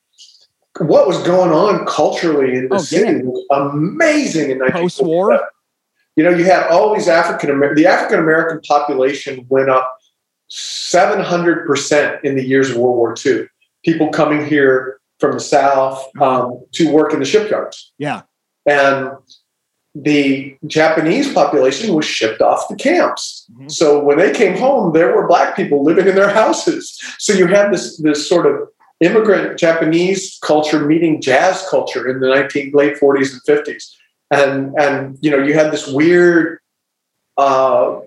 What 0.80 1.08
was 1.08 1.20
going 1.24 1.52
on 1.52 1.86
culturally 1.86 2.56
in 2.56 2.70
the 2.70 2.76
Oh, 2.76 2.80
city 2.80 3.18
yeah. 3.18 3.24
was 3.24 3.46
amazing 3.52 4.50
in 4.52 4.60
1947. 4.60 4.82
Post-war? 4.82 5.50
You 6.16 6.24
know, 6.24 6.32
you 6.32 6.46
had 6.46 6.68
all 6.72 6.96
these 6.96 7.08
African 7.08 7.52
American, 7.52 7.84
the 7.84 7.88
African 7.88 8.20
American 8.20 8.62
population 8.62 9.46
went 9.50 9.70
up 9.70 9.96
700% 10.50 12.24
in 12.24 12.36
the 12.36 12.44
years 12.44 12.72
of 12.72 12.78
World 12.78 12.98
War 12.98 13.16
II. 13.24 13.48
People 13.86 14.10
coming 14.10 14.44
here 14.46 14.97
from 15.20 15.34
the 15.34 15.40
South 15.40 16.06
um, 16.22 16.62
to 16.74 16.92
work 16.92 17.14
in 17.14 17.20
the 17.20 17.26
shipyards 17.26 17.94
yeah, 17.98 18.22
and 18.66 19.12
the 20.04 20.56
Japanese 20.68 21.34
population 21.34 21.96
was 21.96 22.06
shipped 22.06 22.42
off 22.42 22.68
the 22.68 22.76
camps. 22.76 23.46
Mhm. 23.52 23.72
So 23.72 24.04
when 24.04 24.18
they 24.18 24.32
came 24.32 24.56
home, 24.58 24.94
there 24.94 25.16
were 25.16 25.28
black 25.28 25.56
people 25.56 25.84
living 25.84 26.08
in 26.08 26.16
their 26.16 26.30
houses. 26.30 27.00
So 27.18 27.34
you 27.34 27.48
had 27.48 27.72
this 27.72 27.98
this 27.98 28.28
sort 28.28 28.46
of 28.46 28.68
immigrant 29.00 29.58
Japanese 29.60 30.38
culture 30.42 30.86
meeting 30.86 31.22
jazz 31.22 31.66
culture 31.70 32.08
in 32.08 32.20
the 32.20 32.28
19 32.28 32.72
late 32.74 32.98
40s 32.98 33.32
and 33.34 33.42
50s, 33.44 33.96
and 34.32 34.74
and 34.80 35.18
you 35.22 35.32
know 35.32 35.40
you 35.40 35.54
had 35.54 35.72
this 35.72 35.88
weird 35.88 36.60
uh, 37.38 38.00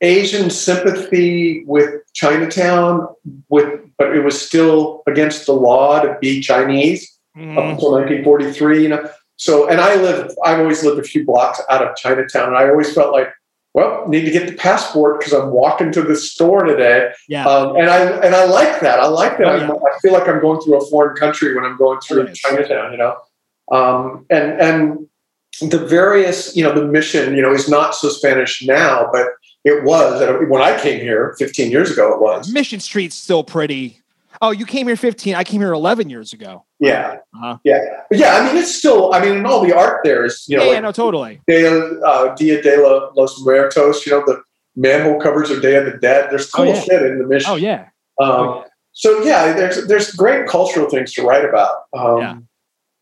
Asian 0.00 0.50
sympathy 0.50 1.64
with 1.66 2.02
Chinatown, 2.14 3.08
with 3.48 3.79
but 4.00 4.16
it 4.16 4.24
was 4.24 4.40
still 4.40 5.02
against 5.06 5.44
the 5.44 5.52
law 5.52 6.00
to 6.00 6.16
be 6.22 6.40
Chinese 6.40 7.02
up 7.36 7.42
Mhm. 7.42 7.72
until 7.72 7.90
1943. 7.92 8.82
You 8.82 8.88
know, 8.88 9.08
so 9.36 9.68
and 9.68 9.78
I 9.80 9.94
live. 9.96 10.32
I've 10.44 10.58
always 10.58 10.82
lived 10.82 10.98
a 10.98 11.02
few 11.04 11.22
blocks 11.24 11.60
out 11.70 11.82
of 11.86 11.94
Chinatown, 11.96 12.48
and 12.48 12.56
I 12.56 12.68
always 12.70 12.92
felt 12.94 13.12
like, 13.12 13.28
well, 13.74 14.08
need 14.08 14.24
to 14.24 14.30
get 14.30 14.46
the 14.48 14.54
passport 14.54 15.20
because 15.20 15.34
I'm 15.34 15.50
walking 15.50 15.92
to 15.92 16.02
the 16.02 16.16
store 16.16 16.64
today. 16.64 17.12
yeah. 17.28 17.46
Um, 17.46 17.76
and 17.76 17.90
I 17.90 17.98
and 18.26 18.34
I 18.34 18.46
like 18.46 18.80
that. 18.80 18.98
I 19.00 19.06
like 19.06 19.36
that. 19.36 19.46
Oh, 19.46 19.56
yeah. 19.56 19.70
I 19.70 19.98
feel 20.00 20.12
like 20.14 20.26
I'm 20.26 20.40
going 20.40 20.60
through 20.62 20.76
a 20.82 20.86
foreign 20.90 21.14
country 21.14 21.54
when 21.54 21.64
I'm 21.66 21.76
going 21.76 22.00
through. 22.00 22.32
Chinatown. 22.32 22.92
You 22.92 22.98
know, 22.98 23.14
um, 23.70 24.24
and 24.30 24.58
and 24.66 25.06
the 25.60 25.78
various, 25.78 26.56
you 26.56 26.64
know, 26.64 26.72
the 26.72 26.86
mission, 26.86 27.34
you 27.36 27.42
know, 27.42 27.52
is 27.52 27.68
not 27.68 27.94
so 27.94 28.08
Spanish 28.08 28.62
now, 28.66 29.10
but 29.12 29.26
it 29.64 29.84
was 29.84 30.20
when 30.48 30.62
I 30.62 30.78
came 30.80 31.00
here 31.00 31.34
15 31.38 31.70
years 31.70 31.90
ago. 31.90 32.14
It 32.14 32.20
was. 32.20 32.52
Mission 32.52 32.80
Street's 32.80 33.14
still 33.14 33.44
pretty. 33.44 34.00
Oh, 34.42 34.52
you 34.52 34.64
came 34.64 34.86
here 34.86 34.96
15. 34.96 35.34
I 35.34 35.44
came 35.44 35.60
here 35.60 35.72
11 35.72 36.08
years 36.08 36.32
ago. 36.32 36.64
Yeah. 36.78 37.18
Uh-huh. 37.34 37.58
Yeah. 37.62 37.78
But 38.08 38.18
yeah. 38.18 38.36
I 38.36 38.46
mean, 38.46 38.56
it's 38.56 38.74
still. 38.74 39.12
I 39.12 39.20
mean, 39.20 39.36
and 39.36 39.46
all 39.46 39.60
the 39.64 39.76
art 39.76 40.00
there 40.02 40.24
is, 40.24 40.44
you 40.48 40.56
know, 40.56 40.64
yeah, 40.64 40.70
like 40.74 40.82
no, 40.82 40.92
totally. 40.92 41.40
De, 41.46 41.66
uh, 42.00 42.34
Dia 42.36 42.62
de 42.62 42.76
la, 42.80 43.10
los 43.14 43.38
Muertos, 43.44 44.06
you 44.06 44.12
know, 44.12 44.22
the 44.26 44.42
manhole 44.76 45.20
covers 45.20 45.50
or 45.50 45.60
Day 45.60 45.74
of 45.76 45.84
the 45.84 45.98
Dead. 45.98 46.28
There's 46.30 46.50
cool 46.50 46.64
Oh, 46.64 46.68
yeah. 46.72 46.80
shit 46.80 47.02
in 47.02 47.18
the 47.18 47.26
mission. 47.26 47.50
Oh 47.50 47.56
yeah. 47.56 47.88
Um, 48.20 48.30
Oh, 48.30 48.54
yeah. 48.60 48.64
So 48.92 49.22
yeah, 49.22 49.52
there's 49.52 49.86
there's 49.86 50.10
great 50.14 50.46
cultural 50.48 50.88
things 50.88 51.12
to 51.14 51.22
write 51.22 51.44
about. 51.44 51.82
Um, 51.96 52.18
Yeah. 52.18 52.36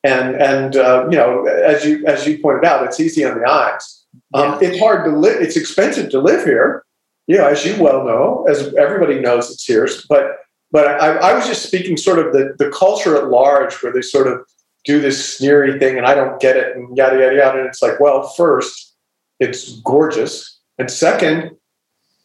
And 0.05 0.37
and 0.37 0.77
uh, 0.77 1.07
you 1.11 1.17
know, 1.17 1.45
as 1.47 1.85
you 1.85 2.05
as 2.07 2.27
you 2.27 2.39
pointed 2.39 2.65
out, 2.65 2.85
it's 2.85 2.99
easy 3.01 3.25
on 3.25 3.39
the 3.41 3.49
eyes. 3.49 3.98
Um, 4.35 4.59
It's 4.61 4.79
hard 4.79 5.05
to 5.07 5.11
live. 5.17 5.41
It's 5.41 5.57
expensive 5.57 6.11
to 6.11 6.21
live 6.21 6.45
here. 6.45 6.85
You 7.27 7.37
know, 7.39 7.47
as 7.47 7.65
you 7.65 7.81
well 7.83 8.05
know, 8.05 8.47
as 8.49 8.75
everybody 8.75 9.21
knows, 9.21 9.51
it's 9.51 9.65
here. 9.65 9.89
But 10.09 10.37
but 10.71 10.87
I, 10.87 11.17
I 11.17 11.35
was 11.35 11.47
just 11.47 11.63
speaking 11.67 11.97
sort 11.97 12.19
of 12.19 12.33
the 12.33 12.55
the 12.59 12.71
culture 12.71 13.17
at 13.17 13.29
large, 13.29 13.75
where 13.83 13.93
they 13.93 14.03
sort 14.03 14.27
of 14.27 14.41
do 14.85 15.01
this 15.01 15.37
sneery 15.37 15.79
thing, 15.79 15.99
and 15.99 16.07
I 16.07 16.15
don't 16.15 16.41
get 16.41 16.57
it, 16.57 16.75
and 16.77 16.97
yada 16.97 17.19
yada 17.19 17.37
yada. 17.37 17.59
And 17.59 17.67
it's 17.69 17.83
like, 17.83 18.01
well, 18.01 18.29
first, 18.37 18.95
it's 19.41 19.81
gorgeous, 19.81 20.59
and 20.79 20.91
second, 20.91 21.57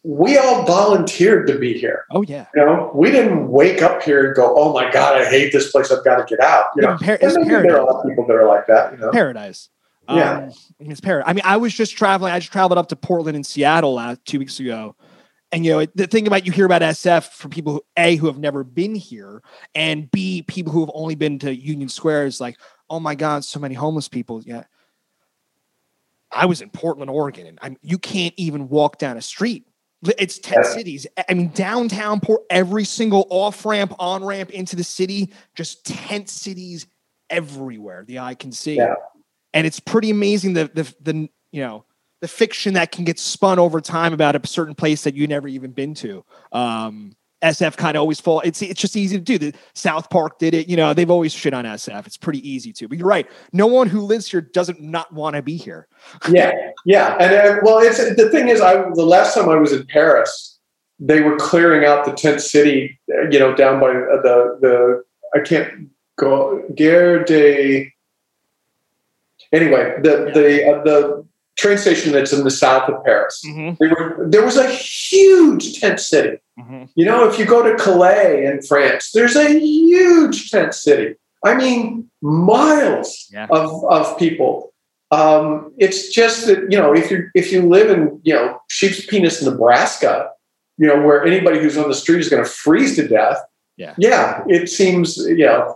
we 0.03 0.37
all 0.37 0.63
volunteered 0.65 1.47
to 1.47 1.57
be 1.57 1.73
here. 1.77 2.05
Oh 2.11 2.21
yeah. 2.21 2.45
You 2.55 2.65
know, 2.65 2.91
we 2.93 3.11
didn't 3.11 3.49
wake 3.49 3.81
up 3.81 4.03
here 4.03 4.27
and 4.27 4.35
go, 4.35 4.53
"Oh 4.57 4.71
my 4.73 4.89
god, 4.91 5.21
I 5.21 5.25
hate 5.25 5.51
this 5.51 5.71
place. 5.71 5.91
I've 5.91 6.03
got 6.05 6.17
to 6.17 6.25
get 6.25 6.39
out." 6.43 6.67
You 6.75 6.83
know, 6.83 6.97
par- 6.97 7.17
and 7.21 7.33
maybe 7.47 7.49
there 7.63 7.75
are 7.77 7.81
a 7.81 7.85
lot 7.85 8.03
of 8.03 8.09
people 8.09 8.25
that 8.27 8.35
are 8.35 8.47
like 8.47 8.67
that. 8.67 8.93
You 8.93 8.99
know, 8.99 9.11
Paradise. 9.11 9.69
Yeah. 10.09 10.37
Um, 10.47 10.51
it's 10.79 11.01
paradise. 11.01 11.29
I 11.29 11.33
mean, 11.33 11.43
I 11.45 11.57
was 11.57 11.73
just 11.73 11.95
traveling. 11.97 12.33
I 12.33 12.39
just 12.39 12.51
traveled 12.51 12.77
up 12.77 12.89
to 12.89 12.95
Portland 12.95 13.35
and 13.35 13.45
Seattle 13.45 13.93
last 13.95 14.23
two 14.25 14.39
weeks 14.39 14.59
ago. 14.59 14.95
And 15.51 15.63
you 15.63 15.71
know 15.71 15.85
the 15.93 16.07
thing 16.07 16.25
about 16.25 16.45
you 16.47 16.51
hear 16.51 16.65
about 16.65 16.81
SF 16.81 17.29
from 17.33 17.51
people 17.51 17.73
who 17.73 17.81
a 17.95 18.15
who 18.15 18.25
have 18.25 18.39
never 18.39 18.63
been 18.63 18.95
here, 18.95 19.43
and 19.75 20.09
b 20.09 20.41
people 20.41 20.73
who 20.73 20.79
have 20.79 20.89
only 20.95 21.13
been 21.13 21.37
to 21.39 21.55
Union 21.55 21.89
Square 21.89 22.25
is 22.25 22.41
like, 22.41 22.57
oh 22.89 22.99
my 22.99 23.13
god, 23.13 23.45
so 23.45 23.59
many 23.59 23.75
homeless 23.75 24.09
people. 24.09 24.41
Yeah, 24.43 24.63
I 26.31 26.47
was 26.47 26.61
in 26.61 26.71
Portland, 26.71 27.11
Oregon, 27.11 27.45
and 27.45 27.59
I'm, 27.61 27.77
you 27.83 27.99
can't 27.99 28.33
even 28.35 28.67
walk 28.67 28.97
down 28.97 29.15
a 29.15 29.21
street. 29.21 29.67
It's 30.17 30.39
ten 30.39 30.59
Yeah. 30.63 30.69
cities. 30.73 31.07
I- 31.17 31.25
I 31.29 31.33
mean, 31.35 31.51
downtown 31.53 32.19
Port, 32.19 32.41
every 32.49 32.83
single 32.83 33.27
off 33.29 33.63
ramp, 33.63 33.93
on 33.99 34.23
ramp 34.25 34.49
into 34.49 34.75
the 34.75 34.83
city, 34.83 35.31
just 35.53 35.85
tent 35.85 36.29
cities 36.29 36.87
everywhere. 37.29 38.05
The 38.07 38.17
eye 38.19 38.33
can 38.33 38.51
see, 38.51 38.77
Yeah. 38.77 38.95
And 39.53 39.67
it's 39.67 39.79
pretty 39.79 40.09
amazing 40.09 40.53
the 40.53 40.69
the 40.73 40.93
the 41.01 41.29
you 41.51 41.61
know 41.61 41.85
the 42.21 42.27
fiction 42.27 42.73
that 42.75 42.91
can 42.91 43.03
get 43.03 43.19
spun 43.19 43.59
over 43.59 43.81
time 43.81 44.13
about 44.13 44.35
a 44.35 44.47
certain 44.47 44.73
place 44.75 45.03
that 45.03 45.13
you 45.13 45.27
never 45.27 45.47
even 45.49 45.71
been 45.71 45.93
to. 45.93 46.23
Um, 46.53 47.17
SF 47.43 47.75
kind 47.75 47.97
of 47.97 48.01
always 48.01 48.21
fall. 48.21 48.39
It's 48.45 48.61
it's 48.61 48.79
just 48.79 48.95
easy 48.95 49.17
to 49.17 49.21
do. 49.23 49.37
The 49.37 49.53
South 49.75 50.09
Park 50.09 50.39
did 50.39 50.53
it. 50.53 50.69
You 50.69 50.77
know, 50.77 50.93
they've 50.93 51.09
always 51.11 51.33
shit 51.33 51.53
on 51.53 51.65
SF. 51.65 52.07
It's 52.07 52.15
pretty 52.15 52.47
easy 52.49 52.71
to. 52.73 52.87
But 52.87 52.97
you're 52.97 53.07
right. 53.07 53.29
No 53.51 53.67
one 53.67 53.87
who 53.87 53.99
lives 53.99 54.31
here 54.31 54.39
doesn't 54.39 54.79
not 54.81 55.11
want 55.13 55.35
to 55.35 55.41
be 55.41 55.57
here. 55.57 55.87
yeah, 56.29 56.53
yeah, 56.85 57.17
and 57.19 57.33
uh, 57.33 57.59
well, 57.61 57.79
it's 57.79 57.97
the 57.97 58.29
thing 58.29 58.47
is, 58.47 58.61
I 58.61 58.75
the 58.93 59.05
last 59.05 59.35
time 59.35 59.49
I 59.49 59.55
was 59.55 59.73
in 59.73 59.85
Paris, 59.87 60.57
they 60.99 61.19
were 61.19 61.35
clearing 61.35 61.85
out 61.85 62.05
the 62.05 62.13
tent 62.13 62.39
city. 62.39 62.97
uh, 63.13 63.27
You 63.29 63.39
know, 63.39 63.53
down 63.53 63.81
by 63.81 63.89
uh, 63.89 64.21
the 64.21 64.57
the 64.61 65.03
I 65.35 65.43
can't 65.43 65.89
go 66.17 66.63
Gare 66.75 67.23
de. 67.25 67.91
Anyway, 69.53 69.93
the 70.01 70.31
the 70.33 70.71
uh, 70.71 70.83
the 70.83 71.25
train 71.57 71.77
station 71.77 72.11
that's 72.11 72.33
in 72.33 72.43
the 72.43 72.51
south 72.51 72.89
of 72.89 73.03
Paris. 73.05 73.41
Mm-hmm. 73.45 73.75
There, 73.79 73.89
were, 73.89 74.25
there 74.27 74.43
was 74.43 74.57
a 74.57 74.67
huge 74.71 75.79
tent 75.79 75.99
city. 75.99 76.39
Mm-hmm. 76.59 76.85
You 76.95 77.05
know, 77.05 77.29
if 77.29 77.37
you 77.37 77.45
go 77.45 77.61
to 77.61 77.75
Calais 77.81 78.45
in 78.45 78.61
France, 78.63 79.11
there's 79.13 79.35
a 79.35 79.59
huge 79.59 80.49
tent 80.49 80.73
city. 80.73 81.15
I 81.45 81.53
mean, 81.55 82.09
miles 82.21 83.27
Yeah. 83.31 83.47
of, 83.51 83.85
of 83.85 84.17
people. 84.17 84.73
Um, 85.11 85.71
it's 85.77 86.09
just 86.09 86.47
that 86.47 86.71
you 86.71 86.77
know, 86.77 86.91
if 86.93 87.11
you 87.11 87.29
if 87.35 87.51
you 87.51 87.61
live 87.61 87.91
in 87.91 88.19
you 88.23 88.33
know 88.33 88.59
Sheep's 88.69 89.05
Penis, 89.05 89.43
Nebraska, 89.43 90.29
you 90.79 90.87
know 90.87 90.99
where 91.05 91.23
anybody 91.23 91.59
who's 91.59 91.77
on 91.77 91.87
the 91.87 91.93
street 91.93 92.19
is 92.21 92.29
going 92.29 92.43
to 92.43 92.49
freeze 92.49 92.95
to 92.95 93.07
death. 93.07 93.37
Yeah. 93.77 93.93
yeah, 93.97 94.43
it 94.47 94.69
seems 94.69 95.17
you 95.17 95.45
know, 95.45 95.75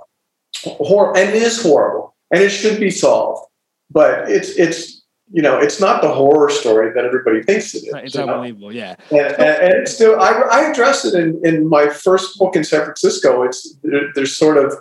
hor- 0.63 1.15
and 1.17 1.29
it 1.29 1.35
is 1.35 1.61
horrible, 1.61 2.15
and 2.31 2.41
it 2.41 2.49
should 2.49 2.79
be 2.79 2.89
solved. 2.89 3.46
But 3.91 4.29
it's 4.29 4.49
it's 4.49 4.97
you 5.31 5.41
know, 5.41 5.57
it's 5.57 5.81
not 5.81 6.01
the 6.01 6.09
horror 6.09 6.49
story 6.49 6.91
that 6.95 7.03
everybody 7.03 7.43
thinks 7.43 7.75
it 7.75 7.79
is. 7.79 7.93
It's 7.95 8.15
you 8.15 8.25
know? 8.25 8.33
unbelievable. 8.33 8.71
Yeah. 8.73 8.95
and, 9.11 9.19
and, 9.19 9.41
and 9.41 9.73
it's 9.73 9.93
still 9.93 10.19
I, 10.19 10.31
I 10.51 10.69
addressed 10.71 11.05
it 11.05 11.15
in, 11.15 11.39
in 11.43 11.67
my 11.67 11.89
first 11.89 12.37
book 12.39 12.55
in 12.55 12.63
San 12.63 12.83
Francisco. 12.85 13.43
It's 13.43 13.75
there- 13.83 14.11
there's 14.15 14.37
sort 14.37 14.57
of 14.57 14.73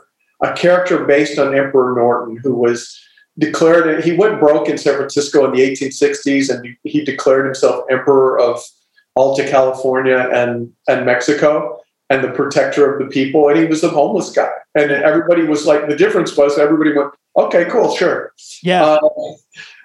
a 0.43 0.53
character 0.53 1.05
based 1.05 1.39
on 1.39 1.57
Emperor 1.57 1.95
Norton 1.97 2.37
who 2.37 2.55
was 2.55 2.97
declared 3.39 4.05
he 4.05 4.13
went 4.13 4.39
broke 4.41 4.69
in 4.69 4.79
San 4.79 4.97
Francisco 4.97 5.45
in 5.45 5.53
the 5.53 5.61
1860s 5.61 6.55
and 6.55 6.65
he, 6.83 6.91
he 6.91 7.05
declared 7.05 7.45
himself 7.45 7.85
emperor 7.91 8.39
of 8.39 8.63
Alta 9.17 9.49
California 9.49 10.29
and 10.33 10.73
and 10.89 11.05
Mexico 11.07 11.81
and 12.11 12.23
the 12.23 12.31
protector 12.31 12.93
of 12.93 12.99
the 13.01 13.07
people 13.07 13.49
and 13.49 13.59
he 13.59 13.65
was 13.65 13.81
the 13.81 13.89
homeless 13.89 14.31
guy 14.31 14.49
and 14.75 14.91
everybody 14.91 15.43
was 15.45 15.67
like 15.67 15.89
the 15.89 15.97
difference 15.97 16.37
was 16.37 16.59
everybody 16.59 16.93
went 16.93 17.11
okay 17.37 17.65
cool 17.67 17.95
sure 17.97 18.33
Yeah. 18.63 18.85
uh, 18.85 18.99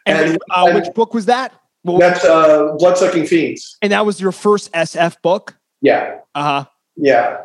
and 0.06 0.18
and- 0.32 0.40
uh, 0.52 0.66
and- 0.68 0.76
which 0.76 0.94
book 0.94 1.14
was 1.14 1.26
that? 1.26 1.52
Well, 1.84 1.98
that's 1.98 2.24
uh, 2.24 2.74
bloodsucking 2.78 3.26
fiends 3.26 3.78
and 3.82 3.92
that 3.92 4.06
was 4.06 4.22
your 4.22 4.32
first 4.32 4.72
SF 4.74 5.22
book. 5.24 5.56
yeah 5.82 6.20
Uh 6.36 6.44
huh. 6.44 6.66
Yeah, 6.98 7.38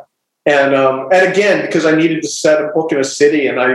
and 0.45 0.75
um, 0.75 1.07
and 1.11 1.27
again 1.33 1.65
because 1.65 1.85
I 1.85 1.93
needed 1.95 2.21
to 2.21 2.27
set 2.27 2.61
a 2.63 2.67
book 2.67 2.91
in 2.91 2.99
a 2.99 3.03
city, 3.03 3.47
and 3.47 3.59
I 3.59 3.69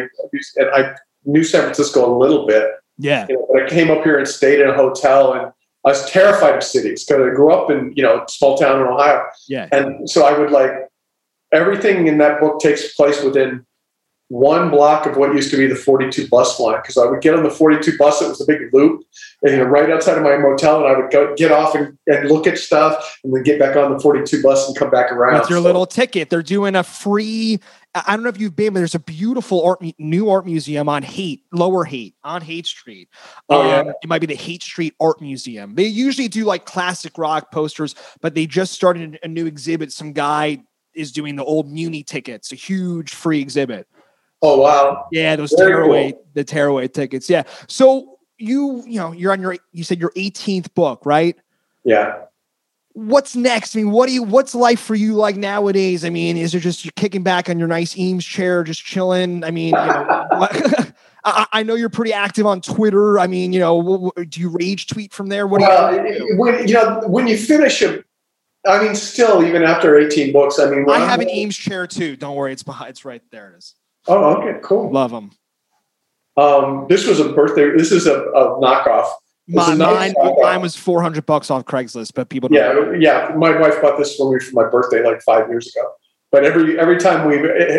and 0.57 0.69
I 0.75 0.95
knew 1.25 1.43
San 1.43 1.63
Francisco 1.63 1.99
a 2.07 2.13
little 2.17 2.47
bit. 2.47 2.71
Yeah. 2.99 3.27
You 3.29 3.35
know, 3.37 3.47
but 3.51 3.63
I 3.65 3.69
came 3.69 3.91
up 3.91 4.05
here 4.05 4.19
and 4.19 4.29
stayed 4.29 4.61
in 4.61 4.69
a 4.69 4.75
hotel, 4.75 5.33
and 5.33 5.47
I 5.85 5.89
was 5.89 6.09
terrified 6.11 6.55
of 6.57 6.63
cities 6.63 7.05
because 7.05 7.23
I 7.27 7.35
grew 7.35 7.51
up 7.53 7.71
in 7.71 7.93
you 7.97 8.03
know 8.05 8.25
small 8.29 8.57
town 8.59 8.81
in 8.83 8.87
Ohio, 8.87 9.25
Yeah. 9.49 9.67
and 9.73 10.09
so 10.09 10.25
I 10.25 10.39
would 10.39 10.51
like 10.53 10.73
everything 11.53 12.07
in 12.07 12.19
that 12.19 12.41
book 12.41 12.61
takes 12.61 12.95
place 12.95 13.23
within 13.23 13.65
one 14.29 14.71
block 14.71 15.05
of 15.05 15.19
what 15.19 15.35
used 15.35 15.51
to 15.51 15.59
be 15.59 15.67
the 15.67 15.75
42 15.75 16.27
bus 16.29 16.59
line 16.59 16.77
because 16.81 16.97
I 16.97 17.05
would 17.05 17.21
get 17.21 17.35
on 17.35 17.43
the 17.43 17.51
42 17.51 17.99
bus. 17.99 18.23
It 18.23 18.29
was 18.29 18.41
a 18.41 18.47
big 18.47 18.73
loop, 18.73 19.03
and 19.43 19.53
you 19.53 19.59
know, 19.59 19.65
right 19.65 19.91
outside 19.91 20.17
of 20.17 20.23
my 20.23 20.39
motel, 20.39 20.79
and 20.79 20.87
I 20.87 20.99
would 20.99 21.11
go 21.11 21.35
get 21.37 21.53
off 21.53 21.75
and, 21.75 21.99
and 22.07 22.31
look 22.31 22.47
at 22.47 22.57
stuff, 22.57 23.19
and 23.23 23.35
then 23.35 23.43
get 23.43 23.59
back 23.59 23.77
on 23.77 23.93
the 23.93 24.01
42 24.01 24.43
bus 24.43 24.67
and 24.67 24.75
come 24.77 24.89
back 24.91 25.13
around. 25.13 25.41
With 25.41 25.51
your 25.51 25.59
So- 25.59 25.65
little 25.65 25.85
ticket, 25.85 26.31
they're 26.31 26.43
doing 26.43 26.75
a 26.77 26.83
free. 26.83 27.61
I 27.95 28.17
don't 28.17 28.23
know 28.23 28.31
if 28.31 28.41
you've 28.41 28.57
been, 28.57 28.73
but 28.73 28.81
there's 28.81 28.95
a 28.95 28.99
beautiful 29.01 29.63
art, 29.67 29.83
new 29.99 30.31
art 30.31 30.47
museum 30.47 30.89
on 30.89 31.03
Haight, 31.03 31.43
Lower 31.53 31.85
Haight, 31.85 32.15
on 32.25 32.41
Haight 32.41 32.65
Street. 32.67 33.11
Oh, 33.51 33.63
yeah. 33.69 33.81
Um, 33.81 33.89
it 34.03 34.09
might 34.09 34.23
be 34.23 34.27
the 34.27 34.35
Haight 34.35 34.63
Street 34.63 34.95
Art 34.99 35.21
Museum. 35.21 35.75
They 35.75 35.85
usually 35.85 36.29
do 36.29 36.47
like 36.47 36.65
classic 36.65 37.19
rock 37.19 37.53
posters, 37.53 37.95
but 38.23 38.35
they 38.35 38.47
just 38.47 38.73
started 38.73 39.19
a 39.23 39.29
new 39.29 39.45
exhibit. 39.45 39.93
Some 39.93 40.15
guy 40.15 40.63
is 40.95 41.13
doing 41.13 41.37
the 41.37 41.45
old 41.45 41.71
Muni 41.71 42.03
tickets, 42.03 42.53
a 42.53 42.57
huge 42.57 43.15
free 43.15 43.41
exhibit. 43.41 43.87
Oh 44.43 44.61
wow! 44.61 45.07
Yeah, 45.13 45.37
those 45.37 45.55
Very 45.57 45.71
tearaway, 45.71 46.15
the 46.35 46.45
tearaway 46.45 46.89
tickets. 46.89 47.31
Yeah. 47.31 47.45
So 47.69 48.19
you, 48.39 48.83
you 48.87 48.99
know, 48.99 49.13
you're 49.13 49.33
on 49.33 49.41
your, 49.41 49.57
you 49.73 49.85
said 49.85 50.01
your 50.01 50.11
18th 50.11 50.75
book, 50.75 51.07
right? 51.07 51.37
Yeah. 51.85 52.25
what's 52.95 53.35
next? 53.37 53.75
I 53.75 53.81
mean, 53.81 53.91
what 53.91 54.07
do 54.07 54.13
you 54.13 54.23
what's 54.23 54.55
life 54.55 54.81
for 54.81 54.95
you 54.95 55.15
like 55.15 55.37
nowadays? 55.37 56.05
I 56.05 56.11
mean, 56.11 56.37
is 56.37 56.55
it 56.55 56.61
just 56.61 56.85
you're 56.85 56.93
kicking 56.97 57.23
back 57.23 57.49
on 57.49 57.59
your 57.59 57.69
nice 57.69 57.97
Eames 57.97 58.25
chair, 58.25 58.65
just 58.65 58.85
chilling? 58.85 59.45
I 59.45 59.51
mean, 59.51 59.69
you 59.69 59.73
know, 59.73 60.29
I, 61.25 61.47
I 61.53 61.63
know 61.63 61.75
you're 61.75 61.89
pretty 61.89 62.13
active 62.13 62.47
on 62.47 62.61
Twitter. 62.61 63.19
I 63.19 63.27
mean, 63.27 63.53
you 63.53 63.61
know, 63.61 64.13
do 64.29 64.41
you 64.41 64.51
rage 64.51 64.89
tweet 64.89 65.13
from 65.13 65.29
there? 65.29 65.47
What 65.47 65.61
do 65.61 65.67
well, 65.67 65.95
you 65.95 66.19
do? 66.19 66.35
when 66.37 66.67
you 66.67 66.75
know 66.75 67.03
when 67.07 67.27
you 67.27 67.37
finish 67.37 67.81
a, 67.83 68.05
I 68.67 68.83
mean, 68.83 68.95
still 68.95 69.45
even 69.45 69.63
after 69.65 69.99
eighteen 69.99 70.33
books, 70.33 70.59
I 70.59 70.71
mean, 70.71 70.89
I 70.89 70.95
I'm- 70.95 71.09
have 71.09 71.21
an 71.21 71.31
Eames 71.31 71.57
chair 71.57 71.87
too. 71.87 72.17
Don't 72.17 72.37
worry, 72.37 72.53
it's 72.53 72.63
behind. 72.63 72.91
It's 72.91 73.05
right 73.05 73.23
there. 73.31 73.51
It 73.55 73.59
is. 73.59 73.75
Oh, 74.09 74.37
okay, 74.37 74.59
cool. 74.63 74.91
Love 74.91 75.11
them. 75.11 75.31
Um, 76.37 76.87
this 76.89 77.07
was 77.07 77.21
a 77.21 77.33
birthday. 77.33 77.71
This 77.77 77.93
is 77.93 78.07
a, 78.07 78.23
a 78.23 78.61
knockoff. 78.61 79.09
Mine, 79.49 79.73
a 79.73 79.77
nice 79.77 79.95
mine, 79.95 80.15
knockoff. 80.15 80.43
mine 80.43 80.61
was 80.63 80.77
400 80.77 81.27
bucks 81.27 81.51
off 81.51 81.65
Craigslist, 81.65 82.13
but 82.15 82.29
people 82.29 82.49
don't. 82.49 82.57
Yeah, 83.01 83.29
yeah. 83.29 83.35
My 83.37 83.57
wife 83.59 83.83
bought 83.83 83.99
this 83.99 84.17
for 84.17 84.33
me 84.33 84.39
for 84.41 84.53
my 84.55 84.69
birthday 84.69 85.03
like 85.05 85.21
five 85.23 85.49
years 85.49 85.75
ago. 85.75 85.91
But 86.31 86.45
every 86.45 86.79
every 86.79 86.99
time 86.99 87.27
we 87.29 87.37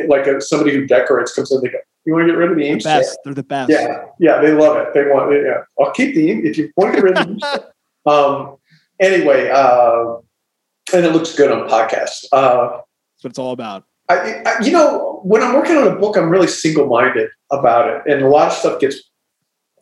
like 0.08 0.28
uh 0.28 0.40
somebody 0.40 0.76
who 0.76 0.86
decorates 0.86 1.34
comes 1.34 1.52
in, 1.52 1.62
they 1.62 1.70
go, 1.70 1.80
"You 2.06 2.14
want 2.14 2.28
to 2.28 2.34
get 2.34 2.38
rid 2.38 2.52
of 2.52 2.58
the 2.58 2.64
The 2.64 2.70
Eames?" 2.70 2.84
best. 2.84 3.18
They're 3.24 3.34
the 3.34 3.42
best. 3.42 3.72
Yeah, 3.72 4.04
yeah, 4.20 4.40
they 4.42 4.52
love 4.52 4.78
it. 4.78 4.94
They 4.94 5.06
want, 5.06 5.34
yeah. 5.34 5.64
I'll 5.84 5.92
keep 5.92 6.14
the 6.14 6.30
if 6.30 6.58
you 6.58 6.72
want 6.78 6.94
to 6.94 7.02
get 7.02 7.04
rid 7.04 7.18
of 7.18 7.28
the 7.40 7.72
Um. 8.06 8.58
Anyway, 9.00 9.50
uh, 9.50 10.18
and 10.94 11.06
it 11.06 11.12
looks 11.12 11.36
good 11.36 11.52
on 11.52 11.68
podcasts. 11.70 12.26
Uh, 12.32 12.70
That's 12.70 13.24
what 13.24 13.30
it's 13.32 13.40
all 13.40 13.52
about. 13.52 13.86
I, 14.10 14.44
I, 14.46 14.60
you 14.62 14.72
know, 14.72 15.22
when 15.24 15.42
I'm 15.42 15.54
working 15.54 15.78
on 15.78 15.88
a 15.88 15.96
book, 15.96 16.18
I'm 16.18 16.30
really 16.30 16.48
single-minded 16.48 17.30
about 17.52 17.90
it, 17.90 18.12
and 18.12 18.22
a 18.24 18.28
lot 18.28 18.48
of 18.48 18.54
stuff 18.54 18.80
gets 18.80 18.98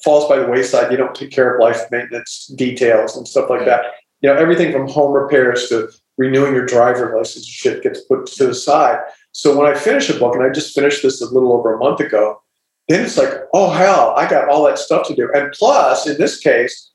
falls 0.03 0.27
by 0.27 0.37
the 0.39 0.47
wayside. 0.47 0.91
You 0.91 0.97
don't 0.97 1.15
take 1.15 1.31
care 1.31 1.55
of 1.55 1.61
life 1.61 1.81
maintenance 1.91 2.47
details 2.55 3.15
and 3.15 3.27
stuff 3.27 3.49
like 3.49 3.65
that. 3.65 3.85
You 4.21 4.29
know, 4.29 4.35
everything 4.35 4.71
from 4.71 4.87
home 4.87 5.11
repairs 5.11 5.69
to 5.69 5.89
renewing 6.17 6.53
your 6.53 6.65
driver 6.65 7.15
license 7.17 7.47
shit 7.47 7.83
gets 7.83 8.01
put 8.01 8.27
to 8.27 8.47
the 8.47 8.53
side. 8.53 8.99
So 9.31 9.57
when 9.57 9.67
I 9.67 9.77
finish 9.77 10.09
a 10.09 10.19
book, 10.19 10.35
and 10.35 10.43
I 10.43 10.49
just 10.49 10.75
finished 10.75 11.03
this 11.03 11.21
a 11.21 11.25
little 11.25 11.53
over 11.53 11.73
a 11.73 11.79
month 11.79 11.99
ago, 11.99 12.41
then 12.87 13.05
it's 13.05 13.17
like, 13.17 13.33
oh 13.53 13.71
hell, 13.71 14.13
I 14.17 14.29
got 14.29 14.49
all 14.49 14.65
that 14.65 14.77
stuff 14.77 15.07
to 15.07 15.15
do. 15.15 15.31
And 15.33 15.51
plus, 15.53 16.07
in 16.07 16.17
this 16.17 16.39
case, 16.39 16.90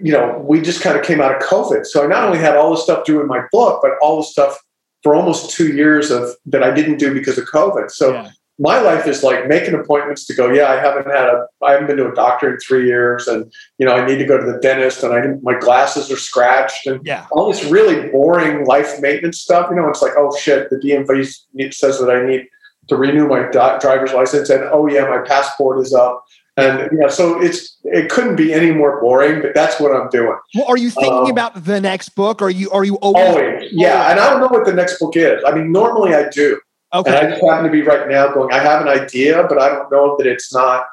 you 0.00 0.12
know, 0.12 0.42
we 0.46 0.60
just 0.60 0.80
kind 0.80 0.98
of 0.98 1.04
came 1.04 1.20
out 1.20 1.34
of 1.34 1.42
COVID. 1.42 1.84
So 1.86 2.02
I 2.04 2.06
not 2.06 2.24
only 2.24 2.38
had 2.38 2.56
all 2.56 2.70
the 2.70 2.76
stuff 2.80 3.04
doing 3.04 3.26
my 3.26 3.42
book, 3.52 3.80
but 3.82 3.92
all 4.00 4.16
the 4.16 4.22
stuff 4.24 4.58
for 5.02 5.14
almost 5.14 5.50
two 5.50 5.72
years 5.74 6.10
of 6.10 6.30
that 6.46 6.62
I 6.62 6.70
didn't 6.72 6.98
do 6.98 7.12
because 7.12 7.36
of 7.36 7.44
COVID. 7.46 7.90
So 7.90 8.12
Yeah. 8.12 8.30
my 8.58 8.80
life 8.80 9.06
is 9.06 9.22
like 9.22 9.48
making 9.48 9.74
appointments 9.74 10.24
to 10.26 10.34
go. 10.34 10.50
Yeah, 10.50 10.70
I 10.70 10.76
haven't 10.76 11.06
had 11.08 11.26
a, 11.28 11.46
I 11.62 11.72
haven't 11.72 11.88
been 11.88 11.96
to 11.98 12.10
a 12.10 12.14
doctor 12.14 12.52
in 12.52 12.58
three 12.60 12.86
years, 12.86 13.26
and 13.28 13.52
you 13.78 13.84
know, 13.86 13.94
I 13.94 14.06
need 14.06 14.18
to 14.18 14.24
go 14.24 14.38
to 14.38 14.46
the 14.50 14.58
dentist, 14.58 15.02
and 15.02 15.12
I 15.12 15.20
my 15.42 15.58
glasses 15.58 16.10
are 16.10 16.16
scratched, 16.16 16.86
and 16.86 17.00
Yeah. 17.04 17.26
all 17.32 17.50
this 17.50 17.64
really 17.64 18.08
boring 18.10 18.64
life 18.64 19.00
maintenance 19.00 19.40
stuff. 19.40 19.66
You 19.70 19.76
know, 19.76 19.88
it's 19.88 20.02
like, 20.02 20.12
oh 20.16 20.34
shit, 20.36 20.70
the 20.70 20.76
DMV 20.76 21.72
says 21.74 21.98
that 21.98 22.10
I 22.10 22.24
need 22.24 22.46
to 22.88 22.96
renew 22.96 23.26
my 23.28 23.42
driver's 23.50 24.12
license, 24.12 24.48
and 24.50 24.64
oh 24.72 24.86
yeah, 24.86 25.06
my 25.06 25.18
passport 25.18 25.80
is 25.84 25.92
up, 25.92 26.22
and 26.56 26.90
you 26.92 26.98
know, 26.98 27.08
so 27.08 27.40
it's 27.40 27.78
it 27.84 28.10
couldn't 28.10 28.36
be 28.36 28.52
any 28.52 28.70
more 28.72 29.00
boring. 29.00 29.40
But 29.40 29.54
that's 29.54 29.80
what 29.80 29.92
I'm 29.94 30.08
doing. 30.10 30.36
Well, 30.54 30.66
are 30.68 30.76
you 30.76 30.90
thinking 30.90 31.12
Um, 31.24 31.30
about 31.30 31.64
the 31.64 31.80
next 31.80 32.10
book? 32.10 32.42
Are 32.42 32.50
you 32.50 32.70
are 32.70 32.84
you 32.84 32.96
always 32.96 33.24
Always, 33.26 33.72
yeah. 33.72 34.10
And 34.10 34.20
I 34.20 34.30
don't 34.30 34.40
know 34.40 34.48
what 34.48 34.66
the 34.66 34.72
next 34.74 34.98
book 34.98 35.16
is. 35.16 35.42
I 35.46 35.52
mean, 35.52 35.72
normally 35.72 36.14
I 36.14 36.28
do, 36.28 36.60
Okay. 36.94 37.10
and? 37.16 37.26
I 37.26 37.30
just 37.30 37.42
happen 37.44 37.64
to 37.64 37.70
be 37.70 37.82
right 37.82 38.08
now 38.08 38.32
going. 38.32 38.52
I 38.52 38.58
have 38.58 38.82
an 38.82 38.88
idea, 38.88 39.44
but 39.48 39.58
I 39.58 39.68
don't 39.70 39.90
know 39.90 40.16
that 40.18 40.26
it's 40.26 40.52
not 40.52 40.86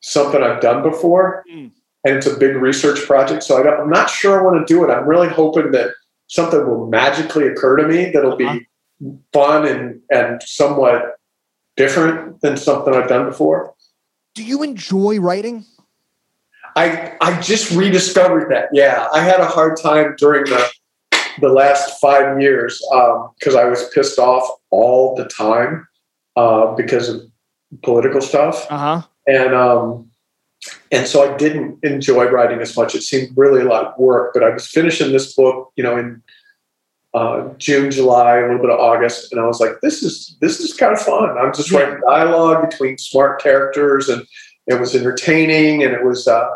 something 0.00 0.42
I've 0.42 0.60
done 0.60 0.82
before, 0.82 1.44
Mm. 1.52 1.70
and 2.04 2.16
it's 2.16 2.26
a 2.26 2.36
big 2.36 2.56
research 2.56 3.00
project. 3.06 3.42
So 3.42 3.58
I 3.58 3.62
don't, 3.62 3.80
I'm 3.80 3.90
not 3.90 4.08
sure 4.10 4.40
I 4.40 4.42
want 4.42 4.66
to 4.66 4.72
do 4.74 4.82
it. 4.82 4.90
I'm 4.90 5.06
really 5.06 5.28
hoping 5.28 5.72
that 5.72 5.90
something 6.28 6.66
will 6.66 6.86
magically 6.86 7.46
occur 7.46 7.76
to 7.76 7.86
me 7.86 8.10
that'll 8.12 8.32
Uh-huh. 8.32 8.54
be 8.58 8.66
fun 9.34 9.66
and 9.66 10.00
and 10.10 10.42
somewhat 10.42 11.16
different 11.76 12.40
than 12.40 12.56
something 12.56 12.94
I've 12.94 13.08
done 13.08 13.26
before. 13.26 13.74
Do 14.34 14.42
you 14.44 14.62
enjoy 14.62 15.20
writing? 15.20 15.64
I 16.76 17.12
I 17.20 17.38
just 17.40 17.70
rediscovered 17.72 18.50
that. 18.50 18.68
Yeah, 18.72 19.08
I 19.12 19.20
had 19.20 19.40
a 19.40 19.46
hard 19.46 19.76
time 19.80 20.14
during 20.16 20.44
the 20.44 20.70
the 21.40 21.48
last 21.48 22.00
five 22.00 22.40
years 22.40 22.82
because 23.38 23.54
I 23.54 23.64
was 23.64 23.88
pissed 23.90 24.18
off 24.18 24.48
all 24.70 25.14
the 25.14 25.24
time 25.26 25.86
uh, 26.36 26.74
because 26.74 27.08
of 27.08 27.22
political 27.82 28.20
stuff, 28.20 28.66
Uh 28.70 28.78
huh. 28.78 29.02
and 29.26 29.54
um, 29.54 30.10
and 30.90 31.06
so 31.06 31.30
I 31.30 31.36
didn't 31.36 31.78
enjoy 31.82 32.24
writing 32.30 32.60
as 32.60 32.74
much. 32.76 32.94
It 32.94 33.02
seemed 33.02 33.36
really 33.36 33.60
a 33.60 33.64
lot 33.68 33.84
of 33.86 33.98
work. 33.98 34.32
But 34.32 34.42
I 34.44 34.48
was 34.50 34.66
finishing 34.66 35.12
this 35.12 35.34
book, 35.34 35.72
you 35.76 35.82
know, 35.84 35.98
in 35.98 36.22
uh, 37.14 37.48
June, 37.58 37.90
July, 37.90 38.38
a 38.38 38.42
little 38.42 38.58
bit 38.58 38.70
of 38.70 38.80
August, 38.80 39.32
and 39.32 39.40
I 39.40 39.46
was 39.46 39.60
like, 39.60 39.80
"This 39.82 40.02
is 40.02 40.36
this 40.40 40.60
is 40.60 40.72
kind 40.74 40.92
of 40.92 41.00
fun." 41.00 41.36
I'm 41.38 41.52
just 41.52 41.70
Yeah. 41.70 41.80
writing 41.80 42.00
dialogue 42.06 42.68
between 42.70 42.96
smart 42.98 43.42
characters, 43.42 44.08
and 44.08 44.22
it 44.66 44.80
was 44.80 44.94
entertaining, 44.94 45.82
and 45.82 45.92
it 45.92 46.04
was, 46.04 46.26
uh, 46.26 46.48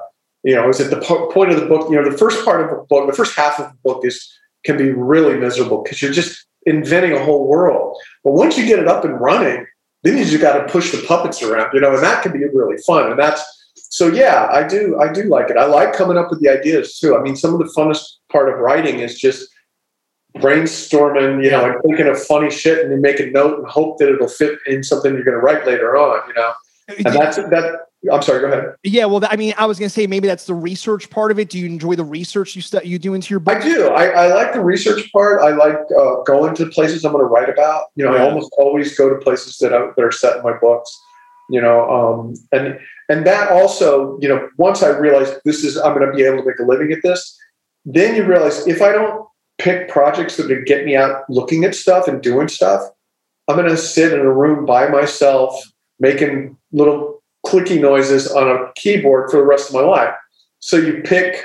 you 0.45 0.55
know, 0.55 0.65
it 0.65 0.67
was 0.67 0.81
at 0.81 0.91
the 0.91 1.01
po- 1.01 1.27
point 1.31 1.51
of 1.53 1.61
the 1.61 1.67
book. 1.67 1.91
You 1.91 1.97
know, 1.97 2.09
the 2.09 2.17
first 2.17 2.45
part 2.45 2.63
of 2.63 2.71
the 2.71 2.85
book, 2.89 3.07
the 3.07 3.13
first 3.17 3.37
half 3.37 3.59
of 3.61 3.67
the 3.71 3.77
book 3.85 4.05
is 4.05 4.33
can 4.65 4.77
be 4.77 4.91
really 4.91 5.37
miserable 5.37 5.83
because 5.83 6.01
you're 6.03 6.13
just 6.13 6.47
inventing 6.65 7.13
a 7.13 7.23
whole 7.25 7.47
world. 7.47 7.97
But 8.25 8.33
once 8.33 8.59
you 8.59 8.67
get 8.67 8.79
it 8.79 8.89
up 8.89 9.05
and 9.05 9.21
running, 9.21 9.67
then 10.03 10.17
you 10.19 10.25
just 10.25 10.41
got 10.41 10.59
to 10.59 10.73
push 10.73 10.91
the 10.91 11.05
puppets 11.07 11.43
around, 11.43 11.71
you 11.73 11.81
know, 11.81 11.95
and 11.95 12.03
that 12.03 12.23
can 12.23 12.33
be 12.33 12.45
really 12.53 12.77
fun. 12.79 13.11
And 13.11 13.19
that's 13.19 13.43
so 13.75 14.09
yeah, 14.09 14.49
I 14.51 14.67
do 14.67 14.99
I 14.99 15.13
do 15.13 15.25
like 15.25 15.51
it. 15.51 15.57
I 15.57 15.67
like 15.67 15.93
coming 15.93 16.17
up 16.17 16.31
with 16.31 16.41
the 16.41 16.49
ideas 16.49 16.99
too. 16.99 17.17
I 17.17 17.21
mean, 17.21 17.37
some 17.37 17.53
of 17.53 17.59
the 17.59 17.73
funnest 17.77 18.05
part 18.33 18.49
of 18.49 18.59
writing 18.59 19.01
is 19.01 19.19
just 19.19 19.49
brainstorming, 20.39 21.45
you 21.45 21.51
know, 21.51 21.65
and 21.65 21.83
thinking 21.83 22.07
of 22.07 22.23
funny 22.23 22.51
shit 22.51 22.83
and 22.83 22.91
you 22.91 23.01
make 23.01 23.21
a 23.21 23.27
note 23.27 23.59
and 23.59 23.67
hope 23.69 23.99
that 23.99 24.09
it'll 24.09 24.29
fit 24.29 24.59
in 24.67 24.83
something 24.83 25.15
you're 25.15 25.25
going 25.25 25.37
to 25.37 25.41
write 25.41 25.67
later 25.67 25.97
on, 25.97 26.27
you 26.29 26.35
know. 26.35 26.53
And 26.89 27.15
that's 27.15 27.37
that. 27.37 27.81
I'm 28.13 28.23
sorry. 28.23 28.41
Go 28.41 28.47
ahead. 28.47 28.75
Yeah, 28.85 29.07
well, 29.07 29.21
I 29.29 29.35
mean, 29.35 29.55
I 29.59 29.67
was 29.67 29.79
gonna 29.79 29.89
say 29.89 30.07
maybe 30.07 30.29
that's 30.29 30.47
the 30.47 30.55
research 30.55 31.11
part 31.11 31.33
of 31.33 31.39
it. 31.41 31.49
Do 31.49 31.59
you 31.59 31.67
enjoy 31.67 31.97
the 31.97 32.05
research 32.05 32.55
you 32.55 32.63
stu- 32.63 32.87
you 32.87 33.01
do 33.01 33.15
into 33.15 33.33
your 33.33 33.41
book? 33.41 33.57
I 33.57 33.61
do. 33.61 33.89
I, 33.89 34.07
I 34.07 34.35
like 34.35 34.53
the 34.53 34.61
research 34.61 35.11
part. 35.13 35.43
I 35.43 35.51
like 35.51 35.79
uh, 35.99 36.23
going 36.23 36.55
to 36.55 36.67
places 36.67 37.05
I'm 37.05 37.11
going 37.11 37.25
to 37.25 37.29
write 37.29 37.49
about. 37.49 37.87
You 37.97 38.05
know, 38.05 38.15
I 38.15 38.21
almost 38.21 38.55
always 38.59 38.97
go 38.97 39.09
to 39.09 39.17
places 39.17 39.59
that, 39.59 39.75
I, 39.75 39.89
that 39.97 40.05
are 40.05 40.13
set 40.13 40.37
in 40.37 40.43
my 40.45 40.57
books. 40.59 40.97
You 41.51 41.61
know, 41.61 41.91
um, 41.91 42.35
and 42.53 42.79
and 43.09 43.27
that 43.27 43.51
also, 43.51 44.17
you 44.21 44.29
know, 44.29 44.49
once 44.57 44.85
I 44.85 44.91
realize 44.91 45.41
this 45.45 45.65
is, 45.65 45.77
I'm 45.77 45.93
going 45.93 46.09
to 46.09 46.17
be 46.17 46.23
able 46.23 46.39
to 46.39 46.49
make 46.49 46.61
a 46.61 46.65
living 46.65 46.93
at 46.93 47.03
this. 47.03 47.37
Then 47.85 48.15
you 48.15 48.25
realize 48.25 48.67
if 48.69 48.81
I 48.81 48.93
don't 48.93 49.26
pick 49.59 49.89
projects 49.89 50.37
that 50.37 50.49
would 50.49 50.67
get 50.67 50.85
me 50.85 50.97
out 50.97 51.29
looking 51.29 51.65
at 51.65 51.75
stuff 51.75 52.09
and 52.09 52.23
doing 52.23 52.49
stuff, 52.49 52.83
I'm 53.49 53.57
going 53.57 53.69
to 53.69 53.77
sit 53.77 54.13
in 54.13 54.21
a 54.21 54.33
room 54.33 54.67
by 54.67 54.89
myself 54.89 55.55
making 55.99 56.57
little 56.73 57.23
clicky 57.47 57.81
noises 57.81 58.31
on 58.31 58.49
a 58.49 58.73
keyboard 58.75 59.31
for 59.31 59.39
the 59.39 59.45
rest 59.45 59.69
of 59.69 59.75
my 59.75 59.83
life. 59.83 60.15
So 60.59 60.77
you 60.77 61.03
pick 61.03 61.45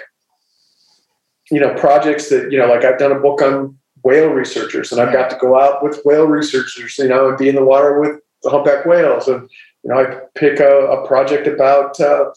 you 1.51 1.59
know 1.59 1.73
projects 1.75 2.29
that 2.29 2.51
you 2.51 2.57
know 2.57 2.67
like 2.67 2.83
i've 2.83 2.97
done 2.97 3.11
a 3.11 3.19
book 3.19 3.41
on 3.41 3.77
whale 4.03 4.29
researchers 4.29 4.91
and 4.91 4.99
i've 4.99 5.13
got 5.13 5.29
to 5.29 5.35
go 5.35 5.59
out 5.59 5.83
with 5.83 6.01
whale 6.05 6.25
researchers 6.25 6.97
you 6.97 7.07
know 7.07 7.29
and 7.29 7.37
be 7.37 7.49
in 7.49 7.55
the 7.55 7.63
water 7.63 7.99
with 7.99 8.19
the 8.41 8.49
humpback 8.49 8.85
whales 8.85 9.27
and 9.27 9.47
you 9.83 9.89
know 9.89 9.99
i 9.99 10.17
pick 10.33 10.59
a, 10.59 10.87
a 10.87 11.05
project 11.05 11.45
about 11.45 11.99
uh, 11.99 12.31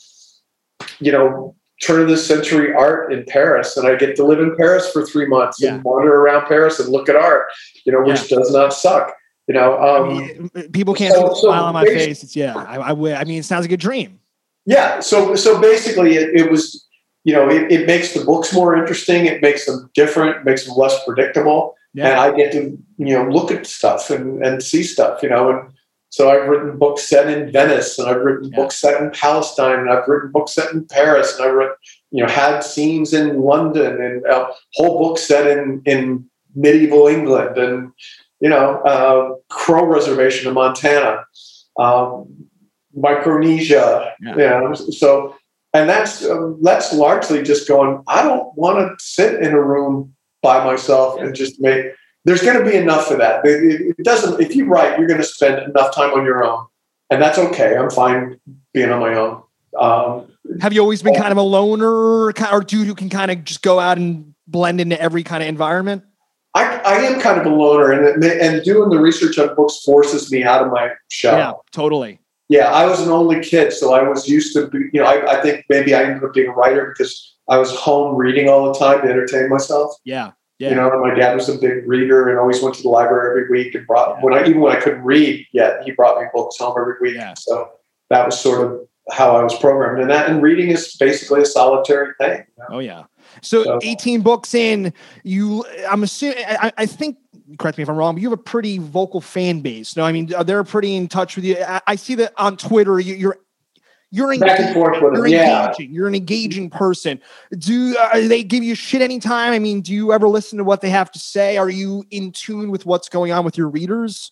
you 0.98 1.12
know 1.12 1.54
turn 1.84 2.00
of 2.00 2.08
the 2.08 2.16
century 2.16 2.72
art 2.74 3.12
in 3.12 3.24
paris 3.24 3.76
and 3.76 3.86
i 3.86 3.94
get 3.94 4.16
to 4.16 4.24
live 4.24 4.40
in 4.40 4.56
paris 4.56 4.90
for 4.90 5.04
three 5.04 5.26
months 5.26 5.60
Yeah. 5.60 5.74
and 5.74 5.84
wander 5.84 6.14
around 6.14 6.46
paris 6.46 6.80
and 6.80 6.88
look 6.88 7.08
at 7.08 7.16
art 7.16 7.46
you 7.84 7.92
know 7.92 8.02
which 8.02 8.28
does 8.28 8.50
not 8.52 8.72
suck 8.72 9.14
you 9.46 9.54
know 9.54 9.74
I 9.74 9.98
um, 9.98 10.08
mean, 10.08 10.50
people 10.72 10.94
can't 10.94 11.14
so- 11.14 11.28
the 11.28 11.34
so 11.34 11.40
smile 11.48 11.64
on 11.64 11.74
my 11.74 11.84
face. 11.84 12.22
It's 12.22 12.34
yeah. 12.34 12.54
I, 12.56 12.76
I, 12.76 12.90
I 12.92 13.24
mean, 13.24 13.38
it 13.38 13.44
sounds 13.44 13.64
like 13.64 13.72
a 13.72 13.76
dream. 13.76 14.18
Yeah. 14.64 15.00
So 15.00 15.34
so 15.34 15.60
basically, 15.60 16.14
it, 16.14 16.34
it 16.34 16.50
was 16.50 16.86
you 17.24 17.34
know 17.34 17.48
it, 17.50 17.70
it 17.70 17.86
makes 17.86 18.14
the 18.14 18.24
books 18.24 18.54
more 18.54 18.74
interesting. 18.74 19.26
It 19.26 19.42
makes 19.42 19.66
them 19.66 19.90
different. 19.94 20.44
Makes 20.44 20.64
them 20.64 20.76
less 20.76 20.98
predictable. 21.04 21.74
Yeah. 21.92 22.08
And 22.08 22.20
I 22.20 22.34
get 22.34 22.52
to 22.52 22.78
you 22.96 23.14
know 23.14 23.28
look 23.28 23.50
at 23.50 23.66
stuff 23.66 24.08
and 24.08 24.42
and 24.42 24.62
see 24.62 24.82
stuff. 24.82 25.22
You 25.22 25.28
know 25.28 25.50
and. 25.50 25.73
So 26.14 26.30
I've 26.30 26.48
written 26.48 26.78
books 26.78 27.02
set 27.02 27.28
in 27.28 27.50
Venice, 27.50 27.98
and 27.98 28.08
I've 28.08 28.20
written 28.22 28.48
Yeah. 28.48 28.56
books 28.60 28.76
set 28.78 29.00
in 29.00 29.10
Palestine, 29.10 29.80
and 29.80 29.90
I've 29.90 30.06
written 30.06 30.30
books 30.30 30.52
set 30.54 30.72
in 30.72 30.86
Paris, 30.86 31.36
and 31.36 31.44
I've 31.44 31.54
written, 31.54 31.74
you 32.12 32.22
know, 32.22 32.30
had 32.30 32.60
scenes 32.60 33.12
in 33.12 33.40
London, 33.40 34.00
and 34.00 34.24
a 34.26 34.46
whole 34.74 35.00
book 35.00 35.18
set 35.18 35.44
in 35.48 35.82
in 35.86 36.24
medieval 36.54 37.08
England, 37.08 37.58
and 37.58 37.90
you 38.38 38.48
know, 38.48 38.66
uh, 38.92 39.34
Crow 39.50 39.86
Reservation 39.86 40.46
in 40.46 40.54
Montana, 40.54 41.24
um, 41.80 42.26
Micronesia, 42.96 44.12
Yeah. 44.20 44.36
you 44.36 44.48
know, 44.68 44.74
so 44.74 45.34
and 45.72 45.88
that's 45.90 46.24
um, 46.30 46.58
that's 46.62 46.92
largely 46.92 47.42
just 47.42 47.66
going. 47.66 48.04
I 48.06 48.22
don't 48.22 48.56
want 48.56 48.78
to 48.78 49.04
sit 49.04 49.42
in 49.42 49.52
a 49.52 49.60
room 49.60 50.14
by 50.42 50.64
myself 50.64 51.18
and 51.20 51.34
just 51.34 51.60
make. 51.60 51.86
There's 52.24 52.42
going 52.42 52.58
to 52.58 52.70
be 52.70 52.76
enough 52.76 53.06
for 53.06 53.16
that. 53.16 53.42
It, 53.44 53.96
doesn't. 54.02 54.40
If 54.40 54.56
you 54.56 54.66
write, 54.66 54.98
you're 54.98 55.08
going 55.08 55.20
to 55.20 55.26
spend 55.26 55.62
enough 55.62 55.94
time 55.94 56.10
on 56.12 56.24
your 56.24 56.42
own, 56.44 56.66
and 57.10 57.20
that's 57.20 57.38
okay. 57.38 57.76
I'm 57.76 57.90
fine 57.90 58.40
being 58.72 58.90
on 58.90 59.00
my 59.00 59.14
own. 59.14 59.42
Um, 59.78 60.26
Have 60.60 60.72
you 60.72 60.80
always 60.80 61.02
been 61.02 61.14
Oh. 61.16 61.18
kind 61.20 61.32
of 61.32 61.38
a 61.38 61.42
loner, 61.42 61.90
or 61.90 62.32
dude 62.66 62.86
who 62.86 62.94
can 62.94 63.10
kind 63.10 63.30
of 63.30 63.44
just 63.44 63.62
go 63.62 63.78
out 63.78 63.98
and 63.98 64.34
blend 64.46 64.80
into 64.80 65.00
every 65.00 65.22
kind 65.22 65.42
of 65.42 65.48
environment? 65.48 66.02
I, 66.54 66.78
I 66.78 66.94
am 67.00 67.20
kind 67.20 67.40
of 67.40 67.46
a 67.46 67.54
loner, 67.54 67.90
and 67.90 68.22
and 68.24 68.62
doing 68.62 68.88
the 68.88 69.00
research 69.00 69.38
on 69.38 69.54
books 69.56 69.82
forces 69.84 70.30
me 70.30 70.44
out 70.44 70.64
of 70.64 70.72
my 70.72 70.90
shell. 71.10 71.36
Yeah, 71.36 71.52
totally. 71.72 72.20
Yeah, 72.48 72.70
I 72.70 72.86
was 72.86 73.00
an 73.00 73.08
only 73.10 73.40
kid, 73.40 73.72
so 73.72 73.94
I 73.94 74.02
was 74.02 74.28
used 74.28 74.54
to, 74.54 74.68
be, 74.68 74.78
you 74.92 75.00
know, 75.00 75.06
I, 75.06 75.38
I 75.38 75.40
think 75.42 75.64
maybe 75.70 75.94
I 75.94 76.02
ended 76.04 76.22
up 76.22 76.34
being 76.34 76.48
a 76.48 76.52
writer 76.52 76.94
because 76.96 77.36
I 77.48 77.56
was 77.56 77.74
home 77.74 78.16
reading 78.16 78.50
all 78.50 78.70
the 78.70 78.78
time 78.78 79.00
to 79.00 79.08
entertain 79.08 79.48
myself. 79.48 79.96
Yeah, 80.04 80.32
yeah. 80.58 80.70
You 80.70 80.74
know, 80.76 81.00
my 81.00 81.14
dad 81.14 81.34
was 81.34 81.48
a 81.48 81.58
big 81.58 81.86
reader 81.86 82.28
and 82.28 82.38
always 82.38 82.62
went 82.62 82.74
to 82.76 82.82
the 82.82 82.88
library 82.88 83.42
every 83.42 83.50
week 83.64 83.74
and 83.74 83.86
brought 83.86 84.22
when 84.22 84.32
I 84.34 84.40
even 84.46 84.60
when 84.60 84.74
I 84.76 84.80
couldn't 84.80 85.02
read 85.02 85.46
yet, 85.52 85.82
he 85.84 85.90
brought 85.92 86.20
me 86.20 86.26
books 86.32 86.56
home 86.58 86.74
every 86.78 86.94
week. 87.00 87.16
Yeah. 87.16 87.34
So 87.36 87.70
that 88.10 88.24
was 88.26 88.38
sort 88.38 88.64
of 88.64 88.80
how 89.10 89.36
I 89.36 89.42
was 89.42 89.54
programmed, 89.58 90.00
and 90.00 90.10
that 90.10 90.30
and 90.30 90.42
reading 90.42 90.70
is 90.70 90.96
basically 90.96 91.42
a 91.42 91.46
solitary 91.46 92.12
thing. 92.18 92.38
you 92.56 92.62
know? 92.62 92.76
Oh 92.76 92.78
yeah. 92.78 93.04
So 93.42 93.64
So- 93.64 93.78
18 93.82 94.20
books 94.22 94.54
in, 94.54 94.92
you 95.24 95.64
I'm 95.90 96.02
assuming 96.02 96.38
I, 96.48 96.72
I 96.78 96.86
think 96.86 97.18
correct 97.58 97.76
me 97.76 97.82
if 97.82 97.90
I'm 97.90 97.96
wrong, 97.96 98.14
but 98.14 98.22
you 98.22 98.30
have 98.30 98.38
a 98.38 98.42
pretty 98.42 98.78
vocal 98.78 99.20
fan 99.20 99.60
base. 99.60 99.96
No, 99.96 100.04
I 100.04 100.12
mean 100.12 100.32
they're 100.46 100.64
pretty 100.64 100.94
in 100.94 101.08
touch 101.08 101.36
with 101.36 101.44
you. 101.44 101.56
I, 101.62 101.80
I 101.86 101.96
see 101.96 102.14
that 102.14 102.32
on 102.38 102.56
Twitter. 102.56 102.98
You, 103.00 103.14
you're 103.14 103.38
you're 104.14 104.38
Back 104.38 104.50
and 104.50 104.68
engaging. 104.68 104.74
forth 104.74 105.02
with 105.02 105.14
You're 105.14 105.26
yeah. 105.26 105.66
engaging. 105.66 105.92
You're 105.92 106.06
an 106.06 106.14
engaging 106.14 106.70
person. 106.70 107.20
Do 107.58 107.96
uh, 107.98 108.20
they 108.28 108.44
give 108.44 108.62
you 108.62 108.74
shit 108.74 109.02
anytime? 109.02 109.52
I 109.52 109.58
mean, 109.58 109.80
do 109.80 109.92
you 109.92 110.12
ever 110.12 110.28
listen 110.28 110.56
to 110.58 110.64
what 110.64 110.80
they 110.82 110.90
have 110.90 111.10
to 111.12 111.18
say? 111.18 111.56
Are 111.56 111.68
you 111.68 112.04
in 112.10 112.30
tune 112.30 112.70
with 112.70 112.86
what's 112.86 113.08
going 113.08 113.32
on 113.32 113.44
with 113.44 113.58
your 113.58 113.68
readers? 113.68 114.30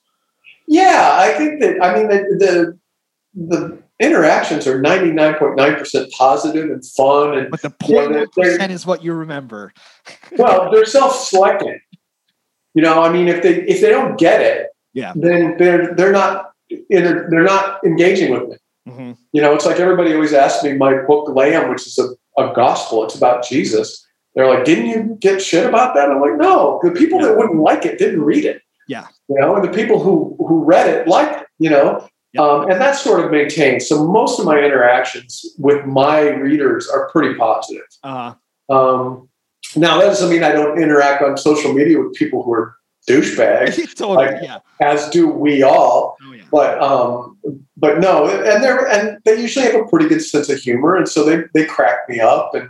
Yeah, 0.69 1.11
I 1.21 1.33
think 1.37 1.61
that 1.61 1.83
I 1.83 1.95
mean 1.95 2.09
the 2.09 2.79
the, 3.35 3.47
the 3.49 3.83
interactions 3.99 4.67
are 4.69 4.81
ninety 4.81 5.11
nine 5.11 5.35
point 5.35 5.57
nine 5.57 5.75
percent 5.75 6.13
positive 6.13 6.71
and 6.71 6.85
fun, 6.87 7.37
and 7.37 7.51
But 7.51 7.63
the 7.63 7.71
point 7.71 8.13
they're- 8.13 8.29
percent 8.29 8.71
is 8.73 8.87
what 8.87 9.03
you 9.03 9.13
remember. 9.15 9.73
well, 10.39 10.71
they're 10.73 10.85
self 10.87 11.17
selecting. 11.17 11.81
You 12.75 12.83
know, 12.83 13.03
I 13.03 13.13
mean, 13.13 13.27
if 13.29 13.43
they 13.43 13.63
if 13.63 13.81
they 13.81 13.91
don't 13.91 14.17
get 14.17 14.41
it, 14.41 14.69
Yeah. 14.95 15.13
then 15.17 15.57
they're 15.59 15.93
they're 15.95 16.13
not 16.13 16.53
they're 16.89 17.43
not 17.43 17.85
engaging 17.85 18.33
with 18.33 18.49
me. 18.49 18.57
Mhm. 18.89 19.17
You 19.33 19.43
know, 19.43 19.55
it's 19.55 19.65
like 19.67 19.79
everybody 19.79 20.13
always 20.15 20.33
asks 20.33 20.65
me 20.65 20.73
my 20.75 20.95
book 21.03 21.29
Lamb, 21.35 21.71
which 21.71 21.87
is 21.87 21.99
a 21.99 22.09
a 22.41 22.53
gospel. 22.55 23.05
It's 23.05 23.15
about 23.15 23.45
Jesus. 23.47 24.07
They're 24.35 24.49
like, 24.49 24.65
didn't 24.65 24.87
you 24.87 25.17
get 25.21 25.43
shit 25.43 25.67
about 25.67 25.95
that? 25.95 26.11
I'm 26.11 26.19
like, 26.21 26.37
no. 26.39 26.81
The 26.83 26.91
people 26.91 27.21
Yeah. 27.21 27.27
that 27.29 27.37
wouldn't 27.37 27.61
like 27.61 27.85
it 27.85 27.99
didn't 27.99 28.23
read 28.23 28.47
it. 28.47 28.63
Yeah. 28.89 29.07
You 29.29 29.39
know, 29.39 29.55
and 29.57 29.63
the 29.65 29.69
people 29.71 29.99
who 30.03 30.35
who 30.39 30.65
read 30.65 30.89
it 30.89 31.07
liked 31.07 31.43
it. 31.43 31.47
You 31.59 31.69
know, 31.71 32.09
Yeah. 32.33 32.41
um, 32.43 32.71
and 32.71 32.81
that's 32.81 33.01
sort 33.03 33.23
of 33.25 33.31
maintained. 33.31 33.83
So 33.83 34.05
most 34.07 34.41
of 34.41 34.47
my 34.47 34.59
interactions 34.59 35.45
with 35.59 35.85
my 35.85 36.21
readers 36.31 36.89
are 36.89 37.09
pretty 37.11 37.35
positive. 37.35 37.85
Uh, 38.03 38.33
Um, 38.71 39.29
now 39.77 39.99
that 39.99 40.07
doesn't 40.07 40.31
mean 40.31 40.43
I 40.43 40.53
don't 40.53 40.81
interact 40.81 41.23
on 41.23 41.37
social 41.37 41.73
media 41.75 41.99
with 42.01 42.15
people 42.15 42.43
who 42.43 42.53
are 42.55 42.75
douchebags, 43.09 43.77
totally. 43.97 44.17
Like- 44.27 44.43
yeah. 44.43 44.59
as 44.81 45.09
do 45.11 45.29
we 45.29 45.63
all. 45.63 46.17
But 46.53 46.81
um, 46.83 47.39
but 47.79 47.99
no, 47.99 48.29
and 48.29 48.63
they're 48.63 48.87
and 48.87 49.19
they 49.25 49.41
usually 49.41 49.65
have 49.65 49.75
a 49.75 49.87
pretty 49.87 50.07
good 50.07 50.21
sense 50.21 50.51
of 50.51 50.59
humor, 50.59 50.95
and 50.95 51.09
so 51.09 51.25
they 51.25 51.45
they 51.55 51.65
crack 51.65 52.01
me 52.11 52.21
up, 52.21 52.55
and 52.55 52.69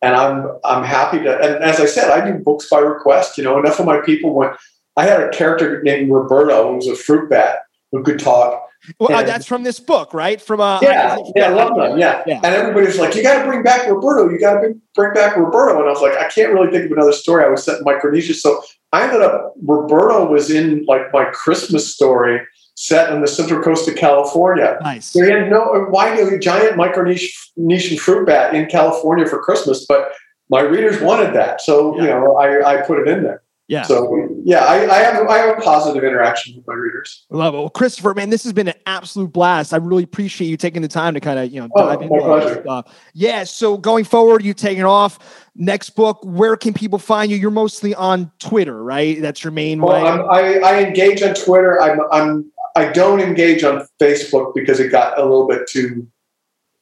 and 0.00 0.14
I'm 0.14 0.48
I'm 0.64 0.84
happy 0.84 1.18
to. 1.18 1.34
And 1.40 1.62
as 1.62 1.80
I 1.80 1.86
said, 1.86 2.10
I 2.10 2.24
do 2.24 2.38
books 2.38 2.68
by 2.70 2.78
request. 2.78 3.36
You 3.36 3.42
know, 3.42 3.58
enough 3.58 3.80
of 3.80 3.86
my 3.86 4.00
people 4.00 4.34
went. 4.34 4.56
I 4.96 5.04
had 5.06 5.20
a 5.20 5.30
character 5.30 5.82
named 5.82 6.12
Roberto, 6.12 6.70
who 6.70 6.76
was 6.76 6.86
a 6.86 6.94
fruit 6.94 7.28
bat 7.28 7.58
who 7.90 8.04
could 8.04 8.20
talk. 8.20 8.62
Well, 9.00 9.12
uh, 9.12 9.22
that's 9.22 9.46
from 9.46 9.64
this 9.64 9.80
book, 9.80 10.14
right? 10.14 10.40
From 10.40 10.60
uh, 10.60 10.78
Yeah, 10.82 11.16
yeah, 11.34 11.48
love 11.48 11.74
them. 11.74 11.98
Yeah. 11.98 12.22
Yeah. 12.26 12.36
And 12.36 12.54
everybody's 12.54 12.98
like, 12.98 13.14
you 13.14 13.22
got 13.22 13.42
to 13.42 13.48
bring 13.48 13.62
back 13.62 13.88
Roberto. 13.88 14.28
You 14.28 14.38
got 14.38 14.54
to 14.54 14.60
bring, 14.60 14.80
bring 14.94 15.14
back 15.14 15.36
Roberto. 15.36 15.78
And 15.80 15.88
I 15.88 15.90
was 15.90 16.02
like, 16.02 16.16
I 16.18 16.28
can't 16.28 16.52
really 16.52 16.70
think 16.70 16.84
of 16.84 16.92
another 16.92 17.12
story. 17.12 17.44
I 17.44 17.48
was 17.48 17.64
set 17.64 17.78
in 17.78 17.84
Micronesia. 17.84 18.34
So 18.34 18.62
I 18.92 19.04
ended 19.04 19.22
up, 19.22 19.54
Roberto 19.62 20.26
was 20.30 20.50
in 20.50 20.84
like 20.86 21.12
my 21.14 21.24
Christmas 21.24 21.92
story 21.92 22.40
set 22.74 23.10
on 23.10 23.20
the 23.20 23.28
central 23.28 23.62
coast 23.62 23.88
of 23.88 23.94
California. 23.96 24.78
Nice. 24.82 25.12
He 25.12 25.20
had 25.20 25.48
no, 25.50 25.62
uh, 25.62 25.90
why 25.90 26.14
a 26.16 26.38
giant 26.38 26.76
Micronesian 26.76 27.98
fruit 27.98 28.26
bat 28.26 28.54
in 28.54 28.66
California 28.66 29.26
for 29.26 29.38
Christmas? 29.40 29.86
But 29.86 30.12
my 30.50 30.60
readers 30.60 31.00
wanted 31.00 31.34
that. 31.34 31.60
So, 31.60 31.96
you 31.96 32.06
know, 32.06 32.36
I, 32.36 32.74
I 32.74 32.82
put 32.82 32.98
it 32.98 33.08
in 33.08 33.22
there. 33.22 33.42
Yeah. 33.66 33.80
So, 33.80 34.28
yeah, 34.44 34.58
I, 34.58 34.74
I, 34.94 34.98
have, 34.98 35.26
I 35.26 35.38
have 35.38 35.56
a 35.56 35.60
positive 35.62 36.04
interaction 36.04 36.54
with 36.54 36.66
my 36.66 36.74
readers. 36.74 37.24
Love 37.30 37.54
it. 37.54 37.58
Well, 37.58 37.70
Christopher, 37.70 38.12
man, 38.12 38.28
this 38.28 38.44
has 38.44 38.52
been 38.52 38.68
an 38.68 38.74
absolute 38.84 39.32
blast. 39.32 39.72
I 39.72 39.78
really 39.78 40.02
appreciate 40.02 40.48
you 40.48 40.58
taking 40.58 40.82
the 40.82 40.88
time 40.88 41.14
to 41.14 41.20
kind 41.20 41.38
of, 41.38 41.50
you 41.50 41.62
know, 41.62 41.68
Oh, 41.74 41.86
dive 41.86 42.00
my 42.00 42.04
into 42.04 42.14
all 42.22 42.34
this 42.36 42.44
pleasure. 42.44 42.60
stuff. 42.60 42.94
Yeah. 43.14 43.44
So 43.44 43.78
going 43.78 44.04
forward, 44.04 44.44
you 44.44 44.52
taking 44.52 44.84
off. 44.84 45.46
Next 45.56 45.90
book, 45.90 46.18
where 46.24 46.56
can 46.56 46.74
people 46.74 46.98
find 46.98 47.30
you? 47.30 47.38
You're 47.38 47.50
mostly 47.52 47.94
on 47.94 48.30
Twitter, 48.38 48.82
right? 48.84 49.22
That's 49.22 49.42
your 49.42 49.52
main 49.52 49.80
Well, 49.80 50.02
way. 50.28 50.28
I, 50.28 50.58
I 50.58 50.82
engage 50.84 51.22
on 51.22 51.32
Twitter. 51.32 51.80
I'm, 51.80 52.00
I'm, 52.12 52.52
I 52.76 52.86
don't 52.92 53.20
engage 53.20 53.62
on 53.64 53.86
Facebook 54.00 54.54
because 54.54 54.80
it 54.80 54.88
got 54.90 55.18
a 55.18 55.22
little 55.22 55.46
bit 55.46 55.68
too 55.68 56.06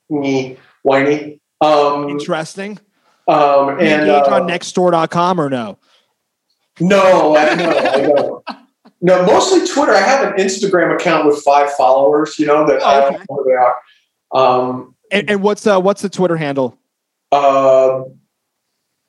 me 0.09 0.57
whiny. 0.83 1.41
Um, 1.61 2.09
Interesting. 2.09 2.79
um, 3.29 3.79
You 3.79 3.87
and 3.87 4.03
engage 4.09 4.29
uh, 4.29 4.35
on 4.35 4.49
nextdoor.com 4.49 5.41
or 5.41 5.49
no? 5.51 5.79
no, 6.81 7.37
I, 7.37 7.55
no, 9.01 9.27
mostly 9.27 9.67
Twitter. 9.67 9.93
I 9.93 9.99
have 10.01 10.27
an 10.27 10.39
Instagram 10.39 10.95
account 10.95 11.27
with 11.27 11.43
five 11.43 11.71
followers. 11.75 12.39
You 12.39 12.47
know 12.47 12.67
that 12.67 12.81
Oh, 12.83 12.87
I 12.87 13.01
don't 13.01 13.13
know 13.13 13.25
who 13.29 13.45
they 13.45 13.55
are. 13.55 13.77
Um, 14.35 14.95
And, 15.11 15.29
and 15.31 15.43
what's 15.43 15.67
uh 15.67 15.79
what's 15.81 16.03
the 16.03 16.09
Twitter 16.09 16.37
handle? 16.37 16.79
uh, 17.33 18.03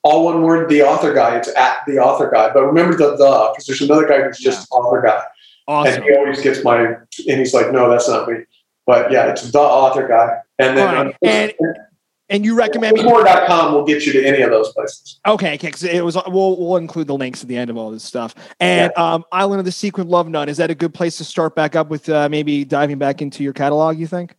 all 0.02 0.24
one 0.26 0.42
word. 0.42 0.68
The 0.68 0.82
author 0.82 1.14
guy. 1.14 1.36
It's 1.36 1.48
at 1.56 1.78
the 1.86 1.98
author 1.98 2.30
guy. 2.30 2.52
But 2.52 2.66
remember 2.66 2.94
the 2.96 3.16
the 3.16 3.50
because 3.52 3.66
there's 3.66 3.80
another 3.80 4.06
guy 4.06 4.22
who's 4.22 4.38
just 4.38 4.68
author 4.70 5.00
guy. 5.02 5.22
Awesome. 5.66 5.94
And 5.94 6.04
he 6.04 6.14
always 6.16 6.40
gets 6.42 6.62
my, 6.64 6.84
and 6.84 7.06
he's 7.18 7.54
like, 7.54 7.72
no, 7.72 7.88
that's 7.90 8.08
not 8.08 8.28
me. 8.28 8.38
But 8.86 9.10
yeah, 9.10 9.30
it's 9.30 9.50
the 9.50 9.58
author 9.60 10.06
guy. 10.06 10.38
And 10.58 10.76
then 10.76 11.06
right. 11.06 11.16
And- 11.22 11.52
And 12.30 12.42
you 12.44 12.54
recommend 12.56 12.96
me 12.96 13.02
More.com 13.02 13.74
will 13.74 13.84
get 13.84 14.06
you 14.06 14.12
to 14.14 14.24
any 14.24 14.40
of 14.40 14.50
those 14.50 14.72
places. 14.72 15.20
Okay, 15.26 15.54
okay, 15.56 15.70
'cause 15.70 15.82
it 15.84 16.02
was 16.02 16.16
we'll 16.26 16.58
we'll 16.58 16.78
include 16.78 17.06
the 17.06 17.14
links 17.14 17.42
at 17.42 17.48
the 17.48 17.56
end 17.56 17.68
of 17.68 17.76
all 17.76 17.90
this 17.90 18.02
stuff. 18.02 18.34
And 18.60 18.96
um, 18.96 19.24
Island 19.30 19.58
of 19.58 19.66
the 19.66 19.72
Sequin 19.72 20.08
Love 20.08 20.26
Nun 20.28 20.48
is 20.48 20.56
that 20.56 20.70
a 20.70 20.74
good 20.74 20.94
place 20.94 21.18
to 21.18 21.24
start 21.24 21.54
back 21.54 21.76
up 21.76 21.90
with 21.90 22.08
uh, 22.08 22.30
maybe 22.30 22.64
diving 22.64 22.96
back 22.98 23.20
into 23.20 23.44
your 23.44 23.52
catalog? 23.52 23.98
You 23.98 24.06
think? 24.06 24.36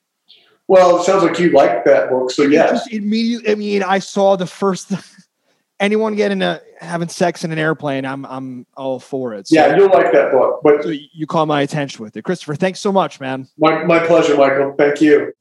Well, 0.68 0.98
it 1.00 1.04
sounds 1.04 1.22
like 1.24 1.38
you 1.38 1.52
like 1.52 1.86
that 1.86 2.10
book. 2.10 2.32
So 2.32 2.44
yes. 2.44 2.72
Just 2.72 2.92
immediately. 2.92 3.52
I 3.52 3.56
mean, 3.56 3.84
I 3.84 4.00
saw 4.00 4.36
the 4.36 4.48
first. 4.48 4.92
anyone 5.80 6.16
getting 6.16 6.42
a 6.42 6.60
having 6.80 7.08
sex 7.08 7.44
in 7.44 7.52
an 7.52 7.60
airplane, 7.60 8.06
I'm 8.06 8.26
I'm 8.26 8.66
all 8.76 9.00
for 9.00 9.34
it. 9.34 9.48
So, 9.48 9.56
Yeah, 9.56 9.76
you'll 9.76 9.90
like 9.90 10.12
that 10.12 10.32
book. 10.32 10.62
But 10.64 10.84
so 10.84 10.90
you 10.90 11.28
caught 11.28 11.48
my 11.48 11.62
attention 11.62 12.04
with 12.04 12.16
it, 12.18 12.24
Christopher. 12.24 12.56
Thanks 12.56 12.80
so 12.80 12.92
much, 12.92 13.20
man. 13.20 13.48
my, 13.58 13.84
my 13.84 14.06
pleasure, 14.06 14.36
Michael. 14.38 14.74
Thank 14.78 15.02
you. 15.02 15.34